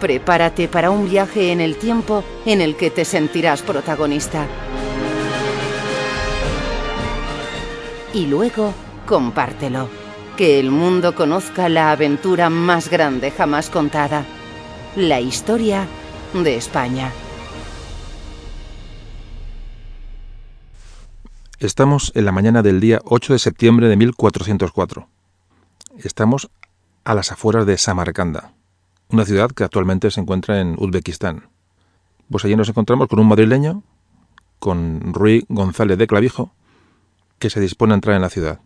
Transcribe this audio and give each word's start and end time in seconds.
Prepárate 0.00 0.68
para 0.68 0.90
un 0.90 1.08
viaje 1.08 1.52
en 1.52 1.60
el 1.60 1.76
tiempo 1.76 2.22
en 2.46 2.60
el 2.60 2.76
que 2.76 2.90
te 2.90 3.04
sentirás 3.04 3.62
protagonista. 3.62 4.46
Y 8.14 8.26
luego, 8.26 8.72
compártelo. 9.06 9.88
Que 10.36 10.60
el 10.60 10.70
mundo 10.70 11.14
conozca 11.14 11.68
la 11.68 11.90
aventura 11.90 12.48
más 12.48 12.88
grande 12.88 13.30
jamás 13.32 13.70
contada. 13.70 14.24
La 14.94 15.20
historia 15.20 15.86
de 16.32 16.56
España. 16.56 17.12
Estamos 21.58 22.12
en 22.14 22.24
la 22.24 22.30
mañana 22.30 22.62
del 22.62 22.78
día 22.78 23.00
8 23.04 23.32
de 23.32 23.38
septiembre 23.40 23.88
de 23.88 23.96
1404. 23.96 25.08
Estamos 25.98 26.50
a 27.02 27.14
las 27.14 27.32
afueras 27.32 27.66
de 27.66 27.76
Samarcanda, 27.78 28.52
una 29.10 29.24
ciudad 29.24 29.50
que 29.50 29.64
actualmente 29.64 30.10
se 30.10 30.20
encuentra 30.20 30.60
en 30.60 30.74
Uzbekistán. 30.78 31.48
Pues 32.30 32.44
allí 32.44 32.56
nos 32.56 32.68
encontramos 32.68 33.08
con 33.08 33.18
un 33.20 33.28
madrileño, 33.28 33.82
con 34.58 35.14
Rui 35.14 35.44
González 35.48 35.98
de 35.98 36.06
Clavijo, 36.06 36.52
que 37.38 37.50
se 37.50 37.60
dispone 37.60 37.92
a 37.92 37.96
entrar 37.96 38.16
en 38.16 38.22
la 38.22 38.30
ciudad. 38.30 38.60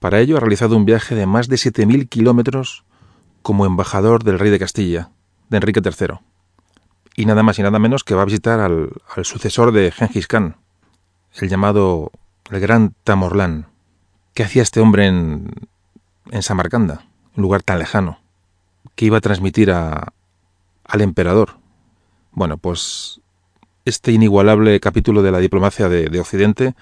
Para 0.00 0.20
ello 0.20 0.36
ha 0.36 0.40
realizado 0.40 0.76
un 0.76 0.84
viaje 0.84 1.14
de 1.14 1.26
más 1.26 1.48
de 1.48 1.56
7.000 1.56 2.08
kilómetros 2.08 2.84
como 3.42 3.64
embajador 3.64 4.22
del 4.24 4.38
rey 4.38 4.50
de 4.50 4.58
Castilla, 4.58 5.10
de 5.48 5.56
Enrique 5.58 5.80
III. 5.82 6.18
Y 7.16 7.26
nada 7.26 7.42
más 7.42 7.58
y 7.58 7.62
nada 7.62 7.78
menos 7.78 8.04
que 8.04 8.14
va 8.14 8.22
a 8.22 8.26
visitar 8.26 8.60
al, 8.60 8.90
al 9.14 9.24
sucesor 9.24 9.72
de 9.72 9.92
Gengis 9.92 10.26
Khan, 10.26 10.56
el 11.40 11.48
llamado 11.48 12.10
el 12.50 12.60
gran 12.60 12.94
Tamorlán. 13.04 13.66
¿Qué 14.34 14.42
hacía 14.42 14.62
este 14.62 14.80
hombre 14.80 15.06
en, 15.06 15.50
en 16.30 16.42
Samarcanda, 16.42 17.06
un 17.36 17.42
lugar 17.42 17.62
tan 17.62 17.78
lejano? 17.78 18.18
¿Qué 18.94 19.06
iba 19.06 19.18
a 19.18 19.22
transmitir 19.22 19.70
a, 19.70 20.12
al 20.84 21.00
emperador? 21.00 21.56
Bueno, 22.32 22.58
pues 22.58 23.20
este 23.84 24.12
inigualable 24.12 24.78
capítulo 24.80 25.22
de 25.22 25.32
la 25.32 25.38
diplomacia 25.38 25.88
de, 25.88 26.08
de 26.08 26.20
Occidente 26.20 26.74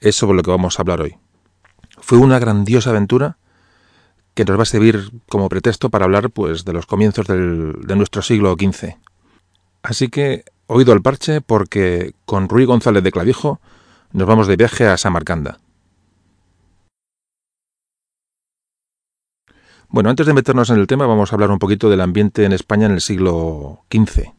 es 0.00 0.16
sobre 0.16 0.36
lo 0.36 0.42
que 0.42 0.50
vamos 0.50 0.78
a 0.78 0.82
hablar 0.82 1.00
hoy. 1.00 1.16
Fue 1.98 2.18
una 2.18 2.38
grandiosa 2.38 2.90
aventura 2.90 3.36
que 4.34 4.44
nos 4.44 4.58
va 4.58 4.62
a 4.62 4.66
servir 4.66 5.10
como 5.28 5.48
pretexto 5.48 5.90
para 5.90 6.04
hablar 6.04 6.30
pues 6.30 6.64
de 6.64 6.72
los 6.72 6.86
comienzos 6.86 7.26
del, 7.26 7.74
de 7.82 7.96
nuestro 7.96 8.22
siglo 8.22 8.54
XV. 8.58 8.96
Así 9.82 10.08
que 10.08 10.44
oído 10.66 10.92
al 10.92 11.02
parche 11.02 11.40
porque 11.40 12.14
con 12.24 12.48
Rui 12.48 12.64
González 12.64 13.02
de 13.02 13.12
Clavijo 13.12 13.60
nos 14.12 14.26
vamos 14.26 14.46
de 14.46 14.56
viaje 14.56 14.86
a 14.86 14.96
Samarcanda. 14.96 15.58
Bueno, 19.92 20.08
antes 20.08 20.26
de 20.26 20.32
meternos 20.32 20.70
en 20.70 20.78
el 20.78 20.86
tema, 20.86 21.04
vamos 21.04 21.30
a 21.30 21.34
hablar 21.36 21.50
un 21.50 21.58
poquito 21.58 21.90
del 21.90 22.00
ambiente 22.00 22.46
en 22.46 22.52
España 22.54 22.86
en 22.86 22.92
el 22.92 23.02
siglo 23.02 23.84
XV. 23.92 24.32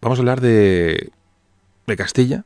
Vamos 0.00 0.18
a 0.18 0.22
hablar 0.22 0.40
de, 0.40 1.12
Castilla. 1.98 2.44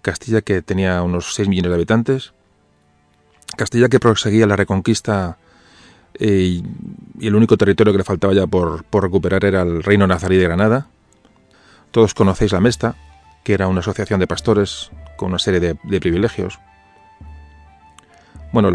Castilla 0.00 0.40
que 0.40 0.62
tenía 0.62 1.02
unos 1.02 1.34
6 1.34 1.48
millones 1.48 1.68
de 1.68 1.74
habitantes. 1.74 2.32
Castilla 3.58 3.90
que 3.90 4.00
proseguía 4.00 4.46
la 4.46 4.56
reconquista 4.56 5.36
eh, 6.14 6.62
y 7.20 7.26
el 7.26 7.34
único 7.34 7.58
territorio 7.58 7.92
que 7.92 7.98
le 7.98 8.04
faltaba 8.04 8.32
ya 8.32 8.46
por, 8.46 8.82
por 8.84 9.02
recuperar 9.02 9.44
era 9.44 9.60
el 9.60 9.82
reino 9.82 10.06
nazarí 10.06 10.38
de 10.38 10.44
Granada. 10.44 10.86
Todos 11.90 12.14
conocéis 12.14 12.52
la 12.52 12.60
Mesta, 12.60 12.96
que 13.44 13.52
era 13.52 13.68
una 13.68 13.80
asociación 13.80 14.20
de 14.20 14.26
pastores 14.26 14.90
con 15.18 15.28
una 15.28 15.38
serie 15.38 15.60
de 15.60 16.00
privilegios. 16.00 16.58
Bueno, 18.52 18.70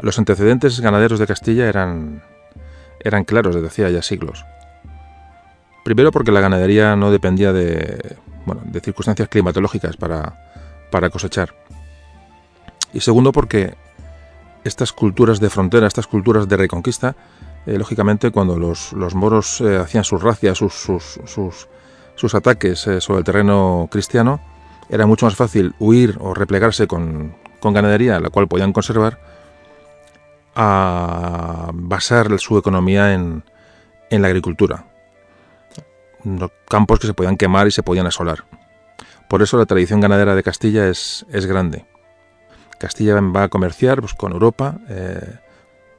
los 0.00 0.18
antecedentes 0.18 0.80
ganaderos 0.80 1.18
de 1.18 1.26
Castilla 1.26 1.68
eran, 1.68 2.22
eran 3.00 3.24
claros 3.24 3.54
desde 3.54 3.68
hacía 3.68 3.90
ya 3.90 4.02
siglos. 4.02 4.44
Primero 5.84 6.12
porque 6.12 6.32
la 6.32 6.40
ganadería 6.40 6.96
no 6.96 7.10
dependía 7.10 7.52
de, 7.52 8.16
bueno, 8.46 8.62
de 8.64 8.80
circunstancias 8.80 9.28
climatológicas 9.28 9.96
para, 9.96 10.38
para 10.90 11.10
cosechar. 11.10 11.54
Y 12.92 13.00
segundo 13.00 13.32
porque 13.32 13.74
estas 14.64 14.92
culturas 14.92 15.40
de 15.40 15.50
frontera, 15.50 15.86
estas 15.86 16.06
culturas 16.06 16.48
de 16.48 16.56
reconquista, 16.56 17.16
eh, 17.66 17.76
lógicamente 17.76 18.30
cuando 18.30 18.58
los, 18.58 18.92
los 18.92 19.14
moros 19.14 19.60
eh, 19.60 19.76
hacían 19.76 20.04
sus 20.04 20.22
racias, 20.22 20.58
sus, 20.58 20.74
sus, 20.74 21.20
sus, 21.26 21.68
sus 22.14 22.34
ataques 22.34 22.86
eh, 22.86 23.00
sobre 23.00 23.18
el 23.18 23.24
terreno 23.24 23.88
cristiano, 23.90 24.40
era 24.88 25.06
mucho 25.06 25.26
más 25.26 25.36
fácil 25.36 25.74
huir 25.78 26.16
o 26.20 26.34
replegarse 26.34 26.86
con, 26.86 27.34
con 27.64 27.72
ganadería, 27.72 28.20
la 28.20 28.28
cual 28.28 28.46
podían 28.46 28.74
conservar, 28.74 29.18
a 30.54 31.70
basar 31.72 32.38
su 32.38 32.58
economía 32.58 33.14
en, 33.14 33.42
la 34.10 34.28
agricultura. 34.28 34.84
Los 36.24 36.50
campos 36.68 37.00
que 37.00 37.06
se 37.06 37.14
podían 37.14 37.38
quemar 37.38 37.66
y 37.66 37.70
se 37.70 37.82
podían 37.82 38.06
asolar. 38.06 38.44
Por 39.30 39.40
eso 39.40 39.56
la 39.56 39.64
tradición 39.64 40.00
ganadera 40.00 40.34
de 40.34 40.42
Castilla 40.42 40.86
es, 40.88 41.24
grande. 41.30 41.86
Castilla 42.78 43.18
va 43.18 43.44
a 43.44 43.48
comerciar 43.48 44.00
pues, 44.00 44.12
con 44.12 44.32
Europa 44.32 44.76
eh, 44.90 45.38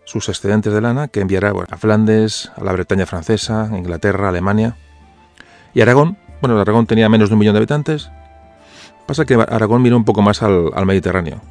sus 0.04 0.30
excedentes 0.30 0.72
de 0.72 0.82
lana 0.82 1.08
que 1.08 1.22
enviará 1.22 1.52
a 1.72 1.78
Flandes, 1.78 2.52
a 2.56 2.64
la 2.64 2.74
Bretaña 2.74 3.08
francesa, 3.08 3.64
a 3.72 3.78
Inglaterra, 3.78 4.30
Alemania. 4.30 4.78
Y 5.74 5.82
Aragón, 5.82 6.16
bueno, 6.42 6.60
Aragón 6.60 6.86
tenía 6.86 7.10
menos 7.10 7.30
de 7.30 7.34
un 7.34 7.40
millón 7.40 7.56
de 7.56 7.58
habitantes. 7.58 8.12
Pasa 9.08 9.26
que 9.26 9.34
Aragón 9.34 9.82
miró 9.82 9.98
un 9.98 10.06
poco 10.06 10.22
más 10.22 10.44
al 10.44 10.86
Mediterráneo. 10.86 11.42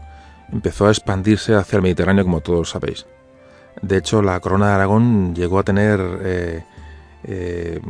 Empezó 0.53 0.87
a 0.87 0.91
expandirse 0.91 1.55
hacia 1.55 1.77
el 1.77 1.83
Mediterráneo, 1.83 2.25
como 2.25 2.41
todos 2.41 2.71
sabéis. 2.71 3.07
De 3.83 3.97
hecho, 3.97 4.23
la 4.23 4.39
corona 4.41 4.69
de 4.69 4.75
Aragón 4.75 5.35
llegó 5.35 5.59
a 5.59 5.63
tener 5.63 6.01
eh, 6.23 6.65
eh, 7.25 7.81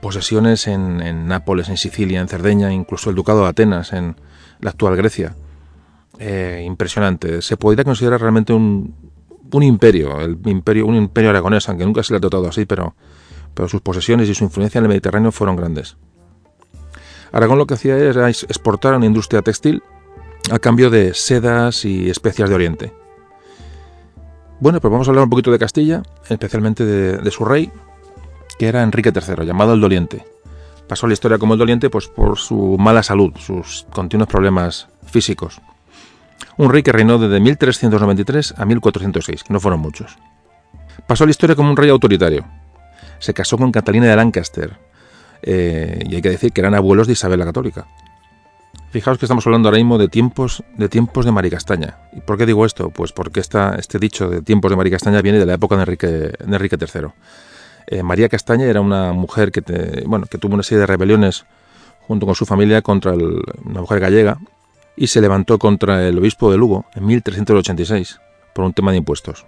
posesiones 0.00 0.66
en, 0.66 1.26
Nápoles, 1.26 1.68
en 1.68 1.76
Sicilia, 1.76 2.20
en 2.20 2.28
Cerdeña, 2.28 2.72
incluso 2.72 3.10
el 3.10 3.16
ducado 3.16 3.42
de 3.42 3.48
Atenas, 3.48 3.92
en 3.92 4.16
la 4.60 4.70
actual 4.70 4.96
Grecia. 4.96 5.34
Eh, 6.18 6.62
impresionante. 6.64 7.42
Se 7.42 7.56
podría 7.56 7.84
considerar 7.84 8.20
realmente 8.20 8.52
un, 8.52 8.94
un, 9.50 9.62
imperio, 9.62 10.20
el 10.20 10.38
imperio, 10.44 10.86
un 10.86 10.94
imperio 10.94 11.30
aragonés, 11.30 11.68
aunque 11.68 11.84
nunca 11.84 12.02
se 12.02 12.12
le 12.12 12.18
ha 12.18 12.20
tratado 12.20 12.48
así, 12.48 12.64
pero, 12.64 12.94
pero 13.54 13.68
sus 13.68 13.80
posesiones 13.80 14.28
y 14.28 14.34
su 14.34 14.44
influencia 14.44 14.78
en 14.78 14.84
el 14.84 14.88
Mediterráneo 14.88 15.32
fueron 15.32 15.56
grandes. 15.56 15.96
Aragón 17.32 17.58
lo 17.58 17.66
que 17.66 17.74
hacía 17.74 17.96
era 17.96 18.28
exportar 18.28 18.94
una 18.94 19.06
industria 19.06 19.40
textil 19.42 19.82
a 20.50 20.58
cambio 20.58 20.90
de 20.90 21.14
sedas 21.14 21.84
y 21.84 22.10
especias 22.10 22.48
de 22.48 22.54
Oriente. 22.54 22.92
Bueno, 24.60 24.80
pues 24.80 24.90
vamos 24.90 25.08
a 25.08 25.10
hablar 25.10 25.24
un 25.24 25.30
poquito 25.30 25.50
de 25.50 25.58
Castilla, 25.58 26.02
especialmente 26.28 26.84
de, 26.84 27.30
su 27.30 27.44
rey, 27.44 27.70
que 28.58 28.68
era 28.68 28.82
Enrique 28.82 29.12
III, 29.14 29.44
llamado 29.44 29.74
el 29.74 29.80
Doliente. 29.80 30.24
Pasó 30.86 31.06
la 31.06 31.14
historia 31.14 31.38
como 31.38 31.54
el 31.54 31.58
Doliente 31.58 31.90
pues, 31.90 32.06
por 32.06 32.38
su 32.38 32.76
mala 32.78 33.02
salud, 33.02 33.32
sus 33.38 33.86
continuos 33.92 34.28
problemas 34.28 34.88
físicos. 35.04 35.60
Un 36.58 36.70
rey 36.70 36.82
que 36.82 36.92
reinó 36.92 37.18
desde 37.18 37.40
1393 37.40 38.54
a 38.56 38.64
1406, 38.64 39.42
que 39.42 39.52
no 39.52 39.58
fueron 39.58 39.80
muchos. 39.80 40.16
Pasó 41.06 41.24
la 41.24 41.30
historia 41.30 41.56
como 41.56 41.70
un 41.70 41.76
rey 41.76 41.90
autoritario. 41.90 42.44
Se 43.18 43.34
casó 43.34 43.58
con 43.58 43.72
Catalina 43.72 44.06
de 44.06 44.16
Lancaster, 44.16 44.78
eh, 45.42 46.04
y 46.08 46.14
hay 46.14 46.22
que 46.22 46.30
decir 46.30 46.52
que 46.52 46.60
eran 46.60 46.74
abuelos 46.74 47.06
de 47.06 47.14
Isabel 47.14 47.40
la 47.40 47.46
Católica. 47.46 47.86
Fijaos 48.92 49.16
que 49.16 49.24
estamos 49.24 49.46
hablando 49.46 49.70
ahora 49.70 49.78
mismo 49.78 49.96
de 49.96 50.08
tiempos 50.08 50.62
de 50.76 50.86
tiempos 50.90 51.24
de 51.24 51.32
Maricastaña. 51.32 51.96
¿Y 52.12 52.20
por 52.20 52.36
qué 52.36 52.44
digo 52.44 52.66
esto? 52.66 52.90
Pues 52.90 53.10
porque 53.10 53.40
esta, 53.40 53.74
este 53.76 53.98
dicho 53.98 54.28
de 54.28 54.42
tiempos 54.42 54.70
de 54.70 54.76
Maricastaña 54.76 55.22
viene 55.22 55.38
de 55.38 55.46
la 55.46 55.54
época 55.54 55.76
de 55.76 55.82
Enrique, 56.44 56.76
III. 56.78 57.06
Eh, 57.86 58.02
María 58.02 58.28
Castaña 58.28 58.66
era 58.66 58.82
una 58.82 59.14
mujer 59.14 59.50
que, 59.50 60.04
bueno, 60.06 60.26
que 60.26 60.36
tuvo 60.36 60.52
una 60.52 60.62
serie 60.62 60.80
de 60.80 60.86
rebeliones 60.86 61.46
junto 62.06 62.26
con 62.26 62.34
su 62.34 62.44
familia 62.44 62.82
contra 62.82 63.14
una 63.14 63.80
mujer 63.80 63.98
gallega 63.98 64.36
y 64.94 65.06
se 65.06 65.22
levantó 65.22 65.58
contra 65.58 66.06
el 66.06 66.18
obispo 66.18 66.50
de 66.50 66.58
Lugo 66.58 66.84
en 66.94 67.06
1386 67.06 68.20
por 68.54 68.66
un 68.66 68.74
tema 68.74 68.90
de 68.90 68.98
impuestos. 68.98 69.46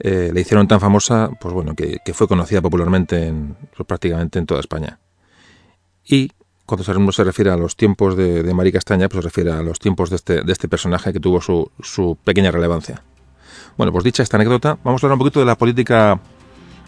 Eh, 0.00 0.32
le 0.34 0.40
hicieron 0.40 0.66
tan 0.66 0.80
famosa, 0.80 1.30
pues 1.40 1.54
bueno, 1.54 1.76
que, 1.76 2.00
fue 2.14 2.26
conocida 2.26 2.60
popularmente 2.60 3.28
en, 3.28 3.54
pues 3.76 3.86
prácticamente 3.86 4.40
en 4.40 4.46
toda 4.46 4.58
España. 4.58 4.98
Y 6.04 6.32
cuando 6.70 7.12
se 7.12 7.24
refiere 7.24 7.50
a 7.50 7.56
los 7.56 7.74
tiempos 7.74 8.16
de, 8.16 8.54
María 8.54 8.72
Castaña, 8.72 9.08
pues 9.08 9.22
se 9.22 9.28
refiere 9.28 9.50
a 9.50 9.60
los 9.60 9.80
tiempos 9.80 10.08
de 10.08 10.16
este, 10.16 10.42
de 10.42 10.52
este 10.52 10.68
personaje 10.68 11.12
que 11.12 11.18
tuvo 11.18 11.40
su, 11.40 11.68
su, 11.82 12.16
pequeña 12.22 12.52
relevancia. 12.52 13.02
Bueno, 13.76 13.92
pues 13.92 14.04
dicha 14.04 14.22
esta 14.22 14.36
anécdota, 14.36 14.78
vamos 14.84 15.02
a 15.02 15.06
hablar 15.06 15.14
un 15.14 15.18
poquito 15.18 15.40
de 15.40 15.46
la 15.46 15.56
política, 15.56 16.20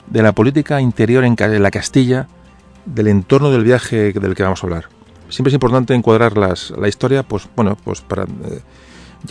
de 0.06 0.22
la 0.22 0.32
política 0.32 0.80
interior 0.80 1.24
en 1.24 1.34
la 1.36 1.70
Castilla, 1.72 2.28
del 2.86 3.08
entorno 3.08 3.50
del 3.50 3.64
viaje 3.64 4.12
del 4.12 4.36
que 4.36 4.42
vamos 4.44 4.62
a 4.62 4.66
hablar. 4.68 4.88
Siempre 5.28 5.50
es 5.50 5.54
importante 5.54 5.94
encuadrar 5.94 6.38
las, 6.38 6.70
la 6.70 6.86
historia, 6.86 7.24
pues 7.24 7.48
bueno, 7.56 7.76
pues 7.82 8.02
para, 8.02 8.22
eh, 8.22 8.60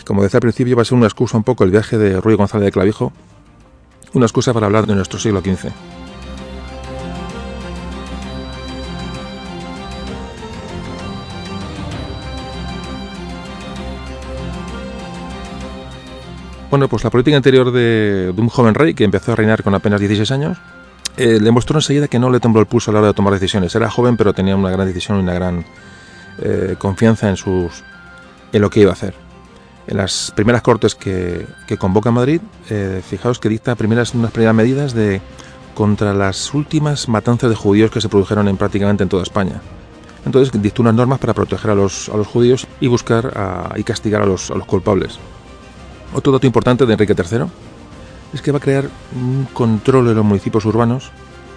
como 0.04 0.22
decía 0.22 0.36
al 0.36 0.42
principio, 0.42 0.76
va 0.76 0.82
a 0.82 0.84
ser 0.84 0.98
una 0.98 1.06
excusa 1.06 1.38
un 1.38 1.44
poco 1.44 1.64
el 1.64 1.70
viaje 1.70 1.96
de 1.96 2.20
Ruy 2.20 2.34
González 2.34 2.66
de 2.66 2.72
Clavijo, 2.72 3.10
una 4.12 4.26
excusa 4.26 4.52
para 4.52 4.66
hablar 4.66 4.86
de 4.86 4.94
nuestro 4.96 5.18
siglo 5.18 5.40
XV. 5.40 5.72
Bueno, 16.72 16.88
pues 16.88 17.04
la 17.04 17.10
política 17.10 17.36
interior 17.36 17.70
de, 17.70 18.32
un 18.34 18.48
joven 18.48 18.74
rey 18.74 18.94
que 18.94 19.04
empezó 19.04 19.32
a 19.32 19.36
reinar 19.36 19.62
con 19.62 19.74
apenas 19.74 20.00
16 20.00 20.30
años 20.30 20.56
eh, 21.18 21.38
le 21.38 21.50
mostró 21.50 21.76
enseguida 21.76 22.08
que 22.08 22.18
no 22.18 22.30
le 22.30 22.40
tembló 22.40 22.60
el 22.60 22.66
pulso 22.66 22.90
a 22.90 22.94
la 22.94 23.00
hora 23.00 23.08
de 23.08 23.12
tomar 23.12 23.34
decisiones. 23.34 23.74
Era 23.74 23.90
joven, 23.90 24.16
pero 24.16 24.32
tenía 24.32 24.56
una 24.56 24.70
gran 24.70 24.86
decisión 24.86 25.18
y 25.18 25.20
una 25.20 25.34
gran 25.34 25.66
eh, 26.38 26.76
confianza 26.78 27.28
en, 27.28 27.36
sus, 27.36 27.84
en 28.54 28.62
lo 28.62 28.70
que 28.70 28.80
iba 28.80 28.88
a 28.88 28.94
hacer 28.94 29.12
en 29.86 29.98
las 29.98 30.32
primeras 30.34 30.62
cortes 30.62 30.94
que, 30.94 31.46
convoca 31.78 32.10
Madrid, 32.10 32.40
eh, 32.70 33.02
fijaos 33.06 33.38
que 33.38 33.50
dicta 33.50 33.74
primeras, 33.74 34.14
unas 34.14 34.30
primeras 34.30 34.54
medidas 34.54 34.94
de 34.94 35.20
contra 35.74 36.14
las 36.14 36.54
últimas 36.54 37.06
matanzas 37.06 37.50
de 37.50 37.56
judíos 37.56 37.90
que 37.90 38.00
se 38.00 38.08
produjeron 38.08 38.48
en 38.48 38.56
prácticamente 38.56 39.02
en 39.02 39.10
toda 39.10 39.24
España. 39.24 39.60
Entonces 40.24 40.50
dictó 40.62 40.80
unas 40.80 40.94
normas 40.94 41.18
para 41.18 41.34
proteger 41.34 41.72
a 41.72 41.74
los, 41.74 42.08
a 42.08 42.16
los 42.16 42.26
judíos 42.26 42.66
y 42.80 42.86
buscar 42.86 43.74
y 43.76 43.82
castigar 43.82 44.22
a 44.22 44.26
los, 44.26 44.50
a 44.50 44.54
los 44.54 44.64
culpables. 44.64 45.18
Otro 46.14 46.32
dato 46.32 46.46
importante 46.46 46.86
de 46.86 46.92
Enrique 46.92 47.14
III 47.16 47.46
es 48.32 48.42
que 48.42 48.52
va 48.52 48.58
a 48.58 48.60
crear 48.60 48.88
un 49.14 49.46
control 49.52 50.06
de 50.08 50.14
los 50.14 50.24
municipios 50.24 50.64
urbanos 50.64 51.10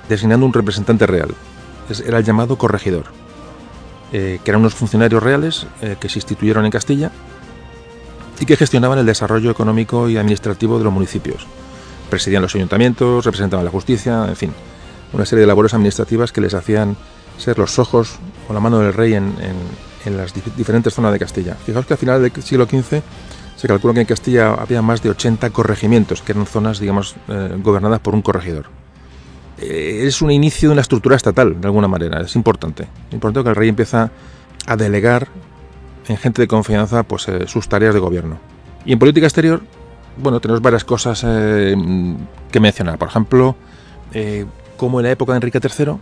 designando 0.09 0.45
un 0.45 0.53
representante 0.53 1.05
real. 1.05 1.29
era 2.05 2.17
el 2.17 2.23
llamado 2.23 2.57
corregidor, 2.57 3.05
eh, 4.11 4.39
que 4.43 4.51
eran 4.51 4.61
unos 4.61 4.75
funcionarios 4.75 5.21
reales 5.21 5.67
eh, 5.81 5.97
que 5.99 6.09
se 6.09 6.19
instituyeron 6.19 6.65
en 6.65 6.71
Castilla 6.71 7.11
y 8.39 8.45
que 8.45 8.57
gestionaban 8.57 8.99
el 8.99 9.05
desarrollo 9.05 9.51
económico 9.51 10.09
y 10.09 10.17
administrativo 10.17 10.77
de 10.77 10.83
los 10.83 10.93
municipios. 10.93 11.45
Presidían 12.09 12.41
los 12.41 12.55
ayuntamientos, 12.55 13.25
representaban 13.25 13.65
la 13.65 13.71
justicia, 13.71 14.25
en 14.27 14.35
fin, 14.35 14.51
una 15.13 15.25
serie 15.25 15.41
de 15.41 15.47
labores 15.47 15.73
administrativas 15.73 16.31
que 16.31 16.41
les 16.41 16.53
hacían 16.53 16.97
ser 17.37 17.57
los 17.57 17.79
ojos 17.79 18.17
o 18.47 18.53
la 18.53 18.59
mano 18.59 18.79
del 18.79 18.93
rey 18.93 19.13
en, 19.13 19.33
las 20.05 20.33
diferentes 20.55 20.93
zonas 20.93 21.11
de 21.11 21.19
Castilla. 21.19 21.55
Fijaos 21.55 21.85
que 21.87 21.93
al 21.93 21.97
final 21.97 22.21
del 22.21 22.43
siglo 22.43 22.65
XV 22.65 23.01
se 23.65 23.73
calcula 23.73 23.95
que 23.95 24.01
en 24.01 24.05
Castilla 24.05 24.53
había 24.53 24.83
más 24.83 25.01
de 25.01 25.09
80 25.09 25.49
corregimientos, 25.49 26.21
que 26.21 26.33
eran 26.33 26.45
zonas, 26.45 26.79
digamos, 26.79 27.15
eh, 27.27 27.57
gobernadas 27.63 27.99
por 27.99 28.13
un 28.13 28.21
corregidor. 28.21 28.65
Eh, 29.57 30.03
es 30.05 30.21
un 30.21 30.29
inicio 30.29 30.69
de 30.69 30.73
una 30.73 30.81
estructura 30.81 31.15
estatal, 31.15 31.59
de 31.59 31.67
alguna 31.67 31.87
manera, 31.87 32.21
es 32.21 32.35
importante. 32.35 32.83
Es 33.07 33.13
importante 33.13 33.43
que 33.43 33.49
el 33.49 33.55
rey 33.55 33.69
empieza 33.69 34.11
a 34.67 34.75
delegar 34.75 35.27
en 36.07 36.17
gente 36.17 36.43
de 36.43 36.47
confianza 36.47 37.01
pues, 37.01 37.27
eh, 37.27 37.47
sus 37.47 37.67
tareas 37.67 37.95
de 37.95 37.99
gobierno. 37.99 38.37
Y 38.85 38.93
en 38.93 38.99
política 38.99 39.25
exterior, 39.25 39.63
bueno, 40.17 40.39
tenemos 40.39 40.61
varias 40.61 40.83
cosas 40.83 41.23
eh, 41.25 41.75
que 42.51 42.59
mencionar. 42.59 42.99
Por 42.99 43.07
ejemplo, 43.07 43.55
eh, 44.13 44.45
como 44.77 44.99
en 44.99 45.05
la 45.05 45.11
época 45.11 45.33
de 45.33 45.37
Enrique 45.37 45.59
III 45.59 45.95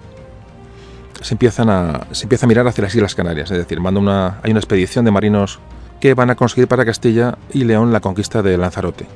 se, 1.22 1.34
empiezan 1.34 1.70
a, 1.70 2.08
se 2.12 2.24
empieza 2.24 2.46
a 2.46 2.50
mirar 2.50 2.68
hacia 2.68 2.84
las 2.84 2.94
Islas 2.94 3.16
Canarias. 3.16 3.50
Es 3.52 3.58
decir, 3.58 3.80
manda 3.80 4.02
una, 4.02 4.40
hay 4.44 4.52
una 4.52 4.60
expedición 4.60 5.06
de 5.06 5.12
marinos 5.12 5.60
que 6.04 6.16
van 6.16 6.30
a 6.30 6.36
conseguir 6.36 6.68
para 6.68 6.84
Castilla 6.84 7.38
y 7.54 7.64
León 7.64 7.94
la 7.94 8.02
conquista 8.02 8.42
de 8.42 8.58
Lanzarote. 8.58 9.08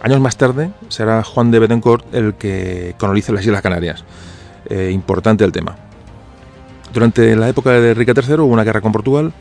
Años 0.00 0.20
más 0.20 0.38
tarde 0.38 0.70
será 0.88 1.22
Juan 1.22 1.50
de 1.50 1.58
Betancourt 1.58 2.14
el 2.14 2.32
que 2.32 2.94
colonice 2.98 3.30
las 3.30 3.44
Islas 3.44 3.60
Canarias. 3.60 4.04
importante 4.90 5.44
el 5.44 5.52
tema. 5.52 5.76
Durante 6.94 7.36
la 7.36 7.50
época 7.50 7.72
de 7.72 7.90
Enrique 7.90 8.14
III 8.16 8.36
hubo 8.36 8.46
una 8.46 8.64
guerra 8.64 8.80
con 8.80 8.90
Portugal 8.90 9.34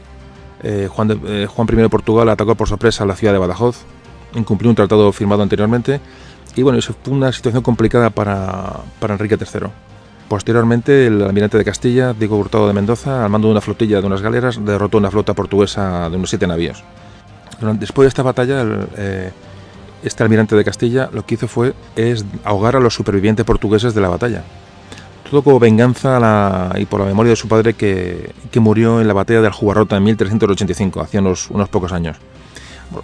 eh, 0.61 0.89
Juan, 0.91 1.21
eh, 1.25 1.47
Juan 1.49 1.67
I 1.71 1.75
de 1.77 1.87
Portugal 1.87 2.27
atacó 2.27 2.53
por 2.55 2.67
sorpresa 2.67 3.05
a 3.05 3.07
la 3.07 3.15
ciudad 3.15 3.31
de 3.31 3.39
Badajoz, 3.39 3.85
incumplió 4.35 4.69
un 4.69 4.75
tratado 4.75 5.09
firmado 5.13 5.41
anteriormente 5.41 6.01
y 6.53 6.63
bueno, 6.63 6.79
eso 6.79 6.93
fue 7.01 7.13
una 7.13 7.31
situación 7.31 7.63
complicada 7.63 8.09
para, 8.09 8.81
Enrique 9.07 9.37
III. 9.39 9.69
Posteriormente, 10.33 11.05
el 11.05 11.21
almirante 11.21 11.59
de 11.59 11.63
Castilla, 11.63 12.11
Diego 12.11 12.37
Hurtado 12.37 12.65
de 12.65 12.73
Mendoza, 12.73 13.23
al 13.23 13.29
mando 13.29 13.49
de 13.49 13.51
una 13.51 13.61
flotilla 13.61 14.01
de 14.01 14.07
unas 14.07 14.23
galeras, 14.23 14.59
derrotó 14.65 14.97
una 14.97 15.11
flota 15.11 15.35
portuguesa 15.35 16.09
de 16.09 16.15
unos 16.17 16.31
siete 16.31 16.47
navíos. 16.47 16.83
Después 17.73 18.05
de 18.05 18.07
esta 18.07 18.23
batalla, 18.23 18.65
eh, 18.97 19.31
este 20.01 20.23
almirante 20.23 20.55
de 20.55 20.63
Castilla 20.65 21.07
lo 21.13 21.23
que 21.23 21.35
hizo 21.35 21.47
fue 21.47 21.75
es 21.95 22.25
ahogar 22.45 22.75
a 22.75 22.79
los 22.79 22.95
supervivientes 22.95 23.45
portugueses 23.45 23.93
de 23.93 24.01
la 24.01 24.09
batalla 24.09 24.41
todo 25.29 25.43
como 25.43 25.59
venganza 25.59 26.71
y 26.77 26.85
por 26.85 27.01
la 27.01 27.05
memoria 27.05 27.29
de 27.29 27.35
su 27.35 27.47
padre 27.47 27.75
que, 27.75 28.33
murió 28.55 29.01
en 29.01 29.07
la 29.07 29.13
batalla 29.13 29.41
del 29.41 29.51
Jugarrota 29.51 29.97
en 29.97 30.03
1385, 30.03 30.99
hace 30.99 31.19
unos, 31.19 31.47
pocos 31.69 31.91
años. 31.91 32.17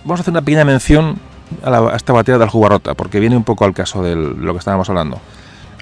Vamos 0.03 0.19
a 0.19 0.21
hacer 0.21 0.31
una 0.31 0.41
pequeña 0.41 0.65
mención 0.65 1.19
a, 1.63 1.95
esta 1.95 2.11
batalla 2.11 2.39
del 2.39 2.49
Jugarrota, 2.49 2.95
porque 2.95 3.19
viene 3.19 3.37
un 3.37 3.43
poco 3.43 3.65
al 3.65 3.75
caso 3.75 4.01
de 4.01 4.15
lo 4.15 4.53
que 4.53 4.59
estábamos 4.59 4.89
hablando. 4.89 5.19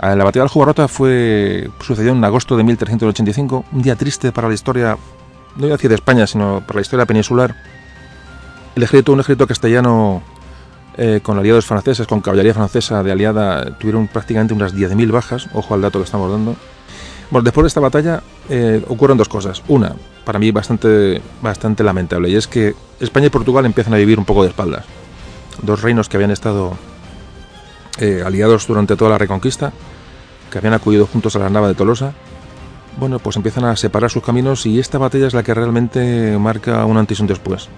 La 0.01 0.23
batalla 0.23 0.43
del 0.43 0.49
Jugarrota 0.49 0.87
fue, 0.87 1.69
sucedió 1.81 2.11
en 2.11 2.23
agosto 2.23 2.55
de 2.55 2.63
1385, 2.63 3.65
un 3.71 3.81
día 3.81 3.95
triste 3.95 4.31
para 4.31 4.47
la 4.47 4.53
historia, 4.53 4.97
no 5.55 5.67
voy 5.67 5.71
a 5.71 5.77
de 5.77 5.95
España, 5.95 6.27
sino 6.27 6.61
para 6.65 6.77
la 6.77 6.81
historia 6.81 7.05
peninsular. 7.05 7.55
El 8.75 8.83
ejército, 8.83 9.11
un 9.11 9.21
ejército 9.21 9.47
castellano 9.47 10.21
eh, 10.97 11.19
con 11.23 11.39
aliados 11.39 11.65
franceses, 11.65 12.05
con 12.05 12.21
caballería 12.21 12.53
francesa 12.53 13.01
de 13.01 13.11
aliada, 13.11 13.77
tuvieron 13.79 14.07
prácticamente 14.07 14.53
unas 14.53 14.75
10.000 14.75 15.11
bajas, 15.11 15.49
ojo 15.53 15.73
al 15.73 15.81
dato 15.81 15.97
que 15.97 16.05
estamos 16.05 16.31
dando. 16.31 16.55
Bueno, 17.31 17.43
después 17.43 17.63
de 17.63 17.67
esta 17.69 17.79
batalla 17.79 18.21
eh, 18.49 18.83
ocurren 18.87 19.17
dos 19.17 19.27
cosas. 19.27 19.63
Una, 19.67 19.95
para 20.25 20.37
mí 20.37 20.51
bastante, 20.51 21.21
bastante 21.41 21.83
lamentable, 21.83 22.29
y 22.29 22.35
es 22.35 22.47
que 22.47 22.75
España 22.99 23.27
y 23.27 23.29
Portugal 23.31 23.65
empiezan 23.65 23.95
a 23.95 23.97
vivir 23.97 24.19
un 24.19 24.25
poco 24.25 24.43
de 24.43 24.49
espaldas. 24.49 24.85
Dos 25.63 25.81
reinos 25.81 26.07
que 26.07 26.17
habían 26.17 26.31
estado 26.31 26.77
eh, 27.99 28.23
aliados 28.25 28.67
durante 28.67 28.95
toda 28.95 29.11
la 29.11 29.17
reconquista, 29.17 29.71
que 30.51 30.57
habían 30.57 30.73
acudido 30.73 31.07
juntos 31.07 31.35
a 31.35 31.39
la 31.39 31.49
nava 31.49 31.67
de 31.67 31.75
Tolosa, 31.75 32.13
bueno, 32.99 33.19
pues 33.19 33.35
empiezan 33.35 33.65
a 33.65 33.75
separar 33.75 34.09
sus 34.09 34.23
caminos 34.23 34.65
y 34.65 34.79
esta 34.79 34.97
batalla 34.97 35.27
es 35.27 35.33
la 35.33 35.43
que 35.43 35.53
realmente 35.53 36.37
marca 36.39 36.83
un 36.85 36.97
antes 36.97 37.19
y 37.19 37.21
un 37.21 37.27
después. 37.27 37.69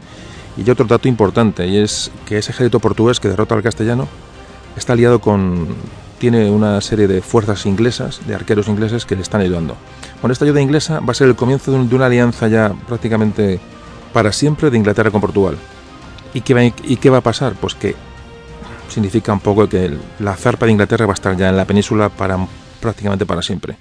Y 0.58 0.70
otro 0.70 0.86
dato 0.86 1.08
importante, 1.08 1.68
y 1.68 1.78
es 1.78 2.12
que 2.26 2.38
ese 2.38 2.52
ejército 2.52 2.80
portugués 2.80 3.20
que 3.20 3.30
derrota 3.30 3.56
al 3.56 3.64
castellano 3.64 4.08
está 4.76 4.94
aliado 4.94 5.20
con. 5.20 5.68
tiene 6.20 6.50
una 6.50 6.82
serie 6.82 7.08
de 7.08 7.22
fuerzas 7.22 7.66
inglesas, 7.66 8.22
de 8.28 8.36
arqueros 8.36 8.68
ingleses 8.68 9.06
que 9.06 9.16
le 9.16 9.22
están 9.22 9.42
ayudando. 9.42 9.76
Con 10.22 10.32
esta 10.32 10.46
ayuda 10.46 10.62
inglesa 10.62 11.00
va 11.00 11.12
a 11.12 11.16
ser 11.16 11.28
el 11.28 11.36
comienzo 11.36 11.72
de, 11.72 11.96
una 11.96 12.08
alianza 12.08 12.48
ya 12.48 12.74
prácticamente 12.88 13.60
para 14.12 14.32
siempre 14.32 14.70
de 14.70 14.78
Inglaterra 14.78 15.12
con 15.12 15.22
Portugal. 15.22 15.56
¿Y 16.34 16.42
qué, 16.42 16.54
va, 16.54 16.64
¿Y 16.64 16.98
qué 16.98 17.10
va 17.10 17.20
a 17.20 17.22
pasar? 17.22 17.54
Pues 17.54 17.76
que 17.76 17.96
significa 18.90 19.34
un 19.34 19.40
poco 19.40 19.68
que 19.68 19.96
la 20.20 20.36
zarpa 20.36 20.66
de 20.66 20.74
Inglaterra 20.74 21.06
va 21.06 21.14
a 21.14 21.16
estar 21.16 21.36
ya 21.38 21.50
en 21.50 21.58
la 21.58 21.66
península 21.66 22.10
para 22.10 22.38
prácticamente 22.80 23.26
para 23.26 23.42
siempre. 23.42 23.78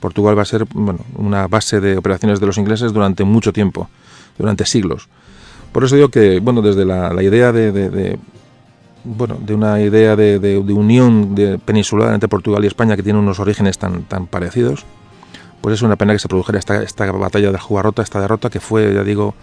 Portugal 0.00 0.36
va 0.36 0.42
a 0.42 0.46
ser 0.46 0.64
bueno, 0.72 1.00
una 1.16 1.46
base 1.46 1.80
de 1.80 1.96
operaciones 1.96 2.40
de 2.40 2.46
los 2.46 2.58
ingleses 2.58 2.92
durante 2.92 3.24
mucho 3.24 3.52
tiempo, 3.52 3.88
durante 4.38 4.64
siglos. 4.64 5.08
Por 5.72 5.84
eso 5.84 5.94
digo 5.94 6.08
que, 6.08 6.40
bueno, 6.40 6.62
desde 6.62 6.84
la, 6.84 7.22
idea 7.22 7.52
de, 7.52 8.18
bueno, 9.04 9.38
de 9.40 9.54
una 9.54 9.80
idea 9.80 10.16
de, 10.16 10.58
unión 10.68 11.34
de 11.34 11.58
peninsular 11.58 12.12
entre 12.12 12.28
Portugal 12.28 12.64
y 12.64 12.66
España 12.66 12.96
que 12.96 13.02
tiene 13.02 13.18
unos 13.18 13.38
orígenes 13.38 13.78
tan, 13.78 14.02
tan 14.04 14.26
parecidos, 14.26 14.84
pues 15.60 15.74
es 15.74 15.82
una 15.82 15.96
pena 15.96 16.12
que 16.12 16.18
se 16.18 16.28
produjera 16.28 16.58
esta, 16.58 16.82
esta 16.82 17.10
batalla 17.12 17.52
de 17.52 17.58
Jugarrota, 17.58 18.02
esta 18.02 18.20
derrota 18.20 18.50
que 18.50 18.60
fue, 18.60 18.94
ya 18.94 19.04
digo, 19.04 19.34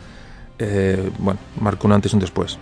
eh, 0.60 1.12
bueno, 1.20 1.40
marcó 1.62 1.88
un 1.88 1.94
antes 1.94 2.12
y 2.12 2.16
un 2.16 2.22
después. 2.22 2.58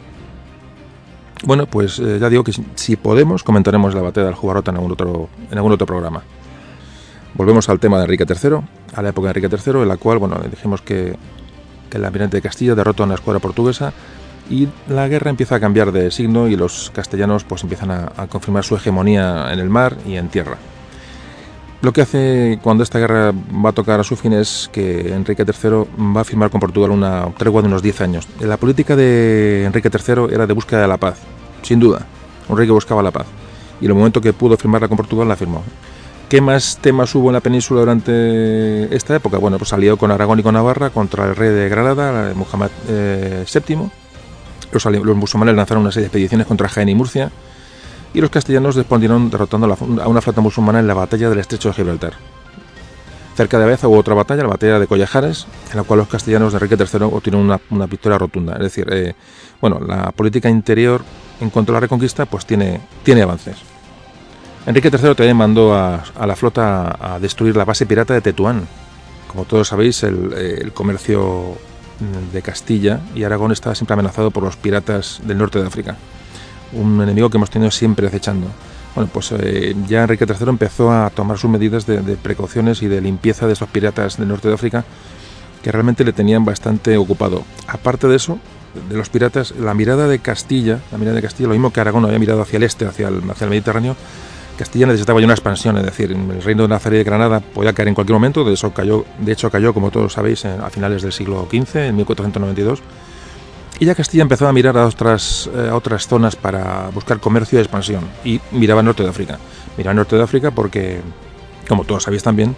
Bueno, 1.46 1.68
pues 1.68 2.00
eh, 2.00 2.18
ya 2.20 2.30
digo 2.30 2.44
que 2.44 2.54
si 2.74 2.96
podemos 2.96 3.44
comentaremos 3.44 3.94
la 3.94 4.02
batalla 4.02 4.25
del 4.28 4.36
Jugarrota 4.36 4.72
en 4.72 4.78
algún 4.78 4.94
otro, 4.94 5.30
en 5.52 5.58
algún 5.58 5.72
otro 5.72 5.86
programa. 5.86 6.24
Volvemos 7.36 7.70
al 7.70 7.80
tema 7.80 7.98
de 7.98 8.06
Enrique 8.06 8.25
III, 8.28 8.58
a 8.96 9.02
la 9.02 9.10
época 9.10 9.28
de 9.28 9.40
Enrique 9.40 9.56
III, 9.56 9.82
en 9.82 9.88
la 9.88 9.98
cual, 9.98 10.18
bueno, 10.18 10.40
dijimos 10.50 10.82
que 10.82 11.16
el 11.92 12.04
almirante 12.04 12.38
de 12.38 12.42
Castilla 12.42 12.75
derrota 12.75 13.04
a 13.04 13.06
una 13.06 13.16
escuadra 13.16 13.40
portuguesa 13.40 13.94
y 14.50 14.68
la 14.90 15.08
guerra 15.08 15.30
empieza 15.30 15.56
a 15.56 15.60
cambiar 15.60 15.92
de 15.92 16.12
signo 16.12 16.48
y 16.48 16.56
los 16.56 16.92
castellanos 16.94 17.44
pues 17.44 17.64
empiezan 17.64 17.92
a, 17.92 18.28
confirmar 18.28 18.64
su 18.64 18.75
hegemonía 18.75 19.52
en 19.52 19.60
el 19.60 19.70
mar 19.70 19.98
y 20.06 20.16
en 20.16 20.30
tierra. 20.30 20.58
Lo 21.82 21.94
que 21.94 22.02
hace 22.02 22.60
cuando 22.64 22.84
esta 22.84 22.98
guerra 22.98 23.32
va 23.32 23.70
a 23.70 23.74
tocar 23.74 24.00
a 24.00 24.04
su 24.04 24.16
fin 24.16 24.34
es 24.34 24.70
que 24.72 25.14
Enrique 25.14 25.44
III 25.44 25.86
va 26.16 26.22
a 26.22 26.24
firmar 26.24 26.50
con 26.50 26.60
Portugal 26.60 26.90
una 26.90 27.28
tregua 27.38 27.62
de 27.62 27.68
unos 27.68 27.84
10 27.84 28.02
años. 28.02 28.28
La 28.40 28.58
política 28.58 28.96
de 28.96 29.66
Enrique 29.66 29.90
III 29.90 30.34
era 30.34 30.48
de 30.48 30.54
búsqueda 30.54 30.82
de 30.82 30.88
la 30.88 30.98
paz, 30.98 31.20
sin 31.65 31.79
duda. 31.79 32.05
Enrique 32.50 32.72
buscaba 32.72 33.01
la 33.01 33.12
paz. 33.12 33.25
Y 33.81 33.86
en 33.86 33.91
el 33.91 33.98
momento 33.98 34.22
que 34.22 34.34
pudo 34.34 34.55
firmarla 34.55 34.88
con 34.88 34.98
Portugal, 34.98 35.27
la 35.27 35.36
firmó. 35.36 35.63
¿Qué 36.29 36.41
más 36.41 36.79
temas 36.81 37.13
hubo 37.13 37.29
en 37.29 37.34
la 37.34 37.39
península 37.39 37.81
durante 37.81 38.95
esta 38.95 39.15
época? 39.15 39.38
Bueno, 39.38 39.57
pues 39.57 39.69
salió 39.69 39.98
con 39.98 40.12
Aragón 40.12 40.39
y 40.39 40.43
con 40.43 40.53
Navarra 40.53 40.89
contra 40.89 41.25
el 41.25 41.36
rey 41.36 41.50
de 41.50 41.69
Granada, 41.69 42.34
Muhammad 42.36 42.72
eh, 42.88 43.45
VII. 43.51 43.89
Los, 44.72 44.86
los, 44.86 45.15
musulmanes 45.15 45.55
lanzaron 45.55 45.84
una 45.84 45.91
serie 45.91 46.03
de 46.03 46.07
expediciones 46.07 46.48
contra 46.48 46.67
Jaén 46.67 46.89
y 46.89 46.95
Murcia. 46.95 47.31
Y 48.13 48.22
los 48.22 48.29
castellanos 48.29 48.75
respondieron 48.75 49.29
derrotando 49.29 49.77
a 50.01 50.07
una 50.07 50.22
flota 50.22 50.41
musulmana 50.41 50.79
en 50.79 50.88
la 50.88 50.93
batalla 50.93 51.29
del 51.29 51.39
estrecho 51.39 51.69
de 51.69 51.75
Gibraltar. 51.75 52.13
Cerca 53.36 53.60
de 53.60 53.65
Baeza 53.65 53.89
hubo 53.89 53.98
otra 53.98 54.15
batalla, 54.15 54.43
la 54.43 54.50
batalla 54.50 54.79
de 54.79 54.88
Collajares, 54.88 55.45
en 55.69 55.77
la 55.77 55.84
cual 55.84 56.00
los 56.00 56.07
castellanos 56.07 56.53
de 56.53 56.57
Enrique 56.57 56.77
III 56.81 57.03
obtuvieron 57.03 57.41
una, 57.41 57.60
una 57.69 57.86
victoria 57.86 58.17
rotunda. 58.17 58.53
Es 58.53 58.60
decir, 58.60 58.88
eh, 58.89 59.13
bueno, 59.60 59.79
la 59.86 60.12
política 60.13 60.50
interior 60.50 61.03
en 61.39 61.50
cuanto 61.50 61.72
a 61.72 61.74
la 61.74 61.80
reconquista, 61.80 62.25
pues 62.25 62.46
tiene, 62.46 62.82
tiene 63.04 63.22
avances. 63.22 63.58
Enrique 64.65 64.89
III 64.89 65.13
también 65.13 65.38
mandó 65.38 65.75
a, 65.75 66.04
la 66.25 66.36
flota 66.36 66.98
a 67.00 67.20
destruir 67.20 67.56
la 67.56 67.65
base 67.65 67.86
pirata 67.86 68.13
de 68.13 68.22
Tetuán. 68.22 68.68
Como 69.27 69.46
todos 69.46 69.68
sabéis, 69.68 70.01
el, 70.04 70.72
comercio 70.74 71.58
de 72.34 72.42
Castilla 72.42 73.00
y 73.13 73.24
Aragón 73.24 73.51
estaba 73.51 73.75
siempre 73.75 73.94
amenazado 73.94 74.32
por 74.32 74.44
los 74.44 74.58
piratas 74.58 75.22
del 75.24 75.38
norte 75.38 75.60
de 75.60 75.68
África. 75.68 75.96
Un 76.74 77.01
enemigo 77.01 77.30
que 77.30 77.38
hemos 77.38 77.50
tenido 77.50 77.70
siempre 77.70 78.08
acechando. 78.08 78.48
Bueno, 78.96 79.10
pues 79.13 79.32
eh, 79.34 79.75
ya 79.88 80.04
Enrique 80.04 80.25
III 80.25 80.50
empezó 80.50 80.92
a 80.92 81.10
tomar 81.10 81.38
sus 81.38 81.50
medidas 81.50 81.86
de, 81.86 82.01
de, 82.01 82.15
precauciones 82.15 82.82
y 82.82 82.88
de 82.88 83.01
limpieza 83.01 83.46
de 83.46 83.54
esos 83.54 83.70
piratas 83.70 84.18
del 84.18 84.30
norte 84.30 84.48
de 84.48 84.54
África 84.54 84.86
que 85.62 85.72
realmente 85.72 86.04
le 86.04 86.13
tenían 86.13 86.46
bastante 86.46 86.96
ocupado. 86.96 87.44
Aparte 87.68 88.08
de 88.08 88.15
eso, 88.15 88.39
de 88.89 88.96
los 88.96 89.10
piratas, 89.10 89.51
la 89.51 89.74
mirada 89.74 90.08
de 90.08 90.20
Castilla, 90.20 90.79
la 90.91 90.98
mirada 90.98 91.15
de 91.15 91.22
Castilla, 91.22 91.48
lo 91.48 91.53
mismo 91.53 91.72
que 91.72 91.79
Aragón 91.79 92.05
había 92.05 92.20
mirado 92.20 92.41
hacia 92.41 92.58
el 92.58 92.63
este, 92.63 92.86
hacia 92.86 93.08
el, 93.08 93.22
hacia 93.29 93.48
Mediterráneo, 93.48 93.96
Castilla 94.58 94.86
necesitaba 94.86 95.20
ya 95.20 95.25
una 95.25 95.34
expansión, 95.34 95.77
es 95.77 95.84
decir, 95.84 96.12
el 96.12 96.41
reino 96.41 96.63
de 96.63 96.70
Nazaret 96.70 96.96
y 96.96 96.98
de 97.00 97.03
Granada 97.03 97.41
podía 97.41 97.74
caer 97.74 97.89
en 97.89 97.96
cualquier 97.96 98.13
momento, 98.13 98.46
de, 98.46 98.53
eso 98.53 98.74
cayó, 98.74 99.05
de 99.20 99.34
hecho 99.34 99.51
cayó, 99.51 99.74
como 99.74 99.91
todos 99.91 100.13
sabéis, 100.13 100.46
a 100.46 100.70
finales 100.70 101.01
del 101.01 101.12
siglo 101.12 101.48
XV, 101.51 101.75
en 101.88 101.96
1492, 101.98 102.82
y 103.79 103.86
ya 103.86 103.96
Castilla 103.96 104.22
empezó 104.22 104.48
a 104.48 104.53
mirar 104.53 104.77
a 104.77 104.86
otras, 104.86 105.50
eh, 105.53 105.67
a 105.70 105.75
otras 105.75 106.08
zonas 106.08 106.38
para 106.38 106.89
buscar 106.94 107.20
comercio 107.20 107.60
y 107.60 107.62
expansión, 107.62 108.05
y 108.24 108.39
miraba 108.51 108.79
al 108.79 108.86
norte 108.86 109.03
de 109.03 109.10
África. 109.10 109.38
Miraba 109.77 109.91
al 109.91 109.98
norte 109.98 110.15
de 110.15 110.24
África 110.24 110.51
porque, 110.51 111.01
como 111.67 111.84
todos 111.84 112.03
sabéis 112.03 112.24
también, 112.24 112.55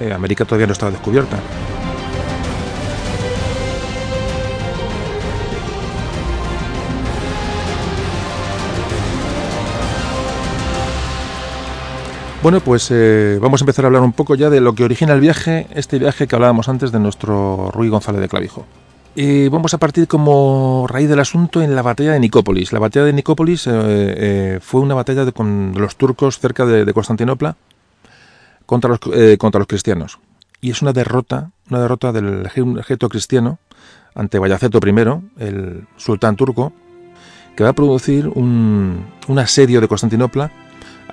eh, 0.00 0.12
América 0.12 0.44
todavía 0.44 0.66
no 0.66 0.72
estaba 0.72 0.90
descubierta. 0.90 1.38
Bueno, 12.46 12.60
pues 12.60 12.92
eh, 12.92 13.40
vamos 13.42 13.60
a 13.60 13.64
empezar 13.64 13.84
a 13.84 13.88
hablar 13.88 14.02
un 14.02 14.12
poco 14.12 14.36
ya 14.36 14.50
de 14.50 14.60
lo 14.60 14.72
que 14.72 14.84
origina 14.84 15.12
el 15.12 15.20
viaje, 15.20 15.66
este 15.74 15.98
viaje 15.98 16.28
que 16.28 16.36
hablábamos 16.36 16.68
antes 16.68 16.92
de 16.92 17.00
nuestro 17.00 17.72
Ruy 17.72 17.88
González 17.88 18.20
de 18.20 18.28
Clavijo. 18.28 18.64
Y 19.16 19.48
vamos 19.48 19.74
a 19.74 19.78
partir 19.78 20.06
como 20.06 20.86
raíz 20.88 21.08
del 21.08 21.18
asunto 21.18 21.60
en 21.60 21.74
la 21.74 21.82
batalla 21.82 22.12
de 22.12 22.20
Nicópolis. 22.20 22.72
La 22.72 22.78
batalla 22.78 23.06
de 23.06 23.14
Nicópolis 23.14 23.66
eh, 23.66 23.72
eh, 23.74 24.58
fue 24.62 24.80
una 24.80 24.94
batalla 24.94 25.24
de, 25.24 25.32
con 25.32 25.72
los 25.76 25.96
turcos 25.96 26.38
cerca 26.38 26.64
de, 26.64 26.94
Constantinopla 26.94 27.56
contra 28.64 28.90
los, 28.90 29.66
cristianos. 29.66 30.20
Y 30.60 30.70
es 30.70 30.82
una 30.82 30.92
derrota, 30.92 31.50
una 31.68 31.80
derrota 31.80 32.12
del 32.12 32.46
ejército 32.46 33.08
cristiano 33.08 33.58
ante 34.14 34.38
Bayaceto 34.38 34.78
I, 34.86 35.42
el 35.42 35.88
sultán 35.96 36.36
turco, 36.36 36.72
que 37.56 37.64
va 37.64 37.70
a 37.70 37.72
producir 37.72 38.28
un 38.28 39.04
asedio 39.36 39.80
de 39.80 39.88
Constantinopla 39.88 40.52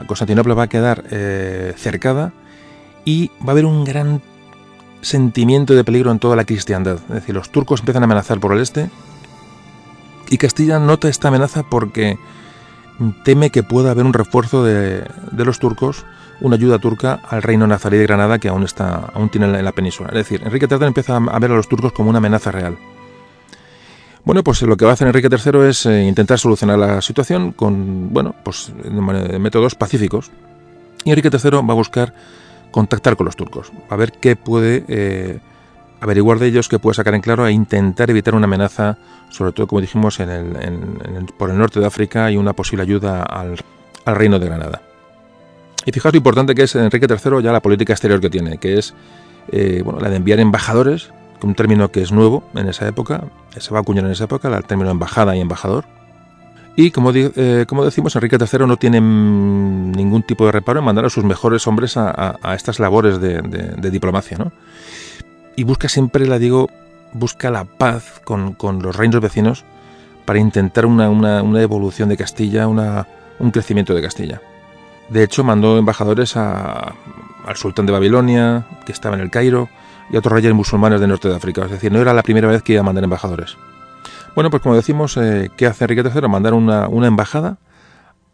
Constantinopla 0.08 0.54
va 0.54 0.64
a 0.64 0.68
quedar 0.68 1.04
eh, 1.12 1.74
cercada 1.78 2.34
y 3.06 3.30
va 3.42 3.50
a 3.50 3.52
haber 3.52 3.66
un 3.66 3.84
gran 3.84 4.22
sentimiento 5.02 5.74
de 5.74 5.84
peligro 5.84 6.12
en 6.12 6.20
toda 6.20 6.36
la 6.36 6.46
cristiandad. 6.46 7.00
Es 7.10 7.16
decir, 7.16 7.36
los 7.36 7.50
turcos 7.50 7.82
empiezan 7.82 8.04
a 8.04 8.06
amenazar 8.06 8.40
por 8.40 8.54
el 8.54 8.60
este 8.60 8.90
y 10.30 10.38
Castilla 10.38 10.80
nota 10.80 11.10
esta 11.10 11.28
amenaza 11.28 11.64
porque 11.64 12.18
teme 13.24 13.50
que 13.50 13.64
pueda 13.64 13.92
haber 13.92 14.06
un 14.06 14.14
refuerzo 14.14 14.64
de, 14.64 15.06
los 15.32 15.60
turcos, 15.60 16.06
una 16.42 16.56
ayuda 16.56 16.80
turca 16.80 17.20
al 17.30 17.44
reino 17.44 17.68
nazarí 17.68 17.98
de 17.98 18.04
Granada 18.04 18.40
que 18.40 18.50
aún, 18.50 18.64
está, 18.64 19.12
aún 19.14 19.30
tiene 19.30 19.46
en 19.46 19.66
la, 19.66 19.72
península. 19.72 20.10
Es 20.10 20.16
decir, 20.16 20.42
Enrique 20.44 20.68
III 20.70 20.88
empieza 20.88 21.18
a 21.18 21.40
ver 21.40 21.52
a 21.52 21.56
los 21.56 21.68
turcos 21.68 21.92
como 21.92 22.10
una 22.10 22.20
amenaza 22.20 22.52
real. 22.52 22.78
Bueno, 24.26 24.42
pues 24.44 24.62
lo 24.62 24.78
que 24.78 24.86
va 24.86 24.92
a 24.92 24.94
hacer 24.94 25.08
Enrique 25.08 25.28
III 25.30 25.68
es 25.68 25.86
eh, 25.86 26.04
intentar 26.04 26.40
solucionar 26.40 26.80
la 26.80 27.02
situación 27.02 27.52
con, 27.52 28.14
bueno, 28.14 28.34
pues 28.44 28.72
métodos 29.40 29.76
pacíficos. 29.76 30.32
Y 31.04 31.10
Enrique 31.10 31.30
III 31.32 31.58
va 31.58 31.74
a 31.74 31.76
buscar 31.76 32.14
contactar 32.72 33.18
con 33.18 33.26
los 33.26 33.36
turcos, 33.36 33.72
a 33.90 33.96
ver 33.96 34.14
qué 34.14 34.36
puede 34.36 34.86
eh, 34.88 35.40
averiguar 36.00 36.40
de 36.40 36.48
ellos, 36.48 36.70
qué 36.70 36.80
puede 36.80 36.96
sacar 36.96 37.14
en 37.14 37.22
claro 37.22 37.46
e 37.46 37.52
intentar 37.52 38.10
evitar 38.10 38.34
una 38.34 38.46
amenaza, 38.46 38.98
sobre 39.30 39.52
todo, 39.52 39.68
como 39.68 39.82
dijimos, 39.82 40.18
por 41.38 41.50
el 41.50 41.58
norte 41.58 41.80
de 41.82 41.86
África 41.86 42.32
y 42.32 42.38
una 42.38 42.54
posible 42.54 42.84
ayuda 42.84 43.24
al, 43.24 43.60
reino 44.06 44.40
de 44.40 44.46
Granada. 44.46 44.82
Y 45.86 45.92
fijaos 45.92 46.14
lo 46.14 46.18
importante 46.18 46.56
que 46.56 46.64
es 46.64 46.76
Enrique 46.76 47.08
III 47.08 47.44
ya 47.44 47.52
la 47.52 47.62
política 47.62 47.94
exterior 47.94 48.22
que 48.22 48.30
tiene, 48.30 48.58
que 48.58 48.80
es 48.80 48.94
eh, 49.52 49.82
bueno, 49.84 50.00
la 50.00 50.10
de 50.10 50.16
enviar 50.16 50.40
embajadores 50.40 51.12
un 51.44 51.56
término 51.56 51.92
que 51.92 52.02
es 52.02 52.12
nuevo 52.12 52.44
en 52.56 52.68
esa 52.68 52.88
época, 52.88 53.26
se 53.58 53.72
va 53.72 53.80
a 53.80 53.82
acuñar 53.82 54.06
en 54.06 54.12
esa 54.12 54.26
época, 54.26 54.56
el 54.56 54.66
término 54.66 54.92
embajada 54.92 55.36
y 55.36 55.42
embajador. 55.42 55.86
Y 56.76 56.92
como, 56.92 57.12
eh, 57.14 57.66
como 57.68 57.86
decimos, 57.86 58.16
Enrique 58.16 58.38
III 58.40 58.66
no 58.66 58.78
tiene 58.78 59.00
ningún 59.00 60.24
tipo 60.24 60.46
de 60.46 60.52
reparo 60.52 60.80
en 60.80 60.86
mandar 60.86 61.06
a 61.06 61.10
sus 61.10 61.24
mejores 61.24 61.68
hombres 61.68 61.98
a, 61.98 62.38
estas 62.56 62.80
labores 62.80 63.22
de, 63.22 63.92
diplomacia. 63.92 64.38
¿no? 64.38 64.52
Y 65.56 65.64
busca 65.66 65.88
siempre, 65.88 66.26
la 66.26 66.40
digo, 66.40 66.70
busca 67.14 67.52
la 67.52 67.66
paz 67.66 68.22
con, 68.24 68.58
los 68.82 68.96
reinos 68.96 69.22
vecinos 69.22 69.66
para 70.26 70.40
intentar 70.40 70.88
una, 70.88 71.62
evolución 71.62 72.10
de 72.10 72.18
Castilla, 72.18 72.68
un 72.68 73.52
crecimiento 73.52 73.94
de 73.94 74.02
Castilla. 74.02 74.42
De 75.10 75.24
hecho, 75.24 75.44
mandó 75.44 75.78
embajadores 75.78 76.36
al 76.38 76.96
sultán 77.56 77.86
de 77.86 77.92
Babilonia, 77.92 78.66
que 78.86 78.92
estaba 78.92 79.16
en 79.16 79.22
el 79.22 79.30
Cairo, 79.30 79.70
y 80.10 80.18
otros 80.18 80.34
reyes 80.34 80.54
musulmanes 80.54 81.00
del 81.00 81.10
norte 81.10 81.30
de 81.30 81.36
África. 81.36 81.66
Es 81.66 81.72
decir, 81.72 81.92
no 81.92 82.00
era 82.00 82.14
la 82.14 82.24
primera 82.24 82.48
vez 82.48 82.62
que 82.64 82.74
iba 82.74 82.82
a 82.82 82.84
mandar 82.84 83.04
embajadores. 83.04 83.58
Bueno, 84.36 84.50
pues 84.50 84.64
como 84.64 84.76
decimos, 84.76 85.16
eh, 85.18 85.52
¿qué 85.56 85.68
hace 85.68 85.84
Enrique 85.84 86.04
III? 86.04 86.28
Mandar 86.28 86.54
una, 86.54 86.88
embajada 87.06 87.58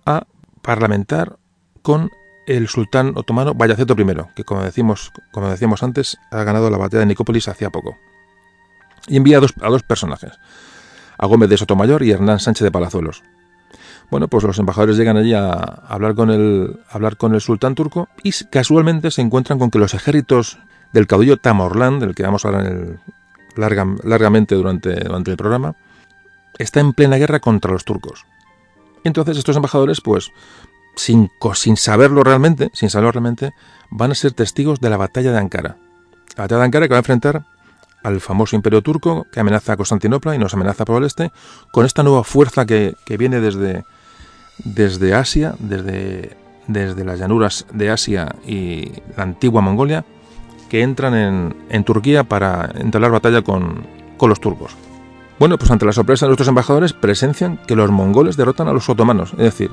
a 0.06 0.24
parlamentar 0.62 1.38
con 1.82 2.10
el 2.48 2.68
sultán 2.68 3.14
otomano 3.16 3.54
Bayaceto 3.54 3.96
I, 3.98 4.06
que 4.36 4.44
como 4.44 4.64
decimos, 4.64 5.12
como 5.32 5.50
decíamos 5.50 5.84
antes, 5.84 6.18
ha 6.32 6.44
ganado 6.44 6.70
la 6.70 6.78
batalla 6.78 7.02
de 7.02 7.06
Nicópolis 7.08 7.48
hacía 7.48 7.70
poco. 7.70 7.98
Y 9.08 9.18
envía 9.18 9.38
a 9.38 9.40
dos, 9.42 9.54
a 9.62 9.70
dos 9.70 9.84
personajes, 9.84 10.32
a 11.18 11.26
Gómez 11.28 11.50
de 11.50 11.58
Sotomayor 11.58 12.02
y 12.04 12.12
Hernán 12.12 12.40
Sánchez 12.40 12.64
de 12.64 12.72
Palazuelos. 12.72 13.24
Bueno, 14.10 14.28
pues 14.28 14.44
los 14.44 14.58
embajadores 14.58 14.98
llegan 14.98 15.18
allí 15.18 15.34
a 15.34 15.52
hablar 15.52 16.16
con 16.16 16.32
el, 16.32 16.80
hablar 16.90 17.18
con 17.18 17.36
el 17.36 17.42
sultán 17.42 17.76
turco 17.76 18.08
y 18.24 18.32
casualmente 18.46 19.12
se 19.12 19.22
encuentran 19.22 19.60
con 19.60 19.70
que 19.70 19.78
los 19.80 19.94
ejércitos 19.94 20.58
del 20.94 21.08
caudillo 21.08 21.38
Tamorlán, 21.38 22.00
del 22.00 22.16
que 22.16 22.24
vamos 22.24 22.46
a 22.46 22.50
hablar 22.50 23.00
largamente 24.04 24.56
durante, 24.56 24.92
el 24.92 25.38
programa, 25.38 25.76
está 26.58 26.80
en 26.80 26.94
plena 26.94 27.18
guerra 27.18 27.40
contra 27.40 27.72
los 27.72 27.86
turcos. 27.86 28.26
Entonces 29.04 29.38
estos 29.38 29.56
embajadores, 29.56 30.02
pues, 30.02 30.32
sin, 30.96 31.30
saberlo 31.76 32.24
realmente, 32.24 32.70
sin 32.74 32.90
saberlo 32.90 33.12
realmente, 33.12 33.52
van 33.90 34.12
a 34.12 34.16
ser 34.16 34.34
testigos 34.34 34.80
de 34.80 34.90
la 34.90 34.98
batalla 34.98 35.32
de 35.32 35.38
Ankara. 35.38 35.78
La 36.36 36.44
batalla 36.44 36.60
de 36.60 36.66
Ankara 36.66 36.88
que 36.88 36.94
va 36.94 36.98
a 36.98 37.00
enfrentar 37.00 37.46
al 38.04 38.22
famoso 38.22 38.56
imperio 38.56 38.82
turco 38.82 39.28
que 39.32 39.40
amenaza 39.40 39.74
a 39.74 39.78
Constantinopla 39.78 40.36
y 40.36 40.38
nos 40.38 40.54
amenaza 40.54 40.86
por 40.86 41.02
el 41.02 41.06
este, 41.06 41.32
con 41.72 41.86
esta 41.86 42.04
nueva 42.04 42.24
fuerza 42.24 42.66
que, 42.66 42.96
viene 43.18 43.40
desde, 43.42 43.84
desde 44.64 45.14
Asia, 45.14 45.56
desde, 45.60 46.38
desde 46.68 47.04
las 47.04 47.20
llanuras 47.20 47.66
de 47.74 47.90
Asia 47.90 48.36
y 48.46 48.92
la 49.18 49.24
antigua 49.24 49.62
Mongolia, 49.62 50.06
que 50.70 50.82
entran 50.82 51.56
en, 51.70 51.84
Turquía 51.84 52.24
para 52.24 52.72
entablar 52.76 53.12
batalla 53.12 53.42
con, 53.42 53.86
los 54.22 54.40
turcos. 54.40 54.76
Bueno, 55.40 55.58
pues 55.58 55.72
ante 55.72 55.86
la 55.86 55.94
sorpresa 55.94 56.26
de 56.26 56.30
nuestros 56.30 56.48
embajadores 56.48 56.94
presencian 56.94 57.58
que 57.68 57.76
los 57.76 57.90
mongoles 57.90 58.38
derrotan 58.38 58.68
a 58.68 58.74
los 58.74 58.90
otomanos, 58.90 59.32
es 59.34 59.40
decir, 59.40 59.72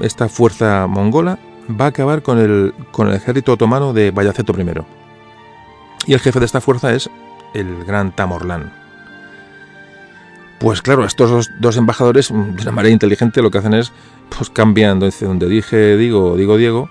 esta 0.00 0.28
fuerza 0.28 0.86
mongola 0.86 1.38
va 1.78 1.86
a 1.86 1.88
acabar 1.88 2.22
con 2.22 2.38
el, 2.38 2.74
con 2.90 3.08
el 3.08 3.14
ejército 3.14 3.52
otomano 3.52 3.92
de 3.92 4.10
Bayaceto 4.10 4.54
I. 4.58 4.66
Y 6.06 6.14
el 6.14 6.20
jefe 6.20 6.40
de 6.40 6.46
esta 6.46 6.60
fuerza 6.60 6.92
es 6.94 7.10
el 7.54 7.84
gran 7.84 8.14
Tamorlán. 8.14 8.72
Pues 10.58 10.82
claro, 10.82 11.04
estos 11.04 11.48
dos, 11.58 11.76
embajadores, 11.76 12.28
de 12.28 12.34
una 12.34 12.70
manera 12.70 12.92
inteligente, 12.92 13.40
lo 13.42 13.50
que 13.50 13.58
hacen 13.58 13.74
es, 13.74 13.92
pues 14.36 14.50
cambian, 14.50 15.00
donde 15.00 15.48
dije 15.48 15.96
digo, 15.96 16.36
digo 16.36 16.56
Diego, 16.56 16.90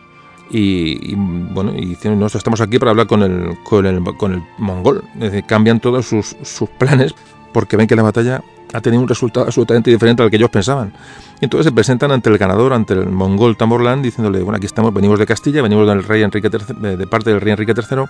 Y, 0.52 1.14
bueno, 1.16 1.74
y 1.76 1.86
dicen, 1.86 2.14
nosotros 2.20 2.40
estamos 2.40 2.62
aquí 2.62 2.80
para 2.80 2.92
hablar 2.92 3.08
con 3.08 3.22
el, 3.22 3.58
con 3.64 3.86
el, 3.86 4.04
con 4.18 4.34
el 4.34 4.44
mongol. 4.58 5.04
Es 5.16 5.32
decir, 5.32 5.44
cambian 5.46 5.80
todos 5.80 6.08
sus, 6.08 6.36
sus 6.42 6.70
planes 6.70 7.14
porque 7.54 7.78
ven 7.78 7.88
que 7.88 7.96
la 7.96 8.04
batalla 8.04 8.42
ha 8.74 8.82
tenido 8.82 9.02
un 9.02 9.08
resultado 9.08 9.46
absolutamente 9.46 9.92
diferente 9.92 10.24
al 10.24 10.30
que 10.30 10.38
ellos 10.38 10.50
pensaban. 10.50 10.94
Y 11.42 11.46
entonces 11.46 11.66
se 11.66 11.72
presentan 11.72 12.12
ante 12.12 12.30
el 12.30 12.38
ganador, 12.38 12.74
ante 12.74 12.94
el 12.94 13.10
mongol 13.10 13.58
Tamborlán, 13.58 14.02
diciéndole, 14.02 14.42
bueno, 14.44 14.58
aquí 14.58 14.66
estamos, 14.66 14.94
venimos 14.94 15.20
de 15.20 15.26
Castilla, 15.26 15.62
venimos 15.62 15.88
del 15.88 16.04
rey 16.04 16.24
Enrique 16.24 16.50
III, 16.52 16.96
de 16.96 17.08
parte 17.08 17.32
del 17.32 17.42
rey 17.42 17.52
Enrique 17.52 17.74
III, 17.76 18.04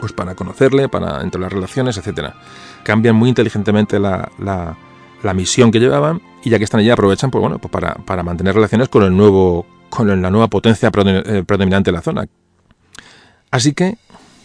pues 0.00 0.12
para 0.12 0.34
conocerle, 0.34 0.88
para 0.88 1.22
entre 1.22 1.40
las 1.40 1.52
relaciones, 1.52 1.96
etcétera. 1.96 2.34
Cambian 2.82 3.16
muy 3.16 3.28
inteligentemente 3.28 3.98
la, 3.98 4.30
la, 4.38 4.76
la, 5.22 5.34
misión 5.34 5.70
que 5.70 5.80
llevaban 5.80 6.20
y 6.44 6.50
ya 6.50 6.58
que 6.58 6.64
están 6.64 6.80
allí 6.80 6.90
aprovechan 6.90 7.30
pues 7.30 7.40
bueno, 7.40 7.58
pues 7.58 7.70
para, 7.70 7.94
para 7.94 8.22
mantener 8.22 8.54
relaciones 8.54 8.88
con 8.88 9.02
el 9.02 9.16
nuevo 9.16 9.66
con 9.90 10.22
la 10.22 10.30
nueva 10.30 10.48
potencia 10.48 10.90
eh, 10.94 11.44
predominante 11.46 11.90
de 11.90 11.96
la 11.96 12.02
zona. 12.02 12.26
Así 13.50 13.72
que, 13.72 13.96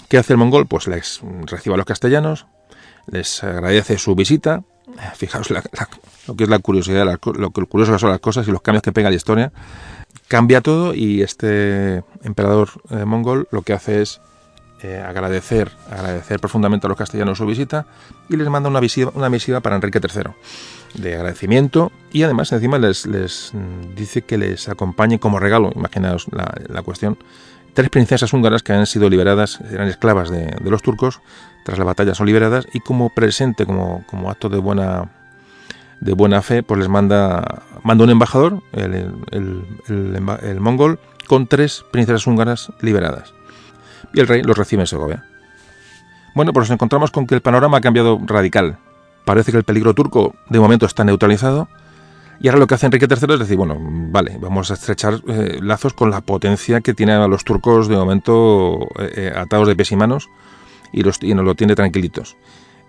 ¿qué 0.07 0.17
hace 0.17 0.33
el 0.33 0.37
mongol? 0.37 0.67
Pues 0.67 0.87
les 0.87 1.21
recibe 1.45 1.75
a 1.75 1.77
los 1.77 1.85
castellanos, 1.85 2.45
les 3.07 3.43
agradece 3.43 3.97
su 3.97 4.15
visita, 4.15 4.63
fijaos 5.15 5.49
lo 5.49 6.35
que 6.35 6.43
es 6.43 6.49
la 6.49 6.59
curiosidad, 6.59 7.05
lo 7.05 7.51
curioso 7.51 7.93
que 7.93 7.99
son 7.99 8.09
las 8.09 8.19
cosas 8.19 8.47
y 8.47 8.51
los 8.51 8.61
cambios 8.61 8.83
que 8.83 8.91
pega 8.91 9.09
la 9.09 9.15
historia, 9.15 9.51
cambia 10.27 10.61
todo 10.61 10.93
y 10.93 11.21
este 11.21 12.03
emperador 12.23 12.69
eh, 12.89 13.05
mongol 13.05 13.47
lo 13.51 13.63
que 13.63 13.73
hace 13.73 14.01
es 14.01 14.21
eh, 14.83 14.99
agradecer, 14.99 15.71
agradecer 15.89 16.39
profundamente 16.39 16.87
a 16.87 16.89
los 16.89 16.97
castellanos 16.97 17.37
su 17.37 17.45
visita 17.45 17.85
y 18.29 18.35
les 18.35 18.49
manda 18.49 18.69
una 18.69 18.81
misiva, 18.81 19.11
una 19.13 19.29
misiva 19.29 19.59
para 19.59 19.75
Enrique 19.75 19.99
III 20.01 20.31
de 20.95 21.15
agradecimiento 21.15 21.91
y 22.11 22.23
además 22.23 22.51
encima 22.51 22.79
les, 22.79 23.05
les 23.05 23.51
dice 23.95 24.23
que 24.23 24.37
les 24.37 24.69
acompañe 24.69 25.19
como 25.19 25.39
regalo, 25.39 25.71
imaginaos 25.75 26.27
la, 26.31 26.53
la, 26.67 26.81
cuestión, 26.81 27.17
tres 27.73 27.89
princesas 27.89 28.33
húngaras 28.33 28.63
que 28.63 28.73
han 28.73 28.87
sido 28.87 29.09
liberadas, 29.09 29.59
eran 29.71 29.87
esclavas 29.87 30.29
de, 30.31 30.45
de, 30.47 30.71
los 30.71 30.81
turcos, 30.81 31.21
tras 31.63 31.77
la 31.77 31.85
batalla 31.85 32.15
son 32.15 32.25
liberadas 32.25 32.67
y 32.73 32.79
como 32.79 33.09
presente, 33.13 33.65
como, 33.65 34.03
como 34.07 34.31
acto 34.31 34.49
de 34.49 34.57
buena 34.57 35.11
de 35.99 36.13
buena 36.13 36.41
fe, 36.41 36.63
pues 36.63 36.79
les 36.79 36.89
manda, 36.89 37.61
manda 37.83 38.03
un 38.03 38.09
embajador, 38.09 38.63
el, 38.71 39.13
el, 39.29 39.63
el, 39.87 40.37
el 40.41 40.59
mongol, 40.59 40.97
con 41.27 41.45
tres 41.45 41.85
princesas 41.91 42.25
húngaras 42.25 42.71
liberadas 42.81 43.31
y 44.13 44.19
el 44.19 44.27
rey 44.27 44.43
los 44.43 44.57
recibe 44.57 44.83
en 44.83 44.87
Segovia. 44.87 45.25
Bueno, 46.33 46.53
pues 46.53 46.69
nos 46.69 46.75
encontramos 46.75 47.11
con 47.11 47.27
que 47.27 47.35
el 47.35 47.41
panorama 47.41 47.77
ha 47.77 47.81
cambiado 47.81 48.19
radical. 48.25 48.77
Parece 49.25 49.51
que 49.51 49.57
el 49.57 49.63
peligro 49.63 49.93
turco 49.93 50.33
de 50.49 50.59
momento 50.59 50.85
está 50.85 51.03
neutralizado 51.03 51.67
y 52.39 52.47
ahora 52.47 52.59
lo 52.59 52.67
que 52.67 52.73
hace 52.73 52.87
Enrique 52.87 53.07
III 53.07 53.33
es 53.33 53.39
decir, 53.39 53.55
bueno, 53.55 53.77
vale, 53.79 54.37
vamos 54.39 54.71
a 54.71 54.73
estrechar 54.73 55.21
eh, 55.27 55.59
lazos 55.61 55.93
con 55.93 56.09
la 56.09 56.21
potencia 56.21 56.81
que 56.81 56.95
tienen 56.95 57.17
a 57.17 57.27
los 57.27 57.43
turcos 57.43 57.87
de 57.87 57.95
momento 57.95 58.87
eh, 58.97 59.11
eh, 59.15 59.33
atados 59.35 59.67
de 59.67 59.75
pies 59.75 59.91
y 59.91 59.95
manos 59.95 60.27
y, 60.91 61.03
los, 61.03 61.21
nos 61.21 61.45
lo 61.45 61.53
tiene 61.53 61.75
tranquilitos. 61.75 62.37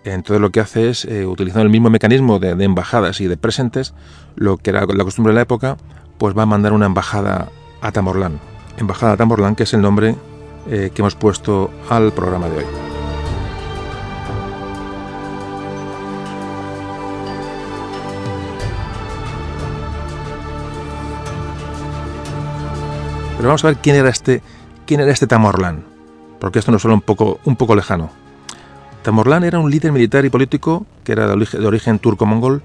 Entonces 0.03 0.41
lo 0.41 0.49
que 0.49 0.59
hace 0.59 0.89
es, 0.89 1.05
eh, 1.05 1.25
utilizando 1.25 1.63
el 1.63 1.69
mismo 1.69 1.89
mecanismo 1.89 2.39
de, 2.39 2.55
de, 2.55 2.63
embajadas 2.65 3.21
y 3.21 3.27
de 3.27 3.37
presentes, 3.37 3.93
lo 4.35 4.57
que 4.57 4.71
era 4.71 4.85
la 4.85 5.03
costumbre 5.03 5.31
de 5.31 5.35
la 5.35 5.41
época, 5.41 5.77
pues 6.17 6.35
va 6.35 6.43
a 6.43 6.47
mandar 6.47 6.73
una 6.73 6.87
embajada 6.87 7.49
a 7.81 7.91
Tamorlán. 7.91 8.39
Embajada 8.77 9.13
a 9.13 9.17
Tamorlán, 9.17 9.55
que 9.55 9.63
es 9.63 9.73
el 9.73 9.81
nombre 9.81 10.15
eh, 10.69 10.91
que 10.93 11.01
hemos 11.01 11.15
puesto 11.15 11.71
al 11.89 12.11
programa 12.11 12.49
de 12.49 12.57
hoy. 12.57 12.65
Pero 23.37 23.49
vamos 23.49 23.63
a 23.65 23.67
ver 23.67 23.77
quién 23.77 23.97
era 23.97 24.09
este, 24.09 24.41
quién 24.85 25.01
era 25.01 25.11
este 25.11 25.27
Tamorlán, 25.27 25.83
porque 26.39 26.59
esto 26.59 26.71
nos 26.71 26.81
suena 26.81 26.95
un 26.95 27.01
poco, 27.01 27.41
un 27.43 27.57
poco 27.57 27.75
lejano. 27.75 28.09
Tamorlán 29.01 29.43
era 29.43 29.59
un 29.59 29.69
líder 29.69 29.91
militar 29.91 30.23
y 30.23 30.29
político 30.29 30.85
que 31.03 31.11
era 31.11 31.27
de 31.27 31.33
origen, 31.33 31.65
origen 31.65 31.99
turco-mongol, 31.99 32.63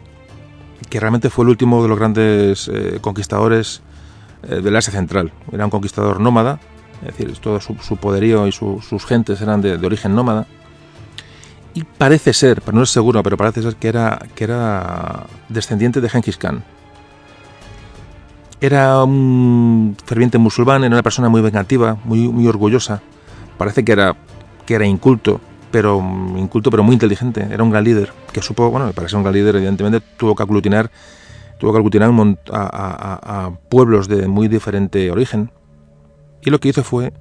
que 0.88 1.00
realmente 1.00 1.30
fue 1.30 1.44
el 1.44 1.48
último 1.48 1.82
de 1.82 1.88
los 1.88 1.98
grandes 1.98 2.70
eh, 2.72 2.98
conquistadores 3.00 3.82
eh, 4.44 4.60
del 4.60 4.76
Asia 4.76 4.92
Central. 4.92 5.32
Era 5.50 5.64
un 5.64 5.70
conquistador 5.72 6.20
nómada 6.20 6.60
es 7.02 7.16
decir, 7.16 7.32
todo 7.38 7.60
su, 7.60 7.74
poderío 7.96 8.46
y 8.46 8.52
su, 8.52 8.80
sus 8.80 9.04
gentes 9.04 9.40
eran 9.40 9.60
de, 9.62 9.74
origen 9.74 10.14
nómada. 10.14 10.46
Y 11.74 11.84
parece 11.84 12.32
ser, 12.32 12.60
pero 12.62 12.76
no 12.76 12.82
es 12.82 12.90
seguro, 12.90 13.22
pero 13.22 13.36
parece 13.36 13.62
ser 13.62 13.76
que 13.76 13.88
era, 13.88 14.18
que 14.34 14.44
era 14.44 15.26
descendiente 15.48 16.00
de 16.00 16.08
Genghis 16.08 16.36
Khan. 16.36 16.64
Era 18.60 19.04
un 19.04 19.96
ferviente 20.04 20.38
musulmán, 20.38 20.82
era 20.82 20.96
una 20.96 21.02
persona 21.02 21.28
muy 21.28 21.40
vengativa, 21.40 21.96
muy, 22.04 22.28
muy 22.28 22.48
orgullosa. 22.48 23.00
Parece 23.56 23.84
que 23.84 23.92
era, 23.92 24.16
que 24.66 24.74
era 24.74 24.86
inculto, 24.86 25.40
pero 25.70 25.98
inculto 26.36 26.70
pero 26.70 26.82
muy 26.82 26.94
inteligente. 26.94 27.46
Era 27.48 27.62
un 27.62 27.70
gran 27.70 27.84
líder 27.84 28.12
que 28.32 28.42
supo, 28.42 28.68
bueno, 28.70 28.90
para 28.92 29.08
ser 29.08 29.18
un 29.18 29.22
gran 29.22 29.34
líder 29.34 29.56
evidentemente 29.56 30.00
tuvo 30.16 30.34
que 30.34 30.42
aglutinar, 30.42 30.90
tuvo 31.58 31.72
que 31.72 32.38
a 32.52 33.52
pueblos 33.68 34.08
de 34.08 34.26
muy 34.26 34.48
diferente 34.48 35.12
origen 35.12 35.52
y 36.42 36.50
lo 36.50 36.60
que 36.60 36.68
hizo 36.68 36.82
fue 36.82 37.12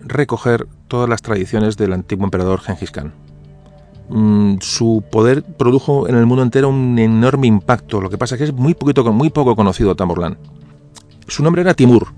recoger 0.00 0.66
todas 0.86 1.08
las 1.08 1.22
tradiciones 1.22 1.76
del 1.76 1.92
antiguo 1.92 2.24
emperador 2.24 2.60
Genghis 2.60 2.90
Khan. 2.90 3.12
Mm, 4.08 4.56
su 4.60 5.04
poder 5.10 5.42
produjo 5.42 6.08
en 6.08 6.16
el 6.16 6.24
mundo 6.24 6.42
entero 6.42 6.70
un 6.70 6.98
enorme 6.98 7.46
impacto, 7.46 8.00
lo 8.00 8.08
que 8.08 8.16
pasa 8.16 8.34
es 8.34 8.38
que 8.38 8.44
es 8.44 8.52
muy, 8.52 8.74
poquito, 8.74 9.04
muy 9.12 9.30
poco 9.30 9.54
conocido 9.54 9.94
Tamurlán. 9.94 10.38
Su 11.26 11.42
nombre 11.42 11.62
era 11.62 11.74
Timur, 11.74 12.08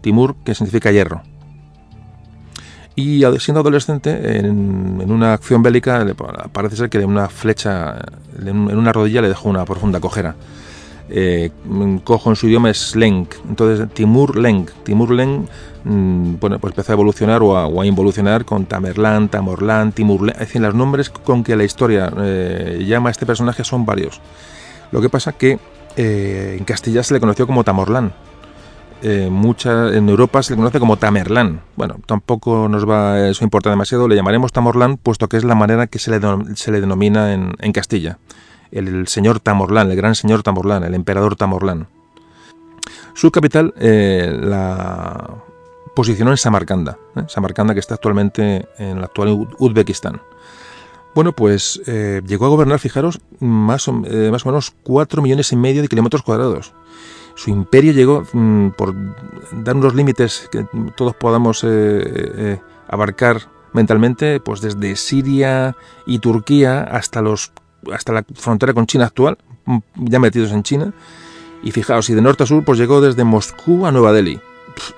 Timur 0.00 0.34
que 0.44 0.54
significa 0.54 0.90
hierro. 0.90 1.22
Y 2.96 3.22
siendo 3.38 3.60
adolescente, 3.60 4.38
en, 4.38 5.00
en 5.00 5.12
una 5.12 5.34
acción 5.34 5.62
bélica, 5.62 6.04
parece 6.52 6.74
ser 6.74 6.90
que 6.90 6.98
de 6.98 7.04
una 7.04 7.28
flecha 7.28 7.96
en 8.44 8.76
una 8.76 8.92
rodilla 8.92 9.22
le 9.22 9.28
dejó 9.28 9.48
una 9.48 9.64
profunda 9.64 10.00
cojera 10.00 10.34
eh, 11.10 11.50
cojo 12.04 12.30
en 12.30 12.36
su 12.36 12.48
idioma 12.48 12.70
es 12.70 12.94
Leng. 12.94 13.28
Entonces, 13.48 13.88
Timur 13.94 14.38
Leng. 14.38 14.66
Timur 14.84 15.10
Leng, 15.10 15.46
mmm, 15.84 16.34
bueno, 16.40 16.58
pues 16.58 16.72
empezó 16.72 16.92
a 16.92 16.94
evolucionar 16.94 17.42
o 17.42 17.56
a, 17.56 17.66
o 17.66 17.80
a, 17.80 17.86
involucionar 17.86 18.44
con 18.44 18.66
Tamerlán, 18.66 19.28
Tamorlán, 19.28 19.92
Timur 19.92 20.22
Leng. 20.22 20.34
Es 20.34 20.40
decir, 20.40 20.60
los 20.60 20.74
nombres 20.74 21.10
con 21.10 21.44
que 21.44 21.56
la 21.56 21.64
historia 21.64 22.12
eh, 22.18 22.84
llama 22.86 23.08
a 23.08 23.12
este 23.12 23.26
personaje 23.26 23.64
son 23.64 23.86
varios. 23.86 24.20
Lo 24.92 25.00
que 25.00 25.08
pasa 25.08 25.32
que 25.32 25.58
eh, 25.96 26.56
en 26.58 26.64
Castilla 26.64 27.02
se 27.02 27.14
le 27.14 27.20
conoció 27.20 27.46
como 27.46 27.64
Tamorlán. 27.64 28.12
Eh, 29.00 29.28
mucha, 29.30 29.94
en 29.94 30.08
Europa 30.08 30.42
se 30.42 30.52
le 30.52 30.56
conoce 30.56 30.80
como 30.80 30.96
Tamerlán. 30.96 31.60
Bueno, 31.76 31.96
tampoco 32.04 32.68
nos 32.68 32.88
va 32.88 33.28
eso 33.28 33.44
importa 33.44 33.70
demasiado. 33.70 34.08
Le 34.08 34.16
llamaremos 34.16 34.52
Tamorlán, 34.52 34.96
puesto 34.96 35.28
que 35.28 35.36
es 35.36 35.44
la 35.44 35.54
manera 35.54 35.86
que 35.86 35.98
se 35.98 36.10
le, 36.10 36.20
se 36.56 36.72
le 36.72 36.80
denomina 36.80 37.32
en, 37.32 37.54
en 37.60 37.72
Castilla 37.72 38.18
el 38.70 39.08
señor 39.08 39.40
Tamorlán, 39.40 39.90
el 39.90 39.96
gran 39.96 40.14
señor 40.14 40.42
Tamorlán, 40.42 40.84
el 40.84 40.94
emperador 40.94 41.36
Tamorlán. 41.36 41.88
Su 43.14 43.30
capital 43.30 43.74
eh, 43.78 44.38
la 44.40 45.42
posicionó 45.94 46.30
en 46.30 46.36
Samarcanda, 46.36 46.98
¿eh? 47.16 47.24
Samarcanda 47.26 47.74
que 47.74 47.80
está 47.80 47.94
actualmente 47.94 48.68
en 48.78 48.98
el 48.98 49.04
actual 49.04 49.48
Uzbekistán. 49.58 50.20
Bueno, 51.14 51.32
pues 51.32 51.82
eh, 51.86 52.22
llegó 52.24 52.46
a 52.46 52.50
gobernar, 52.50 52.78
fijaros, 52.78 53.20
más 53.40 53.88
o, 53.88 53.92
menos 53.92 54.72
4 54.84 55.20
millones 55.20 55.50
y 55.52 55.56
medio 55.56 55.82
de 55.82 55.88
kilómetros 55.88 56.22
cuadrados. 56.22 56.72
Su 57.34 57.50
imperio 57.50 57.92
llegó, 57.92 58.24
mmm, 58.32 58.68
por 58.70 58.94
dar 59.64 59.74
unos 59.74 59.94
límites 59.94 60.48
que 60.52 60.66
todos 60.96 61.16
podamos 61.16 61.66
abarcar 62.88 63.48
mentalmente, 63.72 64.40
pues 64.40 64.60
desde 64.60 64.96
Siria 64.96 65.76
y 66.06 66.20
Turquía 66.20 66.82
hasta 66.82 67.22
los 67.22 67.52
hasta 67.92 68.12
la 68.12 68.24
frontera 68.34 68.72
con 68.72 68.86
China 68.86 69.06
actual, 69.06 69.38
mm, 69.64 69.78
ya 69.96 70.18
metidos 70.18 70.52
en 70.52 70.62
China. 70.62 70.92
Y 71.62 71.72
fijaos, 71.72 72.06
si 72.06 72.14
de 72.14 72.22
norte 72.22 72.44
a 72.44 72.46
sur, 72.46 72.64
pues 72.64 72.78
llegó 72.78 73.00
desde 73.00 73.24
Moscú 73.24 73.86
a 73.86 73.92
Nueva 73.92 74.12
Delhi. 74.12 74.40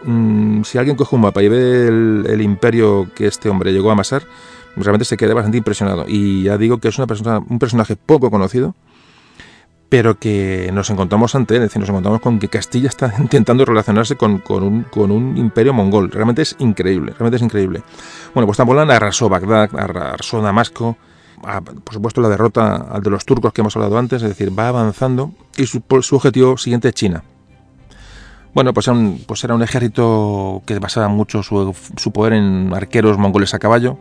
mmm, 0.04 0.62
si 0.62 0.78
alguien 0.78 0.96
coge 0.96 1.16
un 1.16 1.22
mapa 1.22 1.42
y 1.42 1.48
ve 1.48 1.88
el, 1.88 2.42
imperio 2.42 3.08
que 3.14 3.26
este 3.26 3.48
hombre 3.48 3.72
llegó 3.72 3.88
a 3.90 3.92
amasar, 3.94 4.22
realmente 4.76 5.04
se 5.04 5.16
queda 5.16 5.34
bastante 5.34 5.58
impresionado. 5.58 6.04
Y 6.06 6.44
ya 6.44 6.58
digo 6.58 6.78
que 6.78 6.88
es 6.88 6.98
una 6.98 7.06
persona, 7.06 7.38
un 7.38 7.58
personaje 7.58 7.96
poco 7.96 8.30
conocido, 8.30 8.74
pero 9.90 10.18
que 10.18 10.70
nos 10.72 10.88
encontramos 10.90 11.34
ante 11.34 11.56
él, 11.56 11.62
es 11.62 11.70
decir, 11.70 11.80
nos 11.80 11.88
encontramos 11.88 12.20
con 12.20 12.38
que 12.38 12.48
Castilla 12.48 12.88
está 12.88 13.12
intentando 13.18 13.64
relacionarse 13.64 14.16
con, 14.16 14.38
con, 14.38 14.62
un, 14.62 14.82
con 14.84 15.10
un, 15.10 15.36
imperio 15.36 15.74
mongol. 15.74 16.10
Realmente 16.10 16.42
es 16.42 16.56
increíble, 16.58 17.12
realmente 17.12 17.36
es 17.36 17.42
increíble. 17.42 17.82
Bueno, 18.32 18.46
pues 18.46 18.56
Tambolán 18.56 18.90
arrasó 18.90 19.28
Bagdad, 19.28 19.70
arrasó 19.76 20.40
Damasco, 20.40 20.96
a, 21.44 21.60
por 21.60 21.94
supuesto 21.94 22.20
la 22.20 22.28
derrota 22.28 22.98
de 23.02 23.10
los 23.10 23.24
turcos 23.24 23.52
que 23.52 23.60
hemos 23.60 23.76
hablado 23.76 23.98
antes, 23.98 24.22
es 24.22 24.28
decir, 24.28 24.56
va 24.56 24.68
avanzando 24.68 25.32
y 25.56 25.66
su, 25.66 25.82
su 26.02 26.16
objetivo 26.16 26.56
siguiente 26.56 26.88
es 26.88 26.94
China. 26.94 27.24
Bueno, 28.52 28.74
pues 28.74 28.88
era 28.88 28.96
un, 28.96 29.22
pues 29.26 29.44
era 29.44 29.54
un 29.54 29.62
ejército 29.62 30.62
que 30.66 30.78
basaba 30.78 31.08
mucho 31.08 31.42
su, 31.42 31.74
su, 31.96 32.12
poder 32.12 32.32
en 32.32 32.72
arqueros 32.74 33.16
mongoles 33.16 33.54
a 33.54 33.60
caballo, 33.60 33.96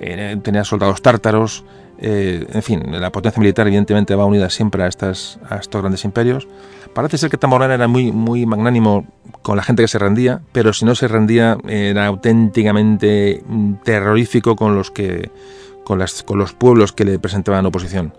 eh, 0.00 0.36
tenía 0.42 0.64
soldados 0.64 1.00
tártaros, 1.00 1.64
eh, 2.00 2.46
en 2.52 2.62
fin, 2.62 2.82
la 3.00 3.10
potencia 3.10 3.40
militar 3.40 3.66
evidentemente 3.66 4.14
va 4.14 4.24
unida 4.24 4.50
siempre 4.50 4.82
a, 4.84 4.86
estas, 4.86 5.38
a 5.48 5.56
estos 5.56 5.80
grandes 5.80 6.04
imperios. 6.04 6.46
Parece 6.94 7.18
ser 7.18 7.30
que 7.30 7.36
Tamarlán 7.36 7.72
era 7.72 7.88
muy, 7.88 8.12
muy 8.12 8.46
magnánimo 8.46 9.06
con 9.42 9.56
la 9.56 9.62
gente 9.62 9.82
que 9.82 9.88
se 9.88 9.98
rendía, 9.98 10.40
pero 10.52 10.72
si 10.72 10.84
no 10.84 10.94
se 10.94 11.08
rendía 11.08 11.58
era 11.66 12.06
auténticamente 12.06 13.42
mm, 13.46 13.74
terrorífico 13.84 14.56
con 14.56 14.74
los 14.74 14.90
que 14.90 15.30
con, 15.88 15.98
las, 15.98 16.22
con 16.22 16.38
los 16.38 16.52
pueblos 16.52 16.92
que 16.92 17.06
le 17.06 17.18
presentaban 17.18 17.64
oposición. 17.64 18.12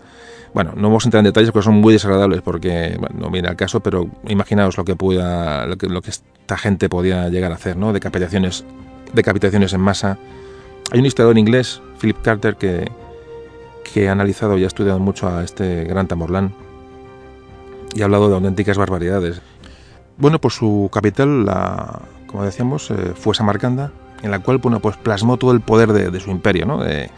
Bueno, 0.52 0.72
no 0.74 0.88
vamos 0.88 1.04
a 1.04 1.06
entrar 1.06 1.20
en 1.20 1.26
detalles 1.26 1.52
porque 1.52 1.66
son 1.66 1.76
muy 1.76 1.92
desagradables, 1.92 2.42
porque 2.42 2.98
no 3.14 3.30
viene 3.30 3.46
al 3.46 3.54
caso, 3.54 3.78
pero 3.78 4.10
imaginaos 4.26 4.76
lo 4.76 4.84
que 4.84 4.96
pueda, 4.96 5.64
lo 5.66 5.76
que, 5.78 5.86
lo 5.86 6.02
que 6.02 6.10
esta 6.10 6.58
gente 6.58 6.88
podía 6.88 7.28
llegar 7.28 7.52
a 7.52 7.54
hacer, 7.54 7.76
¿no? 7.76 7.92
Decapitaciones, 7.92 8.64
decapitaciones 9.14 9.72
en 9.72 9.80
masa. 9.80 10.18
Hay 10.90 10.98
un 10.98 11.06
historiador 11.06 11.38
inglés, 11.38 11.80
Philip 12.00 12.20
Carter, 12.20 12.56
que, 12.56 12.90
que 13.94 14.08
ha 14.08 14.12
analizado 14.12 14.58
y 14.58 14.64
ha 14.64 14.66
estudiado 14.66 14.98
mucho 14.98 15.28
a 15.28 15.44
este 15.44 15.84
gran 15.84 16.08
Tamorlán 16.08 16.52
y 17.94 18.02
ha 18.02 18.06
hablado 18.06 18.28
de 18.28 18.34
auténticas 18.34 18.76
barbaridades. 18.76 19.40
Bueno, 20.16 20.40
pues 20.40 20.54
su 20.54 20.90
capital, 20.92 21.46
la, 21.46 22.00
como 22.26 22.42
decíamos, 22.42 22.90
eh, 22.90 23.12
fue 23.14 23.36
Samarcanda, 23.36 23.92
en 24.24 24.32
la 24.32 24.40
cual 24.40 24.58
bueno, 24.58 24.80
pues 24.80 24.96
plasmó 24.96 25.36
todo 25.36 25.52
el 25.52 25.60
poder 25.60 25.92
de, 25.92 26.10
de 26.10 26.18
su 26.18 26.32
imperio, 26.32 26.66
¿no? 26.66 26.82
De, 26.82 27.08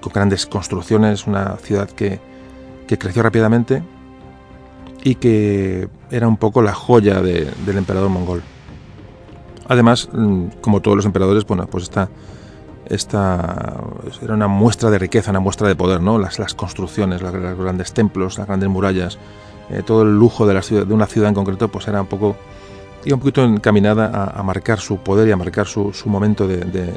con 0.00 0.12
grandes 0.12 0.46
construcciones, 0.46 1.26
una 1.26 1.56
ciudad 1.56 1.88
que, 1.88 2.20
que 2.86 2.98
creció 2.98 3.22
rápidamente 3.22 3.82
y 5.02 5.14
que 5.16 5.88
era 6.10 6.28
un 6.28 6.36
poco 6.36 6.62
la 6.62 6.74
joya 6.74 7.22
de, 7.22 7.50
del 7.64 7.78
emperador 7.78 8.10
mongol. 8.10 8.42
Además, 9.68 10.08
mm, 10.12 10.46
como 10.60 10.80
todos 10.80 10.96
los 10.96 11.06
emperadores, 11.06 11.46
bueno, 11.46 11.66
pues 11.66 11.84
esta, 11.84 12.08
esta 12.86 13.80
era 14.20 14.34
una 14.34 14.48
muestra 14.48 14.90
de 14.90 14.98
riqueza, 14.98 15.30
una 15.30 15.40
muestra 15.40 15.68
de 15.68 15.76
poder, 15.76 16.00
¿no? 16.00 16.18
Las, 16.18 16.36
construcciones, 16.54 17.22
los, 17.22 17.32
grandes 17.32 17.92
templos, 17.92 18.38
las 18.38 18.46
grandes 18.46 18.68
murallas, 18.68 19.18
eh, 19.70 19.82
todo 19.86 20.02
el 20.02 20.18
lujo 20.18 20.46
de, 20.46 20.54
la 20.54 20.62
ciudad, 20.62 20.86
de 20.86 20.92
una 20.92 21.06
ciudad 21.06 21.28
en 21.28 21.34
concreto, 21.34 21.68
pues 21.68 21.86
era 21.86 22.00
un 22.02 22.08
poco 22.08 22.36
iba 23.04 23.14
un 23.14 23.20
poquito 23.20 23.42
encaminada 23.44 24.10
a, 24.12 24.40
a 24.40 24.42
marcar 24.42 24.78
su 24.78 24.98
poder 24.98 25.26
y 25.28 25.32
a 25.32 25.36
marcar 25.36 25.66
su, 25.66 25.92
su 25.94 26.10
momento 26.10 26.46
de, 26.46 26.92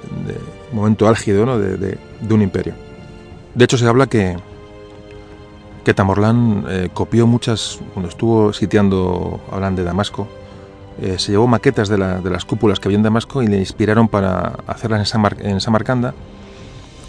momento 0.74 1.08
álgido 1.08 1.46
¿no? 1.46 1.58
de 1.60 1.98
un 2.30 2.42
imperio. 2.42 2.74
De 3.56 3.66
hecho, 3.66 3.78
se 3.78 3.88
habla 3.88 4.08
que, 4.08 4.38
que 5.84 5.94
Tamorlán 5.94 6.66
eh, 6.70 6.90
copió 6.94 7.28
muchas, 7.28 7.80
cuando 7.94 8.10
estuvo 8.10 8.54
sitiando, 8.54 9.42
hablan 9.52 9.76
de 9.76 9.84
Damasco, 9.84 10.28
eh, 11.02 11.18
se 11.18 11.32
llevó 11.32 11.48
maquetas 11.48 11.90
de, 11.90 11.98
la, 11.98 12.20
de, 12.20 12.30
las 12.30 12.46
cúpulas 12.46 12.80
que 12.80 12.88
había 12.88 12.98
en 12.98 13.04
Damasco 13.04 13.42
y 13.42 13.48
le 13.48 13.58
inspiraron 13.58 14.08
para 14.08 14.54
hacerlas 14.68 15.00
en, 15.00 15.06
Samar, 15.06 15.38
en 15.40 15.60
Samarcanda. 15.60 16.14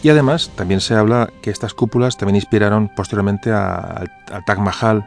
Y 0.02 0.10
además 0.10 0.50
también 0.54 0.80
se 0.80 0.94
habla 0.94 1.30
que 1.40 1.50
estas 1.50 1.72
cúpulas 1.72 2.18
también 2.18 2.36
inspiraron 2.36 2.90
posteriormente 2.94 3.50
al 3.52 4.10
Taj 4.46 4.58
Mahal 4.58 5.06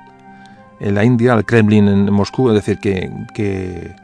en 0.79 0.95
la 0.95 1.03
India, 1.03 1.33
al 1.33 1.45
Kremlin 1.45 1.87
en 1.87 2.11
Moscú, 2.11 2.49
es 2.49 2.55
decir, 2.55 2.79
que, 2.79 3.11
que 3.33 3.95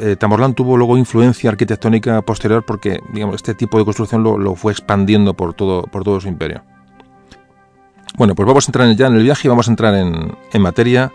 eh, 0.00 0.16
Tamorlán 0.16 0.54
tuvo 0.54 0.76
luego 0.76 0.96
influencia 0.96 1.50
arquitectónica 1.50 2.22
posterior 2.22 2.64
porque 2.64 3.00
digamos, 3.12 3.36
este 3.36 3.54
tipo 3.54 3.78
de 3.78 3.84
construcción 3.84 4.22
lo, 4.22 4.54
fue 4.54 4.72
expandiendo 4.72 5.34
por 5.34 5.54
todo, 5.54 5.82
por 5.82 6.04
todo 6.04 6.20
su 6.20 6.28
imperio. 6.28 6.62
Bueno, 8.16 8.34
pues 8.34 8.46
vamos 8.46 8.66
a 8.66 8.70
entrar 8.70 8.90
ya 8.96 9.08
en 9.08 9.14
el 9.14 9.22
viaje 9.22 9.46
y 9.46 9.50
vamos 9.50 9.68
a 9.68 9.70
entrar 9.70 9.94
en, 9.94 10.62
materia 10.62 11.12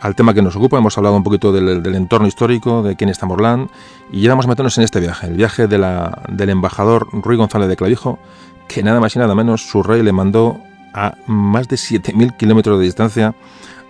al 0.00 0.14
tema 0.14 0.32
que 0.32 0.40
nos 0.40 0.56
ocupa. 0.56 0.78
Hemos 0.78 0.96
hablado 0.96 1.16
un 1.16 1.22
poquito 1.22 1.52
del, 1.52 1.94
entorno 1.94 2.26
histórico, 2.26 2.82
de 2.82 2.96
quién 2.96 3.10
es 3.10 3.18
Tamorlán, 3.18 3.68
y 4.10 4.22
ya 4.22 4.30
vamos 4.30 4.46
a 4.46 4.48
meternos 4.48 4.78
en 4.78 4.84
este 4.84 5.00
viaje, 5.00 5.26
el 5.26 5.34
viaje 5.34 5.66
del 5.66 6.48
embajador 6.48 7.08
Ruy 7.12 7.36
González 7.36 7.68
de 7.68 7.76
Clavijo, 7.76 8.18
que 8.68 8.82
nada 8.82 9.00
más 9.00 9.14
y 9.16 9.18
nada 9.18 9.34
menos 9.34 9.68
su 9.68 9.82
rey 9.82 10.02
le 10.02 10.12
mandó 10.12 10.58
a 10.94 11.14
más 11.26 11.68
de 11.68 11.76
7.000 11.76 12.36
kilómetros 12.38 12.78
de 12.78 12.84
distancia 12.86 13.34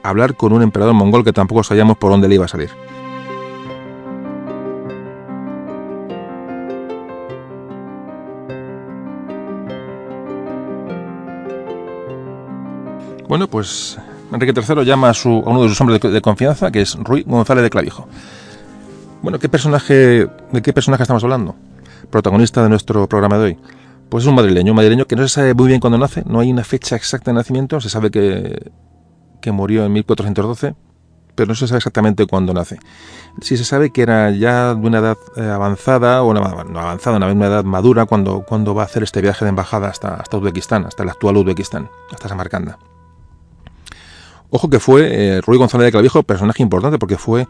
a 0.03 0.09
hablar 0.09 0.35
con 0.35 0.53
un 0.53 0.63
emperador 0.63 0.95
mongol 0.95 1.25
que 1.25 1.33
tampoco 1.33 1.63
sabíamos 1.63 1.99
por 1.99 2.11
dónde 2.11 2.29
le 2.29 2.35
iba 2.35 2.47
a 2.47 2.49
salir. 2.49 2.71
Bueno, 13.31 13.47
pues 13.47 13.97
Enrique 14.33 14.53
III 14.61 14.85
llama 14.85 15.09
a, 15.09 15.15
uno 15.25 15.63
de 15.63 15.69
sus 15.69 15.81
hombres 15.81 16.01
de, 16.01 16.21
confianza, 16.21 16.73
que 16.73 16.81
es 16.81 16.97
Ruy 16.97 17.23
González 17.25 17.63
de 17.63 17.71
Clavijo. 17.71 18.09
Bueno, 19.23 19.39
¿qué 19.39 19.49
personaje, 19.49 20.27
¿de 20.51 20.63
qué 20.63 20.73
personaje 20.73 21.05
estamos 21.05 21.23
hablando? 21.23 21.55
Protagonista 22.11 22.61
de 22.61 22.69
nuestro 22.69 23.09
programa 23.09 23.39
de 23.39 23.45
hoy. 23.45 23.59
Pues 24.09 24.25
es 24.25 24.29
un 24.29 24.35
madrileño, 24.35 24.73
un 24.73 24.77
madrileño 24.77 25.05
que 25.07 25.15
no 25.15 25.23
se 25.23 25.29
sabe 25.29 25.55
muy 25.55 25.69
bien 25.69 25.79
cuándo 25.79 25.97
nace, 25.97 26.25
no 26.27 26.41
hay 26.41 26.51
una 26.51 26.65
fecha 26.65 26.97
exacta 26.97 27.31
de 27.31 27.37
nacimiento, 27.37 27.81
se 27.81 27.89
sabe 27.89 28.11
que, 28.11 28.73
que 29.41 29.53
murió 29.53 29.85
en 29.85 29.93
1412, 29.93 30.75
pero 31.37 31.47
no 31.47 31.55
se 31.55 31.69
sabe 31.69 31.79
exactamente 31.79 32.27
cuándo 32.27 32.53
nace. 32.53 32.81
Sí 33.43 33.57
se 33.57 33.65
sabe 33.65 33.93
que 33.93 34.03
era 34.03 34.33
ya 34.33 34.75
de 34.75 34.85
una 34.89 34.99
edad 34.99 35.17
eh, 35.37 35.43
avanzada, 35.43 36.25
o 36.25 36.35
no 36.35 36.41
avanzada, 36.41 37.19
una 37.19 37.47
edad 37.47 37.63
madura, 37.63 38.07
cuando, 38.07 38.43
cuando 38.43 38.75
va 38.75 38.83
a 38.83 38.87
hacer 38.87 39.05
este 39.05 39.21
viaje 39.21 39.45
de 39.45 39.51
embajada 39.51 39.87
hasta, 39.87 40.15
hasta 40.15 40.37
Uzbekistán, 40.37 40.85
hasta 40.85 41.05
el 41.05 41.11
actual 41.11 41.37
Uzbekistán, 41.37 41.89
hasta 42.11 42.29
Samarcanda. 42.29 42.77
Ojo 44.51 44.69
que 44.69 44.81
fue 44.81 45.09
eh, 45.11 45.41
Ruy 45.41 45.59
González 45.59 45.87
de 45.87 45.93
Clavijo, 45.93 46.23
personaje 46.23 46.63
importante, 46.63 46.99
porque 46.99 47.17
fue 47.17 47.47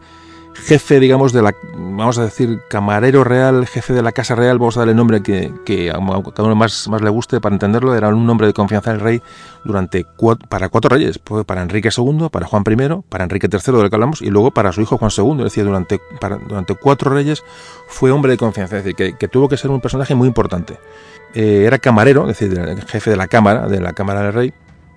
jefe, 0.53 0.99
digamos, 0.99 1.33
de 1.33 1.41
la, 1.41 1.55
vamos 1.75 2.17
a 2.17 2.23
decir, 2.23 2.59
camarero 2.69 3.23
real, 3.23 3.65
jefe 3.65 3.93
de 3.93 4.01
la 4.01 4.11
Casa 4.11 4.35
Real, 4.35 4.59
vamos 4.59 4.77
a 4.77 4.81
darle 4.81 4.91
el 4.91 4.97
nombre 4.97 5.21
que, 5.23 5.89
a 5.89 5.93
cada 6.33 6.43
uno 6.43 6.55
más, 6.55 6.87
más 6.89 7.01
le 7.01 7.09
guste 7.09 7.39
para 7.39 7.55
entenderlo, 7.55 7.95
era 7.95 8.09
un 8.09 8.25
nombre 8.25 8.47
de 8.47 8.53
confianza 8.53 8.91
del 8.91 8.99
rey 8.99 9.21
durante 9.63 10.05
para 10.49 10.69
cuatro 10.69 10.89
reyes, 10.89 11.19
para 11.19 11.61
Enrique 11.61 11.89
II, 11.95 12.27
para 12.31 12.45
Juan 12.45 12.63
I, 12.67 13.01
para 13.09 13.23
Enrique 13.23 13.47
III, 13.51 13.77
del 13.77 13.89
que 13.89 13.95
hablamos, 13.95 14.21
y 14.21 14.29
luego 14.29 14.51
para 14.51 14.71
su 14.71 14.81
hijo 14.81 14.97
Juan 14.97 15.11
II, 15.15 15.37
es 15.37 15.43
decir, 15.45 15.63
durante, 15.63 16.01
durante 16.47 16.75
cuatro 16.75 17.11
reyes 17.11 17.43
fue 17.87 18.11
hombre 18.11 18.33
de 18.33 18.37
confianza, 18.37 18.77
es 18.77 18.83
decir, 18.83 18.95
que, 18.95 19.17
que 19.17 19.27
tuvo 19.27 19.47
que 19.47 19.57
ser 19.57 19.71
un 19.71 19.81
personaje 19.81 20.15
muy 20.15 20.27
importante. 20.27 20.77
Eh, 21.33 21.63
era 21.65 21.79
camarero, 21.79 22.29
es 22.29 22.37
decir, 22.39 22.59
jefe 22.87 23.09
de 23.09 23.15
la 23.15 23.27
Cámara, 23.27 23.67
de 23.67 23.79
la 23.79 23.93
Cámara 23.93 24.21
del 24.23 24.33
Rey, 24.33 24.53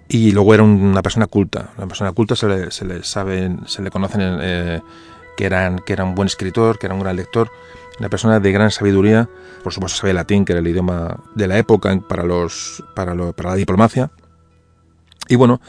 y 0.08 0.32
luego 0.32 0.54
era 0.54 0.62
una 0.62 1.02
persona 1.02 1.26
culta. 1.26 1.70
Una 1.76 1.86
persona 1.86 2.12
culta 2.12 2.36
se 2.36 2.46
le, 2.46 2.70
se 2.70 3.02
sabe, 3.02 3.56
se 3.66 3.82
le 3.82 3.90
conocen 3.90 4.20
eh, 4.40 4.82
que, 5.36 5.46
eran, 5.46 5.78
que 5.78 5.92
era 5.92 6.04
un 6.04 6.14
buen 6.14 6.26
escritor, 6.26 6.78
que 6.78 6.86
era 6.86 6.94
un 6.94 7.00
gran 7.00 7.16
lector, 7.16 7.50
una 7.98 8.08
persona 8.08 8.40
de 8.40 8.52
gran 8.52 8.70
sabiduría. 8.70 9.28
Por 9.62 9.72
supuesto 9.72 9.98
sabía 9.98 10.14
latín, 10.14 10.44
que 10.44 10.52
era 10.52 10.60
el 10.60 10.68
idioma 10.68 11.16
de 11.34 11.48
la 11.48 11.58
época 11.58 11.98
para, 12.06 12.22
los, 12.22 12.84
para, 12.94 13.14
lo, 13.14 13.32
para 13.32 13.50
la 13.50 13.56
diplomacia. 13.56 14.10
Y 15.28 15.36
bueno, 15.36 15.60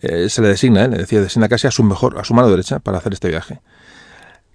eh, 0.00 0.28
se 0.28 0.42
le 0.42 0.48
designa, 0.48 0.84
¿eh? 0.84 0.88
le 0.88 0.98
decía, 0.98 1.20
designa 1.20 1.48
casi 1.48 1.66
a 1.66 1.70
su 1.70 1.84
mejor, 1.84 2.18
a 2.18 2.24
su 2.24 2.34
mano 2.34 2.50
derecha 2.50 2.80
para 2.80 2.98
hacer 2.98 3.12
este 3.12 3.28
viaje. 3.28 3.60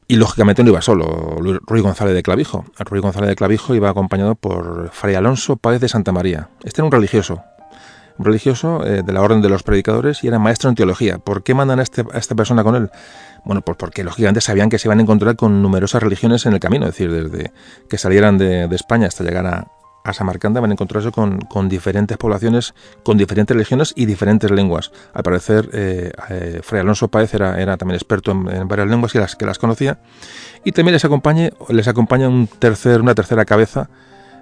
Y 0.08 0.18
lógicamente 0.18 0.62
no 0.62 0.72
iba 0.72 0.82
solo, 0.82 1.38
Ruy 1.40 1.80
González 1.80 2.14
de 2.14 2.22
Clavijo. 2.22 2.66
Ruy 2.80 3.00
González 3.00 3.30
de 3.30 3.36
Clavijo 3.38 3.76
iba 3.76 3.90
acompañado 3.90 4.36
por 4.36 4.90
Fray 4.92 5.16
Alonso 5.16 5.56
Páez 5.56 5.80
de 5.80 5.88
Santa 5.88 6.12
María. 6.12 6.50
Este 6.66 6.82
era 6.82 6.86
un 6.86 6.92
religioso, 6.92 7.46
religioso 8.18 8.86
eh, 8.86 9.04
de 9.04 9.14
la 9.14 9.22
orden 9.22 9.42
de 9.42 9.50
los 9.50 9.64
predicadores 9.64 10.24
y 10.24 10.28
era 10.28 10.40
maestro 10.40 10.70
en 10.70 10.76
teología. 10.76 11.18
¿Por 11.18 11.44
qué 11.44 11.54
mandan 11.54 11.80
a, 11.80 11.84
este, 11.84 12.06
a 12.14 12.18
esta 12.18 12.36
persona 12.36 12.64
con 12.64 12.76
él? 12.76 12.90
Bueno, 13.44 13.62
pues 13.62 13.78
porque 13.78 14.04
lógicamente 14.04 14.42
sabían 14.42 14.70
que 14.70 14.78
se 14.78 14.88
iban 14.88 15.00
a 15.00 15.02
encontrar 15.02 15.36
con 15.36 15.62
numerosas 15.62 16.04
religiones 16.04 16.46
en 16.46 16.54
el 16.54 16.60
camino, 16.60 16.86
es 16.86 16.92
decir, 16.92 17.12
desde 17.12 17.52
que 17.90 17.98
salieran 17.98 18.38
de, 18.38 18.70
España 18.72 19.08
hasta 19.08 19.24
llegar 19.24 19.46
a, 19.48 19.68
a 20.04 20.14
Samarcanda 20.14 20.62
van 20.62 20.72
a 20.72 20.74
encontrarse 20.74 21.12
con, 21.12 21.40
con, 21.40 21.68
diferentes 21.68 22.18
poblaciones, 22.18 22.74
con 23.04 23.18
diferentes 23.18 23.56
religiones 23.56 23.94
y 23.96 24.06
diferentes 24.06 24.50
lenguas. 24.52 24.92
Al 25.14 25.24
parecer, 25.24 25.70
eh, 25.74 26.12
eh, 26.30 26.62
Fray 26.64 26.82
Alonso 26.82 27.08
Páez 27.08 27.34
era, 27.34 27.78
también 27.78 27.96
experto 27.96 28.32
en, 28.32 28.48
en, 28.50 28.68
varias 28.68 28.88
lenguas 28.88 29.14
y 29.16 29.18
las 29.18 29.36
que 29.36 29.46
las 29.46 29.58
conocía. 29.58 30.00
Y 30.64 30.72
también 30.72 30.94
les 30.94 31.06
acompaña, 31.06 31.50
les 31.70 31.88
acompaña 31.88 32.28
un 32.28 32.48
tercer, 32.48 33.02
una 33.02 33.16
tercera 33.16 33.46
cabeza 33.46 33.90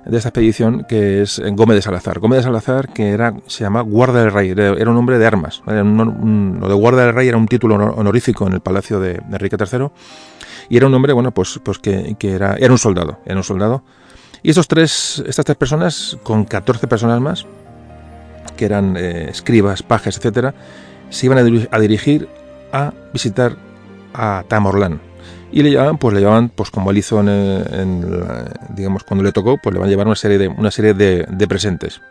de 0.10 0.18
esta 0.18 0.30
expedición 0.30 0.86
que 0.88 1.22
es 1.22 1.42
Gómez 1.54 1.76
de 1.76 1.82
Salazar. 1.82 2.20
Gómez 2.20 2.38
de 2.38 2.44
Salazar, 2.44 2.90
que 2.90 3.10
era, 3.10 3.34
se 3.48 3.64
llama 3.64 3.82
Guarda 3.82 4.22
del 4.22 4.32
Rey, 4.32 4.52
era 4.52 4.90
un 4.90 4.98
hombre 4.98 5.18
de 5.18 5.26
armas. 5.26 5.62
Lo 5.66 6.68
de 6.68 6.74
Guarda 6.74 7.06
del 7.06 7.14
Rey 7.14 7.28
era 7.28 7.38
un 7.38 7.48
título 7.48 7.76
honorífico 7.76 8.48
en 8.48 8.54
el 8.54 8.62
palacio 8.62 9.00
de, 9.00 9.22
Enrique 9.32 9.58
III. 9.60 9.88
Y 10.70 10.78
era 10.78 10.88
un 10.88 10.94
hombre, 10.94 11.14
bueno, 11.14 11.32
pues, 11.32 11.60
pues 11.64 11.80
que, 11.80 12.16
era, 12.22 12.56
era 12.56 12.72
un 12.72 12.78
soldado, 12.78 13.20
era 13.26 13.38
un 13.38 13.44
soldado. 13.44 13.84
Y 14.42 14.50
estos 14.50 14.68
tres, 14.68 15.24
estas 15.28 15.46
tres 15.46 15.58
personas, 15.58 16.18
con 16.24 16.46
14 16.46 16.88
personas 16.88 17.20
más, 17.20 17.46
que 18.56 18.66
eran 18.66 18.96
eh, 18.98 19.30
escribas, 19.30 19.84
pajes, 19.84 20.18
etcétera, 20.18 20.54
se 21.10 21.26
iban 21.26 21.38
a, 21.38 21.42
a 21.42 21.80
dirigir 21.80 22.30
a 22.72 22.94
visitar 23.14 23.58
a 24.14 24.44
Tamorlán, 24.48 25.02
y 25.52 25.64
le 25.64 25.72
llevaban 25.72 25.98
pues 25.98 26.14
le 26.14 26.22
llevaban 26.22 26.50
pues 26.50 26.72
como 26.72 26.92
él 26.92 26.98
hizo 26.98 27.20
en, 27.20 27.30
en, 27.30 28.06
digamos 28.70 29.04
cuando 29.04 29.24
le 29.24 29.32
tocó 29.32 29.58
pues 29.58 29.74
le 29.74 29.80
van 29.80 29.88
a 29.88 29.90
llevar 29.90 30.08
una 30.08 30.16
serie 30.16 30.38
de 30.38 30.48
una 30.48 30.72
serie 30.72 30.94
de, 30.94 31.48
presentes 31.48 32.02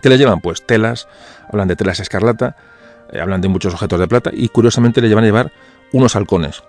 ¿Qué 0.00 0.08
le 0.08 0.16
llevan? 0.16 0.40
Pues 0.40 0.66
telas, 0.66 1.06
hablan 1.50 1.68
de 1.68 1.76
telas 1.76 2.00
escarlata, 2.00 2.56
eh, 3.12 3.20
hablan 3.20 3.42
de 3.42 3.48
muchos 3.48 3.74
objetos 3.74 4.00
de 4.00 4.08
plata 4.08 4.30
y 4.32 4.48
curiosamente 4.48 5.02
le 5.02 5.08
llevan 5.08 5.24
a 5.24 5.26
llevar 5.26 5.52
unos 5.92 6.16
halcones. 6.16 6.62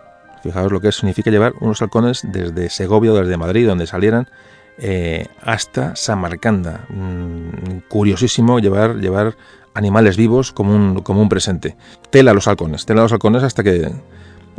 Fijaos 0.43 0.69
lo 0.69 0.82
que 0.82 0.91
significa 0.91 1.32
llevar 1.32 1.54
unos 1.62 1.82
halcones 1.82 2.21
desde 2.23 2.69
Segovia 2.69 3.13
o 3.13 3.15
desde 3.15 3.38
Madrid, 3.38 3.65
donde 3.65 3.88
salieran, 3.88 4.28
eh, 4.78 5.28
hasta 5.41 5.95
Samarcanda. 5.95 6.82
Mm, 6.89 7.88
curiosísimo 7.88 8.60
llevar, 8.60 8.97
llevar 8.97 9.38
animales 9.73 10.17
vivos 10.17 10.52
como 10.52 10.76
un, 10.76 11.02
como 11.02 11.21
un 11.21 11.30
presente. 11.30 11.78
Tela 12.10 12.32
a 12.32 12.34
los 12.34 12.49
halcones, 12.49 12.86
tela 12.86 13.02
a 13.02 13.04
los 13.04 13.13
halcones 13.13 13.41
hasta 13.43 13.63
que 13.63 13.89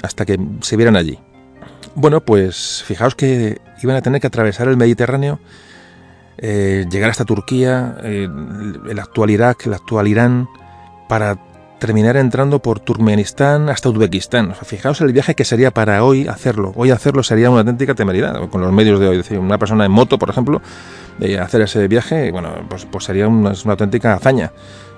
hasta 0.03 0.25
que 0.25 0.39
se 0.61 0.77
vieran 0.77 0.97
allí. 0.97 1.19
Bueno, 1.97 2.21
pues 2.21 2.83
fijaos 2.85 3.15
que 3.15 3.61
iban 3.83 3.97
a 3.97 4.03
tener 4.03 4.21
que 4.21 4.27
atravesar 4.27 4.67
el 4.67 4.77
Mediterráneo, 4.77 5.39
eh, 6.39 6.87
llegar 6.91 7.11
hasta 7.11 7.25
Turquía, 7.25 7.97
eh, 8.03 8.29
el 8.89 8.99
actual 8.99 9.31
Irak, 9.31 9.67
el 9.67 9.75
actual 9.75 10.09
Irán, 10.09 10.49
para 11.09 11.39
terminar 11.79 12.17
entrando 12.17 12.61
por 12.61 12.81
Turkmenistán 12.81 13.69
hasta 13.69 13.91
Uzbekistán. 13.91 14.55
fijaos 14.55 15.01
el 15.03 15.13
viaje 15.13 15.35
que 15.35 15.45
sería 15.45 15.71
para 15.71 16.03
hoy 16.03 16.27
hacerlo. 16.27 16.73
Hoy 16.75 16.91
hacerlo 16.91 17.23
sería 17.23 17.51
una 17.51 17.61
auténtica 17.61 17.95
temeridad 17.95 18.49
con 18.49 18.61
los 18.61 18.73
medios 18.73 18.99
de 18.99 19.09
hoy. 19.09 19.19
Es 19.19 19.25
decir, 19.25 19.39
una 19.39 19.59
persona 19.59 19.85
en 19.85 19.93
moto, 19.93 20.19
por 20.19 20.31
ejemplo, 20.31 20.63
de 21.19 21.39
hacer 21.39 21.61
ese 21.61 21.87
viaje, 21.87 22.33
bueno, 22.33 22.55
pues, 22.69 22.87
pues 22.87 23.05
sería 23.05 23.29
una, 23.29 23.53
auténtica 23.67 24.15
hazaña. 24.15 24.51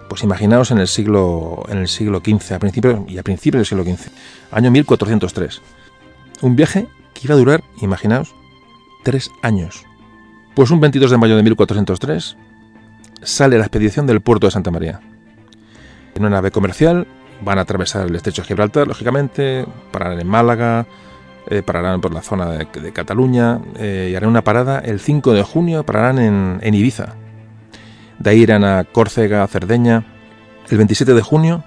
Pues 0.08 0.22
imaginaos 0.22 0.70
en 0.70 0.78
el 0.78 0.86
siglo 0.86 1.64
en 1.68 1.78
el 1.78 1.88
siglo 1.88 2.20
XV, 2.20 2.54
a 2.54 2.58
principios 2.60 3.00
y 3.08 3.18
a 3.18 3.22
principios 3.22 3.58
del 3.58 3.66
siglo 3.66 3.84
XV, 3.84 4.08
año 4.52 4.70
1403. 4.70 5.60
Un 6.42 6.56
viaje 6.56 6.86
que 7.14 7.22
iba 7.24 7.34
a 7.34 7.38
durar, 7.38 7.64
imaginaos, 7.80 8.34
tres 9.04 9.30
años. 9.42 9.84
Pues 10.54 10.70
un 10.70 10.80
22 10.80 11.10
de 11.10 11.18
mayo 11.18 11.36
de 11.36 11.42
1403 11.42 12.36
sale 13.22 13.58
la 13.58 13.64
expedición 13.64 14.06
del 14.06 14.20
puerto 14.20 14.46
de 14.46 14.50
Santa 14.52 14.70
María 14.70 15.00
en 16.16 16.22
una 16.22 16.36
nave 16.36 16.50
comercial, 16.50 17.06
van 17.42 17.58
a 17.58 17.62
atravesar 17.62 18.06
el 18.06 18.16
estrecho 18.16 18.42
de 18.42 18.48
Gibraltar, 18.48 18.88
lógicamente, 18.88 19.66
pararán 19.92 20.20
en 20.20 20.26
Málaga, 20.26 20.86
eh, 21.48 21.62
pararán 21.62 22.00
por 22.00 22.12
la 22.12 22.22
zona 22.22 22.46
de, 22.50 22.92
Cataluña 22.92 23.60
eh, 23.78 24.08
y 24.10 24.16
harán 24.16 24.30
una 24.30 24.42
parada 24.42 24.78
el 24.80 24.98
5 24.98 25.34
de 25.34 25.42
junio, 25.42 25.84
pararán 25.84 26.18
en, 26.18 26.74
Ibiza. 26.74 27.14
De 28.18 28.30
ahí 28.30 28.40
irán 28.40 28.64
a 28.64 28.84
Córcega, 28.84 29.46
Cerdeña. 29.46 30.04
El 30.70 30.78
27 30.78 31.12
de 31.14 31.22
junio 31.22 31.62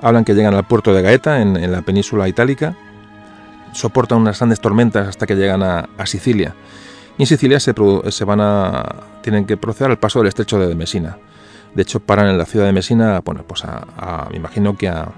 hablan 0.00 0.24
que 0.24 0.34
llegan 0.34 0.54
al 0.54 0.66
puerto 0.66 0.94
de 0.94 1.02
Gaeta, 1.02 1.40
en, 1.40 1.70
la 1.70 1.82
península 1.82 2.28
itálica. 2.28 2.74
Soportan 3.76 4.18
unas 4.18 4.38
grandes 4.38 4.60
tormentas 4.60 5.06
hasta 5.06 5.26
que 5.26 5.34
llegan 5.34 5.62
a, 5.62 5.86
Sicilia. 6.06 6.54
Y 7.18 7.22
en 7.22 7.26
Sicilia 7.26 7.60
se, 7.60 7.74
se, 8.08 8.24
van 8.24 8.40
a, 8.40 8.84
tienen 9.22 9.44
que 9.44 9.58
proceder 9.58 9.90
al 9.90 9.98
paso 9.98 10.20
del 10.20 10.28
estrecho 10.28 10.58
de 10.58 10.74
Mesina. 10.74 11.18
De 11.74 11.82
hecho, 11.82 12.00
paran 12.00 12.28
en 12.28 12.38
la 12.38 12.46
ciudad 12.46 12.64
de 12.64 12.72
Mesina, 12.72 13.20
bueno, 13.22 13.44
pues 13.46 13.62
a, 13.64 14.28
me 14.30 14.38
imagino 14.38 14.78
que 14.78 14.88
a, 14.88 15.08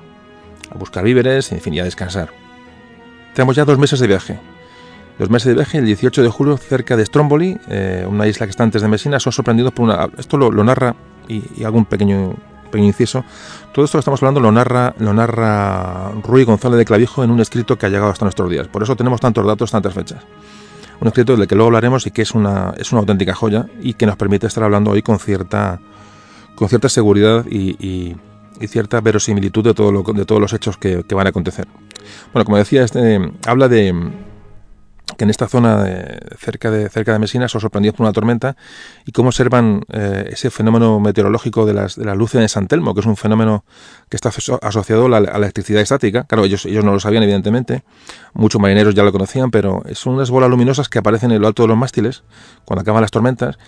buscar 0.75 1.05
víveres, 1.05 1.53
en 1.53 1.61
fin, 1.61 1.73
y 1.75 1.79
a 1.79 1.85
descansar. 1.85 2.31
Tenemos 3.33 3.55
ya 3.55 3.64
dos 3.64 3.79
meses 3.79 4.01
de 4.01 4.09
viaje. 4.09 4.40
Dos 5.21 5.31
meses 5.31 5.47
de 5.47 5.55
viaje, 5.55 5.79
el 5.79 5.87
18 5.87 6.21
de 6.21 6.29
julio, 6.29 6.57
cerca 6.57 6.97
de 6.97 7.07
Stromboli, 7.07 7.59
eh, 7.68 8.05
una 8.09 8.27
isla 8.27 8.47
que 8.47 8.51
está 8.51 8.64
antes 8.64 8.83
de 8.83 8.88
Mesina, 8.88 9.21
son 9.21 9.33
sorprendidos 9.33 9.73
por 9.73 9.85
una... 9.85 10.09
Esto 10.18 10.37
lo, 10.37 10.64
narra, 10.64 10.97
y, 11.29 11.62
algún 11.62 11.85
pequeño, 11.85 12.35
pequeño 12.68 12.88
inciso, 12.88 13.24
todo 13.72 13.85
esto 13.85 13.98
que 13.98 14.00
estamos 14.00 14.22
hablando 14.22 14.40
lo 14.40 14.52
narra, 14.52 14.94
lo 14.98 15.12
narra 15.12 16.12
Rui 16.22 16.44
González 16.44 16.78
de 16.78 16.85
Clavijo 16.85 17.24
en 17.24 17.31
un 17.31 17.40
escrito 17.40 17.76
que 17.76 17.87
ha 17.87 17.88
llegado 17.88 18.11
hasta 18.11 18.24
nuestros 18.24 18.50
días. 18.50 18.68
Por 18.68 18.83
eso 18.83 18.96
tenemos 18.96 19.20
tantos 19.20 19.46
datos, 19.46 19.70
tantas 19.70 19.94
fechas. 19.94 20.22
Un 21.00 21.09
escrito 21.09 21.37
del 21.37 21.46
que 21.46 21.54
luego 21.54 21.68
hablaremos 21.68 22.07
y 22.07 22.11
que 22.11 22.22
es 22.22 22.33
una, 22.33 22.74
es 22.76 22.90
una 22.92 23.00
auténtica 23.00 23.35
joya 23.35 23.66
y 23.81 23.94
que 23.94 24.07
nos 24.07 24.16
permite 24.16 24.46
estar 24.46 24.64
hablando 24.64 24.90
hoy 24.90 25.02
con 25.02 25.18
cierta 25.18 25.81
con 26.59 26.68
cierta 26.68 26.88
seguridad 26.88 27.46
y, 27.48 28.16
cierta 28.66 29.00
verosimilitud 29.00 29.62
de, 29.62 29.74
todo 29.74 29.92
lo, 29.92 30.02
de 30.02 30.24
todos 30.24 30.40
los 30.40 30.52
hechos 30.52 30.76
que, 30.76 31.04
van 31.14 31.28
a 31.28 31.31
acontecer. 31.31 31.68
Bueno, 32.33 32.44
como 32.44 32.57
decía, 32.57 32.83
este, 32.83 33.20
habla 33.46 33.68
de 33.68 33.94
que 35.18 35.24
en 35.24 35.31
esta 35.31 35.48
zona 35.48 35.85
cerca, 36.38 36.70
de, 36.70 36.88
cerca 36.88 37.12
de 37.12 37.18
Mesina 37.18 37.48
son 37.48 37.61
sorprendidos 37.61 37.96
por 37.96 38.04
una 38.04 38.12
tormenta 38.12 38.57
y 39.04 39.11
cómo 39.11 39.28
observan 39.31 39.83
eh, 39.92 40.31
ese 40.31 40.48
fenómeno 40.48 41.00
meteorológico 41.00 41.66
de 41.66 41.74
las, 41.74 41.96
de 41.96 42.04
la 42.04 42.14
luces 42.14 42.40
de 42.40 42.48
San 42.48 42.68
Telmo, 42.68 42.94
que 42.94 43.00
es 43.00 43.07
un 43.07 43.16
fenómeno 43.16 43.64
que 44.09 44.16
está 44.16 44.31
asociado 44.62 45.07
a 45.07 45.20
la, 45.20 45.31
electricidad 45.37 45.83
estática. 45.83 46.24
Claro, 46.24 46.44
ellos, 46.44 46.64
ellos 46.66 46.85
no 46.85 46.92
lo 46.92 47.00
sabían, 47.00 47.24
evidentemente. 47.24 47.83
Muchos 48.33 48.61
marineros 48.61 48.94
ya 48.94 49.02
lo 49.02 49.11
conocían, 49.11 49.50
pero 49.50 49.83
son 49.92 50.14
unas 50.14 50.31
bolas 50.31 50.48
luminosas 50.48 50.88
que 50.88 51.00
aparecen 51.00 51.33
en 51.33 51.42
lo 51.42 51.48
alto 51.48 51.64
de 51.64 51.68
los 51.68 51.76
mástiles 51.76 52.22
cuando 52.64 52.83
acaban 52.83 53.02
las 53.02 53.11
tormentas 53.11 53.59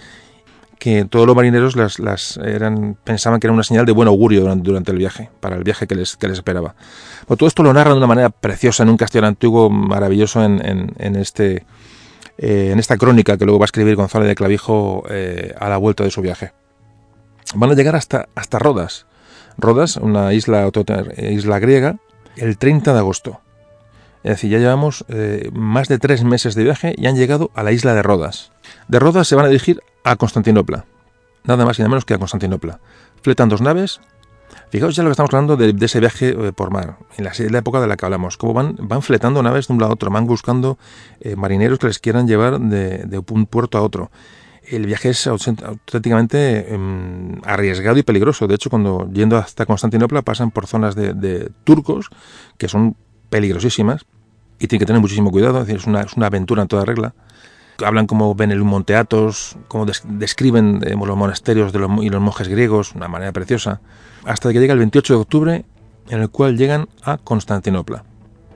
que 0.80 1.04
todos 1.04 1.26
los 1.26 1.36
marineros 1.36 1.76
las, 1.76 1.98
las 1.98 2.38
eran, 2.38 2.96
pensaban 3.04 3.38
que 3.38 3.46
era 3.46 3.54
una 3.54 3.62
señal 3.62 3.84
de 3.84 3.92
buen 3.92 4.08
augurio 4.08 4.40
durante, 4.40 4.90
el 4.90 4.96
viaje, 4.98 5.28
para 5.38 5.56
el 5.56 5.62
viaje 5.62 5.86
que 5.86 5.94
les, 5.94 6.16
que 6.16 6.26
les 6.26 6.38
esperaba. 6.38 6.74
todo 7.28 7.46
esto 7.46 7.62
lo 7.62 7.72
narra 7.72 7.92
de 7.92 7.98
una 7.98 8.06
manera 8.06 8.30
preciosa 8.30 8.82
en 8.82 8.88
un 8.88 8.96
castillo 8.96 9.26
antiguo 9.26 9.68
maravilloso 9.68 10.42
en, 10.42 10.94
en, 10.98 11.16
este, 11.16 11.66
eh, 12.38 12.70
en 12.72 12.78
esta 12.78 12.96
crónica 12.96 13.36
que 13.36 13.44
luego 13.44 13.60
va 13.60 13.64
a 13.64 13.66
escribir 13.66 13.94
González 13.94 14.26
de 14.26 14.34
Clavijo 14.34 15.04
eh, 15.10 15.54
a 15.60 15.68
la 15.68 15.76
vuelta 15.76 16.02
de 16.02 16.10
su 16.10 16.22
viaje. 16.22 16.52
Van 17.54 17.70
a 17.70 17.74
llegar 17.74 17.94
hasta, 17.94 18.28
hasta 18.34 18.58
Rodas. 18.58 19.06
Rodas, 19.58 19.96
una 19.96 20.32
isla, 20.32 20.70
isla 21.18 21.58
griega, 21.58 21.96
el 22.36 22.56
30 22.56 22.94
de 22.94 22.98
agosto. 22.98 23.40
Es 24.22 24.32
decir, 24.32 24.50
ya 24.50 24.58
llevamos 24.58 25.04
eh, 25.08 25.50
más 25.52 25.88
de 25.88 25.98
tres 25.98 26.24
meses 26.24 26.54
de 26.54 26.64
viaje 26.64 26.94
y 26.96 27.06
han 27.06 27.16
llegado 27.16 27.50
a 27.54 27.62
la 27.62 27.72
isla 27.72 27.94
de 27.94 28.02
Rodas. 28.02 28.52
De 28.88 28.98
Rodas 28.98 29.28
se 29.28 29.34
van 29.34 29.44
a 29.44 29.48
dirigir 29.48 29.82
a 30.04 30.16
Constantinopla. 30.16 30.84
Nada 31.44 31.64
más 31.64 31.78
y 31.78 31.82
nada 31.82 31.90
menos 31.90 32.04
que 32.04 32.14
a 32.14 32.18
Constantinopla. 32.18 32.80
Fletan 33.22 33.48
dos 33.48 33.60
naves. 33.60 34.00
Fijaos 34.70 34.96
ya 34.96 35.02
lo 35.02 35.08
que 35.08 35.12
estamos 35.12 35.32
hablando 35.32 35.56
de, 35.56 35.74
ese 35.84 36.00
viaje 36.00 36.28
eh, 36.30 36.52
por 36.52 36.70
mar, 36.70 36.98
en 37.16 37.24
la, 37.24 37.58
época 37.58 37.80
de 37.80 37.86
la 37.86 37.96
que 37.96 38.04
hablamos. 38.04 38.36
Van, 38.38 38.76
van 38.80 39.02
fletando 39.02 39.42
naves 39.42 39.68
de 39.68 39.74
un 39.74 39.80
lado 39.80 39.92
a 39.92 39.94
otro, 39.94 40.10
van 40.10 40.26
buscando 40.26 40.78
eh, 41.20 41.36
marineros 41.36 41.78
que 41.78 41.86
les 41.86 41.98
quieran 41.98 42.26
llevar 42.26 42.60
de, 42.60 43.22
un 43.30 43.46
puerto 43.46 43.78
a 43.78 43.82
otro. 43.82 44.10
El 44.62 44.86
viaje 44.86 45.10
es 45.10 45.26
auténticamente 45.26 46.72
em, 46.72 47.40
arriesgado 47.44 47.98
y 47.98 48.02
peligroso. 48.02 48.46
De 48.46 48.54
hecho, 48.54 48.70
cuando 48.70 49.08
yendo 49.12 49.36
hasta 49.36 49.66
Constantinopla 49.66 50.22
pasan 50.22 50.50
por 50.50 50.66
zonas 50.66 50.94
de 50.94 51.50
turcos 51.64 52.10
que 52.56 52.68
son 52.68 52.96
peligrosísimas 53.30 54.04
y 54.60 54.68
tiene 54.68 54.80
que 54.80 54.86
tener 54.86 55.00
muchísimo 55.00 55.30
cuidado, 55.30 55.62
es 55.62 55.86
una 55.86 56.26
aventura 56.26 56.62
en 56.62 56.68
toda 56.68 56.84
regla. 56.84 57.14
Hablan 57.84 58.06
como 58.06 58.34
ven 58.34 58.50
el 58.50 58.62
Monteatos, 58.62 59.56
como 59.68 59.86
describen 59.86 60.80
los 60.80 61.16
monasterios 61.16 61.72
y 61.74 62.08
los 62.10 62.20
monjes 62.20 62.48
griegos, 62.48 62.94
una 62.94 63.08
manera 63.08 63.32
preciosa, 63.32 63.80
hasta 64.24 64.52
que 64.52 64.60
llega 64.60 64.72
el 64.72 64.78
28 64.78 65.14
de 65.14 65.20
octubre, 65.20 65.64
en 66.08 66.20
el 66.20 66.28
cual 66.30 66.56
llegan 66.56 66.88
a 67.02 67.18
Constantinopla. 67.18 68.04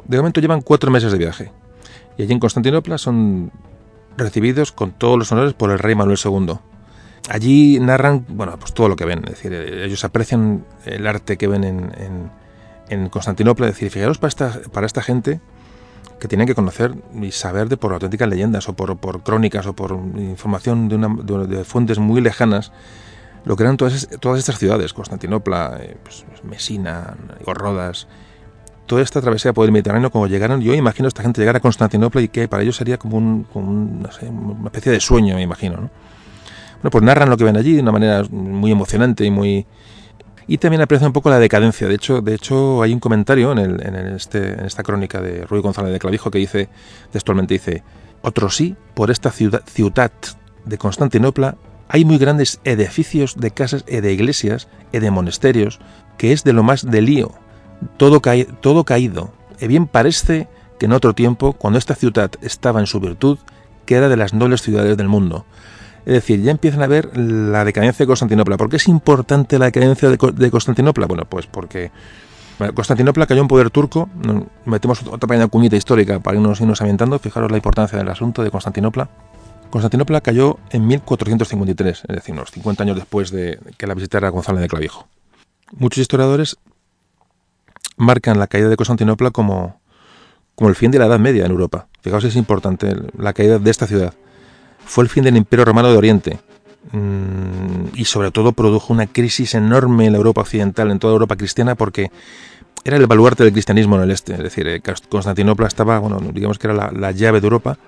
De 0.06 0.16
momento 0.16 0.40
llevan 0.40 0.60
cuatro 0.60 0.90
meses 0.90 1.12
de 1.12 1.18
viaje, 1.18 1.52
y 2.16 2.22
allí 2.22 2.32
en 2.32 2.40
Constantinopla 2.40 2.98
son 2.98 3.50
recibidos 4.16 4.72
con 4.72 4.92
todos 4.92 5.18
los 5.18 5.32
honores 5.32 5.54
por 5.54 5.70
el 5.70 5.78
rey 5.78 5.94
Manuel 5.94 6.18
II. 6.22 6.54
Allí 7.30 7.78
narran, 7.80 8.26
bueno, 8.28 8.58
pues 8.58 8.74
todo 8.74 8.88
lo 8.88 8.96
que 8.96 9.04
ven, 9.04 9.20
es 9.24 9.30
decir, 9.30 9.52
ellos 9.52 10.04
aprecian 10.04 10.64
el 10.84 11.06
arte 11.06 11.37
que 11.38 11.48
ven 11.48 11.64
en 12.88 13.08
Constantinopla, 13.08 13.66
decir, 13.66 13.90
fijaros 13.90 14.18
para 14.18 14.28
esta, 14.28 14.60
para 14.72 14.87
esta 14.87 15.02
gente 15.02 15.40
que 16.18 16.29
tienen 16.29 16.46
que 16.46 16.55
conocer 16.55 16.94
y 17.20 17.31
saber 17.33 17.68
de 17.68 17.77
por 17.77 17.92
auténticas 17.92 18.29
leyendas 18.29 18.68
o 18.68 18.74
por, 18.74 18.96
por 18.96 19.22
crónicas 19.22 19.66
o 19.66 19.74
por 19.74 19.92
información 19.92 20.88
de, 20.88 20.96
una, 20.96 21.44
de, 21.46 21.64
fuentes 21.64 21.98
muy 21.98 22.20
lejanas 22.20 22.72
lo 23.44 23.57
que 23.57 23.62
eran 23.62 23.77
todas, 23.77 24.09
todas 24.20 24.38
estas 24.38 24.59
ciudades, 24.59 24.94
Constantinopla, 24.94 25.79
eh, 25.81 25.96
pues, 26.03 26.24
Mesina, 26.44 27.14
Rodas, 27.46 28.07
toda 28.87 29.03
esta 29.03 29.20
travesía 29.20 29.53
por 29.53 29.66
el 29.66 29.72
Mediterráneo, 29.72 30.11
como 30.11 30.27
llegaron, 30.27 30.62
yo 30.62 30.72
imagino 30.74 31.07
a 31.07 31.09
esta 31.09 31.22
gente 31.22 31.42
llegar 31.42 31.57
a 31.57 31.61
Constantinopla 31.61 32.22
y 32.22 32.29
que 32.29 32.48
para 32.48 32.62
ellos 32.62 32.77
sería 32.77 32.96
como, 32.96 33.18
un, 33.18 33.46
una 33.53 34.66
especie 34.66 34.92
de 34.92 35.00
sueño, 35.00 35.35
me 35.37 35.42
imagino. 35.42 35.77
¿no? 35.77 35.90
Bueno, 36.85 36.90
pues 36.90 37.05
narran 37.05 37.31
lo 37.31 37.37
que 37.37 37.44
ven 37.44 37.57
allí 37.57 37.74
de 37.74 37.81
una 37.83 37.92
manera 37.92 38.24
muy 38.31 38.70
emocionante 38.70 39.24
y 39.24 39.31
muy, 39.31 39.66
y 40.46 40.59
también 40.59 40.83
aprecia 40.83 41.07
un 41.07 41.12
poco 41.12 41.30
la 41.30 41.38
decadencia. 41.38 41.88
De 41.88 41.94
hecho, 41.94 42.20
de 42.20 42.35
hecho 42.35 42.83
hay 42.83 42.92
un 42.92 43.00
comentario 43.00 43.52
en, 43.52 43.59
el, 43.59 43.87
en, 43.87 43.94
este, 44.14 44.54
en 44.54 44.66
esta 44.66 44.83
crónica 44.83 45.20
de 45.20 45.46
Ruy 45.46 45.61
González 45.61 45.92
de 45.92 45.98
Clavijo 45.98 46.30
que 46.30 46.38
dice, 46.38 46.68
textualmente 47.11 47.54
dice, 47.54 47.83
otro 48.22 48.50
sí, 48.50 48.76
por 48.94 49.11
esta 49.11 49.30
ciudad, 49.30 49.62
ciudad 49.66 50.12
de 50.64 50.78
Constantinopla 50.78 51.57
hay 51.88 52.04
muy 52.04 52.18
grandes 52.18 52.61
edificios 52.64 53.37
de 53.37 53.50
casas 53.50 53.85
y 53.87 54.00
de 54.00 54.12
iglesias 54.12 54.68
y 54.92 54.98
de 54.98 55.11
monasterios, 55.11 55.80
que 56.16 56.33
es 56.33 56.44
de 56.44 56.52
lo 56.52 56.62
más 56.62 56.90
de 56.90 57.02
lío, 57.02 57.33
todo, 57.96 58.20
todo 58.61 58.85
caído. 58.85 59.33
Y 59.61 59.66
bien 59.66 59.87
parece 59.87 60.48
que 60.78 60.87
en 60.87 60.92
otro 60.92 61.14
tiempo, 61.14 61.52
cuando 61.52 61.78
esta 61.78 61.94
ciudad 61.94 62.30
estaba 62.40 62.80
en 62.80 62.87
su 62.87 63.00
virtud, 63.00 63.38
que 63.87 63.96
era 63.96 64.09
de 64.09 64.16
las 64.16 64.33
nobles 64.35 64.62
ciudades 64.62 64.96
del 64.96 65.09
mundo. 65.09 65.44
Es 66.07 66.12
decir, 66.12 66.43
ya 66.43 66.51
empiezan 66.51 66.83
a 66.83 66.87
ver 66.87 67.17
la 67.17 67.64
decadencia 67.64 68.05
de 68.05 68.07
Constantinopla. 68.07 68.59
¿Por 68.59 68.69
qué 68.69 68.77
es 68.77 68.88
importante 68.88 69.59
la 69.59 69.67
decadencia 69.67 70.11
de, 70.11 70.51
Constantinopla? 70.51 71.07
Bueno, 71.07 71.25
pues 71.25 71.47
porque 71.47 71.90
Constantinopla 72.75 73.27
cayó 73.27 73.40
en 73.40 73.49
poder 73.49 73.71
turco. 73.71 74.11
Metemos 74.67 75.03
otra 75.03 75.27
pequeña 75.27 75.49
cuñita 75.49 75.77
histórica 75.77 76.21
para 76.21 76.37
irnos, 76.37 76.61
irnos 76.61 76.81
ambientando. 76.83 77.19
Fijaros 77.19 77.51
la 77.51 77.57
importancia 77.57 77.97
del 77.97 78.09
asunto 78.11 78.43
de 78.43 78.51
Constantinopla. 78.51 79.09
Constantinopla 79.71 80.21
cayó 80.21 80.59
en 80.71 80.87
1453, 80.87 82.03
es 82.07 82.14
decir, 82.14 82.35
unos 82.35 82.51
50 82.51 82.83
años 82.83 82.97
después 82.97 83.31
de 83.31 83.59
que 83.79 83.87
la 83.87 83.95
visitara 83.95 84.29
Gonzalo 84.29 84.61
de 84.61 84.69
Clavijo. 84.69 85.09
Muchos 85.73 86.03
historiadores 86.03 86.59
marcan 87.97 88.38
la 88.38 88.47
caída 88.47 88.69
de 88.69 88.77
Constantinopla 88.77 89.31
como, 89.31 89.81
como 90.55 90.69
el 90.69 90.77
fin 90.77 90.90
de 90.90 90.99
la 90.99 91.07
Edad 91.07 91.19
Media 91.19 91.47
en 91.47 91.51
Europa. 91.51 91.88
Fijaos, 92.03 92.25
es 92.25 92.37
importante 92.37 92.95
la 93.17 93.33
caída 93.33 93.59
de 93.59 93.71
esta 93.71 93.87
ciudad 93.87 94.14
fue 94.85 95.05
el 95.05 95.11
fin 95.11 95.25
del 95.25 95.37
Imperio 95.37 95.64
Romano 95.64 95.90
de 95.90 95.97
Oriente 95.97 96.38
mm, 96.92 97.94
y 97.94 98.05
sobre 98.05 98.31
todo 98.31 98.53
produjo 98.53 98.92
una 98.92 99.07
crisis 99.07 99.55
enorme 99.55 100.07
en 100.07 100.12
la 100.12 100.18
Europa 100.18 100.42
occidental, 100.42 100.90
en 100.90 100.99
toda 100.99 101.12
Europa 101.12 101.37
cristiana, 101.37 101.75
porque 101.75 102.11
era 102.85 102.99
el 102.99 103.07
baluarte 103.07 103.44
del 103.44 103.53
cristianismo 103.53 103.97
en 103.97 104.03
el 104.03 104.11
este. 104.11 104.35
Es 104.35 104.42
decir, 104.42 104.68
eh, 104.68 104.83
Constantinopla 105.09 105.66
estaba, 105.66 105.99
bueno, 105.99 106.20
digamos 106.33 106.59
que 106.59 106.66
era 106.66 106.90
la, 106.92 107.11
llave 107.12 107.40
de 107.40 107.47
Europa 107.47 107.79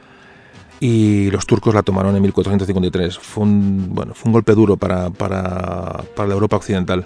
y 0.81 1.31
los 1.31 1.47
turcos 1.47 1.75
la 1.75 1.83
tomaron 1.83 2.17
en 2.17 2.23
1453. 2.23 3.19
Fue 3.19 3.45
un, 3.45 3.95
bueno, 3.95 4.15
fue 4.15 4.29
un 4.29 4.33
golpe 4.33 4.55
duro 4.55 4.77
para, 4.77 5.11
la 5.11 6.35
Europa 6.35 6.57
occidental. 6.57 7.05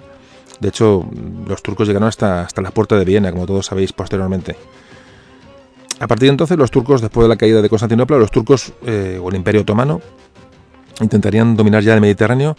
De 0.61 0.68
hecho, 0.68 1.09
los 1.48 1.62
turcos 1.62 1.88
llegaron 1.88 2.09
hasta, 2.09 2.42
hasta 2.42 2.62
la 2.62 2.70
puerta 2.70 2.96
de 2.96 3.05
Viena, 3.05 3.33
como 3.33 3.46
todos 3.46 3.66
sabéis 3.66 3.92
posteriormente. 3.92 4.57
A 6.00 6.06
partir 6.06 6.28
de 6.28 6.30
entonces, 6.30 6.56
los 6.56 6.70
turcos, 6.70 7.02
después 7.02 7.26
de 7.26 7.28
la 7.28 7.36
caída 7.36 7.60
de 7.60 7.68
Constantinopla, 7.68 8.16
los 8.16 8.30
turcos 8.30 8.72
eh, 8.86 9.20
o 9.22 9.28
el 9.28 9.36
Imperio 9.36 9.60
Otomano 9.60 10.00
intentarían 11.00 11.56
dominar 11.56 11.82
ya 11.82 11.94
el 11.94 12.00
Mediterráneo 12.00 12.56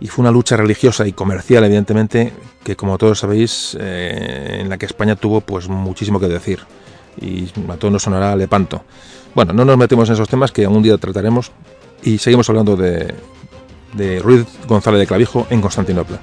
y 0.00 0.06
fue 0.06 0.22
una 0.22 0.30
lucha 0.30 0.56
religiosa 0.56 1.06
y 1.06 1.12
comercial, 1.12 1.62
evidentemente, 1.64 2.32
que 2.64 2.76
como 2.76 2.96
todos 2.96 3.18
sabéis, 3.18 3.76
eh, 3.78 4.58
en 4.60 4.70
la 4.70 4.78
que 4.78 4.86
España 4.86 5.14
tuvo 5.14 5.42
pues 5.42 5.68
muchísimo 5.68 6.18
que 6.18 6.28
decir 6.28 6.60
y 7.20 7.50
a 7.68 7.76
todos 7.76 7.92
nos 7.92 8.02
sonará 8.02 8.34
Lepanto. 8.34 8.82
Bueno, 9.34 9.52
no 9.52 9.66
nos 9.66 9.76
metemos 9.76 10.08
en 10.08 10.14
esos 10.14 10.28
temas 10.28 10.50
que 10.50 10.64
algún 10.64 10.82
día 10.82 10.96
trataremos 10.96 11.52
y 12.02 12.16
seguimos 12.16 12.48
hablando 12.48 12.76
de, 12.76 13.14
de 13.92 14.20
Ruiz 14.20 14.46
González 14.66 15.00
de 15.00 15.06
Clavijo 15.06 15.46
en 15.50 15.60
Constantinopla. 15.60 16.18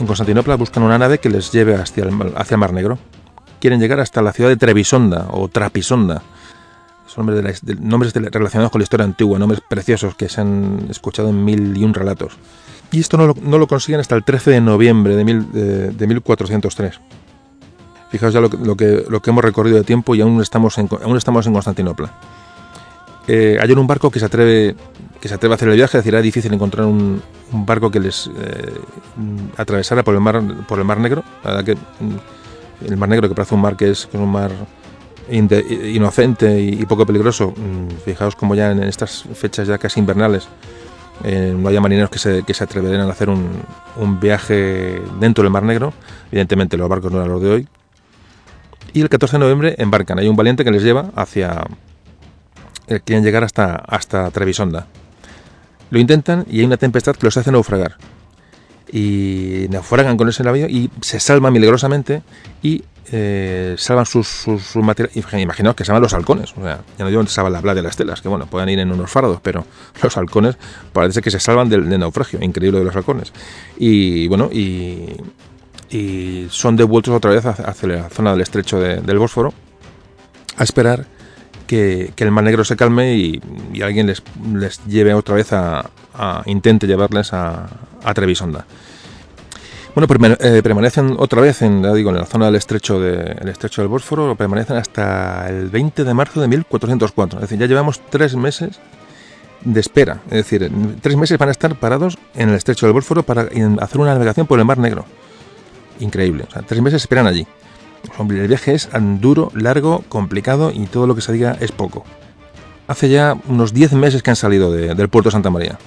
En 0.00 0.06
Constantinopla 0.06 0.56
buscan 0.56 0.84
una 0.84 0.96
nave 0.96 1.18
que 1.18 1.28
les 1.28 1.50
lleve 1.50 1.74
hacia 1.74 2.04
el, 2.04 2.12
Mar 2.12 2.72
Negro. 2.72 2.98
Quieren 3.60 3.80
llegar 3.80 3.98
hasta 3.98 4.22
la 4.22 4.32
ciudad 4.32 4.48
de 4.48 4.56
Trebisonda 4.56 5.26
o 5.30 5.48
Trapisonda. 5.48 6.22
Son 7.06 7.26
nombres, 7.26 7.64
de 7.64 7.74
nombres 7.76 8.12
relacionados 8.14 8.70
con 8.70 8.80
la 8.80 8.84
historia 8.84 9.04
antigua, 9.04 9.38
nombres 9.38 9.60
preciosos 9.68 10.14
que 10.14 10.28
se 10.28 10.40
han 10.40 10.86
escuchado 10.88 11.30
en 11.30 11.44
mil 11.44 11.76
y 11.76 11.82
un 11.82 11.94
relatos. 11.94 12.34
Y 12.92 13.00
esto 13.00 13.16
no 13.16 13.58
lo, 13.58 13.66
consiguen 13.66 14.00
hasta 14.00 14.14
el 14.14 14.24
13 14.24 14.52
de 14.52 14.60
noviembre 14.60 15.16
de, 15.16 15.24
mil, 15.24 15.50
de, 15.52 16.06
1403. 16.06 17.00
Fijaos 18.10 18.32
ya 18.32 18.40
lo, 18.40 18.48
lo, 18.48 18.76
que, 18.76 19.04
lo 19.08 19.20
que 19.20 19.30
hemos 19.30 19.44
recorrido 19.44 19.78
de 19.78 19.84
tiempo 19.84 20.14
y 20.14 20.20
aún 20.20 20.40
estamos 20.40 20.78
en, 20.78 20.88
aún 21.02 21.16
estamos 21.16 21.46
en 21.46 21.52
Constantinopla. 21.54 22.12
Eh, 23.26 23.58
hay 23.60 23.70
un 23.72 23.86
barco 23.86 24.10
que 24.10 24.18
se 24.18 24.24
atreve 24.24 24.74
que 25.20 25.28
se 25.28 25.34
atreve 25.34 25.54
a 25.54 25.56
hacer 25.56 25.68
el 25.68 25.76
viaje, 25.76 25.98
decir, 25.98 26.20
difícil 26.20 26.52
encontrar 26.52 26.86
un, 26.86 27.22
barco 27.50 27.90
que 27.90 27.98
les 27.98 28.30
eh, 28.38 28.74
atravesara 29.56 30.02
por 30.02 30.14
el 30.14 30.20
mar 30.20 30.42
por 30.66 30.78
el 30.78 30.84
mar 30.84 30.98
Negro. 30.98 31.24
La 31.42 31.50
verdad 31.50 31.64
que 31.64 31.74
mm, 31.74 32.86
el 32.86 32.96
mar 32.96 33.08
Negro 33.08 33.28
que 33.28 33.34
parece 33.34 33.54
un 33.54 33.60
mar 33.60 33.76
que 33.76 33.90
es, 33.90 34.08
un 34.12 34.30
mar 34.30 34.52
inocente 35.30 36.60
y, 36.60 36.84
poco 36.86 37.06
peligroso. 37.06 37.54
Mm, 37.56 37.88
fijaos 38.04 38.36
como 38.36 38.54
ya 38.54 38.70
en 38.70 38.82
estas 38.82 39.24
fechas 39.34 39.66
ya 39.66 39.78
casi 39.78 40.00
invernales 40.00 40.48
eh, 41.24 41.54
no 41.56 41.68
haya 41.68 41.80
marineros 41.80 42.10
que 42.10 42.18
se, 42.18 42.42
que 42.44 42.54
se 42.54 42.62
atreverían 42.62 43.00
a 43.00 43.10
hacer 43.10 43.28
un, 43.28 43.48
un 43.96 44.20
viaje 44.20 45.02
dentro 45.18 45.42
del 45.42 45.52
mar 45.52 45.64
Negro. 45.64 45.92
Evidentemente 46.30 46.76
los 46.76 46.88
barcos 46.88 47.10
no 47.10 47.18
eran 47.18 47.32
los 47.32 47.42
de 47.42 47.50
hoy. 47.50 47.68
Y 48.92 49.00
el 49.00 49.08
14 49.08 49.36
de 49.36 49.40
noviembre 49.40 49.74
embarcan. 49.78 50.18
Hay 50.18 50.28
un 50.28 50.36
valiente 50.36 50.64
que 50.64 50.70
les 50.70 50.82
lleva 50.82 51.10
hacia 51.14 51.64
eh, 52.88 53.00
quieren 53.04 53.22
llegar 53.22 53.44
hasta, 53.44 53.76
hasta 53.76 54.30
Trevisonda. 54.30 54.86
Lo 55.90 55.98
intentan 55.98 56.44
y 56.50 56.60
hay 56.60 56.66
una 56.66 56.76
tempestad 56.76 57.16
que 57.16 57.26
los 57.26 57.36
hace 57.36 57.50
naufragar. 57.52 57.96
Y 58.90 59.66
naufragan 59.70 60.16
con 60.16 60.28
ese 60.28 60.42
navío 60.42 60.66
y 60.66 60.90
se 61.02 61.20
salvan 61.20 61.52
milagrosamente 61.52 62.22
y 62.62 62.84
eh, 63.10 63.74
salvan 63.78 64.06
sus, 64.06 64.26
sus, 64.26 64.76
materiales. 64.76 65.16
Imaginaos 65.34 65.76
que 65.76 65.84
salvan 65.84 66.02
los 66.02 66.14
halcones. 66.14 66.52
O 66.56 66.62
sea, 66.62 66.80
ya 66.98 67.04
no 67.04 67.10
digo 67.10 67.22
que 67.22 67.30
salvan 67.30 67.52
la 67.52 67.60
playa 67.60 67.76
de 67.76 67.82
las 67.82 67.96
telas, 67.96 68.20
que 68.20 68.28
bueno, 68.28 68.46
puedan 68.46 68.68
ir 68.68 68.78
en 68.78 68.92
unos 68.92 69.10
fardos, 69.10 69.40
pero 69.42 69.66
los 70.02 70.16
halcones 70.16 70.56
parece 70.92 71.20
que 71.20 71.30
se 71.30 71.40
salvan 71.40 71.68
del, 71.68 71.98
naufragio. 71.98 72.38
Increíble 72.42 72.78
de 72.78 72.84
los 72.84 72.96
halcones. 72.96 73.32
Y 73.78 74.28
bueno, 74.28 74.50
y 74.52 75.16
son 76.50 76.76
devueltos 76.76 77.14
otra 77.14 77.30
vez 77.30 77.46
hacia 77.46 77.88
la 77.88 78.08
zona 78.10 78.32
del 78.32 78.42
estrecho 78.42 78.78
del 78.78 79.18
Bósforo 79.18 79.54
a 80.56 80.64
esperar 80.64 81.06
que, 81.68 82.12
el 82.16 82.30
Mar 82.32 82.42
Negro 82.42 82.64
se 82.64 82.74
calme 82.74 83.14
y, 83.14 83.40
alguien 83.82 84.06
les, 84.06 84.22
lleve 84.86 85.14
otra 85.14 85.36
vez 85.36 85.52
a, 85.52 85.88
intente 86.46 86.88
llevarles 86.88 87.32
a, 87.32 87.68
Trevisonda. 88.14 88.64
Bueno, 89.94 90.36
eh, 90.40 90.60
permanecen 90.62 91.16
otra 91.18 91.40
vez 91.40 91.62
en, 91.62 91.84
en 91.84 92.14
la 92.14 92.26
zona 92.26 92.46
del 92.46 92.56
estrecho, 92.56 93.00
de, 93.00 93.36
estrecho 93.50 93.82
del 93.82 93.88
Bósforo, 93.88 94.34
permanecen 94.36 94.76
hasta 94.76 95.48
el 95.48 95.68
20 95.68 96.04
de 96.04 96.14
marzo 96.14 96.40
de 96.40 96.48
1404. 96.48 97.38
Es 97.38 97.42
decir, 97.42 97.58
ya 97.58 97.66
llevamos 97.66 98.00
tres 98.08 98.36
meses 98.36 98.80
de 99.64 99.80
espera. 99.80 100.20
Es 100.26 100.48
decir, 100.48 100.70
tres 101.00 101.16
meses 101.16 101.36
van 101.38 101.48
a 101.48 101.52
estar 101.52 101.74
parados 101.78 102.16
en 102.34 102.48
el 102.48 102.54
estrecho 102.54 102.86
del 102.86 102.92
Bósforo 102.92 103.22
para 103.22 103.42
hacer 103.80 104.00
una 104.00 104.14
navegación 104.14 104.46
por 104.46 104.58
el 104.58 104.64
Mar 104.64 104.78
Negro. 104.78 105.04
Increíble. 106.00 106.44
O 106.48 106.50
sea, 106.50 106.62
tres 106.62 106.80
meses 106.80 107.02
esperan 107.02 107.26
allí. 107.26 107.46
Hombre, 108.18 108.40
el 108.40 108.48
viaje 108.48 108.74
es 108.74 108.88
duro, 109.20 109.50
largo, 109.54 110.04
complicado 110.08 110.72
y 110.74 110.86
todo 110.86 111.06
lo 111.06 111.14
que 111.14 111.20
se 111.20 111.32
diga 111.32 111.56
es 111.60 111.72
poco. 111.72 112.04
Hace 112.88 113.08
ya 113.08 113.36
unos 113.48 113.72
10 113.72 113.92
meses 113.92 114.22
que 114.22 114.30
han 114.30 114.36
salido 114.36 114.72
del 114.72 115.08
puerto 115.08 115.28
de 115.28 115.32
Santa 115.32 115.50
María 115.50 115.78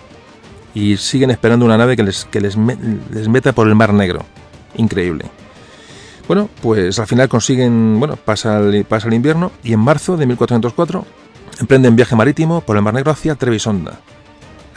y 0.74 0.98
siguen 0.98 1.32
esperando 1.32 1.66
una 1.66 1.78
nave 1.78 1.98
que 1.98 2.04
les, 2.04 2.58
meta 2.58 3.54
por 3.54 3.68
el 3.68 3.76
Mar 3.76 3.94
Negro. 3.94 4.24
Increíble. 4.76 5.26
Bueno, 6.28 6.50
pues 6.62 7.00
al 7.00 7.08
final 7.08 7.28
consiguen, 7.28 8.00
bueno, 8.00 8.16
pasa 8.16 8.60
el, 8.60 8.86
invierno 9.14 9.52
y 9.64 9.74
en 9.74 9.80
marzo 9.80 10.16
de 10.16 10.26
1404 10.26 11.06
emprenden 11.60 11.96
viaje 11.96 12.16
marítimo 12.16 12.62
por 12.62 12.78
el 12.78 12.84
Mar 12.84 12.94
Negro 12.94 13.12
hacia 13.12 13.36
Trevisonda. 13.36 14.00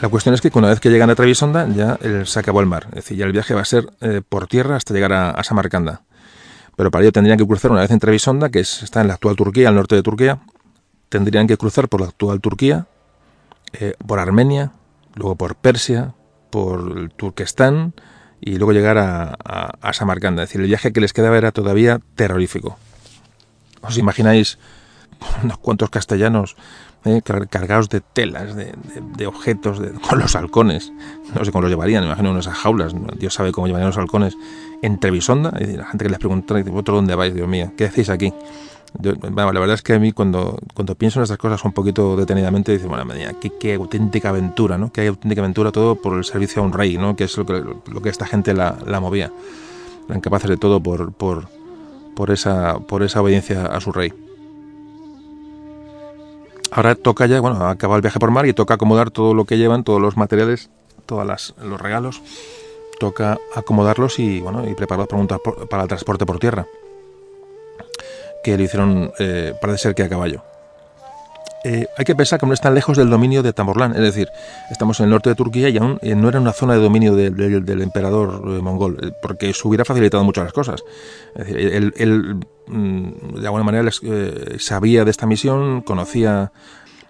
La 0.01 0.09
cuestión 0.09 0.35
es 0.35 0.41
que 0.41 0.51
una 0.53 0.67
vez 0.67 0.81
que 0.81 0.89
llegan 0.89 1.09
a 1.09 1.15
Trevisonda 1.15 1.67
ya 1.69 1.97
se 2.25 2.39
acabó 2.39 2.59
el 2.59 2.65
mar, 2.65 2.87
es 2.89 2.95
decir, 2.95 3.17
ya 3.17 3.25
el 3.25 3.31
viaje 3.31 3.53
va 3.53 3.61
a 3.61 3.65
ser 3.65 3.87
eh, 4.01 4.21
por 4.27 4.47
tierra 4.47 4.75
hasta 4.75 4.93
llegar 4.93 5.13
a 5.13 5.41
Samarcanda 5.43 6.01
pero 6.75 6.91
para 6.91 7.03
ello 7.03 7.11
tendrían 7.11 7.37
que 7.37 7.45
cruzar 7.45 7.71
una 7.71 7.81
vez 7.81 7.91
en 7.91 7.99
Trevisonda, 7.99 8.49
que 8.49 8.59
está 8.59 9.01
en 9.01 9.07
la 9.07 9.15
actual 9.15 9.35
Turquía, 9.35 9.69
al 9.69 9.75
norte 9.75 9.95
de 9.95 10.03
Turquía, 10.03 10.39
tendrían 11.09 11.47
que 11.47 11.57
cruzar 11.57 11.87
por 11.87 12.01
la 12.01 12.07
actual 12.07 12.41
Turquía, 12.41 12.87
eh, 13.73 13.93
por 14.05 14.19
Armenia, 14.19 14.71
luego 15.15 15.35
por 15.35 15.55
Persia, 15.55 16.13
por 16.49 16.97
el 16.97 17.11
Turquestán 17.11 17.93
y 18.41 18.57
luego 18.57 18.73
llegar 18.73 18.97
a, 18.97 19.35
a, 19.43 19.93
Samarcanda. 19.93 20.43
Es 20.43 20.49
decir, 20.49 20.61
el 20.61 20.67
viaje 20.67 20.93
que 20.93 21.01
les 21.01 21.13
quedaba 21.13 21.37
era 21.37 21.51
todavía 21.51 21.99
terrorífico. 22.15 22.77
¿Os 23.81 23.97
imagináis 23.97 24.57
unos 25.43 25.57
cuantos 25.57 25.89
castellanos 25.89 26.55
eh, 27.05 27.21
cargados 27.23 27.89
de 27.89 28.01
telas, 28.01 28.55
de, 28.55 29.27
objetos, 29.27 29.79
con 30.07 30.19
los 30.19 30.35
halcones? 30.35 30.91
No 31.33 31.45
sé 31.45 31.51
cómo 31.51 31.61
los 31.61 31.71
llevarían, 31.71 32.03
imagino 32.03 32.31
unas 32.31 32.47
jaulas, 32.47 32.93
Dios 33.17 33.33
sabe 33.33 33.51
cómo 33.51 33.67
llevarían 33.67 33.89
los 33.89 33.97
halcones 33.97 34.35
en 34.81 34.99
Trevisonda, 34.99 35.53
y 35.59 35.77
la 35.77 35.85
gente 35.85 36.05
que 36.05 36.09
les 36.09 36.19
pregunta, 36.19 36.55
¿vosotros 36.55 36.97
dónde 36.97 37.15
vais? 37.15 37.33
Dios 37.33 37.47
mío, 37.47 37.71
¿qué 37.77 37.85
hacéis 37.85 38.09
aquí? 38.09 38.33
la 39.01 39.43
verdad 39.43 39.73
es 39.73 39.81
que 39.81 39.93
a 39.93 39.99
mí 39.99 40.13
cuando, 40.13 40.57
cuando 40.73 40.95
pienso 40.95 41.19
en 41.19 41.23
estas 41.23 41.37
cosas 41.37 41.63
un 41.65 41.73
poquito 41.73 42.15
detenidamente, 42.15 42.71
dice, 42.71 42.87
bueno, 42.87 43.05
qué, 43.41 43.51
qué 43.59 43.73
auténtica 43.73 44.29
aventura, 44.29 44.77
¿no? 44.77 44.91
Qué 44.91 45.07
auténtica 45.07 45.41
aventura 45.41 45.71
todo 45.71 45.95
por 45.95 46.17
el 46.17 46.23
servicio 46.23 46.61
a 46.61 46.65
un 46.65 46.73
rey, 46.73 46.97
¿no? 46.97 47.15
Que 47.15 47.25
es 47.25 47.37
lo 47.37 47.45
que, 47.45 48.09
esta 48.09 48.25
gente 48.25 48.53
la, 48.53 48.99
movía. 49.01 49.31
Eran 50.07 50.21
capaces 50.21 50.49
de 50.49 50.57
todo 50.57 50.81
por 50.81 52.31
esa 52.31 52.77
obediencia 52.77 53.65
a 53.65 53.81
su 53.81 53.91
rey. 53.91 54.13
Ahora 56.75 56.93
toca 56.95 57.25
ya, 57.25 57.39
bueno, 57.39 57.65
acaba 57.67 57.95
el 57.95 58.01
viaje 58.01 58.19
por 58.19 58.31
mar 58.31 58.45
y 58.45 58.53
toca 58.53 58.73
acomodar 58.73 59.09
todo 59.09 59.33
lo 59.33 59.45
que 59.45 59.57
llevan, 59.57 59.85
todos 59.85 60.01
los 60.01 60.17
materiales, 60.17 60.69
todos 61.05 61.53
los 61.57 61.81
regalos. 61.81 62.21
Toca 62.99 63.39
acomodarlos 63.55 64.19
y 64.19 64.41
bueno 64.41 64.67
y 64.69 64.73
prepararlos 64.75 65.27
para, 65.27 65.39
para 65.67 65.83
el 65.83 65.87
transporte 65.87 66.25
por 66.25 66.37
tierra 66.39 66.67
que 68.45 68.57
lo 68.57 68.63
hicieron 68.63 69.11
eh, 69.17 69.55
parece 69.59 69.79
ser 69.79 69.95
que 69.95 70.03
a 70.03 70.09
caballo 70.09 70.43
eh, 71.67 71.87
hay 71.97 72.05
que 72.05 72.15
pensar 72.15 72.39
que 72.39 72.45
no 72.45 72.53
están 72.53 72.75
lejos 72.75 72.95
del 72.95 73.09
dominio 73.09 73.41
de 73.41 73.51
Tamorlán, 73.51 73.93
es 73.93 74.01
decir, 74.01 74.29
estamos 74.69 74.99
en 74.99 75.05
el 75.05 75.09
norte 75.09 75.29
de 75.29 75.35
Turquía 75.35 75.67
y 75.69 75.77
aún 75.77 75.97
eh, 76.03 76.13
no 76.13 76.29
era 76.29 76.39
una 76.39 76.53
zona 76.53 76.75
de 76.75 76.79
dominio 76.79 77.15
del 77.15 77.81
emperador 77.81 78.61
mongol, 78.61 79.15
porque 79.19 79.49
eso 79.49 79.67
hubiera 79.67 79.83
facilitado 79.83 80.23
mucho 80.23 80.43
las 80.43 80.53
cosas. 80.53 80.83
Él, 81.35 82.39
mm, 82.67 83.39
de 83.39 83.45
alguna 83.47 83.63
manera 83.63 83.89
sabía 84.59 85.05
de 85.05 85.09
esta 85.09 85.25
misión, 85.25 85.81
conocía 85.81 86.51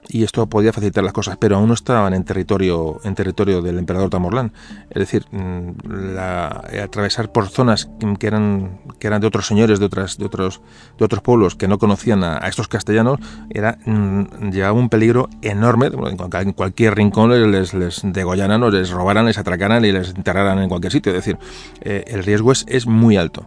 y 0.08 0.24
esto 0.24 0.46
podía 0.48 0.74
facilitar 0.74 1.04
las 1.04 1.14
cosas, 1.14 1.38
pero 1.38 1.56
aún 1.56 1.68
no 1.68 1.74
estaban 1.74 2.14
en 2.14 2.24
territorio 2.24 3.00
en 3.04 3.16
territorio 3.16 3.62
del 3.62 3.78
emperador 3.80 4.10
Tamorlán. 4.10 4.54
Es 4.90 5.00
decir, 5.00 5.26
mm, 5.32 6.14
la, 6.16 6.64
atravesar 6.84 7.32
por 7.32 7.48
zonas 7.48 7.90
que 8.20 8.28
eran 8.28 8.80
que 9.00 9.08
eran 9.08 9.22
de 9.22 9.28
otros 9.28 9.48
señores, 9.48 9.80
de 9.80 9.86
otras 9.86 10.18
de 10.18 10.26
otros 10.26 10.62
de 10.98 11.06
otros 11.06 11.22
pueblos 11.22 11.56
que 11.56 11.68
no 11.68 11.78
conocían 11.78 12.24
a, 12.24 12.38
estos 12.48 12.68
castellanos, 12.68 13.20
era 13.50 13.78
mm, 13.86 14.52
llevaba 14.52 14.74
un 14.74 14.90
peligro 14.90 15.30
enorme. 15.42 15.88
En 15.88 16.54
cualquier 16.54 16.96
rincón 16.96 17.52
les, 17.52 17.74
les 17.74 18.02
degollaran 18.04 18.62
o 18.64 18.70
les 18.70 18.90
robaran, 18.90 19.26
les 19.26 19.38
atracaran 19.38 19.84
y 19.86 19.92
les 19.92 20.10
enterraran 20.10 20.60
en 20.60 20.70
cualquier 20.70 20.92
sitio. 20.92 21.12
Es 21.12 21.18
decir, 21.18 21.38
eh, 21.82 22.04
el 22.08 22.24
riesgo 22.24 22.52
es, 22.52 22.66
es 22.68 22.88
muy 22.88 23.18
alto. 23.18 23.46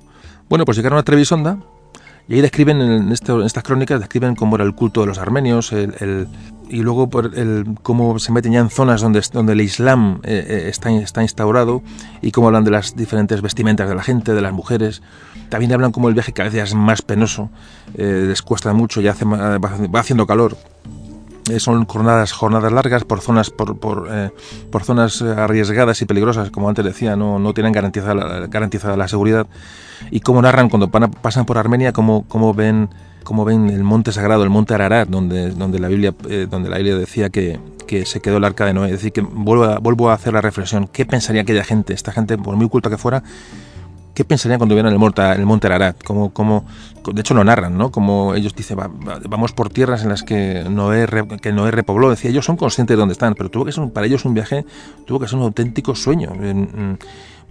Bueno, 0.48 0.64
pues 0.64 0.76
llegaron 0.76 0.98
a 0.98 1.02
Trevisonda 1.02 1.58
Y 2.28 2.34
ahí 2.34 2.40
describen, 2.42 2.80
en, 2.82 3.10
estas 3.10 3.62
crónicas, 3.62 4.00
describen 4.00 4.34
cómo 4.34 4.56
era 4.56 4.64
el 4.64 4.74
culto 4.74 5.00
de 5.00 5.06
los 5.06 5.18
armenios, 5.18 5.72
y 6.68 6.82
luego 6.82 7.08
por 7.08 7.34
el, 7.34 7.64
cómo 7.82 8.18
se 8.18 8.32
meten 8.32 8.52
ya 8.52 8.60
en 8.60 8.68
zonas 8.68 9.00
donde, 9.00 9.22
donde 9.32 9.54
el 9.54 9.62
Islam 9.62 10.20
eh, 10.22 10.44
eh, 10.46 10.68
está, 10.68 10.90
está 10.90 11.22
instaurado 11.22 11.82
y 12.20 12.30
cómo 12.30 12.48
hablan 12.48 12.64
de 12.64 12.70
las 12.70 12.94
diferentes 12.94 13.40
vestimentas 13.40 13.88
de 13.88 13.94
la 13.94 14.02
gente, 14.02 14.34
de 14.34 14.42
las 14.42 14.52
mujeres. 14.52 15.02
También 15.48 15.72
hablan 15.72 15.92
cómo 15.92 16.08
el 16.08 16.14
viaje 16.14 16.34
cada 16.34 16.50
vez 16.50 16.62
es 16.62 16.74
más 16.74 17.00
penoso, 17.00 17.48
eh, 17.94 18.26
les 18.28 18.42
cuesta 18.42 18.74
mucho, 18.74 19.00
ya 19.00 19.12
hace, 19.12 19.24
va 19.24 20.00
haciendo 20.00 20.26
calor. 20.26 20.58
Son 21.58 21.86
jornadas, 21.86 22.32
jornadas 22.32 22.72
largas 22.72 23.04
por 23.04 23.20
zonas, 23.20 23.50
por, 23.50 23.78
por, 23.78 24.08
por, 24.70 24.84
zonas 24.84 25.22
arriesgadas 25.22 26.00
y 26.02 26.06
peligrosas, 26.06 26.50
como 26.50 26.68
antes 26.68 26.84
decía, 26.84 27.16
no, 27.16 27.38
no 27.38 27.54
tienen 27.54 27.72
garantizada, 27.72 28.46
garantizada 28.46 28.96
la 28.96 29.08
seguridad. 29.08 29.46
Y 30.10 30.20
cómo 30.20 30.42
narran 30.42 30.68
cuando 30.68 30.88
pasan 30.88 31.44
por 31.44 31.58
Armenia, 31.58 31.92
cómo, 31.92 32.24
cómo 32.28 32.54
ven 32.54 32.88
como 33.28 33.44
ven 33.44 33.68
el 33.68 33.84
monte 33.84 34.10
sagrado, 34.10 34.42
el 34.42 34.48
monte 34.48 34.72
Ararat, 34.72 35.06
donde, 35.06 35.50
donde, 35.50 35.78
la, 35.78 35.88
Biblia, 35.88 36.14
eh, 36.30 36.46
donde 36.48 36.70
la 36.70 36.78
Biblia 36.78 36.96
decía 36.96 37.28
que, 37.28 37.60
que, 37.86 38.06
se 38.06 38.20
quedó 38.20 38.38
el 38.38 38.44
arca 38.44 38.64
de 38.64 38.72
Noé. 38.72 38.86
Es 38.86 38.92
decir, 38.92 39.12
que 39.12 39.20
vuelvo 39.20 39.64
a, 39.64 39.78
vuelvo 39.80 40.08
a 40.08 40.14
hacer 40.14 40.32
la 40.32 40.40
reflexión. 40.40 40.88
¿Qué 40.88 41.04
pensaría 41.04 41.42
aquella 41.42 41.62
gente, 41.62 41.92
esta 41.92 42.10
gente, 42.10 42.38
por 42.38 42.56
muy 42.56 42.70
culta 42.70 42.88
que 42.88 42.96
fuera, 42.96 43.22
qué 44.18 44.24
pensarían 44.24 44.58
cuando 44.58 44.74
vieran 44.74 44.92
el 44.92 44.98
monte, 44.98 45.22
el 45.30 45.46
monte 45.46 45.68
Ararat? 45.68 46.02
Como, 46.02 46.32
como, 46.32 46.64
de 47.12 47.20
hecho 47.20 47.34
lo 47.34 47.44
narran, 47.44 47.78
¿no? 47.78 47.92
Como 47.92 48.34
ellos 48.34 48.52
dicen, 48.52 48.76
vamos 49.28 49.52
por 49.52 49.70
tierras 49.70 50.02
en 50.02 50.08
las 50.08 50.24
que 50.24 50.64
Noé, 50.68 51.06
que 51.40 51.52
Noé 51.52 51.70
repobló. 51.70 52.10
Decía, 52.10 52.28
ellos 52.28 52.44
son 52.44 52.56
conscientes 52.56 52.96
de 52.96 52.98
dónde 52.98 53.12
están, 53.12 53.34
pero 53.34 53.48
tuvo 53.48 53.64
que 53.64 53.70
ser, 53.70 53.88
para 53.90 54.08
ellos 54.08 54.24
un 54.24 54.34
viaje, 54.34 54.64
tuvo 55.06 55.20
que 55.20 55.28
ser 55.28 55.38
un 55.38 55.44
auténtico 55.44 55.94
sueño 55.94 56.32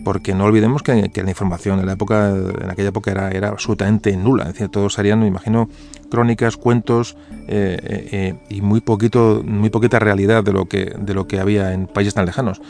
porque 0.03 0.33
no 0.33 0.45
olvidemos 0.45 0.83
que, 0.83 1.11
la 1.13 1.29
información 1.29 1.79
en 1.79 1.85
la 1.85 1.93
época 1.93 2.29
en 2.29 2.69
aquella 2.69 2.89
época 2.89 3.11
era, 3.11 3.29
era 3.31 3.49
absolutamente 3.49 4.15
nula 4.15 4.43
es 4.43 4.53
decir 4.53 4.69
todos 4.69 4.93
serían 4.93 5.19
me 5.19 5.27
imagino 5.27 5.69
crónicas 6.09 6.57
cuentos 6.57 7.15
eh, 7.47 7.77
eh, 7.81 8.09
eh, 8.11 8.35
y 8.49 8.61
muy 8.61 8.81
poquito 8.81 9.41
muy 9.45 9.69
poquita 9.69 9.99
realidad 9.99 10.43
de 10.43 10.53
lo 10.53 10.65
que 10.65 10.93
de 10.97 11.13
lo 11.13 11.27
que 11.27 11.39
había 11.39 11.73
en 11.73 11.87
países 11.87 12.13
tan 12.13 12.25
lejanos. 12.25 12.61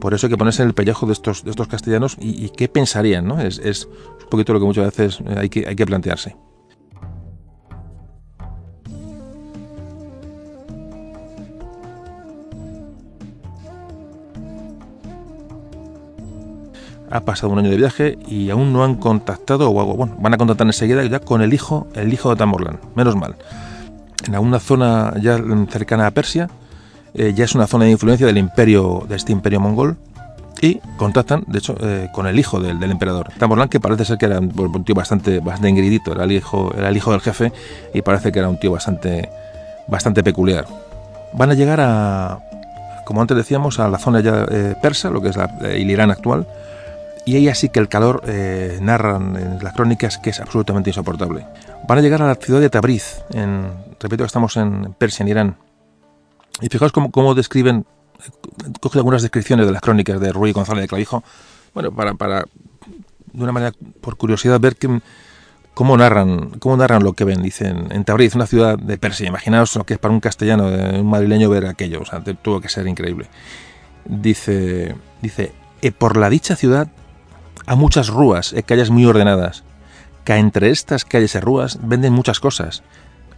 Por 0.00 0.14
eso 0.14 0.26
hay 0.26 0.30
que 0.30 0.36
ponerse 0.38 0.62
en 0.62 0.68
el 0.68 0.74
pellejo 0.74 1.06
de 1.06 1.12
estos 1.12 1.44
de 1.44 1.50
estos 1.50 1.68
castellanos 1.68 2.16
y, 2.20 2.50
qué 2.50 2.68
pensarían 2.68 3.26
no 3.26 3.40
es, 3.40 3.58
es 3.58 3.86
un 3.86 4.30
poquito 4.30 4.52
lo 4.52 4.60
que 4.60 4.66
muchas 4.66 4.86
veces 4.86 5.22
hay 5.36 5.48
que 5.48 5.66
hay 5.66 5.76
que 5.76 5.86
plantearse 5.86 6.36
ha 17.10 17.20
pasado 17.20 17.52
un 17.52 17.58
año 17.58 17.70
de 17.70 17.76
viaje 17.76 18.18
y 18.26 18.50
aún 18.50 18.72
no 18.72 18.84
han 18.84 18.96
contactado, 18.96 19.70
o 19.70 19.96
bueno, 19.96 20.16
van 20.18 20.34
a 20.34 20.38
contactar 20.38 20.66
enseguida 20.66 21.04
ya 21.04 21.20
con 21.20 21.42
el 21.42 21.54
hijo, 21.54 21.86
el 21.94 22.12
hijo 22.12 22.30
de 22.30 22.36
Tamorlan, 22.36 22.78
menos 22.94 23.16
mal. 23.16 23.36
En 24.26 24.34
alguna 24.34 24.58
zona 24.58 25.14
ya 25.20 25.38
cercana 25.70 26.06
a 26.06 26.10
Persia, 26.10 26.48
eh, 27.14 27.32
ya 27.34 27.44
es 27.44 27.54
una 27.54 27.66
zona 27.66 27.84
de 27.84 27.92
influencia 27.92 28.26
del 28.26 28.38
imperio, 28.38 29.04
de 29.08 29.16
este 29.16 29.32
imperio 29.32 29.60
mongol, 29.60 29.96
y 30.60 30.80
contactan, 30.96 31.44
de 31.46 31.58
hecho, 31.58 31.76
eh, 31.80 32.08
con 32.12 32.26
el 32.26 32.38
hijo 32.38 32.60
del, 32.60 32.82
emperador. 32.82 33.28
Tamorlan, 33.38 33.68
que 33.68 33.78
parece 33.78 34.04
ser 34.04 34.18
que 34.18 34.26
era 34.26 34.38
un, 34.38 34.84
tío 34.84 34.94
bastante, 34.94 35.40
bastante 35.40 35.68
engridito, 35.68 36.12
era 36.12 36.24
el, 36.24 36.32
hijo, 36.32 36.72
era 36.76 36.88
el 36.88 36.96
hijo 36.96 37.12
del 37.12 37.20
jefe, 37.20 37.52
y 37.92 38.02
parece 38.02 38.32
que 38.32 38.38
era 38.38 38.48
un 38.48 38.58
tío 38.58 38.72
bastante, 38.72 39.28
bastante 39.86 40.22
peculiar. 40.22 40.66
Van 41.34 41.50
a 41.50 41.54
llegar 41.54 41.80
a, 41.80 42.40
como 43.04 43.20
antes 43.20 43.36
decíamos, 43.36 43.78
a 43.78 43.88
la 43.88 43.98
zona 43.98 44.20
ya 44.20 44.46
eh, 44.50 44.74
persa, 44.80 45.10
lo 45.10 45.20
que 45.20 45.28
es 45.28 45.36
la, 45.36 45.44
el 45.62 45.90
Irán 45.90 46.10
actual, 46.10 46.46
y 47.26 47.34
ahí 47.34 47.48
así 47.48 47.68
que 47.70 47.80
el 47.80 47.88
calor, 47.88 48.22
eh, 48.28 48.78
narran 48.80 49.36
en 49.36 49.64
las 49.64 49.74
crónicas, 49.74 50.16
que 50.16 50.30
es 50.30 50.38
absolutamente 50.38 50.90
insoportable. 50.90 51.44
Van 51.88 51.98
a 51.98 52.00
llegar 52.00 52.22
a 52.22 52.28
la 52.28 52.36
ciudad 52.36 52.60
de 52.60 52.70
Tabriz, 52.70 53.20
repito 54.00 54.24
estamos 54.24 54.56
en 54.56 54.94
Persia, 54.96 55.24
en 55.24 55.28
Irán. 55.28 55.56
Y 56.60 56.68
fijaos 56.68 56.92
cómo, 56.92 57.34
describen, 57.34 57.84
coge 58.80 58.98
algunas 58.98 59.22
descripciones 59.22 59.66
de 59.66 59.72
las 59.72 59.82
crónicas 59.82 60.20
de 60.20 60.30
Ruy 60.30 60.52
González 60.52 60.82
de 60.82 60.88
Clavijo, 60.88 61.24
bueno, 61.74 61.90
para, 61.90 62.14
para, 62.14 62.44
de 63.32 63.42
una 63.42 63.50
manera, 63.50 63.72
por 64.00 64.16
curiosidad, 64.16 64.60
ver 64.60 64.76
cómo 65.74 65.96
narran, 65.96 66.50
cómo 66.60 66.76
narran 66.76 67.02
lo 67.02 67.14
que 67.14 67.24
ven. 67.24 67.42
Dicen, 67.42 67.88
en 67.90 68.04
Tabriz, 68.04 68.36
una 68.36 68.46
ciudad 68.46 68.78
de 68.78 68.98
Persia, 68.98 69.26
imaginaos 69.26 69.74
lo 69.74 69.82
que 69.82 69.94
es 69.94 69.98
para 69.98 70.14
un 70.14 70.20
castellano, 70.20 70.68
un 70.68 71.10
madrileño 71.10 71.50
ver 71.50 71.66
aquello, 71.66 72.02
o 72.02 72.04
sea, 72.04 72.22
tuvo 72.22 72.60
que 72.60 72.68
ser 72.68 72.86
increíble. 72.86 73.26
Dice, 74.04 74.94
dice, 75.20 75.50
e 75.82 75.90
por 75.90 76.16
la 76.16 76.30
dicha 76.30 76.54
ciudad 76.54 76.86
a 77.66 77.74
muchas 77.74 78.08
rúas 78.08 78.54
e 78.54 78.62
calles 78.62 78.90
muy 78.90 79.04
ordenadas, 79.04 79.64
que 80.24 80.34
entre 80.38 80.70
estas 80.70 81.04
calles 81.04 81.34
y 81.34 81.40
rúas 81.40 81.78
venden 81.82 82.12
muchas 82.12 82.40
cosas, 82.40 82.82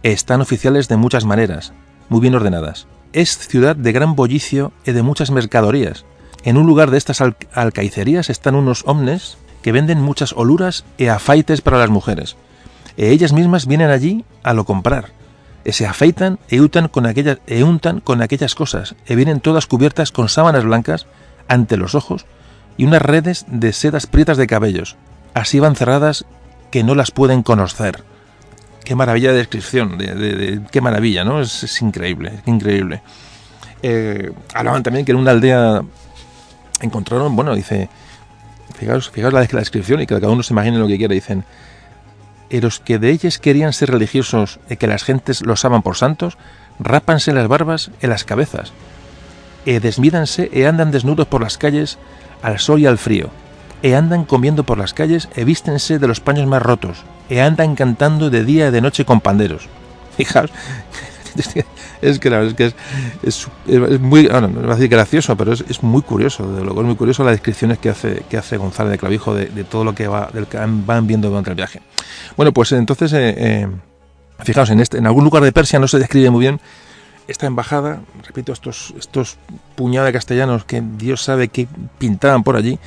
están 0.03 0.41
oficiales 0.41 0.87
de 0.87 0.97
muchas 0.97 1.25
maneras, 1.25 1.73
muy 2.07 2.21
bien 2.21 2.35
ordenadas. 2.35 2.87
Es 3.11 3.37
ciudad 3.37 3.75
de 3.75 3.91
gran 3.91 4.15
bollicio 4.15 4.71
y 4.85 4.91
de 4.91 5.01
muchas 5.01 5.31
mercadorías. 5.31 6.05
En 6.43 6.57
un 6.57 6.67
lugar 6.67 6.91
de 6.91 6.97
estas 6.97 7.21
alcaicerías 7.21 8.29
están 8.29 8.55
unos 8.55 8.83
omnes 8.85 9.37
que 9.61 9.71
venden 9.71 10.01
muchas 10.01 10.33
oluras 10.33 10.85
y 10.97 11.07
afaites 11.07 11.61
para 11.61 11.79
las 11.79 11.89
mujeres. 11.89 12.37
E 12.97 13.09
ellas 13.09 13.33
mismas 13.33 13.65
vienen 13.65 13.89
allí 13.89 14.23
a 14.43 14.53
lo 14.53 14.63
comprar. 14.63 15.11
E 15.65 15.73
se 15.73 15.85
afeitan 15.85 16.39
e 16.47 16.61
untan 16.61 16.87
con 16.87 17.05
aquellas, 17.05 17.43
e 17.47 17.63
untan 17.63 17.99
con 17.99 18.21
aquellas 18.21 18.55
cosas, 18.55 18.95
e 19.05 19.15
vienen 19.19 19.41
todas 19.41 19.67
cubiertas 19.67 20.11
con 20.11 20.29
sábanas 20.29 20.63
blancas 20.63 21.07
ante 21.49 21.75
los 21.75 21.95
ojos 21.95 22.25
y 22.77 22.85
unas 22.85 23.01
redes 23.01 23.45
de 23.47 23.73
sedas 23.73 24.07
prietas 24.07 24.37
de 24.37 24.47
cabellos. 24.47 24.95
Así 25.33 25.59
van 25.59 25.75
cerradas 25.75 26.25
que 26.71 26.83
no 26.83 26.95
las 26.95 27.11
pueden 27.11 27.43
conocer. 27.43 28.03
Qué 28.83 28.95
maravilla 28.95 29.31
de 29.31 29.37
descripción, 29.37 29.97
de, 29.97 30.61
qué 30.71 30.81
maravilla, 30.81 31.23
¿no? 31.23 31.41
Es, 31.41 31.81
increíble, 31.81 32.33
es 32.41 32.47
increíble. 32.47 33.01
Eh, 33.83 34.31
hablaban 34.53 34.83
también 34.83 35.05
que 35.05 35.11
en 35.11 35.17
una 35.17 35.31
aldea 35.31 35.81
encontraron, 36.81 37.35
bueno, 37.35 37.55
dice, 37.55 37.89
fijaos, 38.77 39.09
fijaos 39.09 39.33
la, 39.33 39.41
descripción 39.41 40.01
y 40.01 40.07
que 40.07 40.15
cada 40.15 40.29
uno 40.29 40.43
se 40.43 40.53
imagine 40.53 40.77
lo 40.77 40.87
que 40.87 40.97
quiera, 40.97 41.13
dicen, 41.13 41.43
los 42.49 42.79
que 42.79 42.97
de 42.97 43.11
ellos 43.11 43.37
querían 43.37 43.73
ser 43.73 43.91
religiosos 43.91 44.59
y 44.69 44.77
que 44.77 44.87
las 44.87 45.03
gentes 45.03 45.45
los 45.45 45.63
aman 45.65 45.81
por 45.81 45.95
santos, 45.97 46.37
rápanse 46.79 47.33
las 47.33 47.47
barbas 47.47 47.91
en 48.01 48.09
las 48.09 48.23
cabezas, 48.23 48.71
e 49.65 49.79
desmídanse 49.79 50.49
e 50.53 50.67
andan 50.67 50.91
desnudos 50.91 51.27
por 51.27 51.41
las 51.41 51.57
calles 51.57 51.97
al 52.41 52.59
sol 52.59 52.79
y 52.79 52.85
al 52.85 52.97
frío, 52.97 53.29
e 53.81 53.95
andan 53.95 54.25
comiendo 54.25 54.63
por 54.63 54.77
las 54.77 54.93
calles 54.93 55.29
e 55.35 55.43
vístense 55.43 55.99
de 55.99 56.07
los 56.07 56.19
paños 56.19 56.47
más 56.47 56.61
rotos, 56.61 57.03
e 57.29 57.41
andan 57.41 57.75
cantando 57.75 58.29
de 58.29 58.43
día 58.43 58.67
y 58.67 58.71
de 58.71 58.81
noche 58.81 59.05
con 59.05 59.21
panderos. 59.21 59.67
Fijaos, 60.17 60.51
es 61.35 61.47
que 61.47 61.65
es 62.01 62.19
que 62.19 62.73
es, 63.23 63.47
muy, 63.99 64.27
bueno, 64.27 64.47
no 64.47 64.77
gracioso, 64.77 65.35
pero 65.35 65.53
es, 65.53 65.83
muy 65.83 66.01
curioso, 66.01 66.51
de 66.51 66.63
luego 66.63 66.81
es 66.81 66.87
muy 66.87 66.95
curioso 66.95 67.23
las 67.23 67.33
descripciones 67.33 67.77
que 67.77 67.89
hace, 67.89 68.23
que 68.29 68.37
hace 68.37 68.57
González 68.57 68.91
de 68.91 68.97
Clavijo 68.97 69.33
de, 69.33 69.63
todo 69.65 69.83
lo 69.83 69.93
que 69.93 70.07
va, 70.07 70.29
del 70.33 70.47
que 70.47 70.57
van 70.57 71.07
viendo 71.07 71.29
durante 71.29 71.49
el 71.49 71.55
viaje. 71.55 71.81
Bueno, 72.37 72.53
pues 72.53 72.71
entonces, 72.71 73.11
eh, 73.13 73.35
eh, 73.37 73.67
fijaos, 74.43 74.69
en, 74.69 74.79
este, 74.79 74.97
en 74.97 75.07
algún 75.07 75.23
lugar 75.23 75.43
de 75.43 75.51
Persia 75.51 75.79
no 75.79 75.87
se 75.87 75.99
describe 75.99 76.29
muy 76.29 76.41
bien 76.41 76.59
esta 77.29 77.45
embajada, 77.45 78.01
repito, 78.25 78.51
estos, 78.51 78.93
estos 78.97 79.37
puñados 79.75 80.07
de 80.07 80.13
castellanos 80.13 80.65
que 80.65 80.81
Dios 80.81 81.23
sabe 81.23 81.49
que 81.49 81.67
pintaban 81.97 82.43
por 82.43 82.55
allí, 82.55 82.79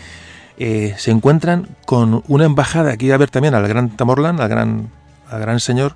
eh, 0.58 0.94
se 0.98 1.10
encuentran 1.10 1.68
con 1.86 2.22
una 2.28 2.44
embajada, 2.44 2.92
aquí 2.92 3.10
a 3.10 3.16
ver 3.16 3.30
también 3.30 3.54
al 3.54 3.66
gran 3.68 3.90
Tamorlán, 3.90 4.40
al 4.40 4.48
gran, 4.48 4.90
al 5.30 5.40
gran 5.40 5.60
señor 5.60 5.94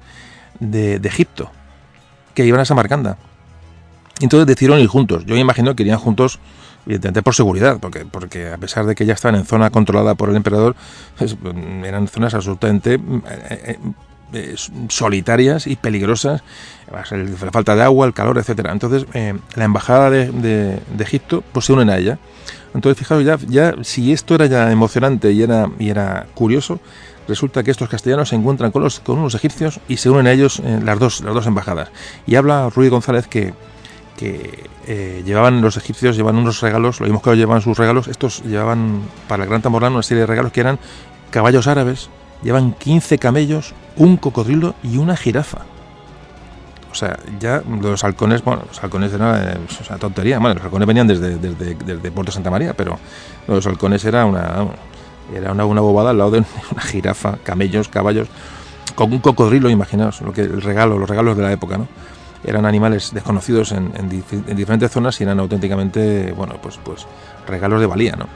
de, 0.61 0.97
Egipto, 1.05 1.51
que 2.35 2.47
iban 2.47 2.61
a 2.61 2.65
Samarcanda. 2.65 3.19
Entonces 4.21 4.47
decidieron 4.47 4.81
ir 4.81 4.87
juntos. 4.87 5.27
Yo 5.27 5.35
me 5.35 5.41
imagino 5.41 5.75
que 5.75 5.83
irían 5.83 5.99
juntos, 5.99 6.39
evidentemente 6.87 7.23
por 7.23 7.35
seguridad, 7.35 7.79
porque, 7.81 8.07
porque 8.07 8.51
a 8.51 8.57
pesar 8.57 8.87
de 8.87 8.95
que 8.95 9.05
ya 9.05 9.13
estaban 9.13 9.35
en 9.35 9.45
zona 9.45 9.71
controlada 9.71 10.15
por 10.15 10.31
el 10.31 10.37
emperador, 10.37 10.77
eran 11.85 12.09
zonas 12.09 12.33
absolutamente 12.33 12.99
eh, 14.33 14.37
eh, 14.37 14.55
eh, 14.55 14.87
solitarias 14.89 15.67
y 15.67 15.77
peligrosas, 15.77 16.43
la 16.91 17.51
falta 17.53 17.75
de 17.75 17.83
agua, 17.83 18.07
el 18.07 18.15
calor, 18.15 18.39
etcétera. 18.39 18.73
Entonces, 18.73 19.07
eh, 19.15 19.35
la 19.55 19.65
embajada 19.65 20.11
de, 20.11 20.81
Egipto 20.99 21.43
pues 21.53 21.67
se 21.67 21.73
unen 21.73 21.91
a 21.91 21.99
ella. 21.99 22.19
Entonces, 22.75 22.99
fijaros, 22.99 23.25
ya, 23.25 23.39
ya 23.49 23.75
si 23.83 24.13
esto 24.13 24.35
era 24.35 24.47
ya 24.47 24.71
emocionante 24.71 25.33
y 25.33 25.43
era, 25.43 25.71
y 25.79 25.89
era 25.89 26.27
curioso, 26.35 26.81
resulta 27.27 27.63
que 27.63 27.71
estos 27.71 27.89
castellanos 27.89 28.29
se 28.29 28.37
encuentran 28.37 28.71
con, 28.71 28.83
los, 28.83 29.01
con 29.01 29.19
unos 29.19 29.35
egipcios 29.35 29.81
y 29.89 29.97
se 29.97 30.11
unen 30.11 30.27
a 30.27 30.33
ellos 30.33 30.61
en 30.61 30.85
las, 30.85 30.99
dos, 30.99 31.21
las 31.23 31.35
dos 31.35 31.47
embajadas. 31.47 31.91
Y 32.27 32.35
habla 32.35 32.69
Ruy 32.71 32.89
González 32.89 33.27
que, 33.27 33.55
que 34.17 34.69
eh, 34.87 35.23
llevaban 35.25 35.61
los 35.63 35.77
egipcios, 35.77 36.17
llevan 36.17 36.37
unos 36.37 36.61
regalos, 36.61 37.01
lo 37.01 37.07
mismo 37.07 37.23
que 37.23 37.35
llevaban 37.35 37.63
sus 37.63 37.79
regalos, 37.79 38.09
estos 38.09 38.43
llevaban 38.43 39.03
para 39.29 39.45
el 39.45 39.49
gran 39.49 39.63
Tamorlán 39.63 39.95
una 39.95 40.03
serie 40.03 40.23
de 40.23 40.27
regalos 40.27 40.53
que 40.53 40.61
eran 40.61 40.79
caballos 41.31 41.67
árabes, 41.67 42.11
llevan 42.43 42.73
15 42.73 43.19
camellos, 43.19 43.75
un 43.97 44.17
cocodrilo 44.17 44.75
y 44.83 44.99
una 44.99 45.17
jirafa. 45.17 45.63
O 46.91 46.95
sea, 46.99 47.19
ya 47.39 47.63
los 47.83 48.03
halcones, 48.05 48.43
bueno, 48.43 48.63
los 48.67 48.83
halcones 48.83 49.13
eran 49.13 49.53
eh, 49.53 49.59
una 49.87 49.99
tontería. 49.99 50.39
Bueno, 50.39 50.55
los 50.55 50.65
halcones 50.65 50.89
venían 50.89 51.07
desde, 51.07 51.37
desde, 51.37 52.11
Puerto 52.11 52.33
Santa 52.33 52.51
María, 52.51 52.73
pero 52.75 52.99
los 53.47 53.67
halcones 53.67 54.03
era 54.07 54.25
una, 54.25 54.67
era 55.35 55.53
una, 55.53 55.81
bobada 55.83 56.11
al 56.11 56.19
lado 56.19 56.31
de 56.31 56.39
una 56.73 56.83
jirafa, 56.83 57.37
camellos, 57.45 57.89
caballos. 57.89 58.29
con 58.95 59.13
un 59.13 59.19
cocodrilo, 59.19 59.69
imaginaos, 59.69 60.23
lo 60.23 60.33
que 60.33 60.41
el 60.41 60.63
regalo, 60.63 60.99
los 60.99 61.11
regalos 61.11 61.37
de 61.37 61.43
la 61.43 61.53
época, 61.53 61.77
¿no? 61.77 61.87
Eran 62.45 62.65
animales 62.65 63.13
desconocidos 63.13 63.73
en, 63.73 64.09
diferentes 64.09 64.91
zonas 64.91 65.21
y 65.21 65.25
eran 65.25 65.39
auténticamente, 65.39 66.33
bueno, 66.33 66.55
pues, 66.63 66.79
pues 66.83 67.07
regalos 67.47 67.81
de 67.81 67.87
valía, 67.87 68.17
¿no? 68.17 68.27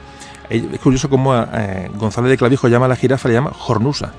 Es 0.51 0.79
curioso 0.81 1.09
cómo 1.09 1.33
eh, 1.33 1.89
González 1.95 2.29
de 2.29 2.37
Clavijo 2.37 2.67
llama 2.67 2.85
a 2.85 2.89
la 2.89 2.97
jirafa, 2.97 3.29
le 3.29 3.35
llama 3.35 3.51
jornusa. 3.53 4.11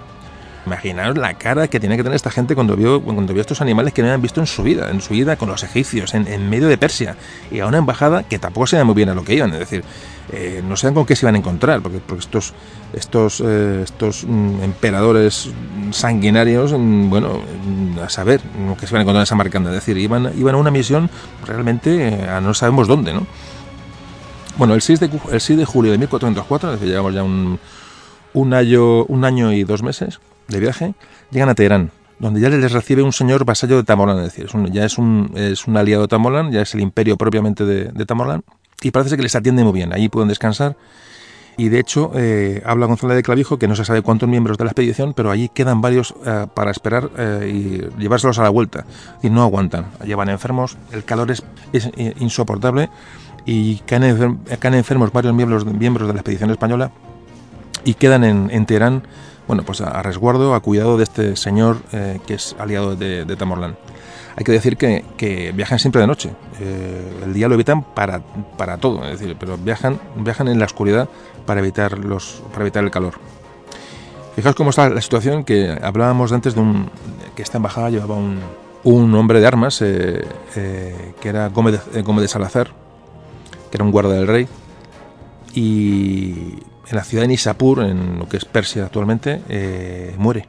Imaginaos 0.64 1.18
la 1.18 1.35
cara 1.35 1.68
que 1.68 1.78
tiene 1.78 1.97
que 1.97 2.05
tener 2.05 2.16
esta 2.16 2.30
gente 2.30 2.55
cuando 2.55 2.74
vio, 2.74 3.03
estos 3.37 3.61
animales 3.61 3.93
que 3.93 4.01
no 4.01 4.09
habían 4.09 4.22
visto 4.22 4.41
en 4.41 4.47
su 4.47 4.62
vida, 4.62 4.91
en 4.91 5.03
su 5.03 5.12
vida 5.12 5.37
con 5.37 5.49
los 5.51 5.62
egipcios, 5.62 6.14
en, 6.14 6.49
medio 6.49 6.68
de 6.68 6.78
Persia, 6.78 7.16
y 7.51 7.59
a 7.59 7.66
una 7.66 7.78
embajada 7.78 8.22
que 8.22 8.39
tampoco 8.39 8.66
sabían 8.68 8.87
muy 8.87 8.95
bien 8.95 9.09
a 9.09 9.14
lo 9.14 9.24
que 9.24 9.35
iban, 9.35 9.53
es 9.53 9.59
decir, 9.59 9.83
eh, 10.33 10.62
no 10.66 10.76
sabían 10.76 10.95
con 10.95 11.05
qué 11.05 11.16
se 11.16 11.26
iban 11.26 11.35
a 11.35 11.39
encontrar, 11.39 11.83
porque, 11.83 12.01
estos, 12.95 13.43
eh, 13.45 13.85
mm, 14.26 14.62
emperadores 14.62 15.51
sanguinarios, 15.91 16.72
mm, 16.72 17.11
bueno, 17.11 17.41
mm, 17.66 17.99
a 17.99 18.09
saber 18.09 18.41
lo 18.66 18.76
que 18.76 18.87
se 18.87 18.93
iban 18.93 19.01
a 19.01 19.03
encontrar 19.03 19.22
en 19.22 19.24
esa 19.24 19.35
marcanda, 19.35 19.70
es 19.70 19.74
decir, 19.74 19.99
iban, 19.99 20.33
iban 20.39 20.55
a 20.55 20.59
una 20.59 20.70
misión 20.70 21.11
realmente 21.45 22.24
a 22.28 22.41
no 22.41 22.55
sabemos 22.55 22.87
dónde, 22.87 23.12
¿no? 23.12 23.26
Bueno, 24.57 24.74
el 24.74 24.82
6 24.82 25.00
de, 25.00 25.11
el 25.32 25.40
6 25.40 25.59
de 25.59 25.64
julio 25.64 25.92
de 25.92 25.98
1404, 25.98 26.68
es 26.74 26.80
decir, 26.80 26.90
llevamos 26.90 27.14
ya 27.14 27.22
un, 27.22 27.59
un, 28.34 28.55
año, 28.55 29.05
un 29.05 29.24
año 29.24 29.53
y 29.53 29.64
dos 29.64 29.82
meses, 29.82 30.20
de 30.48 30.61
viaje, 30.61 30.94
llegan 31.30 31.48
a 31.48 31.55
Teherán, 31.55 31.90
donde 32.18 32.40
ya 32.40 32.50
les 32.50 32.72
recibe 32.72 33.03
un 33.03 33.12
señor 33.12 33.44
vasallo 33.44 33.76
de 33.76 33.84
Tamerlán, 33.84 34.18
es 34.18 34.24
decir, 34.24 34.46
ya 34.70 34.84
es 34.84 34.98
un, 34.98 35.34
un 35.66 35.76
aliado 35.76 36.03
de 36.03 36.09
Tamerlán, 36.09 36.53
ya 36.53 36.62
es 36.62 36.74
el 36.74 36.80
imperio 36.80 37.16
propiamente 37.16 37.64
de, 37.64 37.84
de 37.84 38.07
Tamerlán, 38.07 38.44
y 38.82 38.90
parece 38.90 39.16
que 39.16 39.22
les 39.22 39.34
atiende 39.34 39.64
muy 39.64 39.72
bien, 39.72 39.92
allí 39.92 40.09
pueden 40.09 40.28
descansar. 40.28 40.76
Y 41.59 41.68
de 41.68 41.80
hecho, 41.80 42.12
eh, 42.14 42.62
habla 42.64 42.86
González 42.86 43.14
de 43.14 43.22
Clavijo 43.22 43.59
que 43.59 43.68
no 43.68 43.76
se 43.76 43.84
sabe 43.84 44.00
cuántos 44.00 44.26
miembros 44.26 44.57
de 44.57 44.64
la 44.64 44.70
expedición, 44.70 45.12
pero 45.12 45.30
allí 45.30 45.50
quedan 45.50 45.82
varios 45.82 46.14
eh, 46.24 46.46
para 46.55 46.70
esperar 46.70 47.11
eh, 47.18 47.53
y 47.53 48.00
llevárselos 48.00 48.38
a 48.38 48.42
la 48.42 48.48
vuelta. 48.48 48.86
Y 49.22 49.28
no 49.28 49.42
aguantan, 49.42 49.86
llevan 50.03 50.30
enfermos, 50.30 50.78
el 50.92 51.05
calor 51.05 51.30
es 51.30 51.42
insoportable 52.20 52.88
y 53.45 53.76
caen, 53.78 54.40
caen, 54.59 54.74
enfermos 54.74 55.12
varios 55.12 55.34
miembros, 55.34 55.64
miembros 55.64 56.09
de 56.09 56.14
la 56.14 56.20
expedición 56.20 56.51
española 56.51 56.90
y 57.84 57.95
quedan 57.95 58.24
en, 58.24 58.51
en 58.51 58.66
Teherán 58.66 59.03
bueno, 59.47 59.64
pues 59.64 59.80
a, 59.80 60.03
resguardo, 60.03 60.55
a 60.55 60.61
cuidado 60.61 60.97
de 60.97 61.05
este 61.05 61.36
señor 61.36 61.78
eh, 61.93 62.20
que 62.26 62.34
es 62.34 62.55
aliado 62.59 62.97
de, 62.97 63.24
de, 63.24 63.36
Tamorlán. 63.36 63.76
Hay 64.36 64.45
que 64.45 64.53
decir 64.53 64.76
que, 64.76 65.53
viajan 65.55 65.78
siempre 65.78 66.01
de 66.01 66.07
noche. 66.07 66.30
Eh, 66.61 67.20
el 67.24 67.34
día 67.34 67.49
lo 67.49 67.55
evitan 67.55 67.82
para, 67.82 68.20
para 68.57 68.78
todo, 68.78 69.05
es 69.05 69.18
decir, 69.18 69.36
pero 69.38 69.59
viajan, 69.59 70.01
viajan 70.16 70.49
en 70.49 70.59
la 70.59 70.64
oscuridad 70.64 71.09
para 71.45 71.61
evitar, 71.61 71.99
los, 71.99 72.43
para 72.51 72.62
evitar 72.62 72.82
el 72.84 72.90
calor. 72.90 73.14
Fijaos 74.36 74.55
cómo 74.55 74.70
está 74.70 74.88
la 74.88 75.03
situación 75.03 75.45
que 75.45 75.78
hablábamos 75.82 76.32
antes 76.32 76.55
de 76.55 76.61
un, 76.61 76.88
que 77.36 77.43
esta 77.43 77.59
embajada 77.59 77.90
llevaba 77.90 78.14
un, 78.14 78.38
un 78.84 79.14
hombre 79.14 79.40
de 79.40 79.47
armas 79.47 79.82
eh, 79.82 80.24
que 81.20 81.28
era 81.28 81.49
Gómez 81.51 81.82
Gómez 82.03 82.22
de 82.22 82.28
Salazar, 82.28 82.72
que 83.72 83.78
era 83.78 83.84
un 83.84 83.90
guarda 83.90 84.12
del 84.12 84.26
rey, 84.26 84.46
y 85.54 86.34
en 86.88 86.96
la 86.96 87.04
ciudad 87.04 87.22
de 87.22 87.28
Nisapur, 87.28 87.82
en 87.82 88.18
lo 88.18 88.28
que 88.28 88.36
es 88.36 88.44
Persia 88.44 88.84
actualmente, 88.84 89.40
eh, 89.48 90.14
muere. 90.18 90.46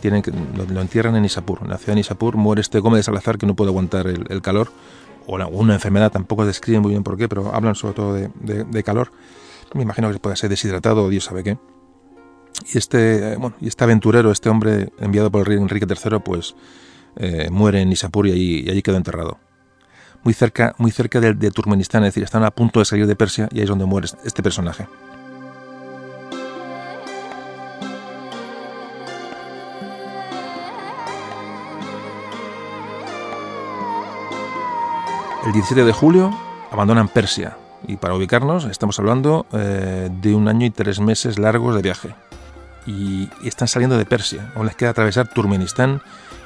Tienen 0.00 0.22
que, 0.22 0.30
lo, 0.30 0.80
entierran 0.80 1.16
en 1.16 1.22
Nisapur. 1.22 1.58
En 1.62 1.68
la 1.68 1.76
ciudad 1.76 1.92
de 1.92 1.96
Nisapur 1.96 2.36
muere 2.36 2.62
este 2.62 2.80
Gómez 2.80 3.00
de 3.00 3.02
Salazar 3.02 3.36
que 3.36 3.44
no 3.44 3.54
puede 3.54 3.70
aguantar 3.70 4.06
el, 4.06 4.40
calor, 4.40 4.70
o 5.26 5.36
una 5.36 5.74
enfermedad, 5.74 6.10
tampoco 6.10 6.46
describen 6.46 6.80
muy 6.80 6.92
bien 6.92 7.02
por 7.02 7.18
qué, 7.18 7.28
pero 7.28 7.54
hablan 7.54 7.74
sobre 7.74 7.92
todo 7.92 8.14
de, 8.14 8.82
calor. 8.82 9.12
Me 9.74 9.82
imagino 9.82 10.10
que 10.10 10.18
puede 10.18 10.36
ser 10.36 10.48
deshidratado 10.48 11.04
o 11.04 11.10
Dios 11.10 11.24
sabe 11.24 11.44
qué. 11.44 11.58
Y 12.72 12.78
este, 12.78 13.32
eh, 13.32 13.36
bueno, 13.36 13.54
y 13.60 13.68
este 13.68 13.84
aventurero, 13.84 14.30
este 14.30 14.48
hombre 14.48 14.92
enviado 14.98 15.30
por 15.30 15.40
el 15.40 15.46
rey 15.46 15.58
Enrique 15.58 15.86
III, 15.86 16.20
pues 16.20 16.54
eh, 17.16 17.50
muere 17.50 17.82
en 17.82 17.90
Nisapur 17.90 18.26
y 18.26 18.32
allí, 18.32 18.70
y 18.70 18.82
quedó 18.82 18.96
enterrado 18.96 19.38
muy 20.26 20.34
cerca, 20.34 20.74
muy 20.78 20.90
cerca 20.90 21.20
de, 21.20 21.34
de, 21.34 21.52
Turkmenistán, 21.52 22.02
es 22.02 22.08
decir, 22.08 22.24
están 22.24 22.42
a 22.42 22.50
punto 22.50 22.80
de 22.80 22.84
salir 22.84 23.06
de 23.06 23.14
Persia 23.14 23.48
y 23.52 23.58
ahí 23.58 23.62
es 23.62 23.68
donde 23.68 23.84
muere 23.84 24.08
este 24.24 24.42
personaje. 24.42 24.88
El 35.46 35.52
17 35.52 35.84
de 35.84 35.92
julio 35.92 36.36
abandonan 36.72 37.06
Persia 37.06 37.56
y 37.86 37.96
para 37.96 38.16
ubicarnos 38.16 38.64
estamos 38.64 38.98
hablando 38.98 39.46
eh, 39.52 40.10
de 40.10 40.34
un 40.34 40.48
año 40.48 40.66
y 40.66 40.70
tres 40.70 40.98
meses 40.98 41.38
largos 41.38 41.76
de 41.76 41.82
viaje. 41.82 42.16
Y, 42.84 43.28
están 43.44 43.68
saliendo 43.68 43.96
de 43.96 44.06
Persia. 44.06 44.50
Aún 44.56 44.66
les 44.66 44.74
queda 44.74 44.90
atravesar 44.90 45.28
Turkmenistán 45.28 46.02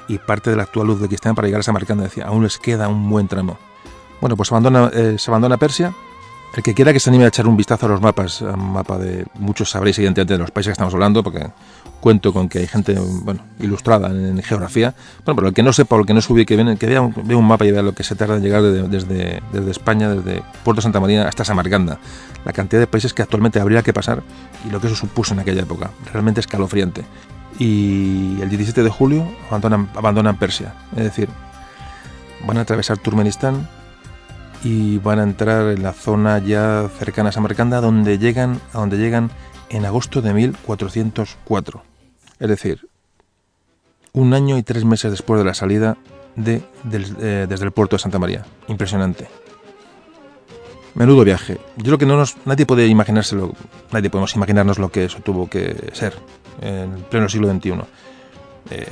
y 0.06 0.18
parte 0.18 0.50
de 0.50 0.56
la 0.56 0.64
actual 0.64 0.90
Uzbekistán 0.90 1.34
para 1.34 1.48
llegar 1.48 1.60
a 1.60 1.62
Samarcanda. 1.62 2.04
Decía, 2.04 2.26
aún 2.26 2.42
les 2.42 2.58
queda 2.58 2.88
un 2.88 3.08
buen 3.08 3.26
tramo. 3.26 3.58
Bueno, 4.20 4.36
pues 4.36 4.50
abandona, 4.52 4.90
eh, 4.92 5.16
se 5.18 5.30
abandona 5.30 5.56
Persia 5.56 5.94
el 6.54 6.62
que 6.64 6.74
quiera 6.74 6.92
que 6.92 6.98
se 6.98 7.10
anime 7.10 7.24
a 7.24 7.28
echar 7.28 7.46
un 7.46 7.56
vistazo 7.56 7.86
a 7.86 7.88
los 7.90 8.00
mapas, 8.00 8.42
a 8.42 8.54
un 8.54 8.72
mapa 8.72 8.98
de 8.98 9.24
muchos 9.38 9.70
sabréis 9.70 9.98
evidentemente 9.98 10.34
de 10.34 10.38
los 10.38 10.50
países 10.50 10.70
que 10.70 10.72
estamos 10.72 10.92
hablando, 10.92 11.22
porque 11.22 11.46
cuento 12.00 12.32
con 12.32 12.48
que 12.48 12.58
hay 12.58 12.66
gente 12.66 12.96
bueno, 13.22 13.40
ilustrada 13.60 14.08
en, 14.08 14.42
geografía. 14.42 14.94
Bueno, 15.24 15.36
pero 15.36 15.48
el 15.48 15.54
que 15.54 15.62
no 15.62 15.72
sepa 15.72 15.94
o 15.94 16.00
el 16.00 16.06
que 16.06 16.14
no 16.14 16.20
se 16.20 16.32
ubique, 16.32 16.56
que, 16.56 16.76
que 16.76 16.86
vea, 16.86 17.02
un, 17.02 17.14
vea 17.24 17.36
un 17.36 17.46
mapa 17.46 17.66
y 17.66 17.70
vea 17.70 17.82
lo 17.82 17.94
que 17.94 18.02
se 18.02 18.16
tarda 18.16 18.36
en 18.36 18.42
llegar 18.42 18.62
desde, 18.62 19.40
desde 19.52 19.70
España, 19.70 20.10
desde 20.10 20.42
Puerto 20.64 20.82
Santa 20.82 20.98
María 20.98 21.28
hasta 21.28 21.44
Samarcanda. 21.44 22.00
La 22.44 22.52
cantidad 22.52 22.80
de 22.80 22.88
países 22.88 23.14
que 23.14 23.22
actualmente 23.22 23.60
habría 23.60 23.82
que 23.82 23.92
pasar 23.92 24.24
y 24.66 24.70
lo 24.70 24.80
que 24.80 24.88
eso 24.88 24.96
supuso 24.96 25.34
en 25.34 25.40
aquella 25.40 25.62
época. 25.62 25.92
Realmente 26.12 26.40
escalofriante. 26.40 27.04
Y 27.60 28.40
el 28.40 28.48
17 28.48 28.82
de 28.82 28.90
julio 28.90 29.24
abandonan, 29.48 29.88
abandonan 29.94 30.36
Persia. 30.36 30.74
Es 30.96 31.04
decir, 31.04 31.28
van 32.44 32.56
a 32.56 32.62
atravesar 32.62 32.98
Turkmenistán, 32.98 33.68
y 34.62 34.98
van 34.98 35.18
a 35.18 35.22
entrar 35.22 35.72
en 35.72 35.82
la 35.82 35.92
zona 35.92 36.38
ya 36.38 36.88
cercana 36.98 37.30
a 37.30 37.32
Samarcanda 37.32 37.80
donde 37.80 38.18
llegan, 38.18 38.60
a 38.72 38.78
donde 38.78 38.98
llegan 38.98 39.30
en 39.70 39.86
agosto 39.86 40.20
de 40.20 40.34
1404. 40.34 41.82
Es 42.38 42.48
decir, 42.48 42.88
un 44.12 44.34
año 44.34 44.58
y 44.58 44.62
tres 44.62 44.84
meses 44.84 45.10
después 45.10 45.38
de 45.38 45.44
la 45.44 45.54
salida 45.54 45.96
de, 46.36 46.62
eh, 46.92 47.46
desde 47.48 47.64
el 47.64 47.72
puerto 47.72 47.96
de 47.96 48.00
Santa 48.00 48.18
María. 48.18 48.44
Impresionante. 48.68 49.28
Menudo 50.94 51.24
viaje. 51.24 51.58
Yo 51.76 51.84
creo 51.84 51.98
que 51.98 52.06
no 52.06 52.16
nos, 52.16 52.36
nadie 52.44 52.66
puede 52.66 52.86
imaginárselo, 52.86 53.54
nadie 53.92 54.10
podemos 54.10 54.34
imaginarnos 54.34 54.78
lo 54.78 54.90
que 54.90 55.04
eso 55.04 55.20
tuvo 55.20 55.48
que 55.48 55.90
ser 55.92 56.14
en 56.60 56.90
pleno 57.08 57.28
siglo 57.28 57.50
XXI. 57.50 57.74
Eh, 58.72 58.86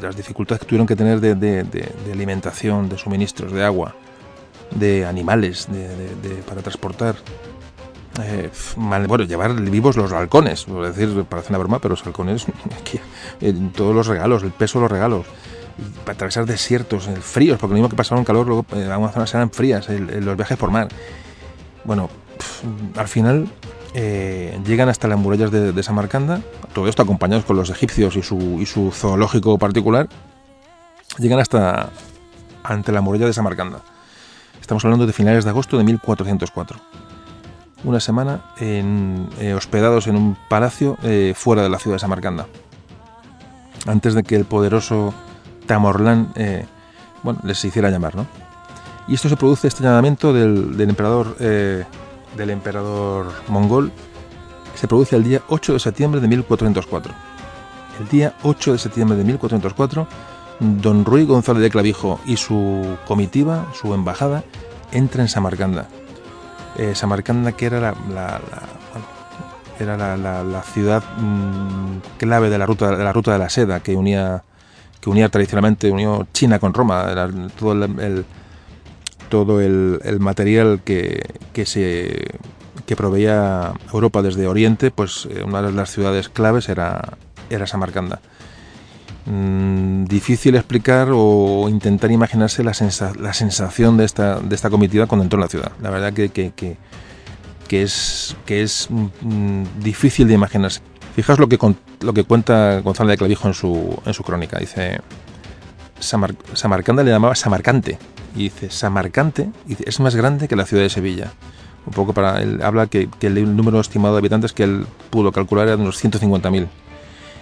las 0.00 0.16
dificultades 0.16 0.60
que 0.60 0.66
tuvieron 0.66 0.86
que 0.86 0.94
tener 0.94 1.20
de, 1.20 1.34
de 1.34 2.12
alimentación, 2.12 2.88
de 2.88 2.98
suministros, 2.98 3.52
de 3.52 3.64
agua, 3.64 3.94
de 4.74 5.06
animales 5.06 5.68
de, 5.70 6.42
para 6.46 6.62
transportar. 6.62 7.16
Eh, 8.22 8.50
bueno, 8.76 9.24
llevar 9.24 9.54
vivos 9.54 9.96
los 9.96 10.12
halcones, 10.12 10.66
es 10.68 10.96
decir, 10.96 11.24
parece 11.24 11.48
una 11.48 11.58
broma, 11.58 11.78
pero 11.78 11.92
los 11.92 12.06
halcones, 12.06 12.46
todos 13.74 13.94
los 13.94 14.06
regalos, 14.06 14.42
el 14.42 14.52
peso 14.52 14.78
de 14.78 14.82
los 14.82 14.92
regalos, 14.92 15.26
para 16.04 16.14
atravesar 16.14 16.44
desiertos, 16.44 17.06
el 17.08 17.22
fríos, 17.22 17.58
porque 17.58 17.72
lo 17.72 17.76
mismo 17.76 17.88
que 17.88 17.96
pasaron 17.96 18.18
en 18.20 18.24
calor, 18.24 18.46
luego 18.46 18.66
en 18.72 18.90
algunas 18.90 19.14
zonas 19.14 19.32
eran 19.34 19.50
frías, 19.50 19.88
los 19.88 20.36
viajes 20.36 20.58
por 20.58 20.70
mar. 20.70 20.88
Bueno, 21.84 22.10
al 22.96 23.08
final 23.08 23.48
eh, 23.94 24.58
llegan 24.66 24.88
hasta 24.88 25.08
las 25.08 25.18
murallas 25.18 25.50
de, 25.50 25.72
de, 25.72 25.82
Samarcanda, 25.82 26.42
todo 26.74 26.88
esto 26.88 27.02
acompañados 27.02 27.44
con 27.44 27.56
los 27.56 27.70
egipcios 27.70 28.16
y 28.16 28.22
su, 28.22 28.58
y 28.60 28.66
su 28.66 28.90
zoológico 28.92 29.58
particular, 29.58 30.08
llegan 31.18 31.40
hasta 31.40 31.90
ante 32.62 32.92
la 32.92 33.00
muralla 33.00 33.26
de 33.26 33.32
Samarcanda. 33.32 33.82
Estamos 34.62 34.84
hablando 34.84 35.08
de 35.08 35.12
finales 35.12 35.42
de 35.42 35.50
agosto 35.50 35.76
de 35.76 35.82
1404. 35.82 36.78
Una 37.82 37.98
semana 37.98 38.44
en, 38.58 39.28
eh, 39.40 39.54
hospedados 39.54 40.06
en 40.06 40.14
un 40.14 40.36
palacio 40.48 40.96
eh, 41.02 41.34
fuera 41.36 41.64
de 41.64 41.68
la 41.68 41.80
ciudad 41.80 41.96
de 41.96 41.98
Samarcanda. 41.98 42.46
Antes 43.86 44.14
de 44.14 44.22
que 44.22 44.36
el 44.36 44.44
poderoso 44.44 45.12
Tamorlán 45.66 46.32
eh, 46.36 46.64
bueno, 47.24 47.40
les 47.42 47.62
hiciera 47.64 47.90
llamar. 47.90 48.14
¿no? 48.14 48.24
Y 49.08 49.14
esto 49.14 49.28
se 49.28 49.36
produce, 49.36 49.66
este 49.66 49.82
llamamiento 49.82 50.32
del, 50.32 50.76
del 50.76 50.90
emperador, 50.90 51.36
del 51.38 52.50
emperador 52.50 53.32
mongol, 53.48 53.90
se 54.76 54.86
produce 54.86 55.16
el 55.16 55.24
día 55.24 55.42
8 55.48 55.72
de 55.72 55.80
septiembre 55.80 56.20
de 56.20 56.28
1404. 56.28 57.12
El 57.98 58.08
día 58.08 58.36
8 58.44 58.72
de 58.72 58.78
septiembre 58.78 59.18
de 59.18 59.24
1404 59.24 60.06
don 60.62 61.04
Ruy 61.04 61.24
González 61.24 61.62
de 61.62 61.70
Clavijo 61.70 62.20
y 62.24 62.36
su 62.36 62.96
comitiva, 63.06 63.66
su 63.74 63.94
embajada, 63.94 64.44
entra 64.92 65.22
en 65.22 65.28
Samarcanda. 65.28 65.88
Eh, 66.78 66.94
Samarcanda 66.94 67.52
que 67.52 67.66
era 67.66 67.80
la, 67.80 68.40
ciudad 70.72 71.02
mm, 71.18 72.16
clave 72.18 72.48
de 72.48 72.58
la 72.58 72.66
ruta 72.66 72.96
de 72.96 73.04
la 73.04 73.12
ruta 73.12 73.32
de 73.32 73.38
la 73.38 73.50
seda 73.50 73.80
que 73.80 73.96
unía 73.96 74.44
que 75.00 75.10
unía 75.10 75.28
tradicionalmente 75.28 75.90
unió 75.90 76.26
China 76.32 76.58
con 76.58 76.72
Roma 76.72 77.08
era 77.10 77.28
todo 77.58 77.72
el, 77.72 78.24
todo 79.28 79.60
el, 79.60 80.20
material 80.20 80.80
que, 80.82 81.20
que 81.52 81.66
se 81.66 82.38
que 82.86 82.96
proveía 82.96 83.74
Europa 83.92 84.22
desde 84.22 84.46
Oriente 84.46 84.90
pues 84.90 85.28
eh, 85.30 85.42
una 85.44 85.60
de 85.60 85.72
las 85.72 85.90
ciudades 85.90 86.30
claves 86.30 86.70
era 86.70 87.18
era 87.50 87.66
Samarcanda 87.66 88.20
Mm, 89.24 90.04
difícil 90.06 90.56
explicar 90.56 91.10
o 91.12 91.68
intentar 91.68 92.10
imaginarse 92.10 92.64
la, 92.64 92.72
la, 93.20 93.32
sensación 93.32 93.96
de 93.96 94.04
esta, 94.04 94.40
de 94.40 94.54
esta 94.54 94.68
comitiva 94.68 95.06
cuando 95.06 95.22
entró 95.22 95.36
en 95.38 95.42
la 95.42 95.48
ciudad. 95.48 95.72
La 95.80 95.90
verdad 95.90 96.12
que, 96.12 96.24
es, 97.70 98.36
que 98.44 98.62
es 98.62 98.88
mm, 98.90 99.64
difícil 99.80 100.26
de 100.26 100.34
imaginarse. 100.34 100.80
Fijaos 101.14 101.38
lo 101.38 101.48
que, 101.48 101.58
lo 102.00 102.12
que 102.14 102.24
cuenta 102.24 102.80
Gonzalo 102.80 103.10
de 103.10 103.16
Clavijo 103.16 103.46
en 103.46 103.54
su, 103.54 103.96
en 104.04 104.12
su 104.12 104.24
crónica. 104.24 104.58
Dice, 104.58 105.00
Samarcanda 106.00 107.04
le 107.04 107.10
llamaba 107.10 107.36
Samarcante. 107.36 107.98
Y 108.34 108.44
dice, 108.44 108.70
Samarcante 108.70 109.50
es 109.68 110.00
más 110.00 110.16
grande 110.16 110.48
que 110.48 110.56
la 110.56 110.66
ciudad 110.66 110.82
de 110.82 110.90
Sevilla. 110.90 111.32
Un 111.86 111.92
poco 111.92 112.12
para 112.12 112.40
él 112.40 112.60
habla 112.62 112.86
que, 112.86 113.08
que 113.20 113.28
el 113.28 113.56
número 113.56 113.78
estimado 113.78 114.14
de 114.14 114.18
habitantes 114.18 114.52
que 114.52 114.64
él 114.64 114.86
pudo 115.10 115.30
calcular 115.30 115.66
era 115.66 115.76
de 115.76 115.82
unos 115.82 116.02
150.000 116.02 116.66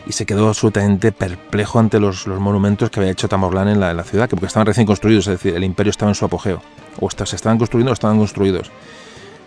y 0.07 0.13
se 0.13 0.27
quedó 0.27 0.49
absolutamente 0.49 1.13
perplejo 1.13 1.79
ante 1.79 2.01
los, 2.01 2.27
monumentos 2.27 2.91
que 2.91 3.01
había 3.01 3.13
hecho 3.13 3.29
Tamorlán 3.29 3.69
en 3.69 3.81
la, 3.81 4.05
ciudad, 4.05 4.29
que 4.29 4.37
porque 4.37 4.47
estaban 4.47 4.67
recién 4.67 4.87
construidos, 4.87 5.27
es 5.27 5.35
decir, 5.35 5.55
el 5.55 5.65
imperio 5.65 5.91
estaba 5.91 6.11
en 6.11 6.15
su 6.15 6.25
apogeo, 6.25 6.63
o 6.99 7.11
se 7.11 7.37
estaban 7.37 7.59
construyendo 7.59 7.91
o 7.91 7.95
estaban 7.95 8.19
construidos. 8.19 8.71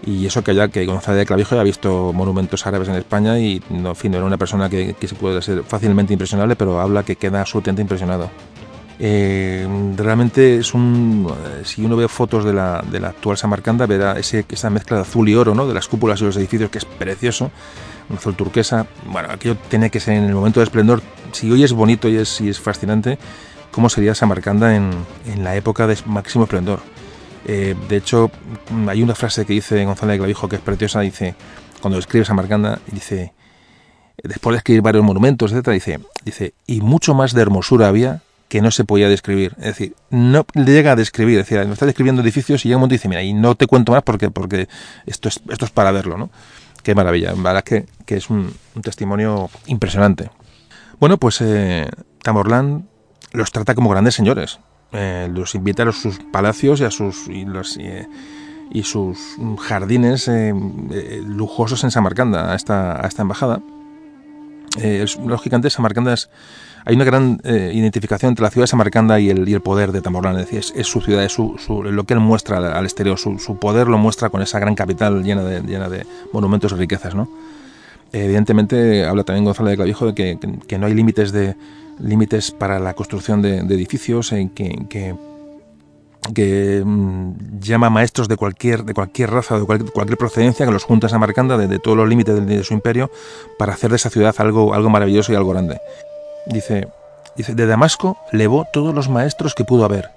Y 0.06 0.26
eso 0.26 0.44
que 0.44 0.54
ya 0.54 0.68
que 0.68 0.86
González 0.86 1.20
de 1.20 1.26
Clavijo 1.26 1.58
ha 1.58 1.64
visto 1.64 2.12
monumentos 2.12 2.68
árabes 2.68 2.90
en 2.90 2.96
España 2.96 3.40
y 3.40 3.62
no, 3.70 3.90
en 3.90 3.96
fin, 3.96 4.12
no 4.12 4.18
era 4.18 4.28
una 4.28 4.38
persona 4.38 4.70
que, 4.70 4.96
se 5.02 5.16
puede 5.16 5.42
ser 5.42 5.64
fácilmente 5.64 6.12
impresionable, 6.12 6.58
pero 6.58 6.82
habla 6.82 7.04
que 7.04 7.16
queda 7.16 7.40
absolutamente 7.40 7.82
impresionado. 7.82 8.30
Eh, 9.00 9.66
realmente 9.96 10.58
es 10.58 10.74
un. 10.74 11.34
Si 11.64 11.84
uno 11.84 11.96
ve 11.96 12.08
fotos 12.08 12.44
de 12.44 12.54
la, 12.54 12.84
de 12.92 13.00
la 13.00 13.10
actual 13.10 13.38
Samarcanda, 13.38 13.86
verá 13.86 14.20
ese, 14.20 14.46
esa 14.50 14.70
mezcla 14.70 14.98
de 14.98 15.04
azul 15.04 15.28
y 15.28 15.36
oro, 15.36 15.56
¿no? 15.56 15.68
de 15.68 15.74
las 15.74 15.88
cúpulas 15.88 16.22
y 16.22 16.26
los 16.26 16.36
edificios, 16.36 16.70
que 16.70 16.78
es 16.80 16.86
precioso 16.86 17.50
azul 18.18 18.36
turquesa. 18.36 18.88
Bueno, 19.06 19.30
aquello 19.32 19.56
tiene 19.70 19.90
que 19.90 20.00
ser 20.00 20.16
en 20.16 20.26
el 20.26 20.34
momento 20.34 20.60
de 20.60 20.66
esplendor. 20.66 21.02
Si 21.32 21.52
hoy 21.52 21.64
es 21.64 21.74
bonito 21.74 22.08
y 22.08 22.18
es, 22.18 22.42
es 22.42 22.60
fascinante, 22.60 23.18
¿cómo 23.72 23.90
sería 23.90 24.16
Samarcanda 24.16 24.76
en, 24.76 24.92
en 25.26 25.44
la 25.44 25.56
época 25.56 25.88
de 25.88 25.98
máximo 26.06 26.44
esplendor? 26.44 26.80
Eh, 27.46 27.76
de 27.90 27.98
hecho, 27.98 28.32
hay 28.88 29.04
una 29.04 29.16
frase 29.16 29.46
que 29.46 29.54
dice 29.54 29.84
González 29.84 30.18
Clavijo 30.18 30.48
que 30.48 30.56
es 30.56 30.62
preciosa, 30.62 31.02
dice, 31.02 31.36
cuando 31.82 32.00
escribe 32.00 32.26
Samarcanda, 32.26 32.80
dice, 32.92 33.34
después 34.24 34.54
de 34.54 34.58
escribir 34.60 34.82
varios 34.82 35.04
monumentos, 35.04 35.52
etcétera, 35.52 35.74
dice, 35.74 36.00
dice, 36.24 36.54
y 36.68 36.82
mucho 36.82 37.14
más 37.14 37.34
de 37.34 37.42
hermosura 37.42 37.88
había 37.88 38.22
que 38.48 38.62
no 38.62 38.72
se 38.72 38.84
podía 38.84 39.10
describir. 39.10 39.54
Es 39.58 39.66
decir, 39.66 39.96
no 40.10 40.46
llega 40.54 40.92
a 40.92 40.96
describir, 40.96 41.40
es 41.40 41.50
decir, 41.50 41.66
no 41.66 41.74
está 41.74 41.86
describiendo 41.86 42.22
edificios 42.22 42.64
y 42.64 42.70
llega 42.70 42.78
un 42.78 42.82
momento 42.82 42.96
y 42.96 42.98
dice, 42.98 43.10
mira, 43.10 43.24
y 43.24 43.34
no 43.34 43.56
te 43.56 43.68
cuento 43.68 43.92
más 43.92 44.04
porque, 44.04 44.30
porque 44.30 44.70
esto, 45.06 45.28
es, 45.28 45.42
esto 45.50 45.66
es 45.66 45.72
para 45.72 45.92
verlo, 45.92 46.18
¿no? 46.18 46.30
Qué 46.84 46.96
maravilla, 46.96 47.32
en 47.32 47.42
verdad 47.42 47.64
que, 47.64 47.86
que 48.06 48.18
es 48.18 48.30
un, 48.30 48.54
testimonio 48.82 49.50
impresionante. 49.68 50.30
Bueno, 51.00 51.18
pues 51.18 51.40
eh, 51.42 51.90
Tamorlán 52.22 52.90
los 53.32 53.52
trata 53.52 53.74
como 53.74 53.90
grandes 53.90 54.16
señores. 54.16 54.60
Eh, 54.92 55.30
los 55.34 55.56
invita 55.56 55.84
a 55.84 55.92
sus 55.94 56.20
palacios 56.32 56.82
y 56.82 56.84
a 56.84 56.92
sus 56.92 57.28
y, 57.30 57.48
y, 58.72 58.84
sus 58.84 59.18
jardines 59.62 60.28
eh, 60.28 60.54
lujosos 61.26 61.84
en 61.86 61.92
Samarcanda, 61.92 62.52
a 62.52 62.56
esta, 62.56 63.04
a 63.04 63.08
esta 63.08 63.22
embajada. 63.22 63.62
lógicamente, 65.26 65.70
Samarcanda 65.70 66.14
es 66.14 66.30
hay 66.86 66.96
una 66.96 67.06
gran 67.06 67.40
eh, 67.44 67.72
identificación 67.74 68.30
entre 68.30 68.44
la 68.44 68.50
ciudad 68.50 68.64
de 68.64 68.68
Samarcanda 68.68 69.20
y 69.20 69.30
el, 69.30 69.62
poder 69.62 69.92
de 69.92 70.02
Tamorlán. 70.02 70.38
Es 70.38 70.50
decir, 70.50 70.74
es, 70.76 70.88
su 70.88 71.00
ciudad, 71.02 71.24
es 71.24 71.32
su, 71.32 71.56
lo 71.84 72.04
que 72.04 72.14
él 72.14 72.20
muestra 72.20 72.78
al, 72.78 72.84
exterior, 72.84 73.18
su, 73.18 73.58
poder 73.58 73.88
lo 73.88 73.98
muestra 73.98 74.30
con 74.30 74.42
esa 74.42 74.60
gran 74.60 74.76
capital 74.76 75.24
llena 75.24 75.44
de, 75.44 76.06
monumentos 76.34 76.74
y 76.74 76.76
riquezas. 76.76 77.16
¿no? 77.16 77.30
Evidentemente, 78.12 79.06
habla 79.06 79.24
también 79.24 79.46
Gonzalo 79.46 79.70
de 79.70 79.78
Clavijo 79.78 80.12
de 80.12 80.38
que, 80.68 80.78
no 80.78 80.88
hay 80.88 80.94
límites 80.94 81.32
de 81.32 81.56
límites 82.00 82.52
para 82.52 82.80
la 82.80 82.94
construcción 82.96 83.42
de, 83.42 83.60
edificios, 83.60 84.34
en 84.34 84.50
que, 84.50 85.16
mm, 86.84 87.60
llama 87.62 87.90
maestros 87.90 88.28
de 88.28 88.36
cualquier, 88.36 88.84
de 88.84 88.94
cualquier 88.94 89.32
raza, 89.32 89.58
de 89.58 89.66
cualquier, 89.66 89.90
cualquier 89.94 90.18
procedencia, 90.18 90.66
que 90.66 90.72
los 90.74 90.84
junta 90.84 91.08
a 91.08 91.10
Samarcanda 91.10 91.58
de, 91.58 91.68
de 91.68 91.80
todos 91.80 91.96
los 91.96 92.10
límites 92.10 92.36
de, 92.36 92.42
de, 92.42 92.64
su 92.66 92.74
imperio 92.74 93.10
para 93.58 93.72
hacer 93.72 93.90
de 93.90 93.96
esa 93.96 94.10
ciudad 94.10 94.36
algo, 94.40 94.74
algo 94.74 94.90
maravilloso 94.90 95.32
y 95.32 95.38
algo 95.38 95.52
grande. 95.52 95.80
Dice, 96.46 96.88
dice, 97.36 97.56
de 97.56 97.66
Damasco 97.66 98.18
levó 98.32 98.66
todos 98.72 98.94
los 98.94 99.10
maestros 99.10 99.56
que 99.56 99.66
pudo 99.66 99.86
haber, 99.86 100.10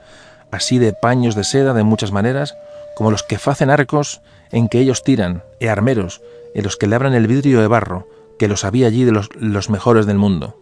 así 0.50 0.78
de 0.78 0.92
paños 0.92 1.34
de 1.34 1.44
seda 1.44 1.72
de 1.72 1.84
muchas 1.84 2.12
maneras, 2.12 2.56
como 2.96 3.10
los 3.10 3.22
que 3.22 3.38
facen 3.38 3.70
arcos 3.70 4.22
en 4.50 4.68
que 4.68 4.80
ellos 4.80 5.04
tiran, 5.04 5.42
e 5.60 5.68
armeros, 5.68 6.22
en 6.54 6.64
los 6.64 6.76
que 6.76 6.86
labran 6.86 7.14
el 7.14 7.26
vidrio 7.26 7.60
de 7.60 7.68
barro, 7.68 8.08
que 8.38 8.48
los 8.48 8.64
había 8.64 8.86
allí 8.86 9.04
de 9.04 9.12
los, 9.12 9.70
mejores 9.70 10.06
del 10.06 10.18
mundo. 10.18 10.58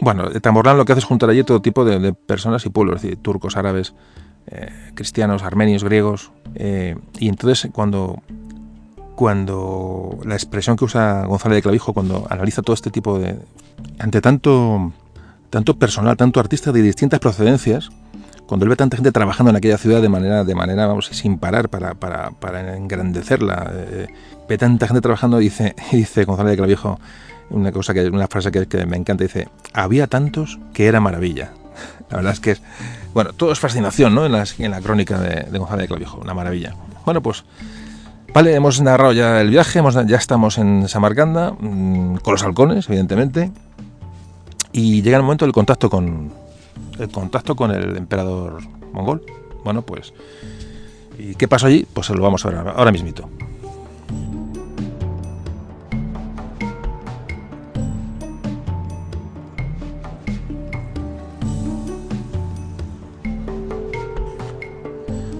Bueno, 0.00 0.30
Tamborlán 0.40 0.76
lo 0.76 0.84
que 0.84 0.92
hace 0.92 1.00
es 1.00 1.04
juntar 1.04 1.30
allí 1.30 1.44
todo 1.44 1.62
tipo 1.62 1.84
de, 1.84 2.12
personas 2.12 2.66
y 2.66 2.70
pueblos, 2.70 2.96
es 2.96 3.02
decir, 3.02 3.18
turcos, 3.22 3.56
árabes, 3.56 3.94
eh, 4.48 4.70
cristianos, 4.94 5.42
armenios, 5.42 5.84
griegos. 5.84 6.32
Eh, 6.54 6.96
y 7.18 7.28
entonces 7.28 7.70
cuando, 7.72 8.22
cuando 9.14 10.18
la 10.24 10.34
expresión 10.34 10.76
que 10.76 10.84
usa 10.84 11.24
González 11.26 11.56
de 11.56 11.62
Clavijo 11.62 11.92
cuando 11.92 12.26
analiza 12.28 12.62
todo 12.62 12.74
este 12.74 12.90
tipo 12.90 13.18
de... 13.18 13.38
ante 13.98 14.20
tanto, 14.20 14.92
tanto 15.50 15.78
personal, 15.78 16.16
tanto 16.16 16.40
artista 16.40 16.72
de 16.72 16.82
distintas 16.82 17.20
procedencias, 17.20 17.90
cuando 18.46 18.64
él 18.64 18.70
ve 18.70 18.76
tanta 18.76 18.96
gente 18.96 19.12
trabajando 19.12 19.50
en 19.50 19.56
aquella 19.56 19.78
ciudad 19.78 20.02
de 20.02 20.08
manera, 20.08 20.44
de 20.44 20.54
manera 20.54 20.86
vamos, 20.86 21.06
sin 21.06 21.38
parar 21.38 21.68
para, 21.68 21.94
para, 21.94 22.30
para 22.30 22.76
engrandecerla, 22.76 23.70
eh, 23.72 24.06
ve 24.48 24.58
tanta 24.58 24.86
gente 24.86 25.00
trabajando, 25.00 25.38
dice, 25.38 25.74
dice 25.92 26.24
González 26.24 26.52
de 26.52 26.56
Clavijo, 26.58 27.00
una 27.50 27.72
cosa 27.72 27.94
que 27.94 28.06
una 28.08 28.26
frase 28.28 28.50
que, 28.50 28.66
que, 28.66 28.86
me 28.86 28.96
encanta, 28.96 29.24
dice, 29.24 29.48
había 29.72 30.06
tantos 30.06 30.58
que 30.72 30.86
era 30.86 31.00
maravilla. 31.00 31.52
La 32.10 32.18
verdad 32.18 32.32
es 32.32 32.40
que 32.40 32.50
es, 32.52 32.62
bueno, 33.14 33.32
todo 33.32 33.52
es 33.52 33.58
fascinación, 33.58 34.14
¿no? 34.14 34.26
En 34.26 34.32
la, 34.32 34.44
en 34.58 34.70
la 34.70 34.80
crónica 34.80 35.18
de, 35.18 35.50
de 35.50 35.58
González 35.58 35.84
de 35.84 35.88
Clavijo, 35.88 36.18
una 36.18 36.34
maravilla. 36.34 36.74
Bueno, 37.04 37.22
pues 37.22 37.44
Vale, 38.34 38.52
hemos 38.52 38.80
narrado 38.80 39.12
ya 39.12 39.40
el 39.40 39.48
viaje, 39.48 39.80
ya 40.06 40.16
estamos 40.16 40.58
en 40.58 40.88
Samarcanda, 40.88 41.52
mm, 41.52 42.16
con 42.16 42.32
los 42.32 42.42
halcones, 42.42 42.88
evidentemente, 42.88 43.52
y 44.72 45.02
llega 45.02 45.18
el 45.18 45.22
momento 45.22 45.44
del 45.44 45.52
contacto 45.52 45.88
con 45.88 46.32
el 46.98 47.08
contacto 47.10 47.54
con 47.54 47.70
el 47.70 47.96
emperador 47.96 48.58
mongol. 48.92 49.22
Bueno, 49.62 49.82
pues, 49.82 50.12
¿y 51.16 51.36
qué 51.36 51.46
pasó 51.46 51.68
allí? 51.68 51.86
Pues 51.94 52.10
lo 52.10 52.20
vamos 52.22 52.44
a 52.44 52.48
ver 52.48 52.58
ahora 52.58 52.90
mismito. 52.90 53.30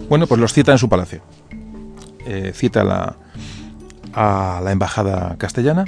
Bueno, 0.08 0.28
pues 0.28 0.40
los 0.40 0.52
cita 0.52 0.70
en 0.70 0.78
su 0.78 0.88
palacio. 0.88 1.33
Eh, 2.26 2.52
cita 2.54 2.84
la, 2.84 3.16
a 4.14 4.60
la 4.62 4.72
embajada 4.72 5.36
castellana 5.38 5.84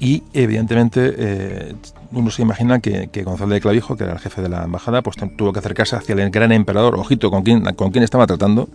y 0.00 0.22
evidentemente 0.32 1.14
eh, 1.16 1.74
uno 2.12 2.30
se 2.30 2.42
imagina 2.42 2.80
que, 2.80 3.08
Gonzalo 3.22 3.54
de 3.54 3.60
Clavijo, 3.60 3.96
que 3.96 4.04
era 4.04 4.14
el 4.14 4.18
jefe 4.18 4.40
de 4.42 4.48
la 4.48 4.64
embajada, 4.64 5.02
pues 5.02 5.16
tuvo 5.36 5.52
que 5.52 5.58
acercarse 5.58 5.94
hacia 5.94 6.14
el 6.14 6.30
gran 6.30 6.52
emperador, 6.52 6.96
ojito 6.96 7.30
con 7.30 7.42
quien, 7.42 7.62
con 7.74 7.94
estaba 7.96 8.26
tratando. 8.26 8.68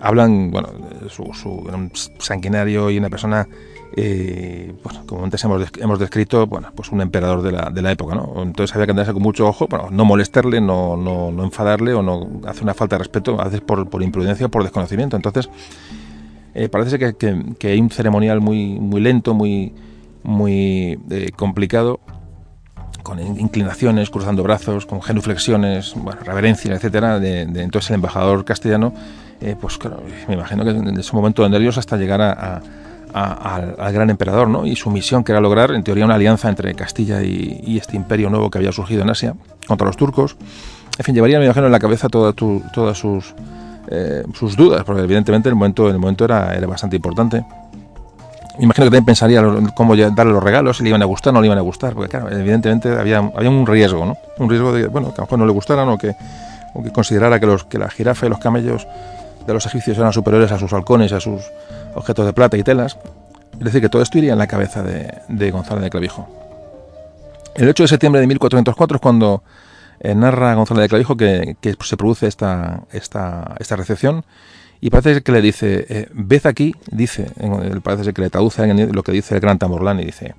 Hablan, 0.00 0.50
bueno, 0.50 0.68
su, 1.08 1.32
su 1.32 2.12
sanguinario 2.18 2.90
y 2.90 2.98
una 2.98 3.08
persona 3.08 3.48
eh, 4.00 4.72
bueno, 4.84 5.02
como 5.06 5.24
antes 5.24 5.42
hemos, 5.42 5.60
hemos, 5.76 5.98
descrito, 5.98 6.46
bueno, 6.46 6.70
pues 6.72 6.92
un 6.92 7.00
emperador 7.00 7.42
de 7.42 7.50
la, 7.50 7.70
de 7.70 7.82
la 7.82 7.90
época, 7.90 8.14
¿no? 8.14 8.42
Entonces 8.42 8.72
había 8.76 8.86
que 8.86 8.92
andarse 8.92 9.12
con 9.12 9.22
mucho 9.22 9.48
ojo, 9.48 9.66
bueno, 9.66 9.88
no 9.90 10.04
molestarle, 10.04 10.60
no, 10.60 10.96
no, 10.96 11.32
no 11.32 11.42
enfadarle 11.42 11.94
o 11.94 12.02
no 12.02 12.28
hacer 12.46 12.62
una 12.62 12.74
falta 12.74 12.94
de 12.94 13.00
respeto, 13.00 13.40
a 13.40 13.46
veces 13.46 13.60
por, 13.60 13.90
por 13.90 14.04
imprudencia 14.04 14.46
o 14.46 14.50
por 14.50 14.62
desconocimiento. 14.62 15.16
Entonces, 15.16 15.50
eh, 16.54 16.68
parece 16.68 16.96
que, 16.96 17.16
que, 17.58 17.68
hay 17.68 17.80
un 17.80 17.90
ceremonial 17.90 18.40
muy, 18.40 18.78
muy 18.78 19.00
lento, 19.00 19.34
muy, 19.34 19.74
muy 20.22 21.00
eh, 21.10 21.32
complicado, 21.34 21.98
con 23.02 23.18
inclinaciones, 23.18 24.10
cruzando 24.10 24.44
brazos, 24.44 24.86
con 24.86 25.02
genuflexiones, 25.02 25.94
bueno, 25.96 26.20
reverencia, 26.22 26.72
etcétera, 26.72 27.18
de, 27.18 27.40
entonces 27.40 27.90
el 27.90 27.96
embajador 27.96 28.44
castellano, 28.44 28.94
eh, 29.40 29.56
pues 29.60 29.76
claro, 29.76 30.04
me 30.28 30.34
imagino 30.34 30.62
que 30.62 30.70
en 30.70 30.96
ese 30.96 31.16
momento 31.16 31.42
de 31.42 31.48
nervios 31.48 31.78
hasta 31.78 31.96
llegar 31.96 32.20
a 32.20 32.62
al, 33.18 33.92
gran 33.92 34.10
emperador 34.10 34.48
¿no? 34.48 34.66
y 34.66 34.76
su 34.76 34.90
misión 34.90 35.24
que 35.24 35.32
era 35.32 35.40
lograr 35.40 35.72
en 35.72 35.82
teoría 35.82 36.04
una 36.04 36.14
alianza 36.14 36.48
entre 36.48 36.74
Castilla 36.74 37.22
y, 37.22 37.76
este 37.76 37.96
imperio 37.96 38.30
nuevo 38.30 38.50
que 38.50 38.58
había 38.58 38.72
surgido 38.72 39.02
en 39.02 39.10
Asia 39.10 39.34
contra 39.66 39.86
los 39.86 39.96
turcos. 39.96 40.36
En 40.98 41.04
fin, 41.04 41.14
llevaría, 41.14 41.38
me 41.38 41.44
imagino, 41.44 41.66
en 41.66 41.72
la 41.72 41.78
cabeza 41.78 42.08
toda 42.08 42.32
todas 42.32 42.98
sus, 42.98 43.34
eh, 43.90 44.24
sus 44.34 44.56
dudas, 44.56 44.84
porque 44.84 45.02
evidentemente 45.02 45.48
el 45.48 45.54
momento, 45.54 45.88
el 45.88 45.98
momento 45.98 46.24
era, 46.24 46.58
bastante 46.66 46.96
importante. 46.96 47.44
Me 48.58 48.64
imagino 48.64 48.84
que 48.84 48.90
también 48.90 49.04
pensaría 49.04 49.42
cómo 49.74 49.96
darle 49.96 50.32
los 50.32 50.42
regalos, 50.42 50.76
si 50.76 50.82
le 50.82 50.88
iban 50.88 51.00
a 51.00 51.04
gustar 51.04 51.30
o 51.30 51.34
no 51.34 51.40
le 51.40 51.46
iban 51.46 51.58
a 51.58 51.62
gustar, 51.62 51.94
porque 51.94 52.10
claro, 52.10 52.30
evidentemente 52.30 52.90
había, 52.90 53.20
un 53.20 53.66
riesgo, 53.66 54.04
¿no? 54.04 54.16
Un 54.38 54.50
riesgo 54.50 54.72
de, 54.72 54.88
bueno, 54.88 55.14
que 55.14 55.20
a 55.20 55.22
lo 55.22 55.26
mejor 55.26 55.38
no 55.38 55.46
le 55.46 55.52
gustaran 55.52 55.88
o 55.88 55.96
que, 55.96 56.16
considerara 56.92 57.38
que, 57.38 57.46
los, 57.46 57.64
que 57.64 57.78
la 57.78 57.88
jirafa 57.88 58.26
y 58.26 58.28
los 58.28 58.40
camellos 58.40 58.86
de 59.46 59.54
los 59.54 59.64
egipcios 59.64 59.96
eran 59.96 60.12
superiores 60.12 60.52
a 60.52 60.58
sus 60.58 60.72
halcones, 60.72 61.12
a 61.12 61.20
sus 61.20 61.50
objetos 61.98 62.26
de 62.26 62.32
plata 62.32 62.56
y 62.56 62.62
telas. 62.62 62.98
Es 63.58 63.64
decir, 63.64 63.80
que 63.80 63.88
todo 63.88 64.02
esto 64.02 64.18
iría 64.18 64.32
en 64.32 64.38
la 64.38 64.46
cabeza 64.46 64.82
de, 64.82 65.50
Gonzalo 65.50 65.80
de 65.80 65.90
Clavijo. 65.90 66.28
El 67.54 67.68
8 67.68 67.84
de 67.84 67.88
septiembre 67.88 68.20
de 68.20 68.26
1404 68.26 68.96
es 68.96 69.00
cuando 69.00 69.42
eh, 70.00 70.14
narra 70.14 70.54
Gonzalo 70.54 70.80
de 70.80 70.88
Clavijo 70.88 71.16
que, 71.16 71.56
se 71.80 71.96
produce 71.96 72.26
esta, 72.28 72.84
recepción 73.70 74.24
y 74.80 74.90
parece 74.90 75.22
que 75.22 75.32
le 75.32 75.40
dice, 75.40 75.86
eh, 75.88 76.08
ved 76.12 76.46
aquí, 76.46 76.72
dice, 76.92 77.32
parece 77.82 78.12
que 78.12 78.22
le 78.22 78.30
traduce 78.30 78.64
lo 78.92 79.02
que 79.02 79.10
dice 79.10 79.34
el 79.34 79.40
gran 79.40 79.58
Tamorlán 79.58 79.98
y 79.98 80.04
dice, 80.04 80.36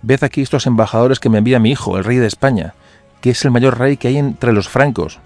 ved 0.00 0.24
aquí 0.24 0.40
estos 0.40 0.66
embajadores 0.66 1.20
que 1.20 1.28
me 1.28 1.38
envía 1.38 1.58
mi 1.58 1.72
hijo, 1.72 1.98
el 1.98 2.04
rey 2.04 2.16
de 2.16 2.26
España, 2.26 2.72
que 3.20 3.30
es 3.30 3.44
el 3.44 3.50
mayor 3.50 3.78
rey 3.78 3.98
que 3.98 4.08
hay 4.08 4.16
entre 4.16 4.54
los 4.54 4.68
francos, 4.68 5.20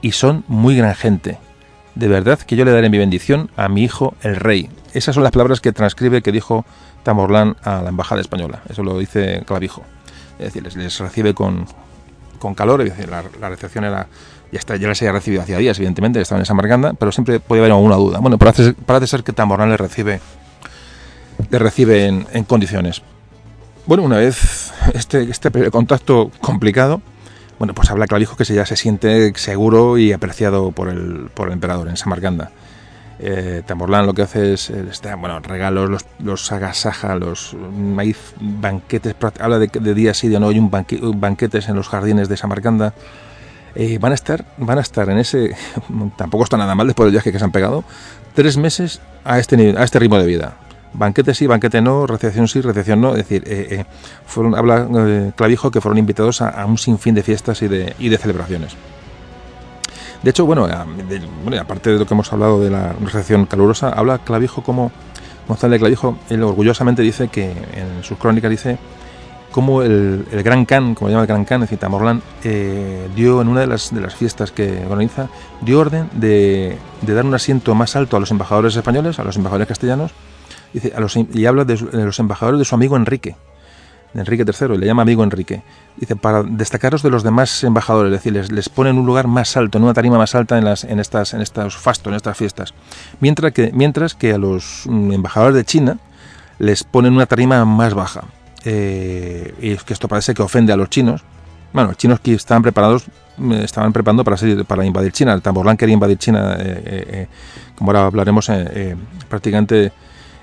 y 0.00 0.12
son 0.12 0.44
muy 0.46 0.76
gran 0.76 0.94
gente. 0.94 1.38
De 1.94 2.08
verdad 2.08 2.38
que 2.38 2.56
yo 2.56 2.64
le 2.64 2.72
daré 2.72 2.88
mi 2.88 2.98
bendición 2.98 3.50
a 3.56 3.68
mi 3.68 3.84
hijo, 3.84 4.14
el 4.22 4.36
rey. 4.36 4.68
Esas 4.94 5.16
son 5.16 5.24
las 5.24 5.32
palabras 5.32 5.60
que 5.60 5.72
transcribe 5.72 6.22
que 6.22 6.30
dijo 6.30 6.64
Tamorlán 7.02 7.56
a 7.64 7.82
la 7.82 7.88
embajada 7.88 8.20
española. 8.20 8.62
Eso 8.68 8.84
lo 8.84 8.96
dice 8.98 9.42
Clavijo. 9.44 9.82
Es 10.38 10.52
decir, 10.52 10.62
les, 10.62 10.98
recibe 11.00 11.34
con, 11.34 11.66
con 12.38 12.54
calor, 12.54 12.80
es 12.80 13.08
la, 13.08 13.48
recepción 13.48 13.84
era 13.84 14.06
ya, 14.52 14.58
está, 14.58 14.76
ya 14.76 14.86
les 14.86 15.02
había 15.02 15.12
recibido 15.12 15.42
hacía 15.42 15.58
días, 15.58 15.76
evidentemente, 15.78 16.20
estaban 16.20 16.42
en 16.42 16.46
Samarcanda, 16.46 16.94
pero 16.94 17.10
siempre 17.10 17.40
puede 17.40 17.60
haber 17.60 17.72
alguna 17.72 17.96
duda. 17.96 18.20
Bueno, 18.20 18.38
parece, 18.38 19.06
ser 19.08 19.24
que 19.24 19.32
Tamborán 19.32 19.68
le 19.68 19.76
recibe, 19.76 20.20
le 21.50 21.58
recibe 21.58 22.06
en, 22.06 22.44
condiciones. 22.44 23.02
Bueno, 23.86 24.04
una 24.04 24.18
vez 24.18 24.72
este, 24.94 25.28
este 25.28 25.50
contacto 25.72 26.30
complicado, 26.40 27.02
bueno, 27.58 27.74
pues 27.74 27.90
habla 27.90 28.06
Clavijo 28.06 28.36
que 28.36 28.44
ya 28.44 28.64
se 28.64 28.76
siente 28.76 29.32
seguro 29.36 29.98
y 29.98 30.12
apreciado 30.12 30.70
por 30.70 30.88
el, 30.88 31.30
por 31.34 31.48
el 31.48 31.54
emperador 31.54 31.88
en 31.88 31.96
Samarcanda. 31.96 32.52
Eh, 33.18 33.62
Tamborlán 33.64 34.06
lo 34.06 34.14
que 34.14 34.22
hace 34.22 34.54
es, 34.54 34.72
bueno, 35.18 35.38
regalos, 35.40 35.88
los, 35.88 36.06
los 36.18 36.52
agasaja, 36.52 37.14
los 37.14 37.54
maíz, 37.54 38.34
banquetes, 38.40 39.14
habla 39.40 39.58
de, 39.58 39.68
de 39.68 39.94
día 39.94 40.14
sí, 40.14 40.28
de 40.28 40.40
no, 40.40 40.48
hay 40.48 40.58
un 40.58 40.70
banquetes 40.70 41.68
en 41.68 41.76
los 41.76 41.88
jardines 41.88 42.28
de 42.28 42.36
Samarcanda. 42.36 42.92
Eh, 43.76 43.98
van 43.98 44.12
a 44.12 44.14
estar, 44.14 44.44
van 44.56 44.78
a 44.78 44.82
estar 44.82 45.08
en 45.10 45.18
ese, 45.18 45.56
tampoco 46.16 46.44
está 46.44 46.56
nada 46.56 46.74
mal 46.74 46.86
después 46.86 47.06
del 47.06 47.12
viaje 47.12 47.32
que 47.32 47.38
se 47.38 47.44
han 47.44 47.52
pegado, 47.52 47.84
tres 48.34 48.56
meses 48.56 49.00
a 49.24 49.38
este, 49.38 49.76
a 49.76 49.84
este 49.84 49.98
ritmo 49.98 50.18
de 50.18 50.26
vida. 50.26 50.56
Banquete 50.92 51.34
sí, 51.34 51.48
banquete 51.48 51.80
no, 51.80 52.06
recepción 52.06 52.46
sí, 52.46 52.60
recepción 52.60 53.00
no. 53.00 53.10
Es 53.16 53.28
decir, 53.28 53.42
eh, 53.46 53.84
fueron, 54.26 54.54
habla 54.54 55.32
Clavijo 55.34 55.72
que 55.72 55.80
fueron 55.80 55.98
invitados 55.98 56.40
a, 56.40 56.50
a, 56.50 56.66
un 56.66 56.78
sinfín 56.78 57.16
de 57.16 57.24
fiestas 57.24 57.62
y 57.62 57.68
de, 57.68 57.94
y 57.98 58.08
de 58.08 58.16
celebraciones. 58.16 58.76
De 60.24 60.30
hecho, 60.30 60.46
bueno, 60.46 60.66
aparte 61.60 61.90
de 61.90 61.98
lo 61.98 62.06
que 62.06 62.14
hemos 62.14 62.32
hablado 62.32 62.58
de 62.58 62.70
la 62.70 62.94
recepción 62.94 63.44
calurosa, 63.44 63.90
habla 63.90 64.20
Clavijo 64.20 64.62
como 64.62 64.90
González 65.46 65.78
Clavijo, 65.78 66.16
él 66.30 66.42
orgullosamente 66.42 67.02
dice 67.02 67.28
que 67.28 67.50
en 67.50 68.02
sus 68.02 68.16
crónicas 68.16 68.50
dice 68.50 68.78
cómo 69.52 69.82
el, 69.82 70.24
Gran 70.42 70.64
Can, 70.64 70.94
como 70.94 71.10
llama 71.10 71.20
el 71.20 71.26
Gran 71.26 71.44
Can, 71.44 71.62
es 71.62 71.68
decir, 71.68 71.78
Tamorlán, 71.78 72.22
eh, 72.42 73.06
dio 73.14 73.42
en 73.42 73.48
una 73.48 73.60
de 73.60 73.66
las, 73.66 73.94
de 73.94 74.00
las 74.00 74.14
fiestas 74.14 74.50
que 74.50 74.86
organiza, 74.88 75.28
dio 75.60 75.78
orden 75.78 76.08
de, 76.14 76.78
dar 77.02 77.26
un 77.26 77.34
asiento 77.34 77.74
más 77.74 77.94
alto 77.94 78.16
a 78.16 78.20
los 78.20 78.30
embajadores 78.30 78.74
españoles, 78.74 79.18
a 79.18 79.24
los 79.24 79.36
embajadores 79.36 79.68
castellanos, 79.68 80.12
dice, 80.72 80.94
a 80.96 81.00
los, 81.00 81.16
y 81.16 81.44
habla 81.44 81.66
de, 81.66 81.76
de 81.76 82.04
los 82.06 82.18
embajadores 82.18 82.58
de 82.58 82.64
su 82.64 82.74
amigo 82.74 82.96
Enrique, 82.96 83.36
Enrique 84.14 84.44
III, 84.46 84.78
le 84.78 84.86
llama 84.86 85.02
amigo 85.02 85.24
Enrique. 85.24 85.62
Dice, 85.96 86.16
para 86.16 86.42
destacaros 86.42 87.02
de 87.02 87.10
los 87.10 87.22
demás 87.22 87.64
embajadores, 87.64 88.12
es 88.12 88.18
decir, 88.18 88.32
les, 88.32 88.52
les 88.52 88.68
ponen 88.68 88.98
un 88.98 89.06
lugar 89.06 89.26
más 89.26 89.56
alto, 89.56 89.78
en 89.78 89.84
una 89.84 89.94
tarima 89.94 90.18
más 90.18 90.34
alta 90.34 90.56
en, 90.56 90.64
las, 90.64 90.84
en, 90.84 91.00
estas, 91.00 91.34
en 91.34 91.40
estos 91.40 91.76
fastos, 91.76 92.10
en 92.10 92.14
estas 92.14 92.36
fiestas. 92.36 92.74
Mientras 93.20 93.52
que, 93.52 93.70
mientras 93.72 94.14
que 94.14 94.32
a 94.32 94.38
los 94.38 94.84
mm, 94.86 95.12
embajadores 95.12 95.56
de 95.56 95.64
China 95.64 95.98
les 96.58 96.84
ponen 96.84 97.14
una 97.14 97.26
tarima 97.26 97.64
más 97.64 97.94
baja. 97.94 98.24
Eh, 98.64 99.54
y 99.60 99.72
es 99.72 99.82
que 99.82 99.92
esto 99.92 100.08
parece 100.08 100.32
que 100.34 100.42
ofende 100.42 100.72
a 100.72 100.76
los 100.76 100.90
chinos. 100.90 101.22
Bueno, 101.72 101.88
los 101.88 101.98
chinos 101.98 102.20
que 102.20 102.34
estaban 102.34 102.62
preparados, 102.62 103.06
mm, 103.36 103.52
estaban 103.54 103.92
preparando 103.92 104.22
para, 104.22 104.36
para 104.66 104.84
invadir 104.84 105.12
China. 105.12 105.32
El 105.32 105.42
Tamborlán 105.42 105.76
quería 105.76 105.94
invadir 105.94 106.18
China, 106.18 106.56
eh, 106.58 106.82
eh, 106.86 107.28
como 107.74 107.90
ahora 107.90 108.06
hablaremos, 108.06 108.48
prácticamente 109.28 109.92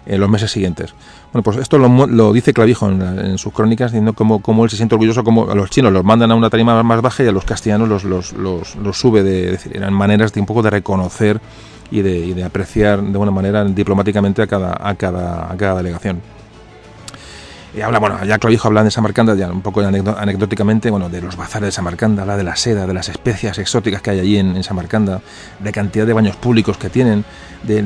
en 0.05 0.19
los 0.19 0.29
meses 0.29 0.51
siguientes. 0.51 0.93
Bueno, 1.31 1.43
pues 1.43 1.57
esto 1.57 1.77
lo, 1.77 2.33
dice 2.33 2.53
Clavijo 2.53 2.89
en, 2.89 3.37
sus 3.37 3.53
crónicas, 3.53 3.91
diciendo 3.91 4.13
cómo, 4.13 4.41
cómo, 4.41 4.63
él 4.63 4.69
se 4.69 4.77
siente 4.77 4.95
orgulloso, 4.95 5.23
como 5.23 5.49
a 5.49 5.55
los 5.55 5.69
chinos 5.69 5.93
los 5.93 6.03
mandan 6.03 6.31
a 6.31 6.35
una 6.35 6.49
tarima 6.49 6.81
más 6.83 7.01
baja 7.01 7.23
y 7.23 7.27
a 7.27 7.31
los 7.31 7.45
castellanos 7.45 7.87
los, 7.87 8.03
los, 8.03 8.33
los, 8.33 8.97
sube, 8.97 9.23
de, 9.23 9.51
decir, 9.51 9.75
eran 9.75 9.93
maneras 9.93 10.33
de 10.33 10.39
un 10.39 10.45
poco 10.45 10.61
de 10.61 10.69
reconocer 10.69 11.39
y 11.89 12.01
de, 12.01 12.17
y 12.17 12.33
de 12.33 12.43
apreciar 12.43 13.01
de 13.01 13.17
buena 13.17 13.31
manera 13.31 13.63
diplomáticamente 13.63 14.41
a 14.41 14.47
cada, 14.47 14.77
a 14.79 14.95
cada, 14.95 15.51
a 15.51 15.55
cada 15.57 15.77
delegación. 15.77 16.21
Y 17.73 17.79
habla, 17.79 17.99
bueno, 17.99 18.23
ya 18.25 18.37
Clavijo 18.37 18.67
habla 18.67 18.83
de 18.83 18.91
Samarcanda, 18.91 19.33
ya 19.33 19.49
un 19.49 19.61
poco 19.61 19.79
anecdóticamente, 19.79 20.91
bueno, 20.91 21.07
de 21.07 21.21
los 21.21 21.37
bazares 21.37 21.67
de 21.67 21.71
Samarcanda, 21.71 22.23
habla 22.23 22.35
de 22.35 22.43
la 22.43 22.57
seda, 22.57 22.85
de 22.85 22.93
las 22.93 23.07
especias 23.07 23.57
exóticas 23.59 24.01
que 24.01 24.09
hay 24.09 24.19
allí 24.19 24.37
en, 24.37 24.61
Samarcanda, 24.61 25.21
de 25.59 25.71
cantidad 25.71 26.05
de 26.05 26.11
baños 26.11 26.35
públicos 26.35 26.77
que 26.77 26.89
tienen, 26.89 27.23
de, 27.63 27.81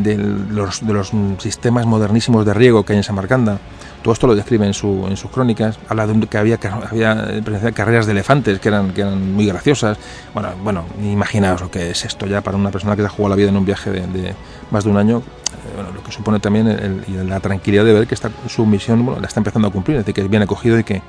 los, 0.49 0.85
de 0.85 0.93
los 0.93 1.11
sistemas 1.37 1.85
modernísimos 1.85 2.45
de 2.47 2.53
riego 2.55 2.83
que 2.83 2.93
hay 2.93 2.97
en 2.97 3.03
Samarcanda. 3.03 3.59
Todo 4.05 4.13
esto 4.13 4.27
lo 4.27 4.35
describe 4.35 4.67
en, 4.67 4.75
su, 4.75 5.07
en 5.09 5.17
sus 5.17 5.31
crónicas. 5.31 5.79
Habla 5.89 6.05
de 6.05 6.27
que 6.27 6.37
había, 6.37 6.59
había 6.91 7.71
carreras 7.73 8.05
de 8.05 8.11
elefantes 8.11 8.59
que 8.59 8.67
eran, 8.67 8.91
que 8.91 9.01
eran 9.01 9.33
muy 9.33 9.47
graciosas. 9.47 9.97
Bueno, 10.31 10.49
bueno, 10.63 10.85
imaginaos 11.01 11.61
lo 11.61 11.71
que 11.71 11.89
es 11.89 12.05
esto 12.05 12.27
ya 12.27 12.41
para 12.41 12.55
una 12.55 12.69
persona 12.69 12.95
que 12.95 13.01
se 13.01 13.07
ha 13.07 13.09
jugado 13.09 13.29
la 13.29 13.35
vida 13.35 13.49
en 13.49 13.57
un 13.57 13.65
viaje 13.65 13.89
de, 13.89 14.35
más 14.69 14.83
de 14.83 14.91
un 14.91 14.97
año. 14.97 15.23
Eh, 15.23 15.71
bueno, 15.73 15.89
lo 15.91 16.03
que 16.03 16.11
supone 16.11 16.39
también 16.39 16.67
el, 16.67 17.27
la 17.27 17.39
tranquilidad 17.39 17.83
de 17.83 17.93
ver 17.93 18.05
que 18.05 18.13
esta, 18.13 18.29
su 18.47 18.63
misión 18.67 19.03
bueno, 19.03 19.19
la 19.19 19.25
está 19.25 19.39
empezando 19.39 19.69
a 19.69 19.71
cumplir, 19.71 19.97
es 19.97 20.03
decir, 20.03 20.13
que 20.13 20.21
es 20.21 20.29
bien 20.29 20.43
acogido 20.43 20.77
y 20.77 20.83
que, 20.83 21.01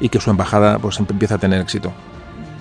y 0.00 0.08
que 0.08 0.18
su 0.18 0.28
embajada 0.28 0.80
pues 0.80 0.98
empieza 0.98 1.36
a 1.36 1.38
tener 1.38 1.60
éxito 1.60 1.92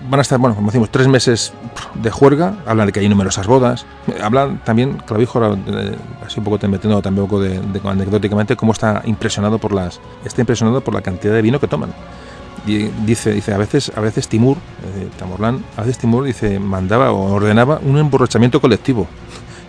van 0.10 0.20
a 0.20 0.22
estar, 0.22 0.40
bueno, 0.40 0.56
como 0.56 0.68
decimos, 0.68 0.90
tres 0.90 1.08
meses 1.08 1.54
de 1.96 2.12
juerga, 2.12 2.56
hablan 2.66 2.88
de 2.88 2.94
que 2.94 3.00
hay 3.00 3.10
numerosas 3.10 3.48
bodas, 3.48 3.86
hablan 4.22 4.60
también, 4.64 4.98
Clavijo, 5.06 5.44
eh, 5.46 5.96
así 6.26 6.40
un 6.40 6.46
poco 6.46 6.68
metiendo 6.68 7.02
también 7.02 7.24
un 7.24 7.30
poco 7.30 7.42
de, 7.42 7.60
anecdóticamente, 7.84 8.56
cómo 8.56 8.72
está 8.72 9.02
impresionado 9.06 9.58
por 9.60 9.74
las, 9.74 10.00
está 10.24 10.42
impresionado 10.42 10.82
por 10.82 10.94
la 10.94 11.02
cantidad 11.02 11.34
de 11.34 11.42
vino 11.42 11.60
que 11.60 11.68
toman. 11.68 11.94
Y 12.68 12.90
dice, 13.06 13.32
dice, 13.32 13.54
a 13.54 13.58
veces, 13.58 13.92
a 13.96 14.02
veces 14.02 14.28
Timur, 14.28 14.58
eh, 14.58 15.10
Tamorlán, 15.18 15.64
a 15.78 15.82
veces 15.82 16.00
Timur 16.00 16.24
dice, 16.24 16.60
mandaba 16.60 17.12
o 17.12 17.34
ordenaba 17.34 17.80
un 17.84 17.98
emborrachamiento 17.98 18.60
colectivo. 18.62 19.08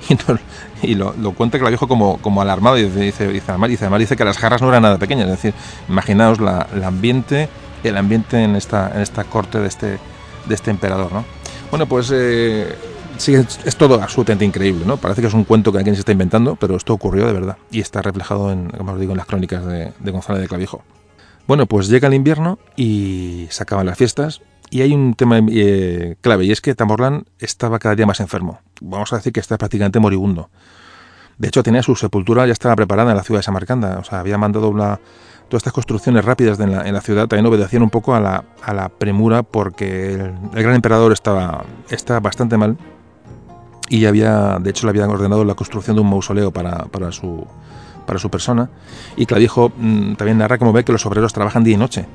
Y, 0.83 0.95
lo, 0.95 1.15
cuenta 1.33 1.59
Clavijo 1.59 1.89
como, 1.89 2.19
como 2.19 2.43
alarmado 2.43 2.77
y 2.77 2.85
dice, 2.85 3.01
dice, 3.01 3.29
dice, 3.29 3.47
además, 3.49 3.71
dice, 3.71 3.85
además 3.87 4.01
dice 4.01 4.15
que 4.15 4.27
las 4.27 4.37
jarras 4.37 4.61
no 4.61 4.69
eran 4.69 4.83
nada 4.83 4.99
pequeñas, 4.99 5.25
es 5.25 5.33
decir, 5.33 5.55
imaginaos 5.89 6.39
la, 6.39 6.67
el 6.75 6.85
ambiente, 6.85 7.49
el 7.83 7.97
ambiente 7.97 8.43
en 8.43 8.57
esta, 8.57 8.93
en 8.95 9.01
esta 9.01 9.25
corte 9.25 9.59
de 9.59 9.67
este, 9.67 9.99
de 10.47 10.55
este 10.55 10.71
emperador, 10.71 11.13
¿no? 11.13 11.25
Bueno, 11.71 11.87
pues 11.87 12.11
eh, 12.15 12.75
sí, 13.19 13.35
es, 13.35 13.77
todo 13.77 14.03
absolutamente 14.03 14.45
increíble, 14.45 14.85
¿no? 14.87 14.97
Parece 14.97 15.21
que 15.21 15.27
es 15.27 15.35
un 15.35 15.45
cuento 15.45 15.73
que 15.73 15.79
alguien 15.79 15.95
se 15.95 16.01
está 16.01 16.13
inventando, 16.13 16.57
pero 16.57 16.77
esto 16.77 16.93
ocurrió 16.93 17.27
de 17.27 17.33
verdad 17.33 17.59
y 17.71 17.81
está 17.81 18.03
reflejado 18.03 18.53
en, 18.53 18.71
como 18.71 18.93
os 18.93 19.01
digo, 19.01 19.13
en 19.13 19.19
las 19.19 19.27
crónicas 19.27 19.65
de, 19.67 19.93
González 20.11 20.43
de 20.43 20.49
Clavijo. 20.49 20.83
Bueno, 21.47 21.67
pues 21.67 21.89
llega 21.89 22.09
el 22.09 22.15
invierno 22.15 22.59
y 22.77 23.47
se 23.51 23.63
acaban 23.63 23.87
las 23.87 23.99
fiestas 23.99 24.43
y 24.71 24.83
hay 24.83 24.93
un 24.93 25.15
tema 25.15 25.39
eh, 25.49 26.17
clave 26.21 26.45
y 26.45 26.51
es 26.51 26.61
que 26.61 26.75
Tamborlán 26.75 27.25
estaba 27.39 27.79
cada 27.79 27.95
día 27.95 28.07
más 28.07 28.21
enfermo. 28.21 28.61
Vamos 28.81 29.13
a 29.13 29.17
decir 29.17 29.33
que 29.33 29.41
está 29.41 29.57
prácticamente 29.57 30.01
moribundo. 30.01 30.51
De 31.39 31.49
hecho, 31.49 31.63
tenía 31.63 31.83
su 31.83 31.95
sepultura 31.95 32.47
ya 32.47 32.53
estaba 32.53 32.75
preparada 32.77 33.11
en 33.11 33.17
la 33.17 33.23
ciudad 33.23 33.41
de 33.41 33.45
Samarcanda. 33.45 33.99
O 33.99 34.05
sea, 34.05 34.21
había 34.21 34.39
mandado 34.39 34.69
una, 34.69 34.99
todas 35.49 35.61
estas 35.61 35.73
construcciones 35.73 36.25
rápidas 36.25 36.59
en, 36.59 36.73
la, 36.73 37.01
ciudad 37.01 37.29
también 37.29 37.47
obedecían 37.47 37.83
un 37.83 37.91
poco 37.91 38.15
a 38.15 38.21
la, 38.21 38.45
a 38.63 38.75
la 38.75 38.89
premura 38.89 39.43
porque 39.43 40.15
el, 40.15 40.63
gran 40.63 40.75
emperador 40.75 41.13
estaba, 41.13 41.65
estaba 41.89 42.21
bastante 42.21 42.57
mal 42.57 42.77
y 43.89 44.07
había, 44.07 44.59
de 44.61 44.71
hecho 44.71 44.87
le 44.87 44.91
habían 44.91 45.11
ordenado 45.11 45.45
la 45.45 45.55
construcción 45.55 45.97
de 45.97 46.03
un 46.03 46.11
mausoleo 46.11 46.53
para, 46.53 46.87
para 46.87 47.13
su 47.13 47.47
para 48.07 48.21
su 48.21 48.31
persona 48.31 48.71
y 49.17 49.27
Clavijo 49.27 49.73
mm, 49.77 50.15
también 50.15 50.39
narra 50.39 50.59
como 50.59 50.73
ve 50.73 50.85
que 50.85 50.93
los 50.93 51.05
obreros 51.07 51.33
trabajan 51.33 51.65
día 51.65 51.75
y 51.75 51.77
noche 51.77 52.07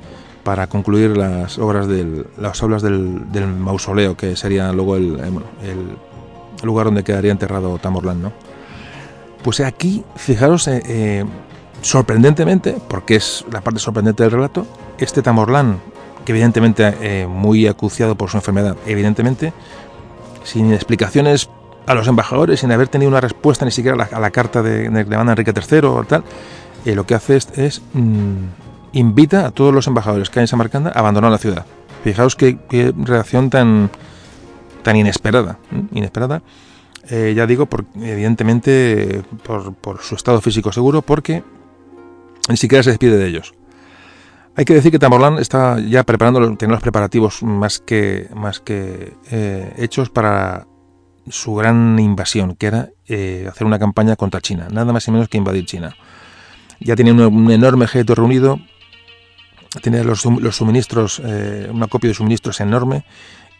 para 0.42 0.66
concluir 0.66 1.16
las 1.16 1.58
obras 1.58 1.86
del, 1.86 2.26
las 2.38 2.62
obras 2.62 2.80
del, 2.80 3.30
del 3.30 3.46
mausoleo 3.46 4.16
que 4.16 4.34
sería 4.34 4.72
luego 4.72 4.96
el, 4.96 5.20
eh, 5.20 5.70
el, 5.70 6.66
lugar 6.66 6.86
donde 6.86 7.04
quedaría 7.04 7.30
enterrado 7.30 7.76
Tamorlán 7.78 8.22
¿no? 8.22 8.32
pues 9.42 9.60
aquí 9.60 10.02
fijaros 10.16 10.66
eh, 10.68 10.82
eh 10.86 11.24
sorprendentemente, 11.82 12.76
porque 12.88 13.16
es 13.16 13.44
la 13.50 13.60
parte 13.60 13.80
sorprendente 13.80 14.22
del 14.22 14.32
relato, 14.32 14.66
este 14.98 15.22
Tamorlán, 15.22 15.80
que 16.24 16.32
evidentemente 16.32 16.94
eh, 17.00 17.26
muy 17.26 17.66
acuciado 17.66 18.14
por 18.14 18.30
su 18.30 18.36
enfermedad, 18.38 18.76
evidentemente, 18.86 19.52
sin 20.44 20.72
explicaciones 20.72 21.50
a 21.86 21.94
los 21.94 22.06
embajadores, 22.06 22.60
sin 22.60 22.72
haber 22.72 22.88
tenido 22.88 23.10
una 23.10 23.20
respuesta 23.20 23.64
ni 23.64 23.70
siquiera 23.70 24.08
a 24.10 24.20
la, 24.20 24.30
carta 24.30 24.62
de, 24.62 24.88
de, 24.88 25.04
de 25.04 25.16
Enrique 25.16 25.52
III 25.52 25.78
o 25.86 26.04
tal, 26.04 26.24
eh, 26.84 26.94
lo 26.94 27.04
que 27.06 27.14
hace 27.14 27.36
es, 27.36 27.82
mm, 27.92 28.44
invita 28.92 29.46
a 29.46 29.50
todos 29.50 29.74
los 29.74 29.86
embajadores 29.86 30.30
que 30.30 30.40
hay 30.40 30.44
en 30.44 30.48
Samarcanda 30.48 30.92
a 30.94 31.00
abandonar 31.00 31.30
la 31.30 31.38
ciudad. 31.38 31.66
Fijaos 32.04 32.36
qué, 32.36 32.56
reacción 32.96 33.50
tan, 33.50 33.90
tan 34.82 34.96
inesperada, 34.96 35.58
inesperada. 35.92 36.42
Eh, 37.08 37.34
ya 37.36 37.46
digo, 37.46 37.66
por, 37.66 37.84
evidentemente 38.00 39.22
por, 39.44 39.74
por, 39.74 40.02
su 40.02 40.14
estado 40.14 40.40
físico 40.40 40.72
seguro, 40.72 41.02
porque 41.02 41.42
ni 42.48 42.56
siquiera 42.56 42.82
se 42.82 42.90
despide 42.90 43.16
de 43.16 43.26
ellos. 43.26 43.54
Hay 44.54 44.64
que 44.66 44.74
decir 44.74 44.92
que 44.92 44.98
Tamborlán 44.98 45.38
está 45.38 45.80
ya 45.80 46.02
preparando, 46.02 46.56
tiene 46.56 46.74
los 46.74 46.82
preparativos 46.82 47.42
más 47.42 47.78
que, 47.78 48.28
más 48.34 48.60
que 48.60 49.14
eh, 49.30 49.72
hechos 49.78 50.10
para 50.10 50.66
su 51.28 51.54
gran 51.54 51.98
invasión, 51.98 52.54
que 52.56 52.66
era 52.66 52.90
eh, 53.06 53.46
hacer 53.48 53.66
una 53.66 53.78
campaña 53.78 54.16
contra 54.16 54.40
China, 54.40 54.68
nada 54.70 54.92
más 54.92 55.08
y 55.08 55.10
menos 55.10 55.28
que 55.28 55.38
invadir 55.38 55.64
China. 55.64 55.96
Ya 56.80 56.96
tiene 56.96 57.12
un, 57.12 57.50
enorme 57.50 57.86
ejército 57.86 58.14
reunido, 58.14 58.58
tiene 59.82 60.04
los, 60.04 60.20
suministros, 60.20 61.22
eh, 61.24 61.68
una 61.72 61.86
copia 61.86 62.08
de 62.08 62.14
suministros 62.14 62.60
enorme 62.60 63.06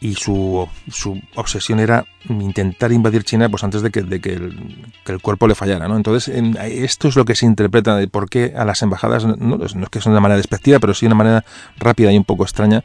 y 0.02 0.16
su, 0.16 0.68
su, 0.90 1.22
obsesión 1.36 1.78
era 1.78 2.04
intentar 2.28 2.90
invadir 2.90 3.22
China 3.22 3.48
pues 3.48 3.62
antes 3.62 3.82
de 3.82 3.90
que, 3.92 4.02
de 4.02 4.20
que, 4.20 4.32
el, 4.32 5.20
cuerpo 5.22 5.46
le 5.46 5.54
fallara. 5.54 5.86
¿no? 5.86 5.96
Entonces, 5.96 6.34
esto 6.60 7.06
es 7.06 7.14
lo 7.14 7.24
que 7.24 7.36
se 7.36 7.46
interpreta 7.46 7.96
de 7.96 8.08
por 8.08 8.28
qué 8.28 8.52
a 8.56 8.64
las 8.64 8.82
embajadas, 8.82 9.24
no, 9.24 9.36
no 9.36 9.64
es 9.64 9.74
que 9.90 10.00
sea 10.00 10.10
de 10.10 10.14
una 10.14 10.20
manera 10.20 10.38
despectiva, 10.38 10.80
pero 10.80 10.92
sí 10.92 11.06
de 11.06 11.12
una 11.12 11.22
manera 11.22 11.44
rápida 11.78 12.10
y 12.10 12.18
un 12.18 12.24
poco 12.24 12.42
extraña, 12.42 12.82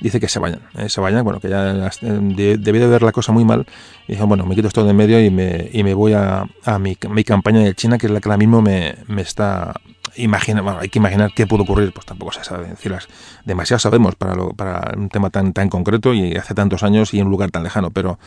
dice 0.00 0.20
que 0.20 0.28
se 0.28 0.38
vayan, 0.38 0.60
¿eh? 0.76 0.88
se 0.88 1.00
vayan, 1.00 1.24
bueno, 1.24 1.40
que 1.40 1.48
ya 1.48 1.72
de, 1.72 2.58
de 2.58 2.72
ver 2.72 3.02
la 3.02 3.12
cosa 3.12 3.32
muy 3.32 3.44
mal, 3.44 3.66
y 4.06 4.12
dijo, 4.12 4.26
bueno, 4.26 4.46
me 4.46 4.54
quito 4.54 4.68
esto 4.68 4.84
de 4.84 4.90
en 4.90 4.96
medio 4.96 5.24
y 5.24 5.30
me, 5.30 5.68
y 5.72 5.82
me 5.82 5.94
voy 5.94 6.12
a, 6.12 6.44
a 6.64 6.78
mi, 6.78 6.96
mi, 7.10 7.24
campaña 7.24 7.60
de 7.60 7.74
China, 7.74 7.98
que 7.98 8.06
es 8.06 8.12
la 8.12 8.20
que 8.20 8.28
ahora 8.28 8.38
mismo 8.38 8.62
me, 8.62 8.96
me 9.06 9.22
está 9.22 9.74
imagina, 10.18 10.62
bueno, 10.62 10.80
hay 10.80 10.88
que 10.88 10.98
imaginar 10.98 11.32
qué 11.34 11.46
pudo 11.46 11.62
ocurrir, 11.62 11.92
pues 11.92 12.06
tampoco 12.06 12.32
se 12.32 12.44
sabe 12.44 12.68
decirlas. 12.68 13.08
Demasiado 13.44 13.78
sabemos 13.78 14.14
para, 14.16 14.34
lo, 14.34 14.50
para 14.50 14.94
un 14.96 15.08
tema 15.08 15.30
tan, 15.30 15.52
tan 15.52 15.68
concreto 15.68 16.12
y 16.14 16.34
hace 16.34 16.54
tantos 16.54 16.82
años 16.82 17.14
y 17.14 17.20
en 17.20 17.26
un 17.26 17.30
lugar 17.30 17.50
tan 17.50 17.62
lejano, 17.62 17.90
pero, 17.90 18.18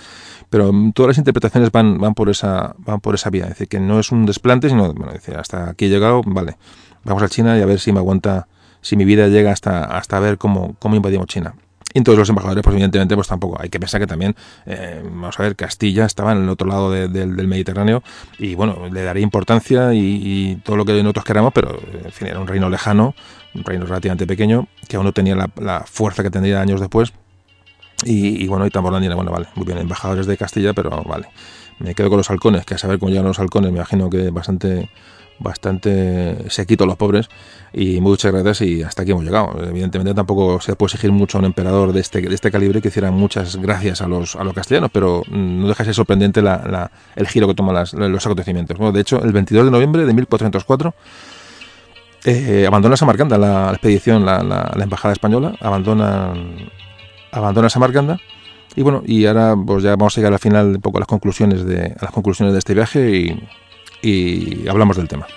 pero 0.49 0.71
todas 0.93 1.09
las 1.09 1.17
interpretaciones 1.17 1.71
van, 1.71 1.97
van, 1.99 2.13
por 2.13 2.29
esa, 2.29 2.75
van 2.79 2.99
por 2.99 3.15
esa 3.15 3.29
vía. 3.29 3.43
Es 3.43 3.49
decir, 3.49 3.67
que 3.67 3.79
no 3.79 3.99
es 3.99 4.11
un 4.11 4.25
desplante, 4.25 4.69
sino, 4.69 4.93
bueno, 4.93 5.13
dice, 5.13 5.35
hasta 5.35 5.69
aquí 5.69 5.85
he 5.85 5.89
llegado, 5.89 6.21
vale, 6.25 6.57
vamos 7.03 7.23
a 7.23 7.29
China 7.29 7.57
y 7.57 7.61
a 7.61 7.65
ver 7.65 7.79
si 7.79 7.91
me 7.91 7.99
aguanta, 7.99 8.47
si 8.81 8.95
mi 8.95 9.05
vida 9.05 9.27
llega 9.27 9.51
hasta, 9.51 9.83
hasta 9.83 10.19
ver 10.19 10.37
cómo, 10.37 10.75
cómo 10.79 10.95
invadimos 10.95 11.27
China. 11.27 11.53
Y 11.93 12.01
todos 12.03 12.17
los 12.17 12.29
embajadores, 12.29 12.63
pues 12.63 12.73
evidentemente, 12.73 13.15
pues 13.15 13.27
tampoco. 13.27 13.57
Hay 13.61 13.69
que 13.69 13.79
pensar 13.79 13.99
que 13.99 14.07
también, 14.07 14.35
eh, 14.65 15.01
vamos 15.03 15.39
a 15.39 15.43
ver, 15.43 15.55
Castilla 15.55 16.05
estaba 16.05 16.31
en 16.31 16.43
el 16.43 16.49
otro 16.49 16.67
lado 16.67 16.91
del 16.91 17.47
Mediterráneo 17.47 18.01
y 18.39 18.55
bueno, 18.55 18.87
le 18.91 19.03
daría 19.03 19.23
importancia 19.23 19.93
y, 19.93 20.61
todo 20.63 20.77
lo 20.77 20.85
que 20.85 20.93
nosotros 21.03 21.25
queramos, 21.25 21.51
pero 21.53 21.77
en 22.03 22.11
fin, 22.11 22.27
era 22.27 22.39
un 22.39 22.47
reino 22.47 22.69
lejano, 22.69 23.13
un 23.53 23.63
reino 23.63 23.85
relativamente 23.85 24.25
pequeño, 24.25 24.67
que 24.87 24.95
aún 24.95 25.05
no 25.05 25.11
tenía 25.11 25.35
la, 25.35 25.83
fuerza 25.85 26.23
que 26.23 26.29
tendría 26.29 26.61
años 26.61 26.79
después. 26.79 27.13
Y, 28.03 28.47
bueno, 28.47 28.65
y 28.65 28.71
Tamborlán 28.71 29.03
bueno, 29.15 29.31
vale, 29.31 29.47
muy 29.55 29.65
bien, 29.65 29.77
embajadores 29.77 30.25
de 30.25 30.37
Castilla, 30.37 30.73
pero 30.73 30.89
vale. 31.03 31.27
Me 31.79 31.93
quedo 31.93 32.09
con 32.09 32.17
los 32.17 32.29
halcones, 32.29 32.65
que 32.65 32.75
a 32.75 32.77
saber 32.77 32.99
cómo 32.99 33.09
llegan 33.09 33.25
los 33.25 33.39
halcones, 33.39 33.71
me 33.71 33.77
imagino 33.77 34.09
que 34.09 34.29
bastante 34.29 34.89
bastante 35.41 36.49
sequito 36.49 36.85
los 36.85 36.97
pobres 36.97 37.29
y 37.73 38.01
muchas 38.01 38.31
gracias 38.31 38.61
y 38.61 38.83
hasta 38.83 39.01
aquí 39.01 39.11
hemos 39.11 39.23
llegado. 39.23 39.55
Evidentemente 39.63 40.13
tampoco 40.13 40.59
se 40.61 40.75
puede 40.75 40.87
exigir 40.87 41.11
mucho 41.11 41.37
a 41.37 41.39
un 41.39 41.45
emperador 41.45 41.93
de 41.93 42.01
este, 42.01 42.21
de 42.21 42.33
este 42.33 42.51
calibre 42.51 42.81
que 42.81 42.89
hiciera 42.89 43.11
muchas 43.11 43.55
gracias 43.57 44.01
a 44.01 44.07
los, 44.07 44.35
a 44.35 44.43
los 44.43 44.53
castellanos, 44.53 44.91
pero 44.91 45.23
no 45.29 45.67
deja 45.67 45.83
de 45.83 45.87
ser 45.87 45.95
sorprendente 45.95 46.41
la, 46.41 46.91
el 47.15 47.27
giro 47.27 47.47
que 47.47 47.53
toman 47.53 47.75
los 47.75 48.25
acontecimientos. 48.25 48.77
Bueno, 48.77 48.91
de 48.91 49.01
hecho, 49.01 49.23
el 49.23 49.31
22 49.31 49.65
de 49.65 49.71
noviembre 49.71 50.05
de 50.05 50.13
1404 50.13 50.93
eh, 52.23 52.65
abandona 52.67 52.97
Samarcanda 52.97 53.37
la, 53.37 53.65
la 53.67 53.71
expedición, 53.71 54.25
la, 54.25 54.43
la, 54.43 54.83
embajada 54.83 55.13
española, 55.13 55.55
abandona, 55.59 56.33
abandona 57.31 57.69
Samarcanda 57.69 58.19
y 58.75 58.83
bueno, 58.83 59.01
y 59.05 59.25
ahora 59.25 59.55
pues 59.65 59.83
ya 59.83 59.91
vamos 59.91 60.15
a 60.15 60.21
llegar 60.21 60.33
al 60.33 60.39
final 60.39 60.67
un 60.75 60.81
poco 60.81 60.97
a 60.97 61.01
las 61.01 61.07
conclusiones 61.07 61.65
de, 61.65 61.95
a 61.99 62.05
las 62.05 62.11
conclusiones 62.11 62.53
de 62.53 62.59
este 62.59 62.73
viaje 62.73 63.09
y 63.09 63.49
y 64.01 64.67
hablamos 64.67 64.97
del 64.97 65.07
tema. 65.07 65.27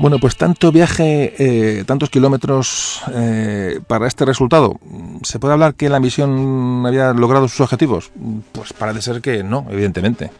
Bueno, 0.00 0.18
pues 0.18 0.34
tanto 0.36 0.72
viaje, 0.72 1.34
eh, 1.38 1.84
tantos 1.84 2.08
kilómetros 2.08 3.02
eh, 3.12 3.80
para 3.86 4.06
este 4.06 4.24
resultado. 4.24 4.80
¿Se 5.22 5.38
puede 5.38 5.52
hablar 5.52 5.74
que 5.74 5.90
la 5.90 6.00
misión 6.00 6.86
había 6.86 7.12
logrado 7.12 7.48
sus 7.48 7.60
objetivos? 7.60 8.10
Pues 8.52 8.72
parece 8.72 9.02
ser 9.02 9.20
que 9.20 9.44
no, 9.44 9.66
evidentemente, 9.68 10.30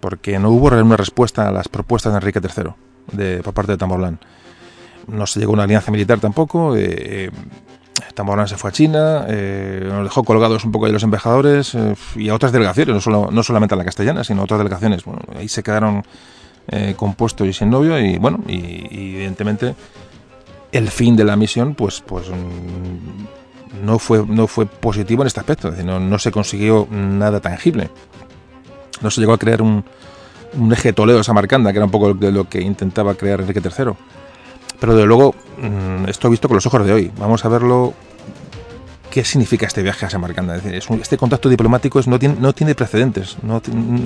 porque 0.00 0.38
no 0.38 0.48
hubo 0.48 0.68
una 0.68 0.96
respuesta 0.96 1.46
a 1.46 1.52
las 1.52 1.68
propuestas 1.68 2.14
de 2.14 2.16
Enrique 2.16 2.40
III 2.40 2.70
de, 3.12 3.42
por 3.42 3.52
parte 3.52 3.72
de 3.72 3.78
Tamborlán 3.78 4.18
no 5.08 5.26
se 5.26 5.40
llegó 5.40 5.52
a 5.52 5.54
una 5.54 5.62
alianza 5.64 5.90
militar 5.90 6.20
tampoco. 6.20 6.74
Eh, 6.76 7.30
Tamborán 8.14 8.48
se 8.48 8.56
fue 8.56 8.70
a 8.70 8.72
China, 8.72 9.26
eh, 9.28 9.82
nos 9.84 10.04
dejó 10.04 10.24
colgados 10.24 10.64
un 10.64 10.72
poco 10.72 10.86
ahí 10.86 10.92
los 10.92 11.02
embajadores 11.02 11.74
eh, 11.74 11.94
y 12.16 12.28
a 12.28 12.34
otras 12.34 12.52
delegaciones, 12.52 12.94
no, 12.94 13.00
solo, 13.00 13.28
no 13.30 13.42
solamente 13.42 13.74
a 13.74 13.78
la 13.78 13.84
castellana, 13.84 14.24
sino 14.24 14.40
a 14.40 14.44
otras 14.44 14.58
delegaciones. 14.58 15.04
Bueno, 15.04 15.20
ahí 15.36 15.48
se 15.48 15.62
quedaron 15.62 16.04
eh, 16.68 16.94
compuestos 16.96 17.46
y 17.46 17.52
sin 17.52 17.70
novio 17.70 17.98
y 17.98 18.18
bueno, 18.18 18.40
y, 18.46 19.14
evidentemente 19.14 19.74
el 20.72 20.88
fin 20.88 21.14
de 21.14 21.24
la 21.24 21.36
misión 21.36 21.74
pues, 21.74 22.00
pues 22.00 22.28
mm, 22.28 23.84
no, 23.84 23.98
fue, 23.98 24.24
no 24.26 24.46
fue 24.46 24.66
positivo 24.66 25.22
en 25.22 25.26
este 25.26 25.40
aspecto, 25.40 25.70
no, 25.70 26.00
no, 26.00 26.18
se 26.18 26.30
consiguió 26.30 26.88
nada 26.90 27.40
tangible. 27.40 27.90
No 29.00 29.10
se 29.10 29.20
llegó 29.20 29.32
a 29.32 29.38
crear 29.38 29.60
un, 29.60 29.84
un 30.56 30.72
eje 30.72 30.92
Toledo-Samarcanda, 30.92 31.72
que 31.72 31.78
era 31.78 31.84
un 31.84 31.90
poco 31.90 32.14
de 32.14 32.32
lo 32.32 32.48
que 32.48 32.60
intentaba 32.60 33.14
crear 33.14 33.40
Enrique 33.40 33.60
III. 33.60 33.92
Pero 34.84 34.96
de 34.98 35.06
luego, 35.06 35.34
mm, 35.56 36.10
esto 36.10 36.28
visto 36.28 36.46
con 36.46 36.56
los 36.56 36.66
ojos 36.66 36.84
de 36.84 36.92
hoy. 36.92 37.10
Vamos 37.18 37.42
a 37.46 37.48
verlo. 37.48 37.94
¿Qué 39.10 39.24
significa 39.24 39.64
este 39.64 39.82
viaje 39.82 40.04
a 40.04 40.10
Samarcanda? 40.10 40.56
Es 40.56 40.90
este 40.90 41.16
contacto 41.16 41.48
diplomático 41.48 42.00
es, 42.00 42.06
no, 42.06 42.18
tiene, 42.18 42.36
no 42.38 42.52
tiene 42.52 42.74
precedentes. 42.74 43.38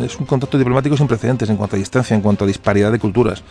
Es 0.05 0.21
un 0.21 0.27
contacto 0.27 0.57
diplomático 0.57 0.97
sin 0.97 1.09
precedentes 1.09 1.51
en 1.51 1.57
cuanto 1.57 1.75
a 1.75 1.81
distancia, 1.81 2.15
en 2.15 2.21
cuanto 2.23 2.45
a 2.45 2.47
disparidad 2.47 2.93
de 2.93 3.01
culturas 3.01 3.43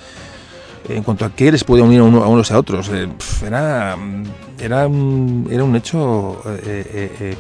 en 0.88 1.04
cuanto 1.04 1.26
a 1.26 1.32
qué 1.32 1.52
les 1.52 1.66
puede 1.66 1.84
unir 1.84 2.00
a, 2.00 2.04
unos 2.04 2.50
a 2.50 2.58
otros. 2.58 2.88
Eh, 2.94 3.10
era, 3.46 3.98
era, 4.58 4.88
un, 4.88 5.50
era 5.52 5.66
un 5.66 5.76
hecho 5.76 6.42
eh, 6.46 7.12
eh, 7.20 7.38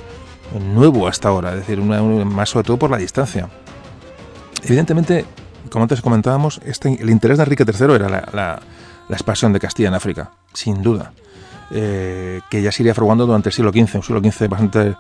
nuevo 0.60 1.08
hasta 1.08 1.30
ahora, 1.30 1.52
es 1.52 1.60
decir, 1.60 1.80
más 1.80 2.50
sobre 2.50 2.66
todo 2.66 2.76
por 2.76 2.92
la 2.92 2.98
distancia. 2.98 3.48
Evidentemente, 4.66 5.24
como 5.70 5.84
antes 5.84 6.02
comentábamos, 6.02 6.60
este, 6.66 6.94
el 7.02 7.10
interés 7.10 7.38
de 7.38 7.46
Enrique 7.46 7.64
III 7.64 7.96
era 7.96 8.10
la 8.34 8.60
expansión 9.16 9.54
de 9.54 9.60
Castilla 9.60 9.90
en 9.90 9.96
África, 9.96 10.32
sin 10.54 10.82
duda, 10.82 11.12
eh, 11.72 12.42
que 12.50 12.62
ya 12.62 12.72
se 12.72 12.84
iría 12.84 12.94
fraguando 12.94 13.26
durante 13.26 13.50
el 13.50 13.54
siglo 13.54 13.72
XV, 13.72 13.96
un 13.96 14.04
siglo 14.04 14.20
XV 14.20 14.48
bastante 14.48 14.96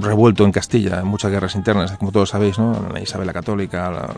revuelto 0.00 0.44
en 0.44 0.52
Castilla, 0.52 1.00
en 1.00 1.06
muchas 1.06 1.30
guerras 1.30 1.54
internas, 1.54 1.92
como 1.98 2.12
todos 2.12 2.30
sabéis, 2.30 2.58
¿no? 2.58 2.88
la 2.92 3.00
Isabel 3.00 3.26
la 3.26 3.32
Católica, 3.32 4.08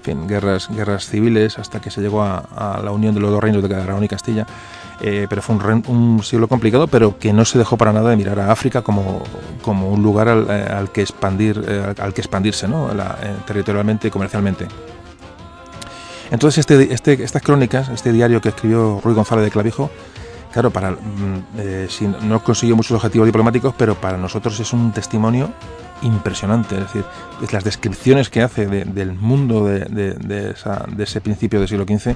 en 0.00 0.02
fin, 0.02 0.28
guerras, 0.28 0.68
guerras 0.70 1.06
civiles, 1.06 1.58
hasta 1.58 1.80
que 1.80 1.90
se 1.90 2.00
llegó 2.00 2.22
a, 2.22 2.80
la 2.82 2.90
unión 2.90 3.14
de 3.14 3.20
los 3.20 3.30
dos 3.30 3.42
reinos 3.42 3.66
de 3.66 3.74
Aragón 3.74 4.04
y 4.04 4.08
Castilla. 4.08 4.46
Eh, 5.02 5.26
pero 5.30 5.40
fue 5.40 5.56
un, 5.56 6.22
siglo 6.22 6.46
complicado, 6.46 6.86
pero 6.86 7.18
que 7.18 7.32
no 7.32 7.46
se 7.46 7.58
dejó 7.58 7.78
para 7.78 7.90
nada 7.90 8.10
de 8.10 8.16
mirar 8.16 8.38
a 8.38 8.52
África 8.52 8.82
como, 8.82 9.22
como 9.62 9.90
un 9.90 10.02
lugar 10.02 10.28
al, 10.28 10.46
eh, 10.50 10.88
que 10.92 11.00
expandir, 11.00 11.64
al 11.98 12.12
que 12.12 12.20
expandirse 12.20 12.68
¿no? 12.68 12.90
territorialmente 13.46 14.08
y 14.08 14.10
comercialmente. 14.10 14.68
Entonces 16.30 16.58
este, 16.58 16.94
este, 16.94 17.22
estas 17.24 17.42
crónicas, 17.42 17.88
este 17.88 18.12
diario 18.12 18.40
que 18.40 18.50
escribió 18.50 19.00
Ruy 19.02 19.14
González 19.14 19.44
de 19.44 19.50
Clavijo, 19.50 19.90
claro, 20.52 20.70
para, 20.70 20.92
mm, 20.92 20.96
eh, 21.58 21.88
no 22.22 22.42
consiguió 22.42 22.76
muchos 22.76 22.92
objetivos 22.92 23.26
diplomáticos, 23.26 23.74
pero 23.76 23.94
para 23.94 24.16
nosotros 24.16 24.58
es 24.60 24.72
un 24.72 24.92
testimonio 24.92 25.50
impresionante. 26.02 26.76
Es 26.76 26.82
decir, 26.82 27.04
las 27.52 27.64
descripciones 27.64 28.30
que 28.30 28.42
hace 28.42 28.66
del 28.66 29.12
mundo 29.12 29.66
de, 29.66 30.54
ese 30.98 31.20
principio 31.20 31.58
del 31.58 31.68
siglo 31.68 31.84
XV 31.84 32.14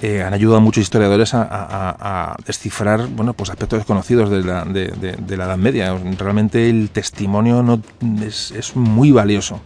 eh, 0.00 0.22
han 0.22 0.32
ayudado 0.32 0.58
a 0.58 0.60
muchos 0.60 0.82
historiadores 0.82 1.32
a, 1.34 2.36
descifrar 2.46 3.08
bueno, 3.08 3.34
pues 3.34 3.50
aspectos 3.50 3.80
desconocidos 3.80 4.30
de 4.30 4.44
la, 4.44 4.62
Edad 4.64 5.56
Media. 5.56 5.98
Realmente 6.18 6.70
el 6.70 6.90
testimonio 6.90 7.62
no, 7.62 7.82
es 8.24 8.72
muy 8.76 9.10
valioso. 9.10 9.60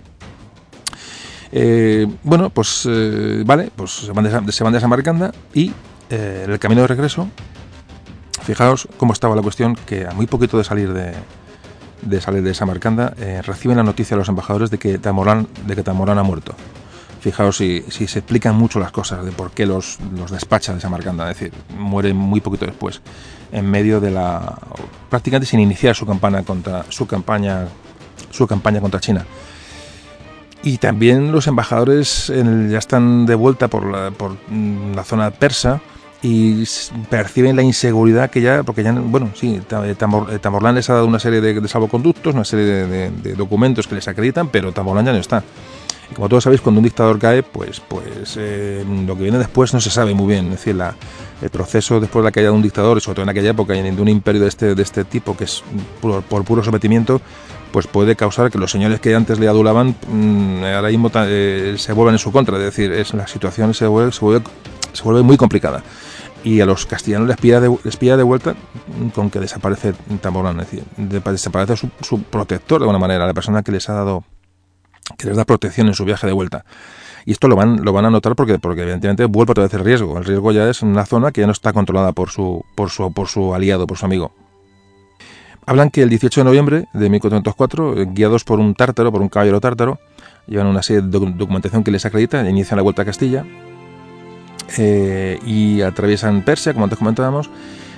Eh, 1.53 2.07
bueno, 2.23 2.49
pues 2.49 2.89
eh, 2.91 3.43
vale, 3.45 3.71
pues 3.77 3.91
se 3.91 4.13
van 4.13 4.25
de, 4.25 4.53
se 4.53 4.65
van 4.65 4.73
de 4.73 4.81
Samarcanda 4.81 5.33
y 5.53 5.73
eh, 6.09 6.43
en 6.47 6.51
el 6.51 6.59
camino 6.59 6.81
de 6.81 6.87
regreso, 6.87 7.29
fijaos 8.43 8.89
cómo 8.97 9.13
estaba 9.13 9.37
la 9.37 9.43
cuestión, 9.43 9.77
que 9.87 10.07
a 10.07 10.13
muy 10.13 10.27
poquito 10.27 10.57
de 10.57 10.65
salir 10.65 10.95
de, 10.95 11.13
de 12.01 12.21
salir 12.23 12.43
de 12.43 12.55
Samarcanda, 12.55 13.15
reciben 13.45 13.77
la 13.77 13.83
noticia 13.83 14.17
los 14.17 14.31
embajadores 14.31 14.71
de 14.71 14.79
que 14.79 14.99
Tamorán, 14.99 15.47
de 15.67 15.77
que 15.77 15.89
ha 15.89 16.23
muerto. 16.23 16.55
Fijaos 17.21 17.59
si, 17.59 17.83
se 17.89 18.19
explican 18.19 18.57
mucho 18.57 18.81
las 18.81 18.91
cosas 18.91 19.25
de 19.25 19.31
por 19.31 19.53
qué 19.53 19.65
los, 19.65 19.99
los 20.17 20.31
despachan 20.31 20.77
de 20.77 20.81
Samarcanda, 20.81 21.31
es 21.31 21.39
decir, 21.39 21.53
muere 21.79 22.15
muy 22.15 22.41
poquito 22.41 22.65
después, 22.65 23.01
en 23.53 23.71
medio 23.71 24.01
de 24.01 24.11
la 24.11 24.59
prácticamente 25.11 25.47
sin 25.47 25.61
iniciar 25.61 25.95
su 25.95 26.07
campaña 26.07 26.43
contra 26.43 26.85
su 26.89 27.07
campaña 27.07 27.69
su 28.31 28.47
campaña 28.47 28.81
contra 28.81 28.99
China. 28.99 29.25
Y 30.63 30.79
también 30.79 31.33
los 31.33 31.47
embajadores 31.47 32.33
ya 32.69 32.79
están 32.79 33.27
de 33.27 33.35
vuelta 33.35 33.69
por 33.69 33.91
la, 33.91 34.11
por 34.13 34.37
mm, 34.49 34.95
la 34.95 35.05
zona 35.05 35.31
persa 35.31 35.81
y 36.23 36.65
perciben 37.11 37.57
la 37.57 37.63
inseguridad 37.63 38.31
que 38.31 38.41
ya, 38.41 38.63
porque 38.63 38.85
ya, 38.85 38.93
bueno, 38.93 39.31
sí, 39.35 39.61
Tamborlán 39.67 40.77
les 40.77 40.89
ha 40.89 40.95
dado 40.95 41.07
una 41.07 41.19
serie 41.19 41.41
de, 41.41 41.69
salvoconductos, 41.69 42.35
una 42.35 42.45
serie 42.45 42.65
de, 42.65 43.35
documentos 43.35 43.89
que 43.89 43.97
les 43.97 44.07
acreditan, 44.07 44.49
pero 44.49 44.71
Tamborlán 44.71 45.07
ya 45.07 45.13
no 45.13 45.19
está. 45.19 45.43
Y 46.11 46.15
como 46.15 46.29
todos 46.29 46.45
sabéis, 46.45 46.61
cuando 46.61 46.79
un 46.79 46.85
dictador 46.85 47.19
cae, 47.19 47.43
pues, 47.43 47.81
pues 47.81 48.37
eh, 48.39 48.85
lo 49.05 49.17
que 49.17 49.23
viene 49.25 49.39
después 49.39 49.75
no 49.75 49.81
se 49.81 49.91
sabe 49.91 50.15
muy 50.15 50.29
bien. 50.29 50.45
Es 50.47 50.53
decir, 50.53 50.77
la, 50.77 50.95
el 51.41 51.51
proceso 51.51 51.99
después 51.99 52.23
de 52.23 52.29
la 52.29 52.33
caída 52.33 52.51
de 52.51 52.55
un 52.55 52.63
dictador, 52.63 52.99
y 52.99 53.01
sobre 53.01 53.17
todo 53.17 53.23
en 53.25 53.31
aquella 53.31 53.51
época, 53.51 53.73
de 53.73 53.91
un 53.91 54.09
imperio 54.09 54.43
de 54.43 54.49
este, 54.49 54.75
de 54.77 54.83
este 54.83 55.05
tipo, 55.05 55.37
que 55.37 55.45
es 55.45 55.65
por, 56.01 56.23
puro 56.23 56.63
sometimiento, 56.63 57.21
pues 57.73 57.87
puede 57.87 58.15
causar 58.17 58.51
que 58.51 58.59
los 58.59 58.71
señores 58.71 59.01
que 59.01 59.15
antes 59.15 59.39
le 59.39 59.49
adulaban 59.49 59.97
mm, 60.09 60.65
ahora 60.65 60.89
mismo 60.89 61.11
eh, 61.15 61.75
se 61.79 61.93
vuelvan 61.93 62.15
en 62.15 62.19
su 62.19 62.31
contra. 62.31 62.57
Es 62.59 62.65
decir, 62.65 62.93
es, 62.93 63.15
la 63.15 63.27
situación 63.27 63.75
se 63.75 63.87
vuelve, 63.87 64.13
se 64.13 65.03
vuelve, 65.03 65.23
muy 65.23 65.37
complicada 65.37 65.83
y 66.45 66.61
a 66.61 66.67
los 66.67 66.87
castellanos 66.87 67.29
les 67.29 67.37
pilla 67.37 67.61
de, 67.61 67.75
les 67.85 67.99
de 67.99 68.23
vuelta 68.23 68.55
con 69.15 69.31
que 69.31 69.39
desaparece 69.39 69.95
Tamborán, 70.21 70.59
es 70.61 70.71
decir, 70.71 70.85
desaparece 70.97 71.89
su, 72.01 72.23
protector 72.25 72.81
de 72.81 72.85
alguna 72.85 72.99
manera, 72.99 73.27
la 73.27 73.35
persona 73.35 73.63
que 73.63 73.71
les 73.71 73.89
ha 73.89 73.95
dado, 73.95 74.25
que 75.17 75.29
les 75.29 75.37
da 75.37 75.45
protección 75.45 75.87
en 75.87 75.95
su 75.95 76.05
viaje 76.05 76.27
de 76.27 76.33
vuelta. 76.33 76.65
Y 77.25 77.31
esto 77.31 77.47
lo 77.47 77.55
van, 77.55 77.85
lo 77.85 77.93
van 77.93 78.05
a 78.07 78.11
notar 78.11 78.35
porque, 78.35 78.59
porque 78.59 78.83
evidentemente 78.83 79.25
vuelve 79.27 79.53
otra 79.53 79.63
vez 79.63 79.75
el 79.75 79.85
riesgo. 79.85 80.19
El 80.19 80.25
riesgo 80.25 80.51
ya 80.51 80.69
es 80.69 80.83
una 80.83 81.07
zona 81.07 81.31
que 81.31 81.43
ya 81.43 81.47
no 81.47 81.53
está 81.53 81.73
controlada 81.73 82.11
por 82.11 82.31
su, 82.31 82.65
por 82.75 82.91
su, 82.91 83.13
por 83.13 83.29
su 83.29 83.55
aliado, 83.55 83.87
por 83.87 83.97
su 83.97 84.07
amigo. 84.07 84.33
Hablan 85.65 85.91
que 85.91 86.03
el 86.03 86.09
18 86.09 86.41
de 86.41 86.45
noviembre 86.45 86.89
de 86.93 87.09
1404, 87.09 88.01
eh, 88.01 88.09
guiados 88.13 88.43
por 88.45 88.59
un 88.59 88.75
tártaro, 88.75 89.13
por 89.13 89.23
un 89.23 89.29
caballero 89.29 89.61
tártaro, 89.61 90.01
llevan 90.47 90.67
una 90.67 90.83
serie 90.83 91.03
de 91.03 91.09
documentación 91.09 91.85
que 91.85 91.93
les 91.93 92.05
acredita, 92.05 92.49
inician 92.49 92.77
la 92.77 92.83
vuelta 92.83 93.03
a 93.03 93.05
Castilla 93.05 93.45
eh, 94.77 95.39
y 95.47 95.83
atraviesan 95.83 96.43
Persia, 96.43 96.73
como 96.73 96.85
antes 96.85 96.99
comentábamos. 96.99 97.49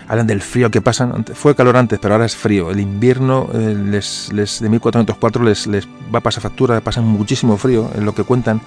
Hablan 0.06 0.26
del 0.26 0.42
frío 0.42 0.70
que 0.70 0.82
pasan. 0.82 1.24
Fue 1.24 1.54
calor 1.54 1.78
antes, 1.78 1.98
pero 1.98 2.12
ahora 2.12 2.26
es 2.26 2.36
frío. 2.36 2.70
El 2.70 2.80
invierno 2.80 3.48
eh, 3.54 3.74
les, 3.74 4.30
les, 4.34 4.60
de 4.60 4.68
1404 4.68 5.44
les, 5.44 5.66
les 5.66 5.88
va 6.14 6.18
a 6.18 6.20
pasar 6.20 6.42
factura, 6.42 6.78
pasan 6.82 7.06
muchísimo 7.06 7.56
frío, 7.56 7.90
en 7.94 8.04
lo 8.04 8.14
que 8.14 8.24
cuentan. 8.24 8.60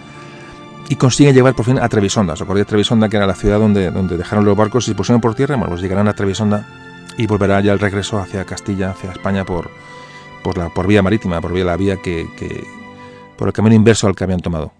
Y 0.89 0.95
consiguen 0.95 1.35
llegar 1.35 1.53
por 1.53 1.65
fin 1.65 1.77
a 1.77 1.87
Trevisonda. 1.87 2.33
¿Os 2.33 2.41
acordáis 2.41 2.65
de 2.65 2.69
Trevisonda, 2.69 3.09
que 3.09 3.17
era 3.17 3.27
la 3.27 3.35
ciudad 3.35 3.59
donde, 3.59 3.91
donde 3.91 4.17
dejaron 4.17 4.45
los 4.45 4.57
barcos 4.57 4.85
y 4.85 4.91
se 4.91 4.95
pusieron 4.95 5.21
por 5.21 5.35
tierra? 5.35 5.55
Bueno, 5.55 5.69
pues 5.69 5.81
llegarán 5.81 6.07
a 6.07 6.13
Trevisonda 6.13 6.65
y 7.17 7.27
volverá 7.27 7.59
ya 7.61 7.73
el 7.73 7.79
regreso 7.79 8.19
hacia 8.19 8.45
Castilla, 8.45 8.91
hacia 8.91 9.11
España 9.11 9.43
por, 9.43 9.69
por, 10.43 10.57
la, 10.57 10.69
por 10.69 10.87
vía 10.87 11.01
marítima, 11.01 11.41
por 11.41 11.51
vía 11.51 11.65
la 11.65 11.75
vía 11.75 11.97
que, 11.97 12.27
por 13.37 13.47
el 13.47 13.53
camino 13.53 13.75
inverso 13.75 14.07
al 14.07 14.15
que 14.15 14.23
habían 14.23 14.39
tomado 14.39 14.71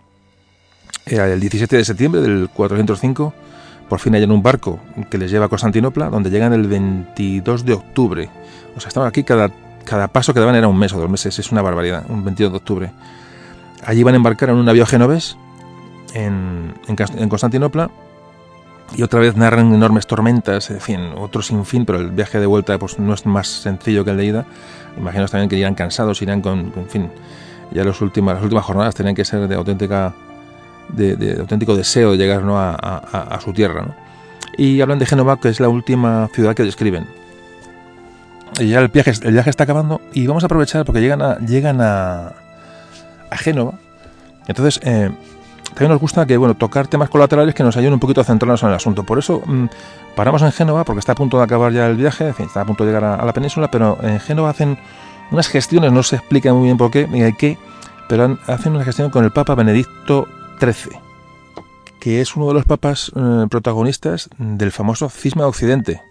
el 1.09 1.39
17 1.39 1.77
de 1.77 1.85
septiembre 1.85 2.21
del 2.21 2.49
405, 2.53 3.33
por 3.89 3.99
fin 3.99 4.13
hallan 4.15 4.31
un 4.31 4.43
barco 4.43 4.79
que 5.09 5.17
les 5.17 5.31
lleva 5.31 5.45
a 5.45 5.49
Constantinopla, 5.49 6.09
donde 6.09 6.29
llegan 6.29 6.53
el 6.53 6.67
22 6.67 7.65
de 7.65 7.73
octubre. 7.73 8.29
O 8.75 8.79
sea, 8.79 8.89
estaban 8.89 9.07
aquí 9.07 9.23
cada, 9.23 9.49
cada 9.85 10.09
paso 10.09 10.33
que 10.33 10.39
daban 10.39 10.55
era 10.55 10.67
un 10.67 10.77
mes 10.77 10.93
o 10.93 10.99
dos 10.99 11.09
meses, 11.09 11.39
es 11.39 11.51
una 11.51 11.61
barbaridad, 11.61 12.05
un 12.09 12.23
22 12.23 12.51
de 12.51 12.57
octubre. 12.57 12.91
Allí 13.85 14.03
van 14.03 14.15
a 14.15 14.17
embarcar 14.17 14.49
en 14.49 14.55
un 14.55 14.65
navío 14.65 14.85
genovés 14.85 15.38
en, 16.13 16.73
en, 16.88 17.29
Constantinopla 17.29 17.89
y 18.95 19.03
otra 19.03 19.19
vez 19.19 19.35
narran 19.35 19.73
enormes 19.73 20.07
tormentas, 20.07 20.69
en 20.71 20.79
fin, 20.79 20.99
otro 21.17 21.41
sin 21.41 21.65
fin, 21.65 21.85
pero 21.85 21.99
el 21.99 22.11
viaje 22.11 22.39
de 22.39 22.45
vuelta 22.45 22.77
pues, 22.77 22.99
no 22.99 23.13
es 23.13 23.25
más 23.25 23.47
sencillo 23.47 24.05
que 24.05 24.11
el 24.11 24.17
de 24.17 24.25
ida. 24.25 24.45
Imagino 24.97 25.27
también 25.27 25.49
que 25.49 25.57
irán 25.57 25.75
cansados, 25.75 26.21
irán 26.21 26.41
con, 26.41 26.71
en 26.75 26.89
fin, 26.89 27.09
ya 27.71 27.83
las 27.83 27.99
últimas, 28.01 28.35
las 28.35 28.43
últimas 28.43 28.65
jornadas 28.65 28.95
tenían 28.95 29.15
que 29.15 29.25
ser 29.25 29.47
de 29.47 29.55
auténtica 29.55 30.13
de, 30.89 31.38
auténtico 31.39 31.75
deseo 31.75 32.11
de 32.11 32.17
llegar 32.17 32.43
a, 32.47 33.39
su 33.43 33.53
tierra. 33.53 33.95
Y 34.57 34.81
hablan 34.81 34.99
de 34.99 35.05
Génova, 35.05 35.39
que 35.39 35.49
es 35.49 35.59
la 35.59 35.69
última 35.69 36.29
ciudad 36.33 36.55
que 36.55 36.63
describen. 36.63 37.07
Y 38.59 38.69
ya 38.69 38.79
el 38.79 38.88
viaje, 38.88 39.11
el 39.21 39.33
viaje 39.33 39.49
está 39.49 39.65
acabando 39.65 40.01
y 40.13 40.25
vamos 40.25 40.43
a 40.43 40.47
aprovechar 40.47 40.85
porque 40.85 41.01
llegan 41.01 41.21
a, 41.21 41.38
llegan 41.39 41.81
a, 41.81 42.33
a 43.29 43.38
Génova. 43.38 43.73
Entonces, 44.47 44.79
eh, 44.83 45.11
también 45.78 45.91
nos 45.91 46.01
gusta 46.01 46.25
que 46.25 46.38
bueno 46.38 46.55
tocar 46.55 46.88
temas 46.88 47.07
colaterales 47.07 47.53
que 47.53 47.61
nos 47.61 47.78
ayuden 47.78 47.93
un 47.93 47.99
poquito 47.99 48.19
a 48.19 48.23
centrarnos 48.23 48.63
en 48.63 48.69
el 48.69 48.75
asunto. 48.75 49.03
Por 49.03 49.19
eso 49.19 49.43
mm, 49.45 49.65
paramos 50.15 50.41
en 50.41 50.51
Génova, 50.51 50.84
porque 50.84 50.97
está 50.97 51.11
a 51.11 51.15
punto 51.15 51.38
de 51.38 51.43
acabar 51.43 51.71
ya 51.71 51.86
el 51.86 51.95
viaje, 51.95 52.34
está 52.39 52.61
a 52.61 52.65
punto 52.65 52.84
de 52.84 52.89
llegar 52.89 53.03
a, 53.03 53.23
la 53.23 53.32
península, 53.32 53.69
pero 53.69 53.95
en 54.01 54.19
Génova 54.19 54.49
hacen 54.49 54.80
unas 55.30 55.47
gestiones, 55.47 55.91
no 55.91 56.01
se 56.01 56.15
explica 56.15 56.51
muy 56.51 56.63
bien 56.63 56.78
por 56.78 56.89
qué 56.89 57.07
ni 57.07 57.32
qué, 57.34 57.59
pero 58.09 58.39
hacen 58.47 58.73
una 58.73 58.86
gestión 58.86 59.11
con 59.11 59.23
el 59.23 59.32
Papa 59.32 59.53
Benedicto 59.53 60.28
XIII, 60.59 60.97
que 61.99 62.21
es 62.21 62.36
uno 62.36 62.47
de 62.47 62.55
los 62.55 62.65
papas 62.65 63.11
eh, 63.15 63.45
protagonistas 63.47 64.32
del 64.39 64.71
famoso 64.71 65.09
cisma 65.09 65.43
de 65.43 65.49
Occidente. 65.49 66.01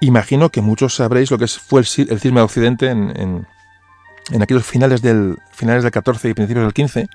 Imagino 0.00 0.48
que 0.48 0.62
muchos 0.62 0.94
sabréis 0.94 1.30
lo 1.30 1.36
que 1.36 1.48
fue 1.48 1.80
el, 1.80 1.86
cisma 1.86 2.40
de 2.40 2.44
Occidente 2.44 2.88
en, 2.88 3.46
aquellos 4.40 4.64
finales 4.64 5.02
del, 5.02 5.36
finales 5.52 5.82
del 5.82 5.92
14 5.92 6.30
y 6.30 6.32
principios 6.32 6.64
del 6.64 6.72
15, 6.72 7.10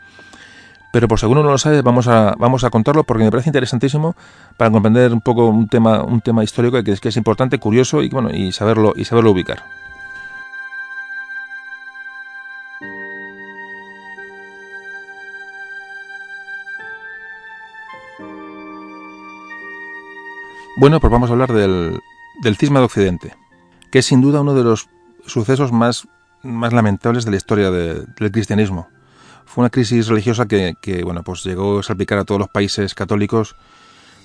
pero 0.96 1.10
por 1.10 1.20
si 1.20 1.26
alguno 1.26 1.44
no 1.44 1.52
lo 1.52 1.58
sabe, 1.58 1.82
vamos 1.82 2.08
a, 2.08 2.36
vamos 2.40 2.64
a 2.64 2.70
contarlo 2.70 3.04
porque 3.04 3.26
me 3.26 3.30
parece 3.30 3.50
interesantísimo 3.50 4.16
para 4.56 4.72
comprender 4.72 5.12
un 5.12 5.20
poco 5.20 5.50
un 5.50 5.68
tema, 5.68 6.02
un 6.02 6.22
tema 6.22 6.42
histórico 6.42 6.82
que 6.86 6.94
es, 6.94 7.02
que 7.02 7.10
es 7.10 7.18
importante, 7.18 7.60
curioso 7.60 8.02
y, 8.02 8.08
bueno, 8.08 8.30
y, 8.32 8.54
saberlo, 8.54 8.94
y 8.96 9.04
saberlo 9.04 9.32
ubicar. 9.32 9.66
Bueno, 20.78 21.02
pues 21.02 21.12
vamos 21.12 21.30
a 21.30 21.34
hablar 21.34 21.52
del, 21.52 22.00
cisma 22.58 22.80
de 22.80 22.86
Occidente, 22.86 23.36
que 23.92 24.00
es 24.00 24.06
sin 24.06 24.22
duda 24.22 24.40
uno 24.40 24.54
de 24.54 24.64
los 24.64 24.88
sucesos 25.26 25.74
más, 25.74 26.08
más 26.42 26.72
lamentables 26.72 27.26
de 27.26 27.32
la 27.32 27.38
historia 27.38 27.70
del 27.70 28.32
cristianismo. 28.32 28.88
Fue 29.46 29.62
una 29.62 29.70
crisis 29.70 30.08
religiosa 30.08 30.48
que, 30.48 31.02
bueno, 31.04 31.24
pues 31.24 31.44
llegó 31.44 31.80
a 31.80 31.84
salpicar 31.84 32.18
a 32.20 32.26
todos 32.26 32.40
los 32.40 32.50
países 32.50 32.94
católicos 32.94 33.56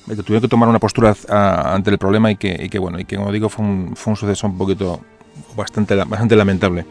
que 0.06 0.16
tuvieron 0.16 0.40
que 0.40 0.48
tomar 0.48 0.68
una 0.68 0.78
postura 0.78 1.14
ante 1.28 1.90
el 1.90 1.98
problema 1.98 2.30
y 2.32 2.36
que, 2.36 2.78
bueno, 2.78 2.98
y 2.98 3.04
que 3.04 3.16
como 3.16 3.30
digo 3.30 3.48
fue 3.48 3.64
un, 3.64 3.94
un 4.04 4.16
suceso 4.16 4.46
un 4.46 4.58
poquito 4.58 5.00
bastante, 5.56 5.94
bastante 5.94 6.36
lamentable. 6.36 6.86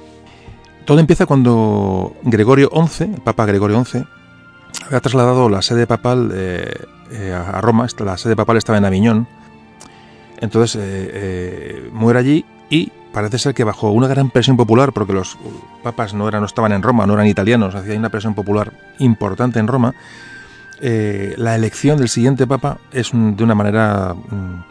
Todo 0.86 1.00
empieza 1.00 1.26
cuando 1.26 2.16
Gregorio 2.24 2.72
XI, 2.74 3.04
el 3.04 3.22
Papa 3.22 3.46
Gregorio 3.46 3.84
XI, 3.84 4.06
había 4.86 5.02
trasladado 5.02 5.50
la 5.50 5.62
sede 5.62 5.86
papal 5.86 6.32
eh, 6.34 7.34
a 7.34 7.60
Roma, 7.62 7.88
la 8.00 8.18
sede 8.18 8.36
papal 8.36 8.58
estaba 8.58 8.78
en 8.78 8.86
Aviñón, 8.86 9.28
entonces 10.40 10.76
eh, 10.76 11.10
eh, 11.14 11.90
muere 11.92 12.20
allí 12.20 12.46
y 12.70 12.92
parece 13.20 13.38
ser 13.38 13.54
que 13.54 13.66
bajo 13.66 13.92
una 13.92 14.08
gran 14.08 14.30
presión 14.30 14.56
popular, 14.56 14.94
porque 14.94 15.12
los 15.12 15.38
papas 15.84 16.14
no, 16.14 16.30
eran, 16.30 16.40
no 16.40 16.46
estaban 16.46 16.72
en 16.72 16.82
Roma, 16.82 17.06
no 17.06 17.16
eran 17.16 17.28
italianos, 17.28 17.76
hacía 17.76 17.98
una 17.98 18.08
presión 18.08 18.34
popular 18.34 18.72
importante 19.00 19.60
en 19.60 19.68
Roma, 19.68 19.94
eh, 20.80 21.34
la 21.36 21.54
elección 21.54 21.98
del 21.98 22.08
siguiente 22.08 22.48
papa 22.48 22.78
es 22.94 23.12
de 23.12 23.44
una 23.44 23.56
manera... 23.56 24.14
Mm, 24.14 24.64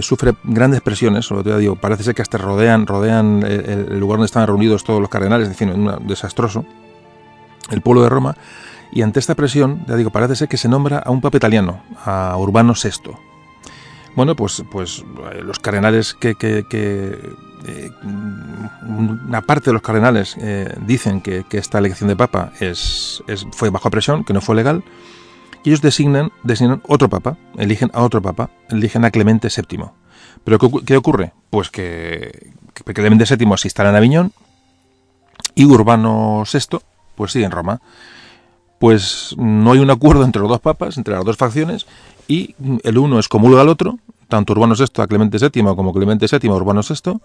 sufre 0.00 0.34
grandes 0.44 0.80
presiones, 0.80 1.26
sobre 1.26 1.42
todo 1.42 1.58
digo, 1.58 1.74
parece 1.74 2.04
ser 2.04 2.14
que 2.14 2.22
hasta 2.22 2.38
rodean, 2.38 2.86
rodean 2.86 3.42
el, 3.42 3.98
lugar 3.98 4.18
donde 4.18 4.26
estaban 4.26 4.46
reunidos 4.46 4.84
todos 4.84 5.00
los 5.00 5.10
cardenales, 5.10 5.48
es 5.48 5.58
decir, 5.58 5.74
un 5.74 6.06
desastroso, 6.06 6.64
el 7.68 7.80
pueblo 7.80 8.04
de 8.04 8.08
Roma, 8.08 8.36
y 8.92 9.02
ante 9.02 9.18
esta 9.18 9.34
presión, 9.34 9.84
ya 9.88 9.96
digo, 9.96 10.10
parece 10.10 10.36
ser 10.36 10.48
que 10.48 10.56
se 10.56 10.68
nombra 10.68 10.98
a 10.98 11.10
un 11.10 11.20
papa 11.20 11.36
italiano, 11.36 11.80
a 12.04 12.36
Urbano 12.38 12.74
VI, 12.80 13.10
bueno, 14.14 14.36
pues, 14.36 14.62
pues 14.70 15.04
eh, 15.32 15.42
los 15.42 15.58
cardenales 15.58 16.14
que, 16.14 16.34
que, 16.34 16.64
eh, 17.66 17.90
una 18.02 19.42
parte 19.42 19.70
de 19.70 19.74
los 19.74 19.82
cardenales 19.82 20.36
eh, 20.40 20.74
dicen 20.86 21.20
que, 21.20 21.44
esta 21.52 21.78
elección 21.78 22.08
de 22.08 22.16
papa 22.16 22.52
es, 22.60 23.22
fue 23.52 23.70
bajo 23.70 23.90
presión, 23.90 24.24
que 24.24 24.32
no 24.32 24.40
fue 24.40 24.56
legal, 24.56 24.82
y 25.64 25.70
ellos 25.70 25.80
designan, 25.80 26.32
designan 26.42 26.82
otro 26.88 27.08
papa, 27.08 27.36
eligen 27.56 27.90
a 27.94 28.02
otro 28.02 28.20
papa, 28.20 28.50
eligen 28.68 29.04
a 29.04 29.10
Clemente 29.10 29.48
VII. 29.48 29.84
Pero 30.44 30.58
¿qué, 30.84 30.96
ocurre? 30.96 31.32
Pues 31.50 31.70
que, 31.70 32.52
Clemente 32.84 33.24
VII 33.24 33.56
se 33.56 33.68
instala 33.68 33.90
en 33.90 33.96
Aviñón 33.96 34.32
y 35.54 35.64
Urbano 35.64 36.42
VI 36.50 36.78
pues 37.14 37.32
sigue 37.32 37.44
en 37.44 37.52
Roma. 37.52 37.80
Pues 38.78 39.36
no 39.38 39.72
hay 39.72 39.78
un 39.78 39.90
acuerdo 39.90 40.24
entre 40.24 40.40
los 40.40 40.50
dos 40.50 40.60
papas, 40.60 40.96
entre 40.98 41.14
las 41.14 41.24
dos 41.24 41.36
facciones, 41.36 41.86
y 42.32 42.54
el 42.82 42.96
uno 42.96 43.18
es 43.18 43.28
comulga 43.28 43.60
al 43.60 43.68
otro, 43.68 43.98
tanto 44.28 44.54
Urbano 44.54 44.74
VI 44.74 45.02
a 45.02 45.06
Clemente 45.06 45.36
VII 45.36 45.76
como 45.76 45.92
Clemente 45.92 46.26
VII 46.26 46.50
a 46.50 46.54
Urbano 46.54 46.80
VI, 46.80 47.20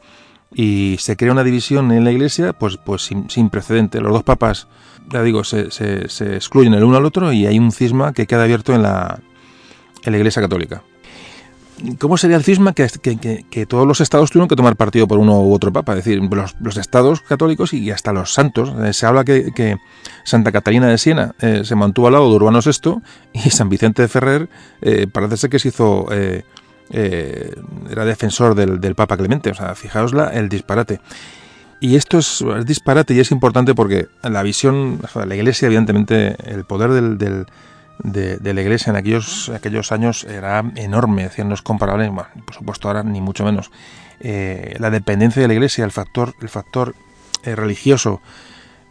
y 0.53 0.97
se 0.99 1.15
crea 1.15 1.31
una 1.31 1.45
división 1.45 1.93
en 1.93 2.03
la 2.03 2.11
Iglesia 2.11 2.51
pues, 2.51 2.75
pues 2.75 3.03
sin, 3.03 3.49
precedente. 3.49 4.01
Los 4.01 4.11
dos 4.11 4.23
papas, 4.23 4.67
ya 5.09 5.23
digo, 5.23 5.45
se, 5.45 5.71
se, 5.71 6.35
excluyen 6.35 6.73
el 6.73 6.83
uno 6.83 6.97
al 6.97 7.05
otro 7.05 7.31
y 7.31 7.45
hay 7.45 7.57
un 7.57 7.71
cisma 7.71 8.11
que 8.11 8.27
queda 8.27 8.43
abierto 8.43 8.73
en 8.73 8.81
la, 8.83 9.21
en 10.03 10.11
la 10.11 10.17
Iglesia 10.17 10.41
Católica. 10.41 10.83
¿Cómo 11.99 12.17
sería 12.17 12.37
el 12.37 12.43
cisma 12.43 12.73
que, 12.73 13.65
todos 13.67 13.87
los 13.87 14.01
estados 14.01 14.31
tuvieron 14.31 14.47
que 14.47 14.55
tomar 14.55 14.75
partido 14.75 15.07
por 15.07 15.19
uno 15.19 15.41
u 15.41 15.53
otro 15.53 15.71
papa? 15.71 15.93
Es 15.93 16.05
decir, 16.05 16.21
los, 16.21 16.77
estados 16.77 17.21
católicos 17.21 17.73
y 17.73 17.91
hasta 17.91 18.13
los 18.13 18.33
santos. 18.33 18.73
Eh, 18.83 18.93
se 18.93 19.05
habla 19.05 19.23
que, 19.23 19.77
Santa 20.23 20.51
Catalina 20.51 20.87
de 20.87 20.97
Siena 20.97 21.35
eh, 21.39 21.61
se 21.63 21.75
mantuvo 21.75 22.07
al 22.07 22.13
lado 22.13 22.29
de 22.29 22.35
Urbano 22.35 22.59
VI 22.61 23.01
y 23.33 23.49
San 23.51 23.69
Vicente 23.69 24.01
de 24.01 24.07
Ferrer 24.07 24.49
eh, 24.81 25.07
parece 25.11 25.37
ser 25.37 25.49
que 25.49 25.59
se 25.59 25.69
hizo 25.69 26.07
eh, 26.89 27.53
era 27.89 28.05
defensor 28.05 28.55
del, 28.55 28.95
Papa 28.95 29.17
Clemente. 29.17 29.51
O 29.51 29.53
sea, 29.53 29.75
fijaosla 29.75 30.29
el 30.29 30.49
disparate. 30.49 30.99
Y 31.79 31.95
esto 31.95 32.17
es, 32.17 32.43
disparate 32.65 33.13
y 33.13 33.19
es 33.19 33.31
importante 33.31 33.75
porque 33.75 34.07
la 34.23 34.41
visión, 34.41 34.99
la 35.13 35.35
Iglesia, 35.35 35.67
evidentemente, 35.67 36.35
el 36.51 36.65
poder 36.65 36.89
del 36.91 37.45
de, 38.03 38.53
la 38.53 38.61
Iglesia 38.61 38.91
en 38.91 38.97
aquellos, 38.97 39.49
aquellos 39.49 39.91
años 39.91 40.23
era 40.23 40.63
enorme, 40.75 41.29
no 41.45 41.53
es 41.53 41.61
comparable, 41.61 42.07
bueno, 42.09 42.29
por 42.45 42.55
supuesto 42.55 42.87
ahora 42.87 43.03
ni 43.03 43.21
mucho 43.21 43.43
menos. 43.43 43.71
Eh, 44.19 44.75
la 44.79 44.89
dependencia 44.89 45.41
de 45.41 45.47
la 45.47 45.53
Iglesia, 45.53 45.85
el 45.85 45.91
factor, 45.91 46.33
el 46.41 46.49
factor 46.49 46.95
eh, 47.43 47.55
religioso 47.55 48.21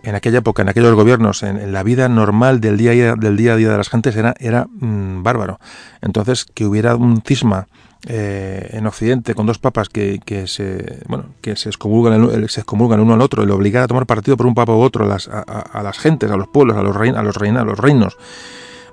en 0.02 0.14
aquella 0.14 0.38
época, 0.38 0.62
en 0.62 0.68
aquellos 0.68 0.94
gobiernos, 0.94 1.42
en, 1.42 1.72
la 1.72 1.82
vida 1.82 2.08
normal 2.08 2.60
del 2.60 2.76
día, 2.76 2.92
a 2.92 2.94
día, 2.94 3.14
del 3.16 3.36
día 3.36 3.54
a 3.54 3.56
día 3.56 3.70
de 3.70 3.76
las 3.76 3.88
gentes 3.88 4.14
era, 4.16 4.34
era 4.38 4.66
mm, 4.66 5.22
bárbaro. 5.22 5.58
Entonces, 6.00 6.44
que 6.44 6.64
hubiera 6.64 6.94
un 6.94 7.22
cisma 7.22 7.66
eh, 8.08 8.70
en 8.72 8.86
Occidente 8.86 9.34
con 9.34 9.46
dos 9.46 9.58
papas 9.58 9.88
que, 9.88 10.20
que 10.24 10.46
se 10.46 11.00
bueno 11.08 11.24
que 11.40 11.56
se 11.56 11.70
excomulgan, 11.70 12.48
se 12.48 12.60
excomulgan 12.60 13.00
uno 13.00 13.14
al 13.14 13.20
otro 13.20 13.42
y 13.42 13.46
lo 13.46 13.56
obligar 13.56 13.82
a 13.82 13.88
tomar 13.88 14.06
partido 14.06 14.36
por 14.36 14.46
un 14.46 14.54
papa 14.54 14.72
u 14.74 14.80
otro 14.80 15.06
a 15.06 15.08
las, 15.08 15.28
a, 15.28 15.82
las 15.82 15.98
gentes, 15.98 16.30
a 16.30 16.36
los 16.36 16.46
pueblos, 16.46 16.76
a 16.76 16.82
los, 16.82 16.94
rein, 16.94 17.16
a 17.16 17.22
los, 17.22 17.34
reina, 17.34 17.62
a 17.62 17.64
los 17.64 17.76
reinos. 17.76 18.16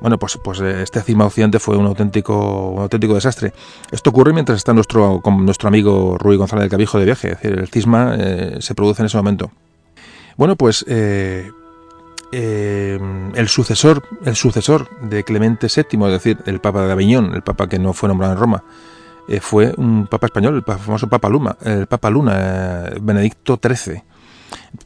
Bueno, 0.04 0.20
pues, 0.20 0.38
pues 0.44 0.60
este 0.60 1.02
cisma 1.02 1.26
occidente 1.26 1.60
fue 1.60 1.78
un 1.78 1.86
auténtico, 1.86 2.72
un 2.72 2.82
auténtico 2.82 3.14
desastre. 3.16 3.54
Esto 3.90 4.10
ocurre 4.10 4.34
mientras 4.34 4.58
está 4.58 4.74
nuestro, 4.74 5.22
con 5.22 5.46
nuestro 5.46 5.70
amigo 5.70 6.18
Rui 6.20 6.36
González 6.36 6.64
del 6.64 6.72
Cabijo 6.72 7.00
de 7.00 7.06
viaje, 7.06 7.30
es 7.30 7.42
decir, 7.42 7.58
el 7.58 7.70
cisma 7.70 8.14
eh, 8.20 8.58
se 8.60 8.76
produce 8.76 9.02
en 9.02 9.06
ese 9.06 9.16
momento. 9.16 9.52
Bueno, 10.36 10.58
pues 10.58 10.84
eh, 10.90 11.50
eh, 12.34 13.00
el 13.34 13.48
sucesor, 13.48 14.04
el 14.26 14.36
sucesor 14.36 14.90
de 15.00 15.24
Clemente 15.24 15.68
VII, 15.74 16.06
es 16.08 16.12
decir, 16.12 16.38
el 16.48 16.60
Papa 16.60 16.86
de 16.86 16.92
Aviñón, 16.92 17.34
el 17.34 17.42
Papa 17.42 17.70
que 17.70 17.80
no 17.80 17.94
fue 17.94 18.10
nombrado 18.10 18.34
en 18.34 18.40
Roma, 18.40 18.64
eh, 19.30 19.40
fue 19.40 19.74
un 19.78 20.08
Papa 20.08 20.26
español, 20.26 20.56
el 20.56 20.64
famoso 20.64 21.08
Papa 21.08 21.30
Luna, 21.30 21.56
el 21.64 21.88
Papa 21.88 22.10
Luna, 22.10 22.92
Benedicto 23.02 23.58
XIII. 23.58 24.04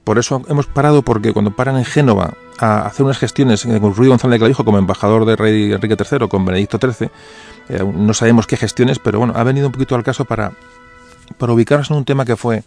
Por 0.04 0.18
eso 0.18 0.42
hemos 0.48 0.68
parado, 0.68 1.02
porque 1.02 1.34
cuando 1.34 1.52
paran 1.52 1.78
en 1.78 1.86
Génova 1.86 2.34
a 2.60 2.86
hacer 2.86 3.06
unas 3.06 3.18
gestiones 3.18 3.66
con 3.66 3.94
Ruy 3.94 4.08
González 4.08 4.36
de 4.36 4.40
Clavijo 4.40 4.66
como 4.66 4.78
embajador 4.78 5.26
de 5.26 5.36
rey 5.36 5.74
Enrique 5.74 5.96
III 6.00 6.28
con 6.28 6.46
Benedicto 6.46 6.80
XIII, 6.80 7.10
no 7.94 8.14
sabemos 8.14 8.48
qué 8.48 8.58
gestiones, 8.58 9.00
pero 9.00 9.20
bueno, 9.20 9.34
ha 9.36 9.44
venido 9.44 9.68
un 9.68 9.74
poquito 9.74 9.96
al 9.96 10.04
caso 10.04 10.26
para, 10.26 10.54
para 11.38 11.54
ubicarnos 11.54 11.92
en 11.92 11.98
un 11.98 12.06
tema 12.06 12.26
que 12.26 12.36
fue 12.36 12.64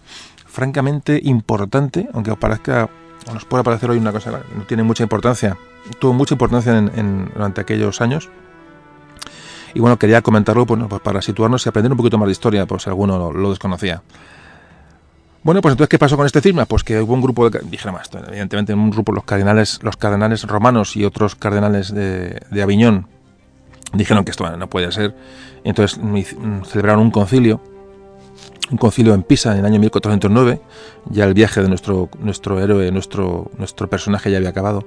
francamente 0.46 1.20
importante, 1.24 2.08
aunque 2.12 2.32
os 2.32 2.38
parezca, 2.38 2.90
o 3.28 3.34
nos 3.34 3.44
pueda 3.44 3.62
parecer 3.62 3.90
hoy 3.90 3.98
una 3.98 4.12
cosa 4.12 4.42
que 4.42 4.54
no 4.54 4.64
tiene 4.64 4.82
mucha 4.82 5.02
importancia, 5.02 5.56
tuvo 5.98 6.12
mucha 6.12 6.34
importancia 6.34 6.76
en, 6.76 7.30
durante 7.32 7.60
aquellos 7.60 8.00
años. 8.00 8.28
Y 9.72 9.80
bueno, 9.80 9.98
quería 9.98 10.20
comentarlo 10.20 10.66
pues 10.66 11.00
para 11.00 11.22
situarnos 11.22 11.64
y 11.64 11.68
aprender 11.68 11.92
un 11.92 11.96
poquito 11.96 12.18
más 12.18 12.26
de 12.26 12.32
historia, 12.32 12.66
por 12.66 12.80
si 12.80 12.90
alguno 12.90 13.32
lo, 13.32 13.50
desconocía. 13.50 14.02
Bueno, 15.42 15.62
pues 15.62 15.72
entonces, 15.72 15.88
¿qué 15.88 15.98
pasó 15.98 16.16
con 16.16 16.26
este 16.26 16.40
cisma? 16.40 16.66
Pues 16.66 16.84
que 16.84 17.00
hubo 17.00 17.14
un 17.14 17.22
grupo 17.22 17.48
de, 17.48 17.60
dije 17.64 17.90
más, 17.90 18.10
evidentemente 18.28 18.74
un 18.74 18.90
grupo, 18.90 19.12
los 19.12 19.24
cardenales, 19.24 19.80
los 19.82 19.96
cardenales 19.96 20.44
romanos 20.44 20.96
y 20.96 21.04
otros 21.04 21.34
cardenales 21.34 21.94
de, 21.94 22.62
Aviñón, 22.62 23.06
dijeron 23.94 24.24
que 24.24 24.32
esto 24.32 24.54
no 24.56 24.68
puede 24.68 24.92
ser, 24.92 25.14
entonces 25.64 25.98
celebraron 26.68 27.00
un 27.00 27.10
concilio 27.10 27.60
un 28.70 28.78
concilio 28.78 29.14
en 29.14 29.22
Pisa 29.22 29.52
en 29.52 29.58
el 29.58 29.66
año 29.66 29.80
1409, 29.80 30.60
ya 31.06 31.24
el 31.24 31.34
viaje 31.34 31.60
de 31.60 31.68
nuestro, 31.68 32.08
nuestro 32.20 32.60
héroe, 32.60 32.90
nuestro, 32.92 33.50
nuestro 33.58 33.88
personaje 33.88 34.30
ya 34.30 34.36
había 34.36 34.50
acabado, 34.50 34.84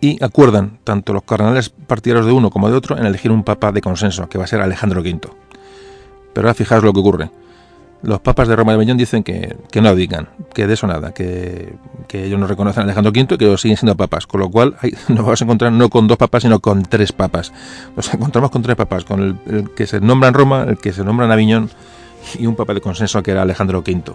y 0.00 0.22
acuerdan 0.22 0.78
tanto 0.84 1.12
los 1.12 1.22
cardenales 1.22 1.70
partidarios 1.70 2.26
de 2.26 2.32
uno 2.32 2.50
como 2.50 2.68
de 2.70 2.76
otro 2.76 2.98
en 2.98 3.06
elegir 3.06 3.30
un 3.30 3.44
papa 3.44 3.72
de 3.72 3.80
consenso, 3.80 4.28
que 4.28 4.38
va 4.38 4.44
a 4.44 4.46
ser 4.46 4.60
Alejandro 4.60 5.00
V. 5.00 5.18
Pero 6.32 6.46
ahora 6.46 6.54
fijaos 6.54 6.84
lo 6.84 6.92
que 6.92 7.00
ocurre. 7.00 7.30
Los 8.02 8.20
papas 8.20 8.48
de 8.48 8.56
Roma 8.56 8.72
y 8.72 8.74
Avignon 8.76 8.96
dicen 8.96 9.22
que, 9.22 9.56
que, 9.70 9.82
no 9.82 9.90
abdican, 9.90 10.28
que 10.54 10.66
de 10.66 10.72
eso 10.74 10.86
nada, 10.86 11.12
que, 11.12 11.74
que, 12.08 12.24
ellos 12.24 12.40
no 12.40 12.46
reconocen 12.46 12.80
a 12.80 12.84
Alejandro 12.84 13.12
V 13.12 13.34
y 13.34 13.38
que 13.38 13.58
siguen 13.58 13.76
siendo 13.76 13.94
papas. 13.94 14.26
Con 14.26 14.40
lo 14.40 14.50
cual 14.50 14.76
nos 15.08 15.18
vamos 15.18 15.40
a 15.40 15.44
encontrar 15.44 15.72
no 15.72 15.90
con 15.90 16.08
dos 16.08 16.16
papas, 16.16 16.42
sino 16.42 16.60
con 16.60 16.82
tres 16.82 17.12
papas. 17.12 17.52
Nos 17.96 18.12
encontramos 18.14 18.50
con 18.50 18.62
tres 18.62 18.76
papas, 18.76 19.04
con 19.04 19.38
el, 19.46 19.70
que 19.74 19.86
se 19.86 20.00
nombra 20.00 20.28
en 20.28 20.34
Roma, 20.34 20.64
el 20.66 20.78
que 20.78 20.92
se 20.92 21.04
nombra 21.04 21.26
en 21.26 21.32
Aviñón 21.32 21.70
y 22.38 22.46
un 22.46 22.56
papel 22.56 22.76
de 22.76 22.80
consenso 22.80 23.22
que 23.22 23.32
era 23.32 23.42
Alejandro 23.42 23.80
V. 23.80 24.14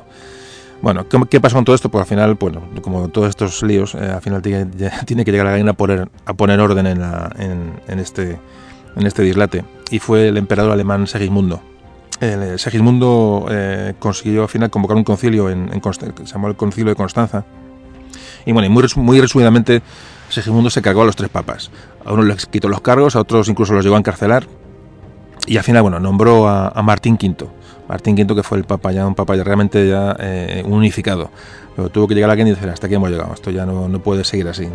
Bueno, 0.81 1.07
¿qué, 1.29 1.39
pasó 1.39 1.55
con 1.55 1.65
todo 1.65 1.75
esto? 1.75 1.89
Pues 1.89 2.01
al 2.01 2.07
final, 2.07 2.35
bueno, 2.35 2.61
como 2.81 3.07
todos 3.09 3.29
estos 3.29 3.63
líos, 3.63 3.95
eh, 3.95 3.99
al 3.99 4.21
final 4.21 4.41
tiene, 4.41 4.69
que 5.25 5.31
llegar 5.31 5.47
alguien 5.47 5.69
a 5.69 5.73
poner, 5.73 6.09
a 6.25 6.33
poner 6.33 6.59
orden 6.59 6.87
en, 6.87 7.01
en, 7.87 7.99
este, 7.99 8.39
en 8.95 9.07
este 9.07 9.23
dislate. 9.23 9.63
Y 9.91 9.99
fue 9.99 10.27
el 10.27 10.37
emperador 10.37 10.71
alemán 10.71 11.07
Segismundo. 11.07 11.61
El, 12.19 12.57
Segismundo 12.59 13.45
eh, 13.49 13.93
consiguió 13.99 14.43
al 14.43 14.49
final 14.49 14.69
convocar 14.69 14.97
un 14.97 15.03
concilio 15.03 15.49
en, 15.49 15.69
en 15.73 15.81
se 15.93 16.33
llamó 16.33 16.47
el 16.47 16.55
Concilio 16.55 16.89
de 16.89 16.95
Constanza. 16.95 17.45
Y 18.45 18.51
bueno, 18.51 18.69
muy, 18.69 18.83
muy 18.95 19.19
resumidamente, 19.19 19.81
Segismundo 20.29 20.69
se 20.69 20.81
cargó 20.81 21.01
a 21.01 21.05
los 21.05 21.15
tres 21.15 21.29
papas. 21.29 21.71
A 22.05 22.13
unos 22.13 22.25
les 22.25 22.45
quitó 22.45 22.69
los 22.69 22.81
cargos, 22.81 23.15
a 23.15 23.21
otros 23.21 23.47
incluso 23.49 23.73
los 23.73 23.83
llevó 23.83 23.95
a 23.95 23.99
encarcelar. 23.99 24.47
Y 25.47 25.57
al 25.57 25.63
final, 25.63 25.81
bueno, 25.81 25.99
nombró 25.99 26.47
a, 26.47 26.81
Martín 26.81 27.17
V 27.21 27.47
Martín 27.87 28.15
V 28.15 28.35
que 28.35 28.43
fue 28.43 28.57
el 28.57 28.63
Papa 28.63 28.91
ya, 28.91 29.05
un 29.05 29.13
Papa 29.13 29.35
ya 29.35 29.43
realmente 29.43 29.87
ya 29.87 30.15
eh, 30.19 30.63
unificado. 30.65 31.29
Pero 31.75 31.89
tuvo 31.89 32.07
que 32.07 32.15
llegar 32.15 32.29
alguien 32.29 32.47
y 32.47 32.51
decir, 32.51 32.69
hasta 32.69 32.87
aquí 32.87 32.95
hemos 32.95 33.09
llegado, 33.09 33.33
esto 33.33 33.51
ya 33.51 33.65
no, 33.65 33.87
no 33.87 33.99
puede 33.99 34.23
seguir 34.23 34.47
así. 34.47 34.67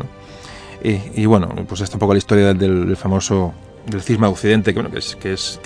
Y, 0.83 1.27
bueno, 1.27 1.49
pues 1.69 1.83
esta 1.83 1.97
un 1.97 2.01
poco 2.01 2.15
la 2.15 2.19
historia 2.19 2.55
del, 2.55 2.97
famoso 2.97 3.53
del 3.91 4.03
cisma 4.03 4.29
occidente, 4.29 4.73
que, 4.73 4.81
bueno, 4.81 4.91
que, 4.91 4.99
es, 4.99 5.17
que, 5.17 5.33
es, 5.33 5.61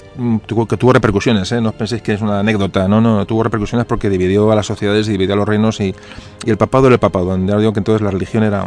tuvo, 0.46 0.66
que 0.66 0.76
tuvo 0.76 0.92
repercusiones, 0.92 1.50
¿eh? 1.52 1.60
no 1.60 1.70
os 1.70 1.74
penséis 1.74 2.02
que 2.02 2.14
es 2.14 2.20
una 2.20 2.40
anécdota, 2.40 2.88
no, 2.88 3.00
no, 3.00 3.26
tuvo 3.26 3.42
repercusiones 3.42 3.86
porque 3.86 4.08
dividió 4.08 4.50
a 4.50 4.56
las 4.56 4.66
sociedades, 4.66 5.06
dividió 5.06 5.34
a 5.34 5.36
los 5.36 5.48
reinos 5.48 5.80
y, 5.80 5.94
y 6.44 6.50
el 6.50 6.56
papado 6.56 6.86
era 6.86 6.94
el 6.94 7.00
papado, 7.00 7.26
donde 7.26 7.56
digo 7.58 7.72
que 7.72 7.80
entonces 7.80 8.02
la 8.02 8.10
religión 8.10 8.42
era, 8.42 8.66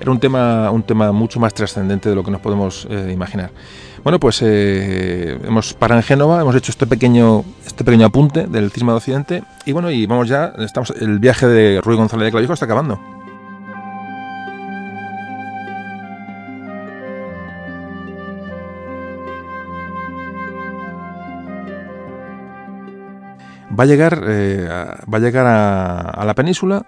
era 0.00 0.10
un 0.10 0.20
tema, 0.20 0.70
un 0.70 0.82
tema 0.82 1.12
mucho 1.12 1.40
más 1.40 1.54
trascendente 1.54 2.08
de 2.08 2.14
lo 2.14 2.22
que 2.22 2.30
nos 2.30 2.40
podemos 2.40 2.86
eh, 2.90 3.10
imaginar. 3.12 3.50
Bueno, 4.04 4.20
pues 4.20 4.40
eh, 4.42 5.38
hemos 5.44 5.74
parado 5.74 6.00
en 6.00 6.04
Génova, 6.04 6.40
hemos 6.40 6.54
hecho 6.54 6.70
este 6.70 6.86
pequeño, 6.86 7.44
este 7.66 7.84
pequeño 7.84 8.06
apunte 8.06 8.46
del 8.46 8.70
cisma 8.70 8.92
de 8.92 8.98
Occidente 8.98 9.42
y 9.66 9.72
bueno, 9.72 9.90
y 9.90 10.06
vamos 10.06 10.28
ya, 10.28 10.52
estamos, 10.58 10.92
el 11.00 11.18
viaje 11.18 11.46
de 11.46 11.80
Ruy 11.80 11.96
González 11.96 12.26
de 12.26 12.30
Clavijo 12.30 12.52
está 12.52 12.66
acabando. 12.66 13.17
Va 23.78 23.84
a 23.84 23.86
llegar, 23.86 24.24
eh, 24.26 24.66
va 24.66 25.18
a, 25.18 25.20
llegar 25.20 25.46
a, 25.46 26.24
la 26.24 26.34
península 26.34 26.84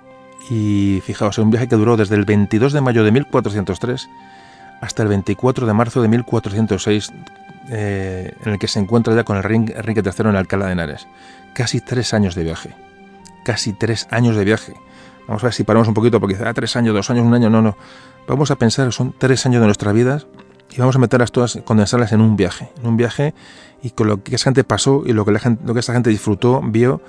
y 0.48 1.00
fijaos, 1.04 1.38
es 1.38 1.44
un 1.44 1.50
viaje 1.50 1.68
que 1.68 1.76
duró 1.76 1.96
desde 1.96 2.16
el 2.16 2.24
22 2.24 2.72
de 2.72 2.80
mayo 2.80 3.04
de 3.04 3.12
1403 3.12 4.08
hasta 4.80 5.02
el 5.02 5.08
24 5.08 5.66
de 5.66 5.72
marzo 5.72 6.02
de 6.02 6.08
1406, 6.08 7.12
eh, 7.68 8.32
en 8.44 8.52
el 8.52 8.58
que 8.58 8.66
se 8.66 8.80
encuentra 8.80 9.14
ya 9.14 9.24
con 9.24 9.36
el 9.36 9.42
rey 9.42 9.56
Enrique 9.56 10.02
III 10.04 10.30
en 10.30 10.36
Alcalá 10.36 10.66
de 10.66 10.72
Henares. 10.72 11.06
Casi 11.54 11.80
tres 11.80 12.14
años 12.14 12.34
de 12.34 12.44
viaje. 12.44 12.74
Casi 13.44 13.72
tres 13.72 14.08
años 14.10 14.36
de 14.36 14.44
viaje. 14.44 14.74
Vamos 15.28 15.44
a 15.44 15.46
ver 15.46 15.54
si 15.54 15.64
paramos 15.64 15.86
un 15.86 15.94
poquito, 15.94 16.18
porque 16.18 16.36
ah, 16.44 16.52
tres 16.54 16.74
años, 16.76 16.94
dos 16.94 17.10
años, 17.10 17.24
un 17.24 17.34
año, 17.34 17.50
no, 17.50 17.62
no. 17.62 17.76
Vamos 18.26 18.50
a 18.50 18.56
pensar 18.56 18.92
son 18.92 19.14
tres 19.16 19.44
años 19.46 19.60
de 19.60 19.66
nuestra 19.66 19.92
vida 19.92 20.22
y 20.70 20.78
vamos 20.78 20.96
a 20.96 20.98
meterlas 20.98 21.30
todas, 21.30 21.58
condensarlas 21.64 22.12
en 22.12 22.20
un 22.20 22.36
viaje. 22.36 22.70
En 22.80 22.88
un 22.88 22.96
viaje 22.96 23.34
y 23.82 23.90
con 23.90 24.08
lo 24.08 24.22
que 24.22 24.34
esa 24.34 24.44
gente 24.44 24.64
pasó 24.64 25.02
y 25.06 25.12
lo 25.12 25.24
que, 25.24 25.32
la 25.32 25.38
gente, 25.38 25.62
lo 25.66 25.74
que 25.74 25.80
esa 25.80 25.92
gente 25.92 26.10
disfrutó, 26.10 26.60
vio, 26.62 27.00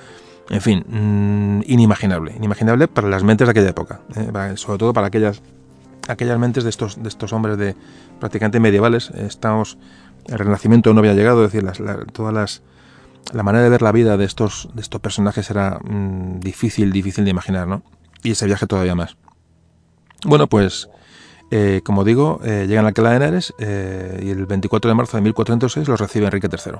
en 0.50 0.62
fin, 0.62 0.86
mm, 0.88 1.64
inimaginable. 1.66 2.36
Inimaginable 2.36 2.88
para 2.88 3.08
las 3.08 3.24
mentes 3.24 3.48
de 3.48 3.52
aquella 3.52 3.70
época. 3.70 4.02
Eh, 4.16 4.54
sobre 4.56 4.78
todo 4.78 4.94
para 4.94 5.08
aquellas 5.08 5.42
aquellas 6.08 6.40
mentes 6.40 6.64
de 6.64 6.70
estos, 6.70 7.02
de 7.02 7.10
estos 7.10 7.34
hombres 7.34 7.58
de 7.58 7.76
prácticamente 8.20 8.60
medievales. 8.60 9.12
Estamos, 9.12 9.78
el 10.28 10.40
Renacimiento 10.40 10.94
no 10.94 11.00
había 11.00 11.14
llegado, 11.14 11.46
es 11.46 11.52
decir, 11.52 11.64
las, 11.64 11.80
todas 12.12 12.34
las, 12.34 12.62
la 13.34 13.44
manera 13.44 13.64
de 13.64 13.70
ver 13.70 13.82
la 13.82 13.92
vida 13.92 14.18
de 14.18 14.26
estos, 14.26 14.70
de 14.74 14.82
estos 14.82 15.02
personajes 15.02 15.50
era 15.50 15.80
mm, 15.80 16.40
difícil, 16.40 16.92
difícil 16.92 17.24
de 17.24 17.32
imaginar, 17.32 17.68
¿no? 17.68 17.84
Y 18.24 18.32
ese 18.32 18.46
viaje 18.46 18.68
todavía 18.68 18.96
más. 18.96 19.18
Bueno, 20.26 20.48
pues, 20.48 20.90
eh, 21.52 21.82
como 21.84 22.06
digo, 22.06 22.40
eh, 22.44 22.66
llegan 22.68 22.86
a 22.86 22.88
Alcalá 22.90 23.12
de 23.12 23.16
Henares 23.18 23.54
eh, 23.60 24.22
y 24.24 24.30
el 24.30 24.46
24 24.46 24.90
de 24.90 24.96
marzo 24.96 25.18
de 25.18 25.24
1406 25.24 25.88
los 25.88 26.00
recibe 26.00 26.26
Enrique 26.26 26.48
III. 26.48 26.78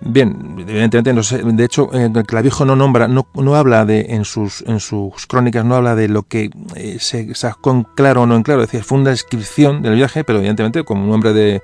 Bien, 0.00 0.56
evidentemente, 0.58 1.12
no 1.12 1.22
sé, 1.22 1.38
de 1.42 1.64
hecho, 1.64 1.90
clavijo 2.26 2.64
no 2.64 2.76
nombra, 2.76 3.08
no, 3.08 3.26
no, 3.34 3.54
habla 3.54 3.84
de, 3.84 4.06
en 4.10 4.24
sus, 4.24 4.62
en 4.66 4.80
sus 4.80 5.26
crónicas, 5.26 5.64
no 5.64 5.76
habla 5.76 5.94
de 5.94 6.08
lo 6.08 6.24
que 6.24 6.50
eh, 6.76 6.98
se 7.00 7.34
sacó 7.34 7.70
en 7.70 7.84
claro 7.84 8.22
o 8.22 8.26
no 8.26 8.36
en 8.36 8.42
claro, 8.42 8.62
es 8.62 8.70
decir, 8.70 8.84
fue 8.84 8.98
una 8.98 9.10
descripción 9.10 9.82
del 9.82 9.94
viaje, 9.94 10.22
pero 10.24 10.38
evidentemente 10.38 10.84
como 10.84 11.04
un 11.04 11.12
hombre 11.12 11.32
de, 11.32 11.62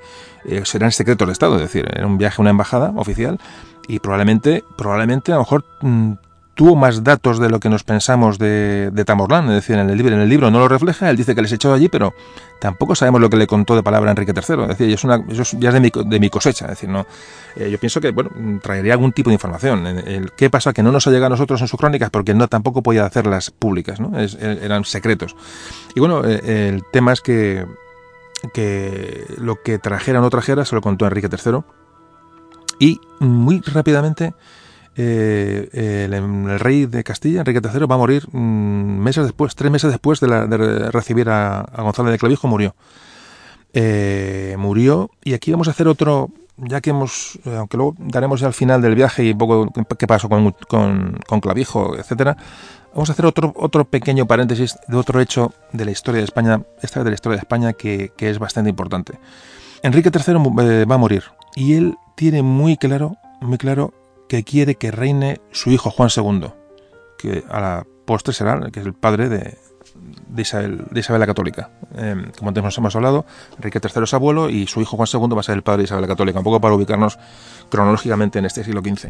serán 0.64 0.90
secretos 0.92 1.26
de 1.26 1.32
Estado, 1.32 1.56
es 1.56 1.62
decir, 1.62 1.86
era 1.92 2.06
un 2.06 2.18
viaje 2.18 2.40
una 2.40 2.51
embajada 2.51 2.92
oficial 2.97 3.38
y 3.86 3.98
probablemente, 3.98 4.64
probablemente 4.76 5.32
a 5.32 5.36
lo 5.36 5.42
mejor 5.42 5.64
mm, 5.82 6.12
tuvo 6.60 6.76
más 6.76 7.02
datos 7.02 7.38
de 7.38 7.48
lo 7.48 7.58
que 7.58 7.70
nos 7.70 7.84
pensamos 7.84 8.36
de, 8.36 8.90
de 8.92 9.04
Tamorlán, 9.06 9.46
es 9.46 9.54
decir, 9.54 9.76
en 9.76 9.88
el, 9.88 9.96
libro, 9.96 10.14
en 10.14 10.20
el 10.20 10.28
libro 10.28 10.50
no 10.50 10.58
lo 10.58 10.68
refleja, 10.68 11.08
él 11.08 11.16
dice 11.16 11.34
que 11.34 11.40
les 11.40 11.50
echó 11.52 11.72
allí, 11.72 11.88
pero 11.88 12.12
tampoco 12.60 12.94
sabemos 12.94 13.18
lo 13.18 13.30
que 13.30 13.38
le 13.38 13.46
contó 13.46 13.74
de 13.74 13.82
palabra 13.82 14.10
Enrique 14.10 14.34
III, 14.36 14.64
es 14.64 14.68
decir, 14.68 14.92
es 14.92 15.02
una, 15.02 15.24
eso 15.30 15.56
ya 15.58 15.70
es 15.70 15.74
de 15.74 16.20
mi, 16.20 16.28
cosecha, 16.28 16.66
es 16.66 16.72
decir, 16.72 16.90
no, 16.90 17.06
eh, 17.56 17.70
yo 17.70 17.78
pienso 17.78 17.98
que, 18.02 18.10
bueno, 18.10 18.60
traería 18.62 18.92
algún 18.92 19.12
tipo 19.12 19.30
de 19.30 19.34
información. 19.36 20.02
¿Qué 20.36 20.50
pasa? 20.50 20.74
Que 20.74 20.82
no 20.82 20.92
nos 20.92 21.06
ha 21.06 21.10
llegado 21.10 21.28
a 21.28 21.30
nosotros 21.30 21.62
en 21.62 21.66
sus 21.66 21.80
crónicas 21.80 22.10
porque 22.10 22.34
no 22.34 22.46
tampoco 22.46 22.82
podía 22.82 23.06
hacerlas 23.06 23.50
públicas, 23.50 23.98
¿no? 23.98 24.12
eran 24.18 24.84
secretos. 24.84 25.36
Y 25.94 26.00
bueno, 26.00 26.26
eh, 26.26 26.68
el 26.68 26.84
tema 26.92 27.14
es 27.14 27.22
que, 27.22 27.64
que 28.52 29.24
lo 29.38 29.62
que 29.62 29.78
trajera 29.78 30.18
o 30.18 30.22
no 30.22 30.28
trajera 30.28 30.66
se 30.66 30.74
lo 30.74 30.82
contó 30.82 31.06
Enrique 31.06 31.30
III 31.34 31.60
y 32.78 33.00
muy 33.18 33.62
rápidamente 33.62 34.34
eh, 35.02 36.09
el, 36.12 36.59
rey 36.60 36.85
de 36.85 37.02
Castilla, 37.02 37.40
Enrique 37.40 37.60
III, 37.62 37.86
va 37.86 37.94
a 37.94 37.98
morir 37.98 38.28
mm, 38.31 38.98
meses 38.98 39.24
después, 39.24 39.55
tres 39.55 39.70
meses 39.70 39.90
después 39.90 40.20
de, 40.20 40.90
recibir 40.90 41.31
a, 41.31 41.66
González 41.78 42.12
de 42.12 42.18
Clavijo, 42.18 42.48
murió. 42.48 42.74
Eh, 43.72 44.56
murió 44.59 45.10
y 45.22 45.32
aquí 45.32 45.52
vamos 45.52 45.68
a 45.68 45.70
hacer 45.70 45.89
otro, 45.89 46.28
ya 46.56 46.81
que 46.81 46.90
hemos, 46.90 47.39
eh, 47.47 47.56
aunque 47.56 47.77
luego 47.77 47.94
daremos 47.98 48.40
ya 48.40 48.48
al 48.48 48.52
final 48.52 48.82
del 48.82 48.94
viaje 48.94 49.24
y 49.24 49.31
un 49.31 49.39
poco 49.39 49.72
qué 49.97 50.06
pasó 50.06 50.28
con, 50.28 51.40
Clavijo, 51.40 51.97
etcétera, 51.97 52.36
vamos 52.93 53.09
a 53.09 53.12
hacer 53.12 53.24
otro, 53.24 53.55
otro 53.56 53.85
pequeño 53.86 54.27
paréntesis 54.27 54.77
de 54.86 54.97
otro 54.97 55.20
hecho 55.20 55.55
de 55.72 55.85
la 55.86 55.93
historia 55.93 56.18
de 56.18 56.24
España, 56.24 56.62
esta 56.82 57.02
de 57.05 57.10
la 57.10 57.14
historia 57.14 57.36
de 57.36 57.40
España, 57.40 57.72
que, 57.72 58.12
que 58.16 58.28
es 58.28 58.39
bastante 58.39 58.68
importante. 58.68 59.18
Enrique 59.82 60.10
III 60.12 60.85
va 60.85 60.94
a 60.94 60.98
morir 60.98 61.24
y 61.56 61.74
él 61.74 61.97
tiene 62.16 62.43
muy 62.43 62.77
claro, 62.77 63.16
muy 63.40 63.56
claro 63.56 63.94
que 64.31 64.44
quiere 64.44 64.77
que 64.77 64.93
reine 64.93 65.40
su 65.51 65.73
hijo 65.73 65.90
Juan 65.90 66.09
II, 66.16 66.52
que 67.19 67.43
a 67.51 67.61
la 67.61 67.86
postre 68.05 68.32
será, 68.32 68.70
que 68.70 68.78
es 68.78 68.86
el 68.86 68.94
padre 68.94 69.28
de, 69.28 69.59
Isabel, 70.36 70.85
de 70.89 71.01
Isabel 71.01 71.19
la 71.19 71.27
Católica. 71.27 71.70
Eh, 71.97 72.31
como 72.39 72.51
antes 72.51 72.78
hemos 72.78 72.94
hablado, 72.94 73.27
Enrique 73.57 73.81
III 73.82 74.05
es 74.05 74.15
abuelo 74.15 74.48
y 74.48 74.69
su 74.69 74.81
hijo 74.81 74.97
Juan 74.97 75.09
II 75.12 75.35
va 75.35 75.40
a 75.40 75.43
ser 75.43 75.57
el 75.57 75.65
padre 75.65 75.78
de 75.78 75.85
Isabel 75.86 76.02
la 76.02 76.07
Católica, 76.07 76.39
un 76.39 76.44
poco 76.44 76.61
para 76.61 76.77
ubicarnos 76.77 77.19
cronológicamente 77.70 78.39
en 78.39 78.44
este 78.44 78.62
siglo 78.62 78.82
XV. 78.82 79.09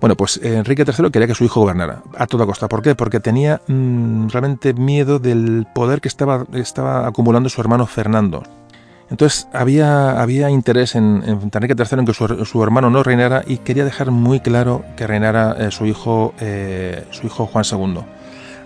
Bueno, 0.00 0.16
pues 0.16 0.38
eh, 0.42 0.56
Enrique 0.56 0.84
III 0.84 1.12
quería 1.12 1.28
que 1.28 1.36
su 1.36 1.44
hijo 1.44 1.60
gobernara 1.60 2.02
a 2.16 2.26
toda 2.26 2.44
costa. 2.44 2.66
¿Por 2.66 2.82
qué? 2.82 2.96
Porque 2.96 3.20
tenía 3.20 3.62
mm, 3.68 4.26
realmente 4.26 4.74
miedo 4.74 5.20
del 5.20 5.68
poder 5.72 6.00
que 6.00 6.08
estaba, 6.08 6.46
estaba 6.52 7.06
acumulando 7.06 7.48
su 7.48 7.60
hermano 7.60 7.86
Fernando. 7.86 8.42
Entonces 9.10 9.48
había, 9.52 10.20
había 10.20 10.50
interés 10.50 10.94
en, 10.94 11.22
en 11.24 11.50
Enrique 11.52 11.74
III 11.76 12.00
en 12.00 12.06
que 12.06 12.12
su, 12.12 12.62
hermano 12.62 12.90
no 12.90 13.02
reinara 13.02 13.42
y 13.46 13.58
quería 13.58 13.84
dejar 13.84 14.10
muy 14.10 14.40
claro 14.40 14.84
que 14.96 15.06
reinara 15.06 15.56
eh, 15.58 15.70
su, 15.70 15.86
hijo, 15.86 16.34
eh, 16.40 17.04
su 17.10 17.26
hijo 17.26 17.46
Juan 17.46 17.64
II. 17.70 18.00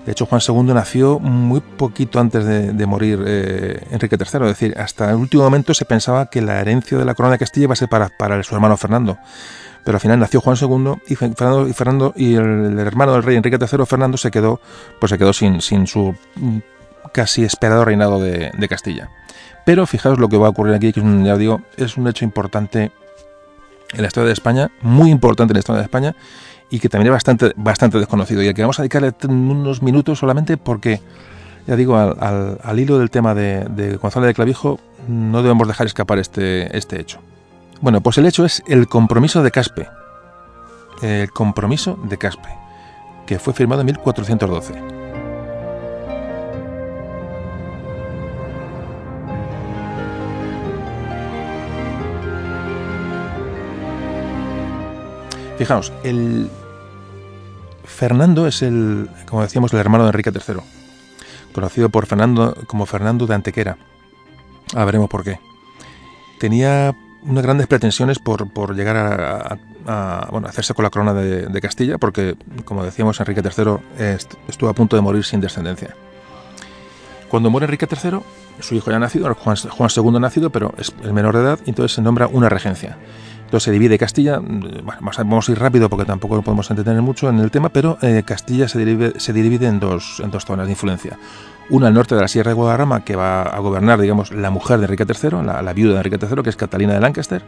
De 0.05 0.10
hecho, 0.10 0.27
Juan 0.27 0.40
II 0.47 0.74
nació 0.74 1.20
muy 1.20 1.60
poquito 1.60 2.19
antes 2.19 2.44
de, 2.44 2.86
morir 2.86 3.23
eh, 3.24 3.86
Enrique 3.93 4.16
III. 4.19 4.27
Es 4.27 4.40
decir, 4.40 4.74
hasta 4.77 5.10
el 5.10 5.16
último 5.16 5.44
momento 5.44 5.74
se 5.74 5.85
pensaba 5.85 6.27
que 6.27 6.43
la 6.43 6.60
herencia 6.60 6.98
de 6.98 7.05
la 7.05 7.14
corona 7.14 7.35
de 7.35 7.39
Castilla 7.39 7.64
iba 7.64 7.74
a 7.74 7.77
ser 7.77 7.89
para, 7.89 8.09
para 8.09 8.43
su 8.43 8.52
hermano 8.52 8.77
Fernando. 8.77 9.19
Pero 9.85 9.97
al 9.97 10.01
final 10.01 10.19
nació 10.19 10.40
Juan 10.40 10.56
II 10.60 10.94
y 11.06 11.14
Fernando 11.14 11.69
y, 11.69 11.73
Fernando, 11.73 12.12
y 12.16 12.35
el, 12.35 12.78
hermano 12.81 13.12
del 13.12 13.23
rey 13.23 13.36
Enrique 13.36 13.59
III, 13.60 13.86
Fernando, 13.86 14.16
se 14.16 14.32
quedó, 14.32 14.60
pues 15.01 15.10
se 15.10 15.19
quedó 15.19 15.32
sin, 15.32 15.60
sin 15.60 15.86
su 15.86 16.14
casi 17.12 17.44
esperado 17.44 17.84
reinado 17.84 18.20
de 18.20 18.68
Castilla. 18.68 19.10
Pero 19.64 19.86
fijaos 19.86 20.18
lo 20.18 20.28
que 20.28 20.36
va 20.36 20.46
a 20.46 20.50
ocurrir 20.50 20.74
aquí, 20.74 20.92
que 20.92 21.00
es 21.00 21.06
un, 21.06 21.24
ya 21.24 21.36
digo, 21.36 21.62
es 21.76 21.96
un 21.96 22.08
hecho 22.08 22.24
importante 22.24 22.90
en 23.92 24.00
la 24.00 24.08
historia 24.08 24.26
de 24.26 24.32
España, 24.32 24.70
muy 24.80 25.10
importante 25.10 25.52
en 25.52 25.56
la 25.56 25.60
historia 25.60 25.80
de 25.80 25.84
España, 25.84 26.16
y 26.70 26.80
que 26.80 26.88
también 26.88 27.08
es 27.08 27.12
bastante, 27.12 27.52
bastante 27.56 27.98
desconocido. 27.98 28.42
Y 28.42 28.48
al 28.48 28.54
que 28.54 28.62
vamos 28.62 28.78
a 28.78 28.82
dedicarle 28.82 29.12
unos 29.28 29.82
minutos 29.82 30.18
solamente 30.18 30.56
porque, 30.56 31.00
ya 31.66 31.76
digo, 31.76 31.96
al, 31.96 32.78
hilo 32.78 32.98
del 32.98 33.10
tema 33.10 33.34
de, 33.34 33.66
de, 33.70 33.98
de 33.98 34.34
Clavijo, 34.34 34.80
no 35.06 35.42
debemos 35.42 35.68
dejar 35.68 35.86
escapar 35.86 36.18
este, 36.18 36.76
este 36.76 37.00
hecho. 37.00 37.20
Bueno, 37.80 38.00
pues 38.00 38.18
el 38.18 38.26
hecho 38.26 38.44
es 38.44 38.62
el 38.66 38.88
compromiso 38.88 39.42
de 39.42 39.50
Caspe. 39.50 39.88
El 41.02 41.30
compromiso 41.30 41.98
de 42.04 42.16
Caspe, 42.16 42.48
que 43.26 43.38
fue 43.38 43.52
firmado 43.52 43.82
en 43.82 43.86
1412. 43.86 45.01
Fijaos, 55.62 55.93
el 56.02 56.51
Fernando 57.84 58.48
es 58.48 58.62
el, 58.62 59.09
como 59.28 59.43
decíamos, 59.43 59.72
el 59.72 59.78
hermano 59.78 60.02
de 60.02 60.09
Enrique 60.09 60.32
III, 60.34 60.56
conocido 61.52 61.89
por 61.89 62.06
Fernando 62.06 62.56
como 62.66 62.84
Fernando 62.84 63.28
de 63.28 63.36
Antequera. 63.36 63.76
A 64.74 64.84
veremos 64.84 65.09
por 65.09 65.22
qué. 65.22 65.39
Tenía 66.40 66.97
unas 67.22 67.44
grandes 67.44 67.68
pretensiones 67.68 68.18
por, 68.18 68.52
por 68.52 68.74
llegar 68.74 68.97
a, 69.86 70.26
bueno, 70.32 70.48
hacerse 70.48 70.74
con 70.74 70.82
la 70.82 70.90
corona 70.90 71.14
de, 71.14 71.60
Castilla, 71.60 71.97
porque, 71.97 72.34
como 72.64 72.82
decíamos, 72.82 73.20
Enrique 73.20 73.40
III 73.40 74.16
estuvo 74.48 74.68
a 74.68 74.74
punto 74.74 74.97
de 74.97 75.02
morir 75.02 75.22
sin 75.22 75.40
descendencia. 75.40 75.94
Cuando 77.28 77.51
muere 77.51 77.66
Enrique 77.66 77.86
III, 77.89 78.18
su 78.59 78.74
hijo 78.74 78.90
ya 78.90 78.98
nacido, 78.98 79.32
Juan, 79.36 79.56
Juan 79.56 79.90
II 79.97 80.18
nacido, 80.18 80.51
pero 80.51 80.74
es 80.76 80.93
el 81.05 81.12
menor 81.12 81.36
de 81.36 81.43
edad, 81.43 81.60
y 81.64 81.70
entonces 81.70 81.94
se 81.94 82.02
nombra 82.02 82.26
una 82.26 82.48
regencia. 82.48 82.98
Entonces 83.52 83.64
se 83.64 83.72
divide 83.72 83.98
Castilla, 83.98 84.40
mm, 84.40 84.60
bueno, 84.82 85.00
vamos 85.18 85.46
a 85.46 85.52
ir 85.52 85.58
rápido 85.58 85.90
porque 85.90 86.06
tampoco 86.06 86.40
podemos 86.40 86.70
entretener 86.70 87.02
mucho 87.02 87.28
en 87.28 87.38
el 87.38 87.50
tema, 87.50 87.68
pero 87.68 87.98
eh, 88.00 88.22
Castilla 88.24 88.66
se 88.66 88.78
divide, 88.78 89.20
se 89.20 89.34
divide 89.34 89.66
en, 89.66 89.78
dos, 89.78 90.22
en 90.24 90.30
dos 90.30 90.46
zonas 90.46 90.64
de 90.64 90.72
influencia. 90.72 91.18
Una 91.68 91.88
al 91.88 91.92
norte 91.92 92.14
de 92.14 92.22
la 92.22 92.28
Sierra 92.28 92.48
de 92.48 92.54
Guadarrama, 92.54 93.04
que 93.04 93.14
va 93.14 93.42
a 93.42 93.58
gobernar, 93.58 94.00
digamos, 94.00 94.32
la 94.32 94.48
mujer 94.48 94.78
de 94.78 94.84
Enrique 94.84 95.04
III, 95.06 95.42
la, 95.44 95.72
viuda 95.74 95.92
de 95.92 95.98
Enrique 95.98 96.18
III, 96.18 96.42
que 96.42 96.48
es 96.48 96.56
Catalina 96.56 96.94
de 96.94 97.00
Lancaster, 97.00 97.42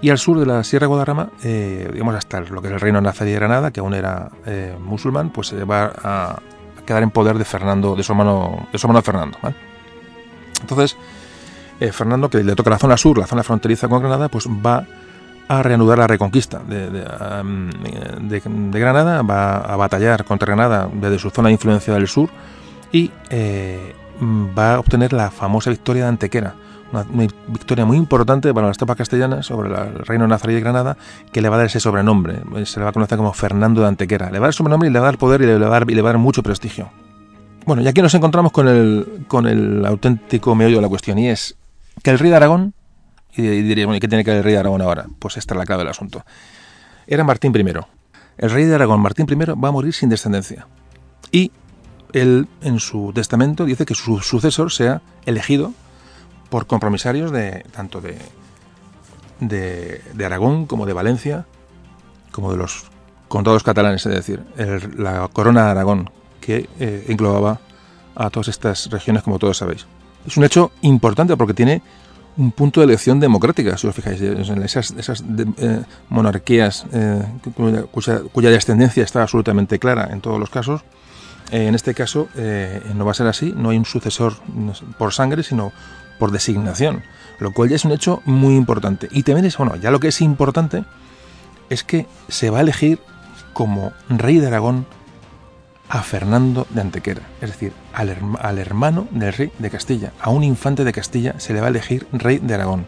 y 0.00 0.10
al 0.10 0.18
sur 0.18 0.38
de 0.38 0.46
la 0.46 0.62
Sierra 0.62 0.84
de 0.84 0.88
Guadarrama, 0.88 1.30
eh, 1.42 1.90
digamos, 1.92 2.14
hasta 2.14 2.38
lo 2.38 2.62
que 2.62 2.68
es 2.68 2.74
el 2.74 2.80
reino 2.80 3.00
nazarí 3.00 3.32
de 3.32 3.36
Granada, 3.36 3.72
que 3.72 3.80
aún 3.80 3.94
era 3.94 4.30
eh, 4.46 4.76
musulmán, 4.78 5.30
pues 5.30 5.48
se 5.48 5.64
va 5.64 5.92
a, 6.00 6.38
quedar 6.86 7.02
en 7.02 7.10
poder 7.10 7.38
de 7.38 7.44
Fernando, 7.44 7.96
de 7.96 8.04
su 8.04 8.12
hermano, 8.12 8.68
de 8.70 8.78
su 8.78 8.86
hermano 8.86 9.02
Fernando. 9.02 9.36
Entonces, 10.60 10.96
Fernando, 11.90 12.30
que 12.30 12.44
le 12.44 12.54
toca 12.54 12.70
la 12.70 12.78
zona 12.78 12.96
sur, 12.96 13.18
la 13.18 13.26
zona 13.26 13.42
fronteriza 13.42 13.88
con 13.88 13.98
Granada, 13.98 14.28
pues 14.28 14.46
va 14.46 14.86
a 15.48 15.62
reanudar 15.62 15.98
la 15.98 16.06
reconquista 16.06 16.60
de, 16.60 16.88
Granada, 18.72 19.22
va 19.22 19.56
a 19.56 19.76
batallar 19.76 20.24
contra 20.24 20.46
Granada 20.46 20.88
desde 20.92 21.18
su 21.18 21.30
zona 21.30 21.48
de 21.48 21.52
influencia 21.52 21.94
del 21.94 22.08
sur 22.08 22.30
y 22.92 23.10
eh, 23.30 23.94
va 24.22 24.74
a 24.74 24.78
obtener 24.78 25.12
la 25.12 25.30
famosa 25.30 25.70
victoria 25.70 26.04
de 26.04 26.08
Antequera, 26.10 26.54
una, 26.92 27.04
victoria 27.48 27.84
muy 27.84 27.96
importante 27.96 28.54
para 28.54 28.68
las 28.68 28.78
tropas 28.78 28.96
castellanas 28.96 29.46
sobre 29.46 29.68
el 29.68 29.98
reino 30.06 30.26
nazarí 30.26 30.54
de 30.54 30.60
Granada, 30.60 30.96
que 31.32 31.40
le 31.40 31.48
va 31.48 31.56
a 31.56 31.58
dar 31.58 31.66
ese 31.66 31.80
sobrenombre, 31.80 32.40
se 32.64 32.78
le 32.78 32.84
va 32.84 32.90
a 32.90 32.92
conocer 32.92 33.18
como 33.18 33.32
Fernando 33.32 33.82
de 33.82 33.88
Antequera, 33.88 34.30
le 34.30 34.38
va 34.38 34.46
a 34.46 34.48
dar 34.48 34.54
sobrenombre 34.54 34.88
y 34.88 34.92
le 34.92 34.98
va 34.98 35.08
a 35.08 35.10
dar 35.10 35.18
poder 35.18 35.42
y 35.42 35.46
le 35.46 35.58
va 35.58 35.66
a 35.66 35.70
dar, 35.70 35.90
y 35.90 35.94
le 35.94 36.02
va 36.02 36.10
a 36.10 36.12
dar 36.12 36.20
mucho 36.20 36.42
prestigio. 36.42 36.90
Bueno, 37.66 37.82
y 37.82 37.88
aquí 37.88 38.02
nos 38.02 38.14
encontramos 38.14 38.52
con 38.52 38.68
el, 38.68 39.24
con 39.26 39.46
el 39.46 39.84
auténtico 39.86 40.54
meollo 40.54 40.76
de 40.76 40.82
la 40.82 40.88
cuestión, 40.88 41.18
y 41.18 41.28
es 41.28 41.56
que 42.02 42.10
el 42.10 42.18
rey 42.18 42.30
de 42.30 42.36
Aragón 42.36 42.74
y, 43.36 43.62
diréis, 43.62 43.86
bueno, 43.86 43.96
¿y 43.96 44.00
qué 44.00 44.08
tiene 44.08 44.24
que 44.24 44.30
ver 44.30 44.38
el 44.38 44.44
rey 44.44 44.52
de 44.54 44.60
Aragón 44.60 44.82
ahora? 44.82 45.06
Pues 45.18 45.36
esta 45.36 45.54
es 45.54 45.58
la 45.58 45.66
clave 45.66 45.82
del 45.82 45.90
asunto. 45.90 46.24
Era 47.06 47.24
Martín 47.24 47.52
I. 47.54 47.74
El 48.38 48.50
rey 48.50 48.64
de 48.64 48.74
Aragón, 48.74 49.00
Martín 49.00 49.26
I, 49.28 49.34
va 49.34 49.68
a 49.68 49.72
morir 49.72 49.92
sin 49.92 50.08
descendencia. 50.08 50.66
Y 51.32 51.50
él, 52.12 52.48
en 52.62 52.78
su 52.78 53.12
testamento, 53.12 53.64
dice 53.64 53.84
que 53.84 53.94
su 53.94 54.20
sucesor 54.20 54.72
sea 54.72 55.02
elegido 55.26 55.72
por 56.48 56.66
compromisarios 56.66 57.32
de 57.32 57.64
tanto 57.72 58.00
de, 58.00 58.16
de, 59.40 60.24
Aragón 60.24 60.66
como 60.66 60.86
de 60.86 60.92
Valencia, 60.92 61.46
como 62.30 62.52
de 62.52 62.58
los 62.58 62.84
condados 63.28 63.64
catalanes, 63.64 64.06
es 64.06 64.14
decir, 64.14 64.44
la 64.96 65.28
corona 65.32 65.64
de 65.64 65.70
Aragón, 65.72 66.10
que 66.40 66.68
eh, 66.78 67.06
englobaba 67.08 67.60
a 68.14 68.30
todas 68.30 68.48
estas 68.48 68.90
regiones, 68.90 69.22
como 69.24 69.38
todos 69.38 69.56
sabéis. 69.56 69.86
Es 70.26 70.36
un 70.36 70.44
hecho 70.44 70.70
importante 70.82 71.36
porque 71.36 71.54
tiene 71.54 71.82
un 72.36 72.52
punto 72.52 72.80
de 72.80 72.86
elección 72.86 73.20
democrática, 73.20 73.76
si 73.78 73.86
os 73.86 73.94
fijáis, 73.94 74.20
esas, 74.20 74.90
esas 74.92 75.24
eh, 75.58 75.82
monarquías 76.08 76.84
eh, 76.92 77.22
cuya, 78.32 78.50
descendencia 78.50 79.04
está 79.04 79.22
absolutamente 79.22 79.78
clara 79.78 80.08
en 80.10 80.20
todos 80.20 80.38
los 80.38 80.50
casos. 80.50 80.82
Eh, 81.50 81.68
en 81.68 81.74
este 81.74 81.94
caso 81.94 82.28
no 82.94 83.04
va 83.04 83.12
a 83.12 83.14
ser 83.14 83.26
así, 83.26 83.52
no 83.56 83.70
hay 83.70 83.78
un 83.78 83.84
sucesor 83.84 84.34
por 84.98 85.12
sangre, 85.12 85.42
sino 85.42 85.72
por 86.18 86.32
designación, 86.32 87.02
lo 87.38 87.52
cual 87.52 87.68
ya 87.68 87.76
es 87.76 87.84
un 87.84 87.92
hecho 87.92 88.22
muy 88.24 88.56
importante. 88.56 89.08
Y 89.10 89.22
también 89.22 89.46
es, 89.46 89.56
bueno, 89.56 89.76
ya 89.76 89.90
lo 89.90 90.00
que 90.00 90.08
es 90.08 90.20
importante 90.20 90.84
es 91.70 91.84
que 91.84 92.06
se 92.28 92.50
va 92.50 92.58
a 92.58 92.62
elegir 92.62 92.98
como 93.52 93.92
rey 94.08 94.38
de 94.38 94.48
Aragón 94.48 94.86
a 95.94 96.02
Fernando 96.02 96.66
de 96.70 96.80
Antequera, 96.80 97.22
es 97.40 97.50
decir, 97.50 97.72
al, 97.92 98.58
hermano 98.58 99.06
del 99.12 99.32
rey 99.32 99.52
de 99.60 99.70
Castilla. 99.70 100.12
A 100.20 100.30
un 100.30 100.42
infante 100.42 100.82
de 100.82 100.92
Castilla 100.92 101.38
se 101.38 101.52
le 101.52 101.60
va 101.60 101.68
a 101.68 101.70
elegir 101.70 102.08
rey 102.10 102.38
de 102.38 102.52
Aragón. 102.52 102.84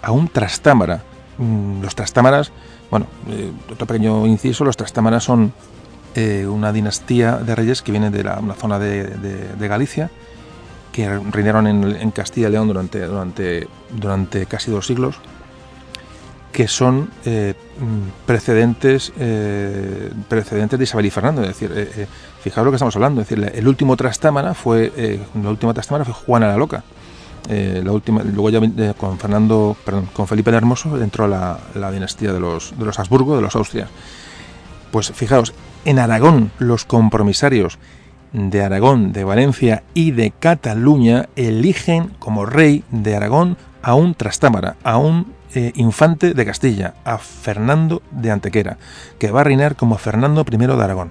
A 0.00 0.12
un 0.12 0.28
trastámara. 0.28 1.02
Mm, 1.38 1.82
los 1.82 1.96
trastámaras, 1.96 2.52
bueno, 2.88 3.06
eh, 3.28 3.50
otro 3.72 3.84
pequeño 3.84 4.28
inciso, 4.28 4.64
los 4.64 4.76
trastámaras 4.76 5.24
son 5.24 5.52
eh, 6.14 6.46
una 6.46 6.72
dinastía 6.72 7.32
de 7.38 7.56
reyes 7.56 7.82
que 7.82 7.90
viene 7.90 8.10
de 8.10 8.22
la, 8.22 8.40
zona 8.56 8.78
de, 8.78 9.56
Galicia, 9.58 10.08
que 10.92 11.08
reinaron 11.32 11.66
en, 11.66 12.10
Castilla 12.12 12.48
y 12.48 12.52
León 12.52 12.68
durante, 12.68 13.06
durante, 13.06 13.66
durante 13.90 14.46
casi 14.46 14.70
dos 14.70 14.86
siglos, 14.86 15.18
que 16.52 16.68
son 16.68 17.10
eh, 17.24 17.54
precedentes, 18.26 19.12
eh, 19.18 20.10
precedentes 20.28 20.78
de 20.78 20.82
Isabel 20.84 21.06
y 21.06 21.10
Fernando. 21.10 21.42
Es 21.42 21.48
decir, 21.48 22.08
fijaos 22.40 22.64
lo 22.64 22.70
que 22.70 22.76
estamos 22.76 22.96
hablando. 22.96 23.20
Es 23.20 23.28
decir, 23.28 23.52
el 23.54 23.68
último 23.68 23.96
trastámara 23.96 24.54
fue, 24.54 25.20
la 25.40 25.50
última 25.50 25.74
trastámara 25.74 26.04
fue 26.04 26.14
Juana 26.14 26.48
la 26.48 26.56
Loca. 26.56 26.82
la 27.48 27.92
última, 27.92 28.22
luego 28.22 28.50
ya 28.50 28.94
con 28.94 29.18
Fernando, 29.18 29.76
perdón, 29.84 30.08
con 30.12 30.26
Felipe 30.26 30.50
el 30.50 30.56
Hermoso 30.56 31.00
entró 31.00 31.28
la, 31.28 31.58
la 31.74 31.90
dinastía 31.90 32.32
de 32.32 32.40
los, 32.40 32.76
de 32.78 32.84
los 32.84 32.98
Habsburgo, 32.98 33.36
de 33.36 33.42
los 33.42 33.54
Austrias. 33.54 33.88
Pues 34.90 35.12
fijaos, 35.12 35.52
en 35.84 35.98
Aragón 35.98 36.50
los 36.58 36.84
compromisarios 36.84 37.78
de 38.32 38.62
Aragón, 38.62 39.12
de 39.12 39.24
Valencia 39.24 39.82
y 39.94 40.10
de 40.10 40.30
Cataluña 40.30 41.28
eligen 41.36 42.10
como 42.18 42.46
rey 42.46 42.84
de 42.90 43.16
Aragón 43.16 43.56
a 43.82 43.94
un 43.94 44.14
trastámara, 44.14 44.76
a 44.82 44.98
un 44.98 45.32
eh, 45.54 45.72
infante 45.76 46.34
de 46.34 46.44
Castilla, 46.44 46.94
a 47.04 47.18
Fernando 47.18 48.02
de 48.10 48.30
Antequera, 48.30 48.78
que 49.18 49.30
va 49.30 49.40
a 49.40 49.44
reinar 49.44 49.76
como 49.76 49.96
Fernando 49.96 50.44
I 50.50 50.56
de 50.56 50.84
Aragón. 50.84 51.10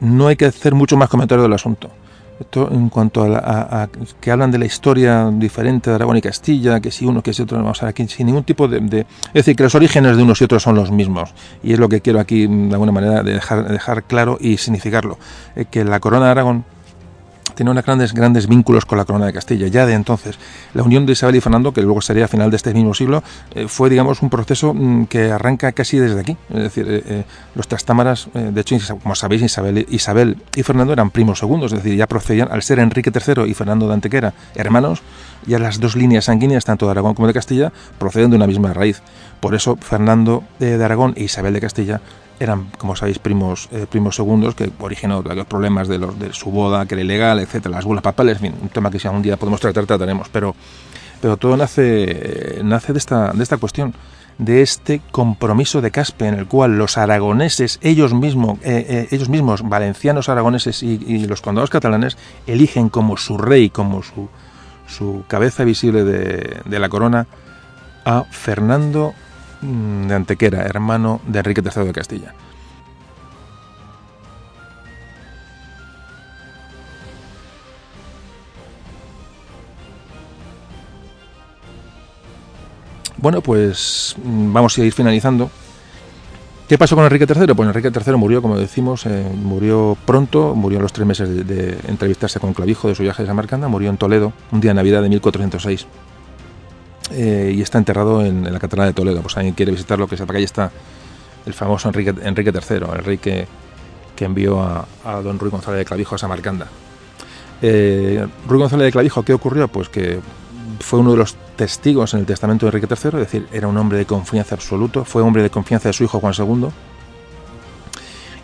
No 0.00 0.28
hay 0.28 0.36
que 0.36 0.46
hacer 0.46 0.74
mucho 0.74 0.96
más 0.96 1.08
comentario 1.08 1.42
del 1.42 1.52
asunto. 1.52 1.90
Esto 2.38 2.68
en 2.70 2.90
cuanto 2.90 3.24
a, 3.24 3.88
que 4.20 4.30
hablan 4.30 4.50
de 4.50 4.58
la 4.58 4.66
historia 4.66 5.30
diferente 5.32 5.88
de 5.88 5.96
Aragón 5.96 6.18
y 6.18 6.20
Castilla, 6.20 6.80
que 6.80 6.90
si 6.90 7.06
uno, 7.06 7.22
que 7.22 7.32
si 7.32 7.42
otro, 7.42 7.56
vamos 7.56 7.82
a 7.82 7.88
aquí 7.88 8.06
sin 8.08 8.26
ningún 8.26 8.44
tipo 8.44 8.68
de, 8.68 9.06
Es 9.28 9.32
decir, 9.32 9.56
que 9.56 9.62
los 9.62 9.74
orígenes 9.74 10.18
de 10.18 10.22
unos 10.22 10.40
y 10.42 10.44
otros 10.44 10.62
son 10.62 10.74
los 10.74 10.90
mismos. 10.90 11.32
Y 11.62 11.72
es 11.72 11.78
lo 11.78 11.88
que 11.88 12.02
quiero 12.02 12.20
aquí, 12.20 12.46
de 12.46 12.72
alguna 12.72 12.92
manera, 12.92 13.22
dejar, 13.22 13.68
dejar 13.70 14.02
claro 14.02 14.36
y 14.38 14.58
significarlo. 14.58 15.18
Eh, 15.54 15.64
que 15.70 15.82
la 15.84 15.98
corona 15.98 16.26
de 16.26 16.30
Aragón 16.32 16.64
tiene 17.56 17.72
unos 17.72 17.84
grandes, 17.84 18.12
grandes 18.12 18.46
vínculos 18.46 18.84
con 18.84 18.98
la 18.98 19.04
corona 19.04 19.26
de 19.26 19.32
Castilla. 19.32 19.66
Ya 19.66 19.86
de 19.86 19.94
entonces, 19.94 20.38
la 20.74 20.82
unión 20.82 21.06
de 21.06 21.12
Isabel 21.12 21.36
y 21.36 21.40
Fernando, 21.40 21.72
que 21.72 21.82
luego 21.82 22.00
sería 22.00 22.26
a 22.26 22.28
final 22.28 22.50
de 22.50 22.56
este 22.56 22.72
mismo 22.72 22.94
siglo, 22.94 23.24
eh, 23.54 23.66
fue, 23.66 23.90
digamos, 23.90 24.22
un 24.22 24.30
proceso 24.30 24.72
mm, 24.74 25.06
que 25.06 25.32
arranca 25.32 25.72
casi 25.72 25.98
desde 25.98 26.20
aquí. 26.20 26.36
Es 26.50 26.62
decir, 26.62 26.86
eh, 26.88 27.02
eh, 27.06 27.24
los 27.54 27.66
trastámaras, 27.66 28.28
de 28.34 28.60
hecho, 28.60 28.76
como 29.02 29.14
sabéis, 29.14 29.42
Isabel, 29.42 29.86
Isabel 29.90 30.36
y 30.54 30.62
Fernando 30.62 30.92
eran 30.92 31.10
primos 31.10 31.38
segundos, 31.38 31.72
es 31.72 31.82
decir, 31.82 31.96
ya 31.96 32.06
procedían, 32.06 32.48
al 32.52 32.62
ser 32.62 32.78
Enrique 32.78 33.10
III 33.10 33.50
y 33.50 33.54
Fernando 33.54 33.88
de 33.88 33.94
Antequera 33.94 34.34
hermanos, 34.54 35.02
ya 35.46 35.58
las 35.58 35.80
dos 35.80 35.96
líneas 35.96 36.26
sanguíneas, 36.26 36.64
tanto 36.64 36.86
de 36.86 36.92
Aragón 36.92 37.14
como 37.14 37.26
de 37.26 37.34
Castilla, 37.34 37.72
proceden 37.98 38.30
de 38.30 38.36
una 38.36 38.46
misma 38.46 38.72
raíz. 38.74 39.00
Por 39.40 39.54
eso, 39.54 39.76
Fernando 39.76 40.44
de 40.58 40.82
Aragón 40.82 41.14
e 41.16 41.24
Isabel 41.24 41.54
de 41.54 41.60
Castilla 41.60 42.00
eran, 42.38 42.70
como 42.78 42.96
sabéis, 42.96 43.18
primos, 43.18 43.68
eh, 43.72 43.86
primos 43.88 44.16
segundos 44.16 44.54
que 44.54 44.70
originó 44.78 45.22
los 45.22 45.46
problemas 45.46 45.88
de, 45.88 45.98
los, 45.98 46.18
de 46.18 46.32
su 46.32 46.50
boda, 46.50 46.86
que 46.86 46.94
era 46.94 47.02
ilegal, 47.02 47.38
etcétera, 47.40 47.76
las 47.76 47.84
bulas 47.84 48.02
papales, 48.02 48.42
en 48.42 48.54
un 48.60 48.68
tema 48.68 48.90
que 48.90 48.98
si 48.98 49.08
algún 49.08 49.22
día 49.22 49.36
podemos 49.36 49.60
tratar, 49.60 49.86
trataremos, 49.86 50.28
pero, 50.28 50.54
pero 51.20 51.36
todo 51.36 51.56
nace, 51.56 52.60
nace 52.62 52.92
de, 52.92 52.98
esta, 52.98 53.32
de 53.32 53.42
esta 53.42 53.56
cuestión, 53.56 53.94
de 54.38 54.62
este 54.62 55.00
compromiso 55.10 55.80
de 55.80 55.90
Caspe 55.90 56.26
en 56.26 56.34
el 56.34 56.46
cual 56.46 56.76
los 56.76 56.98
aragoneses, 56.98 57.78
ellos 57.82 58.12
mismos, 58.12 58.58
eh, 58.62 58.84
eh, 58.88 59.08
ellos 59.10 59.28
mismos 59.28 59.66
valencianos 59.66 60.28
aragoneses 60.28 60.82
y, 60.82 61.26
los 61.26 61.40
condados 61.40 61.70
catalanes, 61.70 62.18
eligen 62.46 62.88
como 62.88 63.16
su 63.16 63.38
rey, 63.38 63.70
como 63.70 64.02
su, 64.02 64.28
su 64.86 65.24
cabeza 65.26 65.64
visible 65.64 66.04
de, 66.04 66.60
de 66.64 66.78
la 66.78 66.88
corona, 66.88 67.26
a 68.04 68.24
Fernando 68.30 69.14
de 69.66 70.14
Antequera, 70.14 70.62
hermano 70.62 71.20
de 71.26 71.38
Enrique 71.38 71.62
III 71.62 71.84
de 71.84 71.92
Castilla. 71.92 72.34
Bueno, 83.18 83.40
pues 83.40 84.14
mm, 84.22 84.52
vamos 84.52 84.78
a 84.78 84.84
ir 84.84 84.92
finalizando. 84.92 85.50
¿Qué 86.68 86.78
pasó 86.78 86.96
con 86.96 87.04
Enrique 87.04 87.26
III? 87.28 87.54
Pues 87.54 87.68
Enrique 87.68 87.90
III 87.94 88.16
murió, 88.16 88.42
como 88.42 88.56
decimos, 88.56 89.06
eh, 89.06 89.24
murió 89.34 89.96
pronto, 90.04 90.54
murió 90.54 90.80
a 90.80 90.82
los 90.82 90.92
tres 90.92 91.06
meses 91.06 91.46
de, 91.46 91.78
entrevistarse 91.86 92.40
con 92.40 92.54
Clavijo 92.54 92.88
de 92.88 92.94
su 92.94 93.02
viaje 93.02 93.22
de 93.22 93.28
Samarcanda, 93.28 93.68
murió 93.68 93.88
en 93.88 93.96
Toledo, 93.96 94.32
un 94.50 94.60
día 94.60 94.72
de 94.72 94.74
Navidad 94.74 95.02
de 95.02 95.08
1406. 95.08 95.86
Eh, 97.12 97.52
y 97.54 97.62
está 97.62 97.78
enterrado 97.78 98.24
en, 98.24 98.50
la 98.52 98.58
Catedral 98.58 98.88
de 98.88 98.94
Toledo. 98.94 99.22
Pues 99.22 99.36
alguien 99.36 99.54
quiere 99.54 99.72
visitarlo, 99.72 100.06
que 100.08 100.16
sepa 100.16 100.32
que 100.32 100.38
ahí 100.38 100.44
está 100.44 100.70
el 101.44 101.54
famoso 101.54 101.88
Enrique, 101.88 102.14
Enrique 102.22 102.52
III, 102.52 102.78
rey 103.02 103.18
que, 103.18 103.46
envió 104.18 104.60
a, 104.62 104.86
don 105.22 105.38
Ruy 105.38 105.50
González 105.50 105.78
de 105.78 105.84
Clavijo 105.84 106.14
a 106.14 106.18
Samarcanda. 106.18 106.66
Eh, 107.62 108.26
Ruy 108.48 108.58
González 108.58 108.86
de 108.86 108.92
Clavijo, 108.92 109.22
¿qué 109.22 109.32
ocurrió? 109.32 109.68
Pues 109.68 109.88
que 109.88 110.20
fue 110.80 110.98
uno 110.98 111.12
de 111.12 111.18
los 111.18 111.36
testigos 111.56 112.14
en 112.14 112.20
el 112.20 112.26
testamento 112.26 112.66
de 112.66 112.76
Enrique 112.76 112.92
III, 112.92 113.08
es 113.20 113.32
decir, 113.32 113.46
era 113.52 113.68
un 113.68 113.76
hombre 113.76 113.98
de 113.98 114.06
confianza 114.06 114.54
absoluto, 114.54 115.04
fue 115.04 115.22
hombre 115.22 115.42
de 115.42 115.50
confianza 115.50 115.88
de 115.88 115.92
su 115.92 116.04
hijo 116.04 116.18
Juan 116.18 116.34
II. 116.36 116.68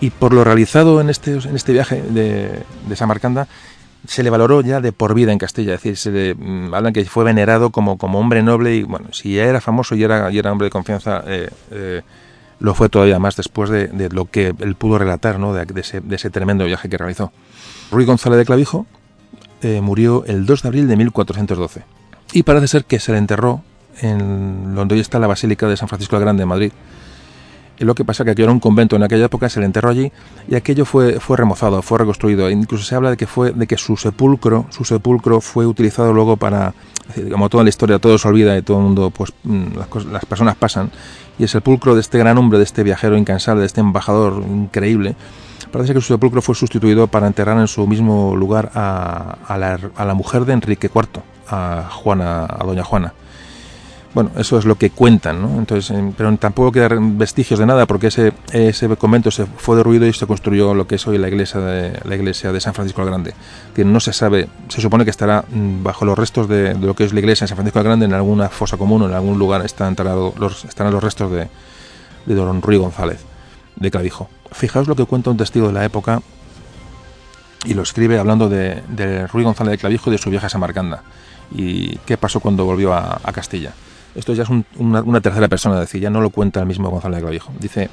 Y 0.01 0.11
por 0.11 0.33
lo 0.33 0.43
realizado 0.43 1.01
en 1.01 1.11
este, 1.11 1.33
en 1.33 1.55
este 1.55 1.73
viaje 1.73 2.03
de, 2.03 2.65
de 2.89 2.97
Samarcanda, 2.97 3.47
se 4.07 4.23
le 4.23 4.31
valoró 4.31 4.61
ya 4.63 4.81
de 4.81 4.93
por 4.93 5.15
vida 5.15 5.33
en 5.33 5.39
Castilla, 5.39 5.75
es 5.75 5.81
decir, 5.81 5.97
se 5.97 6.11
le, 6.11 6.35
mm, 6.35 6.75
hablan 6.75 6.93
que 6.93 7.05
fue 7.05 7.25
venerado 7.25 7.71
como, 7.71 7.99
como 7.99 8.19
hombre 8.19 8.43
noble 8.43 8.75
y 8.75 8.83
bueno, 8.83 9.09
si 9.13 9.35
ya 9.35 9.45
era 9.45 9.61
famoso 9.61 9.95
y 9.95 10.03
era, 10.03 10.31
y 10.31 10.39
era 10.39 10.51
hombre 10.51 10.67
de 10.67 10.71
confianza, 10.71 11.23
eh, 11.27 11.51
eh, 11.71 12.03
lo 12.59 12.75
fue 12.75 12.89
todavía 12.89 13.19
más 13.19 13.37
después 13.37 13.71
de, 13.71 14.09
lo 14.13 14.27
que 14.27 14.55
él 14.59 14.75
pudo 14.77 14.99
relatar 14.99 15.39
¿no? 15.39 15.53
de, 15.53 15.67
ese, 15.81 16.31
tremendo 16.31 16.65
viaje 16.65 16.89
que 16.89 16.97
realizó. 16.97 17.33
Ruy 17.91 18.05
González 18.05 18.39
de 18.39 18.45
Clavijo 18.45 18.87
eh, 19.63 19.81
murió 19.81 20.25
el 20.27 20.47
2 20.47 20.63
de 20.63 20.69
abril 20.69 20.89
de 20.89 20.97
1412 20.97 21.83
y 22.33 22.45
parece 22.45 22.69
ser 22.69 22.85
que 22.85 23.01
se 23.01 23.13
le 23.13 23.19
enterró 23.19 23.63
en 24.01 24.75
donde 24.75 24.95
hoy 24.95 25.01
está 25.01 25.19
la 25.19 25.27
Basílica 25.27 25.67
de 25.67 25.77
San 25.77 25.89
Francisco 25.89 26.17
el 26.17 26.23
Grande 26.23 26.45
en 26.45 26.49
Madrid 26.49 26.73
lo 27.85 27.95
que 27.95 28.05
pasa 28.05 28.23
es 28.23 28.25
que 28.27 28.31
aquello 28.33 28.47
era 28.47 28.53
un 28.53 28.61
convento 28.61 28.97
en 28.97 29.03
aquella 29.03 29.27
época, 29.27 29.49
se 29.49 29.61
le 29.61 29.67
enterró 29.67 29.91
allí 29.91 30.13
y 30.49 30.55
aquello 30.55 30.85
fue, 30.85 31.21
fue 31.21 31.37
remozado, 31.37 31.83
fue 31.83 31.99
reconstruido. 31.99 32.49
E 32.49 32.53
incluso 32.53 32.85
se 32.85 32.95
habla 32.95 33.11
de 33.11 33.17
que 33.17 33.27
fue 33.27 33.53
de 33.53 33.67
que 33.67 33.77
su 33.77 33.97
sepulcro, 33.97 34.67
su 34.71 34.85
sepulcro 34.85 35.41
fue 35.41 35.67
utilizado 35.67 36.13
luego 36.13 36.37
para, 36.37 36.75
como 37.31 37.49
toda 37.49 37.65
la 37.65 37.71
historia, 37.71 37.99
todo 37.99 38.19
se 38.19 38.29
olvida 38.29 38.57
y 38.57 38.63
todo 38.63 38.79
el 38.79 38.85
mundo, 38.85 39.11
pues 39.11 39.33
mm, 39.45 39.67
las, 40.11 40.25
personas 40.25 40.57
pasan. 40.57 40.91
Y 41.39 41.45
el 41.45 41.49
sepulcro 41.49 41.95
de 41.95 42.01
este 42.01 42.19
gran 42.19 42.39
hombre, 42.39 42.59
de 42.59 42.65
este 42.65 42.83
viajero 42.83 43.17
incansable, 43.17 43.61
de 43.61 43.67
este 43.67 43.81
embajador 43.81 44.43
increíble, 44.49 45.17
parece 45.71 45.95
que 45.95 46.01
su 46.01 46.09
sepulcro 46.09 46.43
fue 46.43 46.55
sustituido 46.55 47.07
para 47.07 47.27
enterrar 47.27 47.59
en 47.59 47.69
su 47.69 47.87
mismo 47.87 48.37
lugar 48.37 48.71
a, 48.75 49.39
a, 49.47 49.59
la, 49.59 49.79
a 49.97 50.05
la 50.05 50.15
mujer 50.15 50.45
de 50.45 50.53
Enrique 50.53 50.91
IV, 50.95 51.23
a 51.49 51.89
Juana, 51.91 52.45
a 52.45 52.65
doña 52.65 52.85
Juana. 52.85 53.15
Bueno, 54.15 54.31
eso 54.37 54.59
es 54.59 54.67
lo 54.67 54.75
que 54.75 54.91
cuentan, 54.91 55.41
¿no? 55.41 55.59
Entonces, 55.59 55.91
eh, 55.97 56.13
pero 56.15 56.37
tampoco 56.37 56.71
quedan 56.71 57.17
vestigios 57.17 57.59
de 57.59 57.65
nada 57.65 57.87
porque 57.87 58.09
ese, 58.09 58.33
convento 58.99 59.31
se 59.31 59.47
fue 59.47 59.77
derruido 59.77 60.07
y 60.07 60.13
se 60.13 60.27
construyó 60.27 60.75
lo 60.75 60.87
que 60.87 60.97
es 60.97 61.07
hoy 61.07 61.17
la 61.17 61.29
iglesia 61.29 61.61
de, 61.61 61.99
la 62.05 62.15
iglesia 62.15 62.53
de 62.53 62.61
San 62.61 62.75
Francisco 62.75 63.01
el 63.01 63.09
Grande, 63.09 63.33
que 63.75 63.87
no 63.87 64.01
se 64.01 64.13
sabe, 64.13 64.51
se 64.69 64.83
supone 64.83 65.05
que 65.05 65.11
estará 65.11 65.47
mm, 65.49 65.83
bajo 65.83 66.05
los 66.05 66.19
restos 66.19 66.47
de, 66.47 66.75
lo 66.75 66.95
que 66.95 67.05
es 67.05 67.15
la 67.15 67.21
iglesia 67.21 67.45
de 67.45 67.49
San 67.49 67.57
Francisco 67.57 67.79
el 67.79 67.87
Grande 67.87 68.05
en 68.05 68.13
alguna 68.13 68.51
fosa 68.51 68.77
común 68.77 69.01
o 69.01 69.07
en 69.07 69.15
algún 69.15 69.39
lugar 69.39 69.65
están 69.65 69.97
los, 70.39 70.65
estarán 70.67 70.93
los 70.93 71.03
restos 71.03 71.33
de, 71.33 71.49
de 72.27 72.35
don 72.35 72.61
Ruy 72.61 72.77
González 72.77 73.25
de 73.77 73.91
Clavijo. 73.91 74.29
Fijaos 74.51 74.89
lo 74.89 74.95
que 74.95 75.07
cuenta 75.07 75.31
un 75.31 75.39
testigo 75.39 75.69
de 75.69 75.73
la 75.73 75.87
época 75.87 76.21
y 77.65 77.73
lo 77.73 77.81
escribe 77.81 78.19
hablando 78.19 78.51
de, 78.51 78.83
de 78.89 79.27
González 79.33 79.71
de 79.71 79.79
Clavijo 79.79 80.11
y 80.11 80.13
de 80.13 80.19
su 80.19 80.29
viaje 80.29 80.47
a 80.47 80.51
Samarcanda 80.51 81.03
y 81.51 81.97
qué 82.05 82.19
pasó 82.19 82.41
cuando 82.41 82.67
volvió 82.67 82.93
a 82.93 83.33
Castilla. 83.33 83.73
Esto 84.15 84.35
ya 84.35 84.43
es 84.43 84.51
una, 84.77 85.21
tercera 85.21 85.49
persona, 85.49 85.81
decir, 85.81 86.01
ya 86.01 86.11
no 86.11 86.21
lo 86.21 86.31
cuenta 86.31 86.61
el 86.61 86.67
mismo 86.67 86.91
Gonzalo 86.91 87.17
de 87.17 87.23
Clavijo. 87.23 87.53
Dice, 87.59 87.89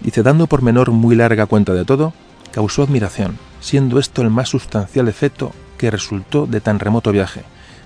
dice, 0.00 0.22
dando 0.22 0.46
por 0.46 0.62
menor 0.62 0.90
muy 0.90 1.14
larga 1.14 1.46
cuenta 1.46 1.74
de 1.74 1.84
todo, 1.84 2.12
causó 2.50 2.82
admiración, 2.82 3.38
siendo 3.60 3.98
esto 3.98 4.22
el 4.22 4.30
más 4.30 4.48
sustancial 4.48 5.08
efecto 5.08 5.52
que 5.76 5.90
resultó 5.90 6.46
de 6.46 6.60
tan 6.60 6.80
remoto 6.80 7.12
viaje, 7.12 7.42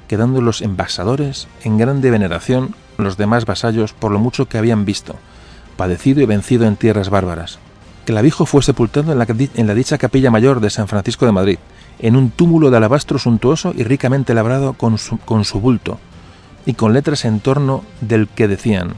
quedando 0.09 0.41
los 0.41 0.63
embajadores 0.63 1.47
en 1.63 1.77
grande 1.77 2.11
veneración 2.11 2.75
los 2.97 3.17
demás 3.17 3.45
vasallos 3.45 3.93
por 3.93 4.13
lo 4.13 4.19
mucho 4.19 4.47
que 4.47 4.59
habían 4.59 4.85
visto, 4.85 5.17
padecido 5.77 6.23
y 6.23 6.27
vencido 6.27 6.67
en 6.67 6.77
tierras 6.77 7.11
bárbaras. 7.11 7.59
Clavijo 8.05 8.47
fue 8.47 8.63
sepultado 8.63 9.13
en 9.13 9.19
la, 9.19 9.27
en 9.29 9.67
la 9.67 9.75
dicha 9.75 9.99
capilla 9.99 10.31
mayor 10.31 10.61
de 10.61 10.71
San 10.71 10.89
Francisco 10.89 11.27
de 11.27 11.33
Madrid, 11.33 11.59
en 11.99 12.17
un 12.17 12.31
túmulo 12.31 12.71
de 12.71 12.79
alabastro 12.79 13.19
suntuoso 13.19 13.73
y 13.77 13.85
ricamente 13.85 14.35
labrado 14.35 14.73
con 14.73 14.99
su, 14.99 15.19
con 15.19 15.45
su 15.45 15.61
bulto, 15.61 15.99
y 16.67 16.75
con 16.75 16.93
letras 16.93 17.25
en 17.25 17.41
torno 17.41 17.85
del 18.01 18.29
que 18.29 18.49
decían, 18.49 18.95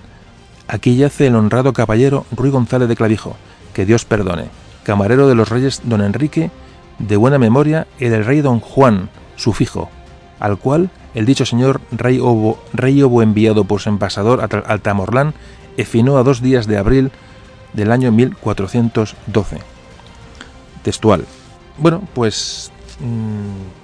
aquí 0.69 0.97
yace 0.97 1.27
el 1.27 1.37
honrado 1.37 1.73
caballero 1.73 2.27
Ruy 2.33 2.51
González 2.51 2.89
de 2.89 2.97
Clavijo, 2.97 3.37
que 3.73 3.87
Dios 3.87 4.05
perdone, 4.05 4.47
camarero 4.83 5.29
de 5.29 5.35
los 5.35 5.49
reyes 5.49 5.83
don 5.85 6.03
Enrique, 6.03 6.51
de 6.99 7.17
buena 7.17 7.39
memoria, 7.39 7.87
y 7.99 8.07
del 8.07 8.25
rey 8.25 8.41
don 8.41 8.61
Juan, 8.61 9.11
su 9.37 9.53
fijo, 9.53 9.91
al 10.41 10.59
cual 10.59 10.91
el 11.15 11.27
dicho 11.27 11.47
señor 11.47 11.81
rey 11.91 12.19
Obo, 12.21 12.59
rey 12.73 13.01
enviado 13.01 13.65
por 13.65 13.81
su 13.81 13.89
embajador 13.89 14.49
al 14.67 14.81
Tamorlán, 14.81 15.35
efinó 15.77 16.19
a 16.19 16.23
dos 16.23 16.43
días 16.43 16.67
de 16.67 16.77
abril 16.77 17.11
del 17.73 17.93
año 17.93 18.13
1412. 18.13 19.59
Textual. 20.83 21.25
Bueno, 21.79 22.03
pues 22.15 22.71
mm, 23.01 23.84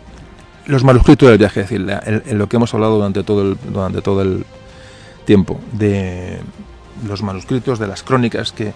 los 0.70 0.84
manuscritos 0.84 1.28
del 1.28 1.38
viaje, 1.38 1.60
es 1.60 1.68
decir, 1.68 1.86
en 2.06 2.38
lo 2.38 2.48
que 2.48 2.56
hemos 2.56 2.72
hablado 2.74 2.96
durante 2.96 3.22
todo 3.22 3.42
el, 3.42 3.58
durante 3.72 4.02
todo 4.02 4.22
el 4.22 4.44
tiempo, 5.24 5.60
de 5.72 6.40
los 7.06 7.22
manuscritos, 7.22 7.78
de 7.78 7.86
las 7.86 8.02
crónicas 8.02 8.52
que, 8.52 8.72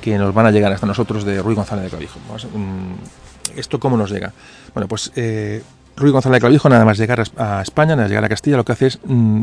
que 0.00 0.18
nos 0.18 0.34
van 0.34 0.46
a 0.46 0.50
llegar 0.50 0.72
hasta 0.72 0.86
nosotros 0.86 1.24
de 1.24 1.42
Ruy 1.42 1.54
González 1.54 1.84
de 1.84 1.90
Clavijo. 1.90 2.18
Mm, 2.54 3.58
¿Esto 3.58 3.80
cómo 3.80 3.96
nos 3.96 4.10
llega? 4.10 4.32
Bueno, 4.74 4.88
pues 4.88 5.12
eh, 5.16 5.62
Ruy 5.96 6.10
González 6.10 6.36
de 6.36 6.40
Clavijo, 6.40 6.68
nada 6.68 6.84
más 6.84 6.98
llegar 6.98 7.24
a 7.36 7.62
España, 7.62 7.96
nada 7.96 8.02
más 8.02 8.10
llegar 8.10 8.24
a 8.24 8.28
Castilla, 8.28 8.56
lo 8.56 8.64
que 8.64 8.72
hace 8.72 8.86
es 8.86 8.98
mm, 9.04 9.42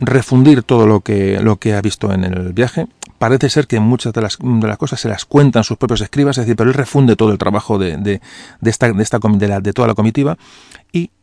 refundir 0.00 0.62
todo 0.62 0.86
lo 0.86 1.00
que, 1.00 1.40
lo 1.40 1.56
que 1.56 1.74
ha 1.74 1.80
visto 1.80 2.12
en 2.12 2.24
el 2.24 2.52
viaje. 2.52 2.86
Parece 3.18 3.48
ser 3.48 3.68
que 3.68 3.78
muchas 3.78 4.12
de 4.12 4.20
las, 4.20 4.38
de 4.40 4.66
las 4.66 4.76
cosas 4.76 5.00
se 5.00 5.08
las 5.08 5.24
cuentan 5.24 5.62
sus 5.62 5.76
propios 5.76 6.00
escribas, 6.00 6.36
es 6.38 6.44
decir, 6.44 6.56
pero 6.56 6.70
él 6.70 6.74
refunde 6.74 7.14
todo 7.14 7.30
el 7.30 7.38
trabajo 7.38 7.78
de, 7.78 7.96
de, 7.96 8.20
de 8.60 8.70
esta, 8.70 8.92
de, 8.92 9.02
esta, 9.02 9.18
de, 9.18 9.60
de 9.60 9.72
toda 9.72 9.86
la 9.86 9.94
comitiva 9.94 10.36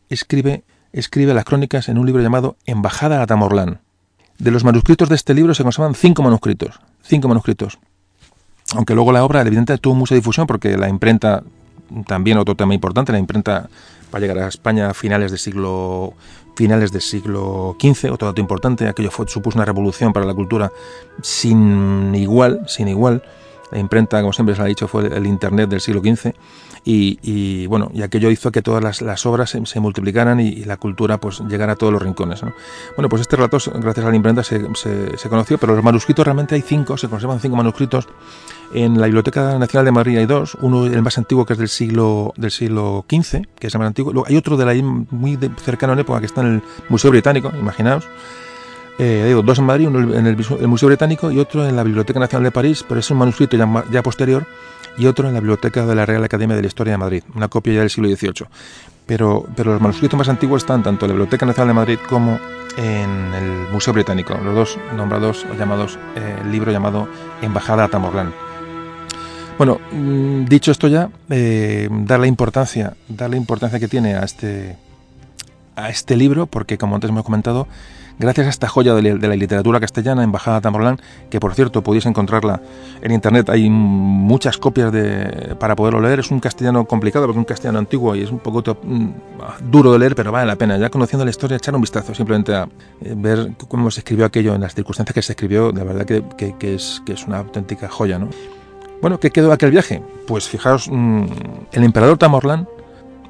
escribe, 0.09 0.63
escribe 0.91 1.33
las 1.33 1.45
crónicas 1.45 1.89
en 1.89 1.97
un 1.97 2.05
libro 2.05 2.21
llamado 2.21 2.57
Embajada 2.65 3.21
a 3.21 3.27
Tamorlán. 3.27 3.79
De 4.37 4.51
los 4.51 4.63
manuscritos 4.63 5.09
de 5.09 5.15
este 5.15 5.33
libro 5.33 5.53
se 5.53 5.63
conservan 5.63 5.95
cinco 5.95 6.23
manuscritos. 6.23 6.79
Cinco 7.01 7.27
manuscritos. 7.27 7.79
Aunque 8.75 8.93
luego 8.93 9.11
la 9.11 9.23
obra, 9.23 9.41
evidentemente, 9.41 9.81
tuvo 9.81 9.95
mucha 9.95 10.15
difusión 10.15 10.47
porque 10.47 10.77
la 10.77 10.89
imprenta, 10.89 11.43
también 12.07 12.37
otro 12.37 12.55
tema 12.55 12.73
importante, 12.73 13.11
la 13.11 13.19
imprenta 13.19 13.69
va 14.13 14.17
a 14.17 14.19
llegar 14.19 14.37
a 14.39 14.47
España 14.47 14.89
a 14.89 14.93
finales 14.93 15.31
del 15.31 15.39
siglo 15.39 16.13
finales 16.55 16.91
del 16.91 17.01
siglo 17.01 17.77
XV, 17.79 18.11
otro 18.11 18.27
dato 18.27 18.41
importante, 18.41 18.85
aquello 18.85 19.11
supuso 19.27 19.57
una 19.57 19.63
revolución 19.63 20.11
para 20.11 20.25
la 20.25 20.33
cultura 20.33 20.69
sin 21.21 22.13
igual, 22.15 22.65
sin 22.67 22.89
igual. 22.89 23.23
La 23.71 23.79
imprenta, 23.79 24.19
como 24.21 24.33
siempre 24.33 24.55
se 24.55 24.61
ha 24.61 24.65
dicho, 24.65 24.87
fue 24.87 25.07
el 25.07 25.27
Internet 25.27 25.69
del 25.69 25.81
siglo 25.81 26.01
XV 26.01 26.33
y, 26.85 27.67
bueno, 27.67 27.91
y 27.93 28.01
aquello 28.01 28.31
hizo 28.31 28.51
que 28.51 28.61
todas 28.61 29.01
las, 29.01 29.25
obras 29.25 29.55
se, 29.63 29.79
multiplicaran 29.79 30.39
y, 30.39 30.63
la 30.63 30.77
cultura 30.77 31.19
pues 31.19 31.39
llegara 31.41 31.73
a 31.73 31.75
todos 31.75 31.93
los 31.93 32.01
rincones. 32.01 32.41
Bueno, 32.95 33.09
pues 33.09 33.21
este 33.21 33.35
relato, 33.35 33.57
gracias 33.75 34.05
a 34.05 34.09
la 34.09 34.15
imprenta, 34.15 34.43
se, 34.43 34.67
se, 34.75 35.29
conoció, 35.29 35.57
pero 35.57 35.75
los 35.75 35.83
manuscritos 35.83 36.25
realmente 36.25 36.55
hay 36.55 36.61
cinco, 36.61 36.97
se 36.97 37.07
conservan 37.07 37.39
cinco 37.39 37.55
manuscritos 37.55 38.07
en 38.73 38.99
la 38.99 39.07
Biblioteca 39.07 39.57
Nacional 39.57 39.85
de 39.85 39.91
Madrid 39.91 40.17
hay 40.17 40.25
dos, 40.25 40.55
uno 40.61 40.85
el 40.85 41.01
más 41.01 41.17
antiguo 41.17 41.45
que 41.45 41.53
es 41.53 41.59
del 41.59 41.69
siglo 41.69 42.33
del 42.37 42.51
siglo 42.51 43.03
XV, 43.09 43.47
que 43.57 43.67
es 43.67 43.73
el 43.73 43.79
más 43.79 43.87
antiguo. 43.87 44.13
Luego 44.13 44.27
hay 44.27 44.37
otro 44.37 44.57
de 44.57 44.65
la 44.65 44.73
muy 44.83 45.39
cercano 45.63 45.93
en 45.93 45.99
época 45.99 46.19
que 46.19 46.27
está 46.27 46.41
en 46.41 46.47
el 46.55 46.63
Museo 46.87 47.09
Británico, 47.09 47.51
imaginaos. 47.59 48.07
Eh, 49.01 49.23
digo, 49.27 49.41
dos 49.41 49.57
en 49.57 49.65
Madrid, 49.65 49.87
uno 49.87 50.13
en 50.13 50.27
el, 50.27 50.35
Museo 50.67 50.89
Británico 50.89 51.31
y 51.31 51.39
otro 51.39 51.65
en 51.65 51.73
la 51.77 51.83
Biblioteca 51.83 52.19
Nacional 52.19 52.43
de 52.43 52.51
París, 52.51 52.83
pero 52.85 52.99
es 52.99 53.09
un 53.09 53.17
manuscrito 53.17 53.55
ya, 53.89 54.03
posterior, 54.03 54.45
y 54.97 55.05
otro 55.05 55.29
en 55.29 55.33
la 55.33 55.39
Biblioteca 55.39 55.85
de 55.85 55.95
la 55.95 56.05
Real 56.05 56.21
Academia 56.21 56.57
de 56.57 56.63
la 56.63 56.67
Historia 56.67 56.91
de 56.91 56.97
Madrid, 56.97 57.23
una 57.33 57.47
copia 57.47 57.75
ya 57.75 57.79
del 57.79 57.89
siglo 57.89 58.09
XVIII. 58.09 58.47
Pero, 59.05 59.47
los 59.55 59.81
manuscritos 59.81 60.17
más 60.17 60.27
antiguos 60.27 60.63
están 60.63 60.83
tanto 60.83 61.05
en 61.05 61.11
la 61.11 61.13
Biblioteca 61.13 61.45
Nacional 61.45 61.69
de 61.69 61.73
Madrid 61.73 61.99
como 62.09 62.39
en 62.77 63.33
el 63.33 63.71
Museo 63.71 63.93
Británico, 63.93 64.37
los 64.43 64.53
dos 64.53 64.77
nombrados 64.93 65.45
o 65.49 65.55
llamados, 65.57 65.97
eh, 66.17 66.35
el 66.43 66.51
libro 66.51 66.73
llamado 66.73 67.07
Embajada 67.41 67.85
a 67.85 67.87
Tamorlán. 67.87 68.33
Bueno, 69.57 69.79
mm, 69.93 70.43
dicho 70.43 70.71
esto 70.71 70.89
ya, 70.89 71.09
eh, 71.29 71.87
dar 71.89 72.19
la 72.19 72.27
importancia, 72.27 72.95
dar 73.07 73.29
la 73.29 73.37
importancia 73.37 73.79
que 73.79 73.87
tiene 73.87 74.15
a 74.15 74.25
este, 74.25 74.75
a 75.77 75.89
este 75.89 76.17
libro, 76.17 76.47
porque 76.47 76.77
como 76.77 76.95
antes 76.95 77.09
hemos 77.09 77.23
comentado, 77.23 77.65
gracias 78.19 78.47
a 78.47 78.49
esta 78.49 78.67
joya 78.67 78.93
de, 78.93 79.01
la 79.01 79.35
literatura 79.35 79.79
castellana, 79.79 80.23
Embajada 80.23 80.61
Tamorlán, 80.61 80.97
que 81.29 81.39
por 81.39 81.55
cierto 81.55 81.81
podéis 81.81 82.05
encontrarla 82.05 82.61
en 83.01 83.11
internet, 83.11 83.49
hay 83.49 83.69
muchas 83.69 84.57
copias 84.57 84.91
de, 84.91 85.55
para 85.59 85.75
poderlo 85.75 86.01
leer, 86.01 86.19
es 86.19 86.29
un 86.29 86.39
castellano 86.39 86.85
complicado 86.85 87.25
porque 87.25 87.37
es 87.37 87.39
un 87.39 87.45
castellano 87.45 87.79
antiguo 87.79 88.15
y 88.15 88.21
es 88.21 88.31
un 88.31 88.39
poco 88.39 88.61
mm, 88.83 89.09
duro 89.71 89.93
de 89.93 89.99
leer, 89.99 90.15
pero 90.15 90.31
vale 90.31 90.45
la 90.45 90.57
pena, 90.57 90.77
ya 90.77 90.89
conociendo 90.89 91.23
la 91.23 91.31
historia, 91.31 91.57
echar 91.57 91.73
un 91.73 91.81
vistazo 91.81 92.13
simplemente 92.13 92.53
a 92.53 92.67
eh, 93.01 93.13
ver 93.15 93.53
cómo 93.67 93.89
se 93.89 94.01
escribió 94.01 94.25
aquello 94.25 94.53
en 94.53 94.61
las 94.61 94.75
circunstancias 94.75 95.13
que 95.13 95.21
se 95.21 95.31
escribió, 95.31 95.71
de 95.71 95.83
verdad 95.83 96.05
que, 96.05 96.73
es, 96.73 97.01
que 97.05 97.13
es 97.13 97.25
una 97.25 97.39
auténtica 97.39 97.87
joya, 97.87 98.19
¿no? 98.19 98.29
Bueno, 99.01 99.17
¿qué 99.19 99.31
quedó 99.31 99.53
aquel 99.53 99.71
viaje? 99.71 100.03
Pues 100.27 100.49
fijaos, 100.49 100.89
mm, 100.91 101.23
el 101.71 101.83
emperador 101.83 102.17
Tamorlán, 102.17 102.67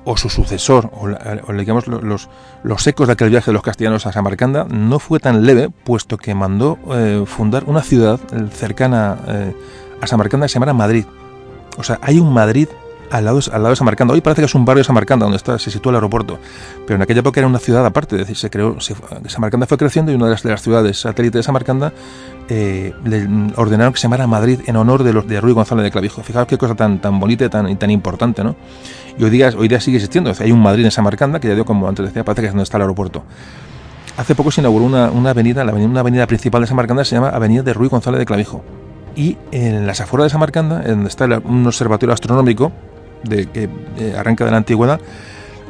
o 0.06 0.18
su 0.18 0.30
sucesor, 0.30 0.92
o, 0.94 1.54
digamos 1.54 1.88
los, 1.88 2.30
los 2.64 2.88
ecos 2.88 3.08
de 3.08 3.14
aquel 3.14 3.30
viaje 3.30 3.48
de 3.48 3.54
los 3.54 3.62
castellanos 3.62 4.06
a 4.06 4.12
Samarcanda, 4.12 4.66
no 4.66 5.00
fue 5.00 5.20
tan 5.20 5.46
leve, 5.46 5.70
puesto 5.70 6.18
que 6.18 6.34
mandó 6.34 6.78
eh, 6.92 7.24
fundar 7.26 7.66
una 7.66 7.82
ciudad 7.82 8.20
cercana 8.52 9.18
eh, 9.28 9.56
a 10.02 10.08
Samarcanda 10.08 10.46
que 10.46 10.50
se 10.50 10.60
llama 10.60 10.74
Madrid. 10.74 11.06
O 11.78 11.84
sea, 11.84 12.00
hay 12.02 12.20
un 12.20 12.34
Madrid 12.34 12.68
al 13.10 13.26
lado, 13.26 13.40
al 13.52 13.64
lado 13.64 13.70
de 13.70 13.76
Samarcanda. 13.76 14.14
Hoy 14.14 14.22
parece 14.22 14.42
que 14.42 14.46
es 14.46 14.56
un 14.56 14.66
barrio 14.66 14.80
de 14.80 14.86
Samarcanda 14.86 15.26
donde 15.26 15.38
está, 15.38 15.58
se 15.60 15.72
sitúa 15.72 15.92
el 15.92 15.96
aeropuerto, 15.96 16.40
pero 16.86 16.96
en 16.96 17.02
aquella 17.02 17.22
época 17.22 17.40
era 17.40 17.48
una 17.48 17.60
ciudad 17.60 17.86
aparte, 17.86 18.16
es 18.16 18.22
decir, 18.22 18.38
se 18.38 18.50
creó, 18.50 18.78
Samarcanda 19.28 19.66
fue 19.66 19.78
creciendo 19.78 20.12
y 20.12 20.16
una 20.16 20.26
de 20.26 20.32
las, 20.32 20.44
de 20.44 20.50
las 20.50 20.62
ciudades 20.62 21.00
satélites 21.00 21.40
de 21.40 21.44
Samarcanda 21.44 21.94
eh, 22.50 22.94
le 23.04 23.28
ordenaron 23.56 23.94
que 23.94 24.00
se 24.00 24.04
llamara 24.04 24.26
Madrid 24.28 24.62
en 24.66 24.76
honor 24.76 25.04
de, 25.04 25.14
los, 25.14 25.28
de 25.28 25.40
Ruy 25.40 25.54
González 25.54 25.84
de 25.84 25.92
Clavijo. 25.92 26.24
Fijaos 26.24 26.48
qué 26.48 26.58
cosa 26.58 26.76
tan, 26.76 27.00
tan 27.00 27.20
bonita 27.20 27.46
y 27.46 27.50
tan, 27.50 27.78
tan 27.78 27.92
importante, 27.92 28.44
¿no? 28.44 28.56
Y 29.18 29.24
hoy 29.24 29.30
día, 29.30 29.52
hoy 29.58 29.68
día 29.68 29.80
sigue 29.80 29.98
existiendo, 29.98 30.32
hay 30.40 30.52
un 30.52 30.62
Madrid 30.62 30.86
en 30.86 30.92
Samarcanda, 30.92 31.40
que 31.40 31.48
ya 31.48 31.56
dio 31.56 31.66
como 31.66 31.88
antes 31.88 32.06
decía, 32.06 32.24
parece 32.24 32.42
que 32.42 32.48
es 32.48 32.54
donde 32.54 32.64
está 32.64 32.78
el 32.78 32.84
aeropuerto. 32.84 33.24
Hace 34.18 34.36
poco 34.36 34.52
se 34.52 34.62
inauguró 34.62 34.86
una, 34.86 35.12
una 35.12 35.30
avenida, 35.30 35.64
la 35.64 35.72
avenida, 35.72 35.90
una 35.90 36.00
avenida 36.02 36.28
principal 36.28 36.62
de 36.62 36.68
Samarcanda 36.68 37.06
se 37.06 37.16
llama 37.16 37.30
Avenida 37.30 37.64
de 37.64 37.74
Ruy 37.74 37.88
González 37.88 38.20
de 38.20 38.26
Clavijo. 38.26 38.64
Y 39.16 39.38
en 39.52 39.88
las 39.88 40.02
afueras 40.02 40.26
de 40.26 40.30
Samarcanda, 40.32 40.82
donde 40.82 41.08
está 41.08 41.26
un 41.26 41.66
observatorio 41.66 42.14
astronómico, 42.14 42.72
de 43.24 43.48
que 43.48 43.70
eh, 43.98 44.16
arranca 44.18 44.46
de 44.46 44.52
la 44.52 44.58
antigüedad, 44.58 45.00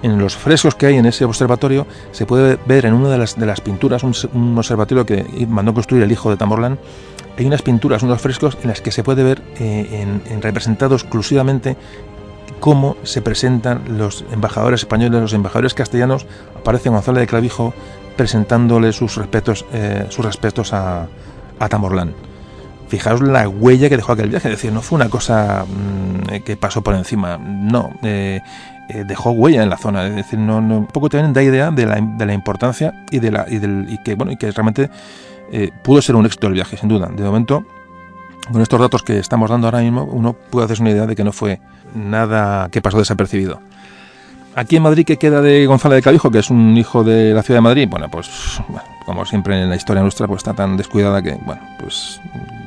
en 0.02 0.18
los 0.18 0.36
frescos 0.36 0.76
que 0.76 0.86
hay 0.86 0.98
en 0.98 1.06
ese 1.06 1.26
observatorio 1.26 1.86
se 2.12 2.26
puede 2.26 2.58
ver 2.66 2.86
en 2.86 2.94
una 2.94 3.10
de 3.10 3.18
las, 3.18 3.38
de 3.38 3.46
las 3.46 3.62
pinturas, 3.62 4.04
un, 4.04 4.58
observatorio 4.58 5.06
que 5.06 5.26
mandó 5.48 5.74
construir 5.74 6.04
el 6.04 6.12
hijo 6.12 6.30
de 6.30 6.38
Tamorlán, 6.38 6.80
hay 7.38 7.46
unas 7.46 7.62
pinturas, 7.62 8.04
unos 8.04 8.22
frescos 8.22 8.58
en 8.62 8.70
las 8.70 8.82
que 8.82 8.92
se 8.92 9.04
puede 9.04 9.24
ver 9.24 9.42
eh, 9.60 10.20
en, 10.30 10.42
representado 10.42 10.96
exclusivamente 10.96 11.78
cómo 12.60 12.98
se 13.04 13.22
presentan 13.22 13.98
los 13.98 14.26
embajadores 14.32 14.82
españoles, 14.82 15.22
los 15.22 15.34
embajadores 15.34 15.74
castellanos, 15.74 16.26
aparece 16.58 16.90
González 16.90 17.22
de 17.22 17.28
Clavijo 17.28 17.74
presentándole 18.18 18.92
sus 18.92 19.16
respetos, 19.16 19.66
eh, 19.72 20.06
sus 20.10 20.26
respetos 20.26 20.74
a, 20.74 21.08
a 21.60 21.70
Tamorlán 21.70 22.14
fijaos 22.90 23.22
la 23.22 23.48
huella 23.48 23.88
que 23.88 23.96
dejó 23.96 24.14
aquel 24.14 24.30
viaje, 24.30 24.50
es 24.50 24.56
decir, 24.56 24.74
no 24.74 24.82
fue 24.82 24.98
una 24.98 25.10
cosa 25.10 25.66
mm, 25.66 26.44
que 26.44 26.58
pasó 26.58 26.82
por 26.82 26.96
encima, 26.96 27.38
no, 27.38 27.92
eh, 28.04 28.42
eh, 28.90 29.04
dejó 29.08 29.32
huella 29.32 29.64
en 29.64 29.70
la 29.70 29.78
zona, 29.78 30.08
es 30.08 30.16
decir, 30.16 30.40
no, 30.40 30.58
un 30.58 30.88
poco 30.88 31.10
también 31.10 31.32
da 31.32 31.44
idea 31.44 31.72
de 31.72 31.86
la, 31.86 32.34
importancia 32.34 33.06
y 33.12 33.20
de 33.20 34.00
que 34.04 34.16
bueno 34.16 34.32
y 34.32 34.38
que 34.38 34.52
realmente 34.52 34.90
eh, 35.52 35.70
pudo 35.84 36.02
ser 36.02 36.16
un 36.16 36.26
éxito 36.26 36.48
el 36.48 36.54
viaje, 36.54 36.78
sin 36.78 36.90
duda. 36.90 37.08
De 37.08 37.24
momento, 37.24 37.66
con 38.52 38.62
estos 38.62 38.80
datos 38.80 39.04
que 39.04 39.20
estamos 39.20 39.50
dando 39.50 39.68
ahora 39.68 39.80
mismo, 39.80 40.04
uno 40.04 40.34
puede 40.34 40.66
hacerse 40.66 40.82
una 40.82 40.92
idea 40.92 41.06
de 41.06 41.16
que 41.16 41.24
no 41.24 41.32
fue 41.32 41.60
nada 41.94 42.70
que 42.70 42.82
pasó 42.82 42.98
desapercibido. 42.98 43.62
Aquí 44.56 44.76
en 44.76 44.84
Madrid, 44.84 45.06
¿qué 45.06 45.18
queda 45.18 45.42
de 45.42 45.66
González 45.68 45.98
de 45.98 46.02
Clavijo, 46.02 46.32
que 46.32 46.40
es 46.40 46.50
un 46.50 46.76
hijo 46.76 47.04
de 47.04 47.34
la 47.34 47.44
ciudad 47.44 47.60
de 47.60 47.62
Madrid? 47.62 47.88
Bueno, 47.90 48.08
pues 48.12 48.60
como 49.06 49.26
siempre 49.26 49.62
en 49.62 49.70
la 49.70 49.76
historia 49.76 50.02
nuestra, 50.02 50.28
pues 50.28 50.40
está 50.40 50.54
tan 50.54 50.76
descuidada 50.76 51.22
que, 51.22 51.36
bueno, 51.46 51.62
pues 51.80 52.20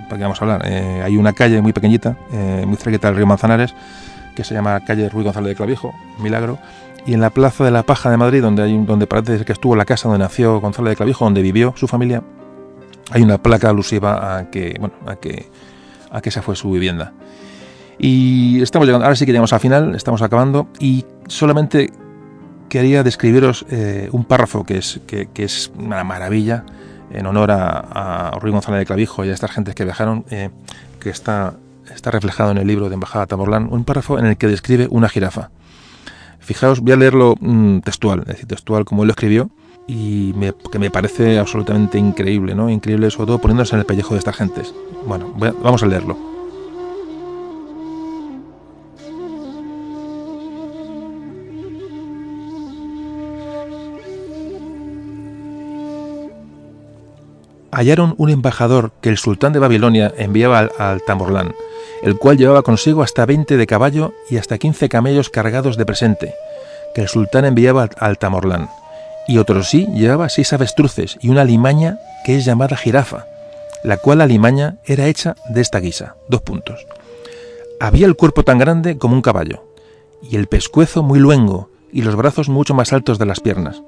para 0.09 0.23
vamos 0.23 0.41
a 0.41 0.45
hablar. 0.45 0.63
Eh, 0.65 1.03
hay 1.05 1.17
una 1.17 1.33
calle 1.33 1.61
muy 1.61 1.73
pequeñita, 1.73 2.17
eh, 2.33 2.65
muy 2.67 2.77
cerquita 2.77 3.09
del 3.09 3.17
río 3.17 3.27
Manzanares, 3.27 3.75
que 4.35 4.45
se 4.45 4.55
llama 4.55 4.81
calle 4.81 5.09
Ruiz 5.09 5.25
González 5.25 5.51
de 5.51 5.57
Clavijo, 5.57 5.95
Milagro, 6.19 6.59
y 7.07 7.15
en 7.15 7.21
la 7.21 7.31
plaza 7.31 7.65
de 7.65 7.71
la 7.71 7.83
Paja 7.83 8.11
de 8.11 8.17
Madrid, 8.17 8.43
donde 8.43 8.63
hay 8.63 8.85
donde 8.85 9.07
parece 9.07 9.45
que 9.45 9.53
estuvo 9.53 9.77
la 9.77 9.85
casa 9.85 10.09
donde 10.09 10.25
nació 10.25 10.61
González 10.61 10.93
de 10.93 10.97
Clavijo, 10.97 11.25
donde 11.25 11.43
vivió 11.43 11.75
su 11.77 11.89
familia, 11.89 12.23
hay 13.11 13.23
una 13.23 13.39
placa 13.39 13.71
alusiva 13.71 14.39
a 14.39 14.51
que, 14.51 14.77
bueno, 14.79 14.95
a 15.07 15.17
que, 15.17 15.51
a 16.11 16.21
que 16.21 16.29
esa 16.29 16.43
fue 16.43 16.57
su 16.57 16.71
vivienda. 16.71 17.13
Y 17.99 18.63
estamos 18.63 18.87
llegando, 18.87 19.05
ahora 19.05 19.17
sí 19.17 19.27
que 19.27 19.33
llegamos 19.33 19.53
al 19.53 19.61
final, 19.61 19.95
estamos 19.95 20.23
acabando, 20.23 20.69
y 20.79 21.05
solamente 21.27 21.91
quería 22.69 23.03
describiros 23.03 23.67
eh, 23.71 24.09
un 24.13 24.25
párrafo 24.25 24.65
que 24.65 24.79
es, 24.79 25.01
que 25.07 25.29
es 25.37 25.71
una 25.77 26.03
maravilla 26.05 26.65
en 27.13 27.27
honor 27.27 27.51
a, 27.51 28.31
a 28.31 28.39
Ruy 28.39 28.51
González 28.51 28.81
de 28.81 28.87
Clavijo 28.87 29.25
y 29.25 29.31
a 29.31 29.35
estas 29.35 29.51
gentes 29.51 29.75
que 29.75 29.85
viajaron, 29.85 30.25
eh, 30.31 30.51
que 31.01 31.11
está, 31.11 31.55
está 31.95 32.11
reflejado 32.11 32.51
en 32.51 32.59
el 32.59 32.67
libro 32.67 32.89
de 32.89 32.95
Embajada 32.95 33.27
Tamorlán, 33.27 33.69
un 33.71 33.85
párrafo 33.85 34.19
en 34.19 34.27
el 34.27 34.37
que 34.37 34.47
describe 34.47 34.89
una 34.91 35.09
jirafa. 35.09 35.51
Fijaos, 36.41 36.81
voy 36.81 36.93
a 36.93 36.97
leerlo 36.97 37.37
mm, 37.41 37.81
textual, 37.81 38.21
es 38.21 38.27
decir, 38.27 38.47
textual 38.47 38.85
como 38.85 39.03
él 39.03 39.09
lo 39.09 39.13
escribió, 39.13 39.51
y 39.87 40.33
que 40.71 40.79
me 40.79 40.91
parece 40.91 41.39
absolutamente 41.39 41.99
increíble, 41.99 42.55
¿no? 42.55 42.71
Increíble 42.71 43.11
sobre 43.11 43.27
todo 43.27 43.39
poniéndose 43.39 43.75
en 43.75 43.81
el 43.81 43.87
pellejo 43.87 44.15
de 44.15 44.19
estas 44.19 44.37
gentes. 44.37 44.73
Bueno, 45.07 45.35
vamos 45.63 45.83
a 45.83 45.87
leerlo. 45.87 46.32
Hallaron 57.73 58.15
un 58.19 58.31
embajador 58.31 58.93
que 59.01 59.09
el 59.09 59.17
sultán 59.17 59.53
de 59.53 59.59
Babilonia 59.59 60.13
enviaba 60.17 60.59
al, 60.79 61.03
Tamorlán, 61.03 61.55
el 62.03 62.17
cual 62.19 62.37
llevaba 62.37 62.63
consigo 62.63 63.03
hasta 63.03 63.27
20 63.27 63.57
de 63.57 63.67
caballo 63.67 64.13
y 64.31 64.37
hasta 64.37 64.59
15 64.59 64.89
camellos 64.89 65.31
cargados 65.31 65.77
de 65.77 65.87
presente, 65.87 66.35
que 66.95 67.01
el 67.01 67.09
sultán 67.09 67.47
enviaba 67.47 67.85
al, 67.85 67.91
al 67.99 68.19
Tamorlán. 68.19 68.69
Y 69.27 69.39
otro 69.39 69.63
sí 69.63 69.87
llevaba 69.95 70.29
seis 70.29 70.53
avestruces 70.53 71.17
y 71.21 71.31
una 71.31 71.45
limaña 71.45 71.99
que 72.25 72.37
es 72.37 72.45
llamada 72.45 72.77
jirafa, 72.77 73.27
la 73.83 73.97
cual 73.97 74.19
la 74.19 74.27
limaña 74.27 74.77
era 74.85 75.07
hecha 75.07 75.35
de 75.49 75.61
esta 75.61 75.81
guisa. 75.81 76.17
Dos 76.29 76.43
puntos. 76.43 76.87
Había 77.81 78.07
el 78.07 78.17
cuerpo 78.17 78.45
tan 78.45 78.59
grande 78.59 78.99
como 78.99 79.15
un 79.15 79.23
caballo, 79.23 79.65
y 80.23 80.37
el 80.37 80.47
pescuezo 80.47 81.03
muy 81.03 81.19
luengo, 81.19 81.71
y 81.93 82.03
los 82.03 82.17
brazos 82.17 82.49
mucho 82.49 82.75
más 82.75 82.93
altos 82.93 83.19
de 83.19 83.27
las 83.27 83.41
piernas, 83.41 83.83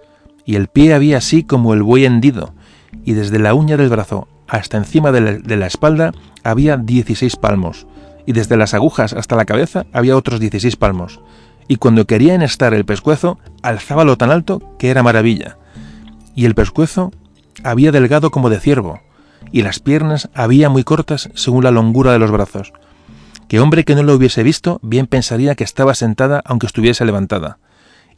y 0.45 0.57
el 0.57 0.69
pie 0.69 0.95
había 0.95 1.19
así 1.19 1.45
como 1.45 1.75
el 1.75 1.83
buey 1.83 2.05
hendido, 2.05 2.53
y 3.05 3.13
desde 3.13 3.39
la 3.39 3.55
uña 3.55 3.77
del 3.77 3.89
brazo 3.89 4.29
hasta 4.47 4.77
encima 4.77 5.13
de 5.13 5.21
la, 5.21 5.33
de 5.33 5.57
la 5.57 5.67
espalda 5.67 6.13
había 6.43 6.77
16 6.77 7.37
palmos, 7.37 7.87
y 8.27 8.33
desde 8.33 8.57
las 8.57 8.75
agujas 8.75 9.13
hasta 9.13 9.37
la 9.37 9.45
cabeza 9.45 9.87
había 9.93 10.17
otros 10.17 10.41
16 10.41 10.77
palmos, 10.77 11.21
y 11.69 11.77
cuando 11.77 12.07
quería 12.07 12.35
enestar 12.35 12.75
el 12.75 12.85
pescuezo, 12.85 13.39
alzábalo 13.63 14.17
tan 14.17 14.31
alto 14.31 14.77
que 14.79 14.91
era 14.91 15.03
maravilla. 15.03 15.57
Y 16.35 16.45
el 16.45 16.55
pescuezo 16.55 17.13
había 17.63 17.93
delgado 17.93 18.31
como 18.31 18.51
de 18.51 18.61
ciervo, 18.61 19.01
y 19.53 19.63
las 19.63 19.79
piernas 19.79 20.31
había 20.35 20.69
muy 20.69 20.85
cortas 20.85 21.31
según 21.35 21.65
la 21.65 21.71
longura 21.71 22.13
de 22.13 22.19
los 22.19 22.31
brazos. 22.31 22.73
Que 23.49 23.61
hombre 23.61 23.85
que 23.85 23.95
no 23.95 24.03
lo 24.03 24.15
hubiese 24.15 24.43
visto, 24.43 24.81
bien 24.83 25.07
pensaría 25.07 25.55
que 25.55 25.65
estaba 25.65 25.95
sentada 25.95 26.43
aunque 26.45 26.67
estuviese 26.67 27.05
levantada. 27.05 27.59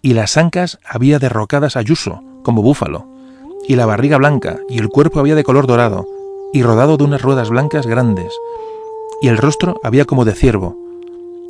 Y 0.03 0.15
las 0.15 0.37
ancas 0.37 0.79
había 0.87 1.19
derrocadas 1.19 1.77
a 1.77 1.83
yuso, 1.83 2.23
como 2.43 2.63
búfalo, 2.63 3.09
y 3.69 3.77
la 3.77 3.87
barriga 3.87 4.19
blanca, 4.19 4.61
y 4.69 4.79
el 4.79 4.89
cuerpo 4.89 5.21
había 5.21 5.35
de 5.35 5.45
color 5.45 5.67
dorado, 5.67 6.07
y 6.53 6.63
rodado 6.63 6.97
de 6.97 7.05
unas 7.05 7.23
ruedas 7.23 7.51
blancas 7.51 7.87
grandes, 7.87 8.33
y 9.21 9.29
el 9.29 9.39
rostro 9.39 9.81
había 9.83 10.05
como 10.05 10.25
de 10.25 10.33
ciervo. 10.33 10.77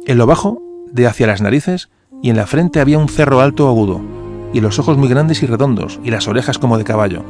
En 0.07 0.19
lo 0.19 0.27
bajo, 0.27 0.63
de 0.91 1.07
hacia 1.07 1.27
las 1.27 1.43
narices, 1.43 1.89
y 2.23 2.31
en 2.31 2.37
la 2.37 2.47
frente 2.47 2.81
había 2.81 2.99
un 2.99 3.09
cerro 3.09 3.41
alto 3.41 3.69
agudo, 3.69 4.01
y 4.53 4.61
los 4.61 4.79
ojos 4.79 4.97
muy 4.97 5.09
grandes 5.09 5.43
y 5.43 5.47
redondos, 5.47 6.01
y 6.03 6.11
las 6.11 6.29
orejas 6.29 6.59
como 6.59 6.79
de 6.79 6.85
caballo, 6.85 7.23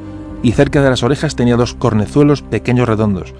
y 0.43 0.53
cerca 0.53 0.83
de 0.83 0.91
las 0.91 1.03
orejas 1.03 1.37
tenía 1.37 1.57
dos 1.57 1.75
cornezuelos 1.75 2.43
pequeños 2.43 2.89
redondos, 2.89 3.35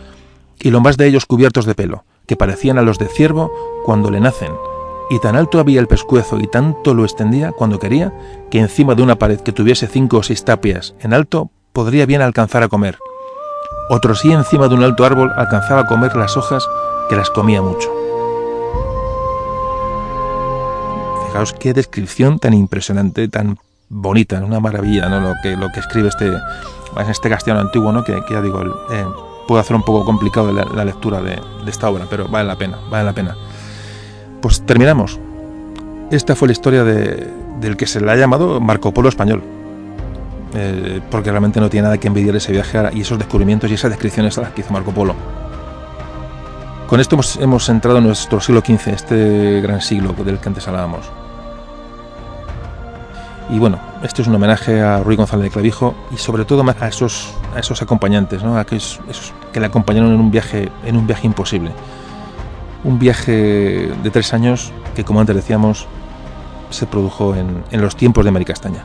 y 0.59 0.71
lo 0.71 0.81
más 0.81 0.97
de 0.97 1.07
ellos 1.07 1.27
cubiertos 1.27 1.67
de 1.67 1.75
pelo, 1.75 2.05
que 2.27 2.37
parecían 2.37 2.79
a 2.79 2.83
los 2.83 2.99
de 2.99 3.07
ciervo 3.07 3.53
cuando 3.85 4.11
le 4.11 4.21
nacen, 4.21 4.53
y 5.09 5.21
tan 5.21 5.37
alto 5.37 5.61
había 5.61 5.81
el 5.81 5.87
pescuezo 5.87 6.39
y 6.39 6.47
tanto 6.47 6.95
lo 6.95 7.05
extendía 7.05 7.53
cuando 7.53 7.79
quería, 7.79 8.13
que 8.51 8.59
encima 8.59 8.95
de 8.95 9.03
una 9.03 9.17
pared 9.17 9.41
que 9.41 9.53
tuviese 9.53 9.87
cinco 9.87 10.19
o 10.19 10.23
seis 10.23 10.45
tapias 10.45 10.95
en 11.01 11.15
alto 11.15 11.51
podría 11.73 12.07
bien 12.07 12.23
alcanzar 12.23 12.63
a 12.63 12.69
comer. 12.69 12.99
Otro 13.89 14.15
sí 14.15 14.33
encima 14.33 14.69
de 14.69 14.75
un 14.75 14.83
alto 14.83 15.05
árbol 15.05 15.33
alcanzaba 15.37 15.83
a 15.83 15.87
comer 15.87 16.17
las 16.17 16.37
hojas 16.37 16.67
que 17.09 17.17
las 17.17 17.31
comía 17.31 17.63
mucho. 17.63 17.89
Fijaos 21.27 21.53
qué 21.53 21.73
descripción 21.73 22.39
tan 22.39 22.55
impresionante, 22.55 23.29
tan 23.29 23.59
bonita, 23.89 24.43
una 24.43 24.59
maravilla, 24.59 25.09
¿no? 25.09 25.21
Lo 25.21 25.35
que, 25.43 25.57
lo 25.57 25.71
que 25.71 25.81
escribe 25.81 26.09
este, 26.09 26.33
este 27.09 27.29
castellano 27.29 27.61
antiguo, 27.61 27.93
¿no? 27.93 28.03
Que, 28.03 28.21
ya 28.29 28.43
digo, 28.43 28.63
eh, 28.91 29.05
puede 29.47 29.61
hacer 29.61 29.77
un 29.77 29.83
poco 29.83 30.05
complicado 30.05 30.53
la, 30.53 30.85
lectura 30.85 31.21
de, 31.21 31.41
esta 31.67 31.89
obra, 31.89 32.07
pero 32.11 32.29
vale 32.29 32.49
la 32.49 32.57
pena, 32.57 32.79
vale 32.91 33.05
la 33.05 33.13
pena. 33.13 33.37
Pues 34.47 34.61
terminamos. 34.61 35.19
Esta 36.13 36.37
fue 36.37 36.47
la 36.47 36.53
historia 36.53 36.85
de, 36.85 37.29
del 37.59 37.77
que 37.77 37.85
se 37.85 38.01
le 38.01 38.13
ha 38.13 38.15
llamado 38.15 38.61
Marco 38.61 38.95
Polo 38.95 39.09
español. 39.09 39.43
Eh, 40.55 41.01
porque 41.11 41.33
realmente 41.33 41.59
no 41.59 41.69
tiene 41.69 41.87
nada 41.87 41.99
que 41.99 42.07
envidiar 42.07 42.37
ese 42.37 42.53
viaje 42.53 42.79
y 42.93 43.01
esos 43.01 43.19
descubrimientos 43.19 43.69
y 43.69 43.75
esas 43.75 43.91
descripciones 43.91 44.39
a 44.39 44.43
las 44.43 44.53
que 44.53 44.61
hizo 44.61 44.73
Marco 44.73 44.93
Polo. 44.93 45.17
Con 46.87 47.01
esto 47.01 47.17
hemos, 47.17 47.37
hemos 47.39 47.69
entrado 47.69 47.99
en 47.99 48.05
nuestro 48.05 48.41
siglo 48.41 48.61
XV, 48.61 48.87
este 48.93 49.61
gran 49.63 49.81
siglo 49.81 50.13
del 50.13 50.39
que 50.39 50.49
antes 50.49 50.69
hablábamos. 50.69 51.11
Y 53.51 53.59
bueno, 53.59 53.81
esto 54.05 54.23
es 54.23 54.29
un 54.29 54.37
homenaje 54.37 54.81
a 54.81 55.01
Ruy 55.01 55.17
González 55.17 55.43
de 55.43 55.51
Clavijo 55.51 55.97
y 56.15 56.19
sobre 56.19 56.45
todo 56.45 56.65
a 56.65 56.87
esos, 56.87 57.35
a 57.53 57.59
esos 57.59 57.83
acompañantes, 57.83 58.45
¿no? 58.45 58.57
aquellos, 58.57 59.01
esos 59.11 59.35
que 59.53 59.59
le 59.59 59.67
acompañaron 59.67 60.15
en 60.15 60.21
un 60.21 60.31
viaje, 60.31 60.71
en 60.85 60.97
un 60.97 61.05
viaje 61.05 61.27
imposible. 61.27 61.73
Un 62.85 62.99
viaje 62.99 63.91
de 64.03 64.11
tres 64.11 64.33
años 64.33 64.73
que, 64.95 65.05
como 65.05 65.21
antes 65.21 65.37
decíamos, 65.37 65.87
se 66.71 66.87
produjo 66.87 67.35
en, 67.35 67.65
en 67.71 67.81
los 67.81 67.97
tiempos 67.97 68.25
de 68.25 68.31
Maricastaña. 68.31 68.85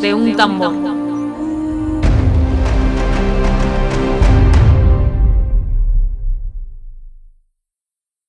De 0.00 0.12
un 0.12 0.36
tambor. 0.36 0.95